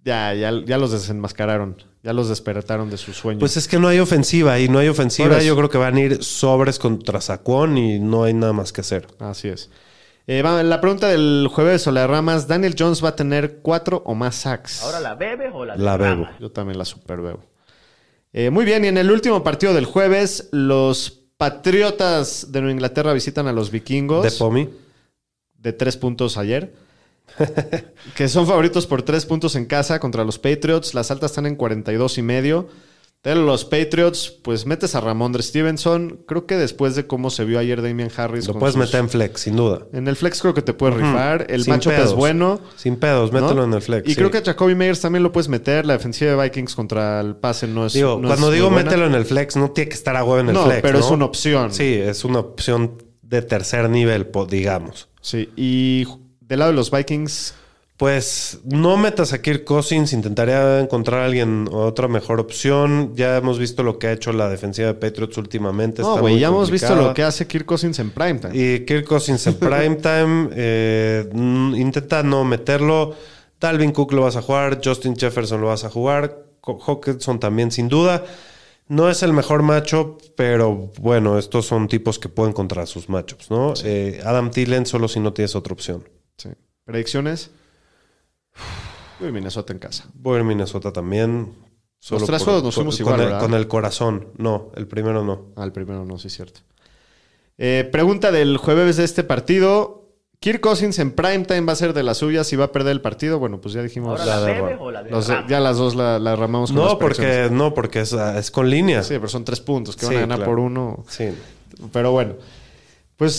ya, 0.04 0.34
ya, 0.34 0.52
ya 0.64 0.78
los 0.78 0.92
desenmascararon. 0.92 1.76
Ya 2.02 2.12
los 2.12 2.28
despertaron 2.28 2.90
de 2.90 2.96
su 2.96 3.12
sueño. 3.12 3.38
Pues 3.38 3.56
es 3.56 3.68
que 3.68 3.78
no 3.78 3.86
hay 3.86 4.00
ofensiva 4.00 4.58
y 4.58 4.68
no 4.68 4.80
hay 4.80 4.88
ofensiva. 4.88 5.40
Yo 5.40 5.54
creo 5.56 5.70
que 5.70 5.78
van 5.78 5.94
a 5.96 6.00
ir 6.00 6.24
sobres 6.24 6.80
contra 6.80 7.20
Sacón 7.20 7.78
y 7.78 8.00
no 8.00 8.24
hay 8.24 8.34
nada 8.34 8.52
más 8.52 8.72
que 8.72 8.80
hacer. 8.80 9.06
Así 9.20 9.46
es. 9.48 9.70
Eh, 10.26 10.42
va- 10.42 10.62
la 10.64 10.80
pregunta 10.80 11.06
del 11.08 11.48
jueves 11.52 11.86
o 11.86 11.92
la 11.92 12.08
ramas. 12.08 12.48
Daniel 12.48 12.74
Jones 12.76 13.04
va 13.04 13.10
a 13.10 13.16
tener 13.16 13.58
cuatro 13.62 14.02
o 14.04 14.16
más 14.16 14.34
sacks. 14.34 14.82
¿Ahora 14.82 14.98
la 14.98 15.14
bebes 15.14 15.50
o 15.54 15.64
la 15.64 15.76
La 15.76 15.96
bebo. 15.96 16.28
Yo 16.40 16.50
también 16.50 16.76
la 16.76 16.84
super 16.84 17.20
veo. 17.20 17.40
Eh, 18.32 18.50
muy 18.50 18.64
bien, 18.64 18.84
y 18.84 18.88
en 18.88 18.98
el 18.98 19.10
último 19.10 19.44
partido 19.44 19.72
del 19.72 19.84
jueves, 19.84 20.48
los 20.52 21.20
Patriotas 21.36 22.50
de 22.50 22.60
Nueva 22.60 22.72
Inglaterra 22.72 23.12
visitan 23.12 23.46
a 23.46 23.52
los 23.52 23.70
vikingos 23.70 24.24
De 24.24 24.30
Pomi. 24.32 24.68
de 25.58 25.72
tres 25.72 25.96
puntos 25.96 26.36
ayer. 26.36 26.72
que 28.14 28.28
son 28.28 28.46
favoritos 28.46 28.86
por 28.86 29.02
tres 29.02 29.26
puntos 29.26 29.56
en 29.56 29.66
casa 29.66 29.98
contra 30.00 30.24
los 30.24 30.38
Patriots. 30.38 30.94
Las 30.94 31.10
altas 31.10 31.32
están 31.32 31.46
en 31.46 31.56
42 31.56 32.18
y 32.18 32.22
medio. 32.22 32.68
De 33.22 33.36
los 33.36 33.64
Patriots, 33.64 34.36
pues 34.42 34.66
metes 34.66 34.96
a 34.96 35.00
Ramondre 35.00 35.44
Stevenson. 35.44 36.24
Creo 36.26 36.44
que 36.44 36.56
después 36.56 36.96
de 36.96 37.06
cómo 37.06 37.30
se 37.30 37.44
vio 37.44 37.60
ayer 37.60 37.80
Damian 37.80 38.10
Harris. 38.16 38.48
Lo 38.48 38.54
puedes 38.58 38.74
sus- 38.74 38.84
meter 38.84 38.98
en 38.98 39.08
flex, 39.08 39.42
sin 39.42 39.54
duda. 39.54 39.86
En 39.92 40.08
el 40.08 40.16
flex 40.16 40.40
creo 40.40 40.54
que 40.54 40.62
te 40.62 40.74
puedes 40.74 40.96
rifar. 40.96 41.46
El 41.48 41.64
matchup 41.68 41.92
es 41.92 42.12
bueno. 42.14 42.60
Sin 42.74 42.96
pedos, 42.96 43.30
¿no? 43.32 43.40
mételo 43.40 43.62
en 43.62 43.74
el 43.74 43.80
flex. 43.80 44.08
Y 44.08 44.10
sí. 44.10 44.16
creo 44.16 44.32
que 44.32 44.38
a 44.38 44.42
Jacoby 44.44 44.74
Meyers 44.74 45.00
también 45.00 45.22
lo 45.22 45.30
puedes 45.30 45.48
meter. 45.48 45.86
La 45.86 45.92
defensiva 45.92 46.32
de 46.32 46.42
Vikings 46.42 46.74
contra 46.74 47.20
el 47.20 47.36
pase 47.36 47.68
no 47.68 47.86
es. 47.86 47.92
Digo, 47.92 48.18
no 48.20 48.26
cuando 48.26 48.48
es 48.48 48.54
digo 48.54 48.70
mételo 48.70 49.06
en 49.06 49.14
el 49.14 49.24
flex, 49.24 49.54
no 49.54 49.70
tiene 49.70 49.88
que 49.90 49.94
estar 49.94 50.16
a 50.16 50.24
huevo 50.24 50.40
en 50.40 50.48
el 50.48 50.54
No, 50.54 50.64
flex. 50.64 50.82
pero 50.82 50.98
es 50.98 51.06
una 51.08 51.24
opción. 51.24 51.72
Sí, 51.72 51.94
es 51.94 52.24
una 52.24 52.40
opción 52.40 53.00
de 53.22 53.40
tercer 53.42 53.88
nivel, 53.88 54.28
digamos. 54.48 55.08
Sí. 55.20 55.48
Y 55.54 56.08
del 56.52 56.58
lado 56.58 56.72
de 56.72 56.76
los 56.76 56.90
Vikings, 56.90 57.54
Pues 57.96 58.58
no 58.64 58.96
metas 58.96 59.32
a 59.32 59.40
Kirk 59.40 59.64
Cousins, 59.64 60.12
intentaría 60.12 60.80
encontrar 60.80 61.20
a 61.20 61.24
alguien 61.24 61.68
otra 61.70 62.08
mejor 62.08 62.40
opción. 62.40 63.12
Ya 63.14 63.36
hemos 63.36 63.58
visto 63.58 63.82
lo 63.82 63.98
que 63.98 64.08
ha 64.08 64.12
hecho 64.12 64.32
la 64.32 64.48
defensiva 64.50 64.88
de 64.88 64.94
Patriots 64.94 65.38
últimamente. 65.38 66.02
no, 66.02 66.18
güey, 66.18 66.38
ya 66.38 66.48
hemos 66.48 66.70
visto 66.70 66.94
lo 66.94 67.14
que 67.14 67.22
hace 67.22 67.46
Kirk 67.46 67.64
Cousins 67.64 67.98
en 68.00 68.10
primetime. 68.10 68.50
Y 68.54 68.84
Kirk 68.84 69.06
Cousins 69.06 69.46
en 69.46 69.54
primetime, 69.54 70.50
eh, 70.54 71.26
intenta 71.32 72.22
no 72.22 72.44
meterlo. 72.44 73.14
Dalvin 73.60 73.92
Cook 73.92 74.12
lo 74.12 74.22
vas 74.22 74.36
a 74.36 74.42
jugar, 74.42 74.80
Justin 74.84 75.16
Jefferson 75.16 75.60
lo 75.60 75.68
vas 75.68 75.84
a 75.84 75.88
jugar, 75.88 76.44
Hawkinson 76.66 77.38
también 77.40 77.70
sin 77.70 77.88
duda. 77.88 78.24
No 78.88 79.08
es 79.08 79.22
el 79.22 79.32
mejor 79.32 79.62
matchup, 79.62 80.20
pero 80.34 80.90
bueno, 80.98 81.38
estos 81.38 81.66
son 81.66 81.88
tipos 81.88 82.18
que 82.18 82.28
pueden 82.28 82.52
contra 82.52 82.84
sus 82.84 83.08
matchups, 83.08 83.50
¿no? 83.50 83.72
Eh, 83.84 84.20
Adam 84.24 84.50
Thielen 84.50 84.84
solo 84.84 85.08
si 85.08 85.20
no 85.20 85.32
tienes 85.32 85.54
otra 85.54 85.72
opción. 85.72 86.04
Sí. 86.42 86.48
¿Predicciones? 86.84 87.50
Uy, 89.20 89.30
Minnesota 89.32 89.72
en 89.72 89.78
casa. 89.78 90.06
Voy 90.14 90.34
a 90.34 90.36
ir 90.38 90.40
a 90.42 90.48
Minnesota 90.48 90.92
también. 90.92 91.52
Los 92.10 92.24
tres 92.24 92.42
juegos 92.42 92.64
nos 92.64 92.74
fuimos 92.74 92.96
con 92.96 93.06
igual, 93.06 93.20
el, 93.20 93.26
¿verdad? 93.26 93.40
con 93.40 93.54
el 93.54 93.68
corazón. 93.68 94.28
No, 94.36 94.72
el 94.74 94.88
primero 94.88 95.22
no. 95.24 95.52
Ah, 95.56 95.64
el 95.64 95.72
primero 95.72 96.04
no, 96.04 96.18
sí 96.18 96.26
es 96.26 96.34
cierto. 96.34 96.60
Eh, 97.58 97.88
pregunta 97.92 98.32
del 98.32 98.56
jueves 98.56 98.96
de 98.96 99.04
este 99.04 99.22
partido. 99.22 100.00
Kirk 100.40 100.60
Cousins 100.60 100.98
en 100.98 101.12
primetime 101.12 101.60
va 101.60 101.74
a 101.74 101.76
ser 101.76 101.92
de 101.92 102.02
las 102.02 102.18
suyas 102.18 102.52
y 102.52 102.56
va 102.56 102.64
a 102.64 102.72
perder 102.72 102.90
el 102.90 103.00
partido. 103.00 103.38
Bueno, 103.38 103.60
pues 103.60 103.74
ya 103.74 103.82
dijimos. 103.82 104.18
¿Ahora 104.20 104.40
La 104.40 104.40
la, 104.40 104.76
o 104.80 104.90
la 104.90 105.02
los- 105.02 105.28
ya 105.48 105.60
las 105.60 105.76
dos 105.76 105.94
la, 105.94 106.18
la 106.18 106.34
ramamos 106.34 106.72
con 106.72 106.80
las 106.80 106.92
No, 106.94 106.98
porque, 106.98 107.48
no, 107.52 107.72
porque 107.74 108.00
es, 108.00 108.12
es 108.12 108.50
con 108.50 108.68
línea. 108.68 109.04
Sí, 109.04 109.14
pero 109.14 109.28
son 109.28 109.44
tres 109.44 109.60
puntos 109.60 109.94
que 109.94 110.06
van 110.06 110.16
a 110.16 110.20
ganar 110.20 110.38
claro. 110.38 110.50
por 110.50 110.58
uno. 110.58 111.04
Sí. 111.06 111.28
Pero 111.92 112.10
bueno, 112.10 112.34
pues 113.16 113.32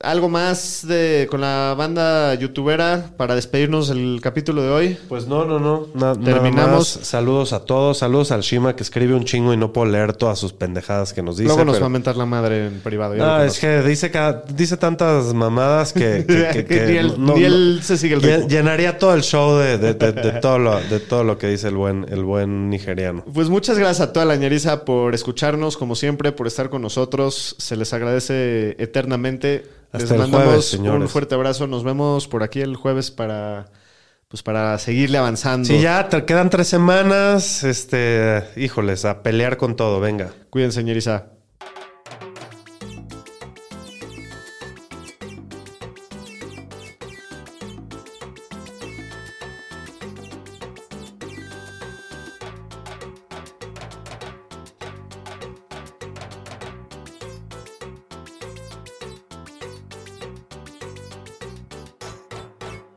algo 0.00 0.28
más 0.28 0.86
de 0.86 1.26
con 1.28 1.40
la 1.40 1.74
banda 1.76 2.32
youtubera 2.34 3.10
para 3.16 3.34
despedirnos 3.34 3.88
del 3.88 4.20
capítulo 4.22 4.62
de 4.62 4.68
hoy. 4.70 4.98
Pues 5.08 5.26
no, 5.26 5.44
no, 5.44 5.58
no. 5.58 5.88
Na- 5.94 6.14
nada 6.14 6.34
Terminamos. 6.34 6.96
más. 6.96 7.06
Saludos 7.06 7.52
a 7.52 7.64
todos. 7.64 7.98
Saludos 7.98 8.30
al 8.30 8.42
Shima 8.42 8.76
que 8.76 8.84
escribe 8.84 9.14
un 9.14 9.24
chingo 9.24 9.52
y 9.52 9.56
no 9.56 9.72
puedo 9.72 9.90
leer 9.90 10.12
todas 10.12 10.38
sus 10.38 10.52
pendejadas 10.52 11.12
que 11.12 11.20
nos 11.20 11.36
dice. 11.36 11.48
Luego 11.48 11.64
nos 11.64 11.74
pero- 11.74 11.82
va 11.82 11.86
a 11.86 11.90
mentar 11.90 12.16
la 12.16 12.26
madre 12.26 12.66
en 12.68 12.78
privado. 12.80 13.16
lo 13.16 13.24
Ah, 13.24 13.44
es 13.44 13.58
que 13.58 13.82
dice, 13.82 14.12
dice 14.54 14.76
tantas 14.76 15.34
mamadas 15.34 15.92
que, 15.92 16.24
que- 16.28 16.48
que- 16.52 16.64
que 16.64 16.86
ni 16.86 16.96
él, 16.96 17.14
no- 17.18 17.36
no- 17.36 17.82
se 17.82 17.98
sigue 17.98 18.14
el 18.14 18.22
ritmo. 18.22 18.46
llenaría 18.48 18.98
todo 18.98 19.14
el 19.14 19.22
show 19.22 19.56
de, 19.58 19.78
de- 19.78 19.94
de- 19.94 20.12
de 20.12 20.32
todo 20.40 20.60
lo, 20.60 20.78
de 20.80 21.00
todo 21.00 21.24
lo 21.24 21.38
que 21.38 21.48
dice 21.48 21.66
el 21.66 21.74
buen, 21.74 22.06
el 22.08 22.22
buen 22.22 22.70
nigeriano. 22.70 23.24
Pues 23.34 23.48
muchas 23.48 23.76
gracias 23.76 24.08
a 24.08 24.12
toda 24.12 24.26
la 24.26 24.36
ñeriza 24.36 24.84
por 24.84 25.12
escucharnos, 25.16 25.76
como 25.76 25.96
siempre, 25.96 26.30
por 26.30 26.46
estar 26.46 26.70
con 26.70 26.82
nosotros. 26.82 27.56
Se 27.58 27.74
les 27.74 27.92
agradece 27.92 28.76
eternamente. 28.80 29.64
Hasta 29.92 30.14
les 30.14 30.18
mandamos 30.18 30.46
jueves, 30.46 30.64
señores. 30.66 31.02
un 31.02 31.08
fuerte 31.08 31.34
abrazo. 31.34 31.66
Nos 31.66 31.84
vemos 31.84 32.28
por 32.28 32.42
aquí 32.42 32.60
el 32.60 32.76
jueves 32.76 33.10
para, 33.10 33.66
pues 34.28 34.42
para 34.42 34.78
seguirle 34.78 35.18
avanzando. 35.18 35.66
Sí, 35.66 35.80
ya 35.80 36.08
te 36.08 36.24
quedan 36.24 36.50
tres 36.50 36.68
semanas. 36.68 37.64
Este, 37.64 38.44
híjoles, 38.56 39.04
a 39.04 39.22
pelear 39.22 39.56
con 39.56 39.76
todo. 39.76 40.00
Venga. 40.00 40.32
Cuídense, 40.50 40.84
ñeriza. 40.84 41.37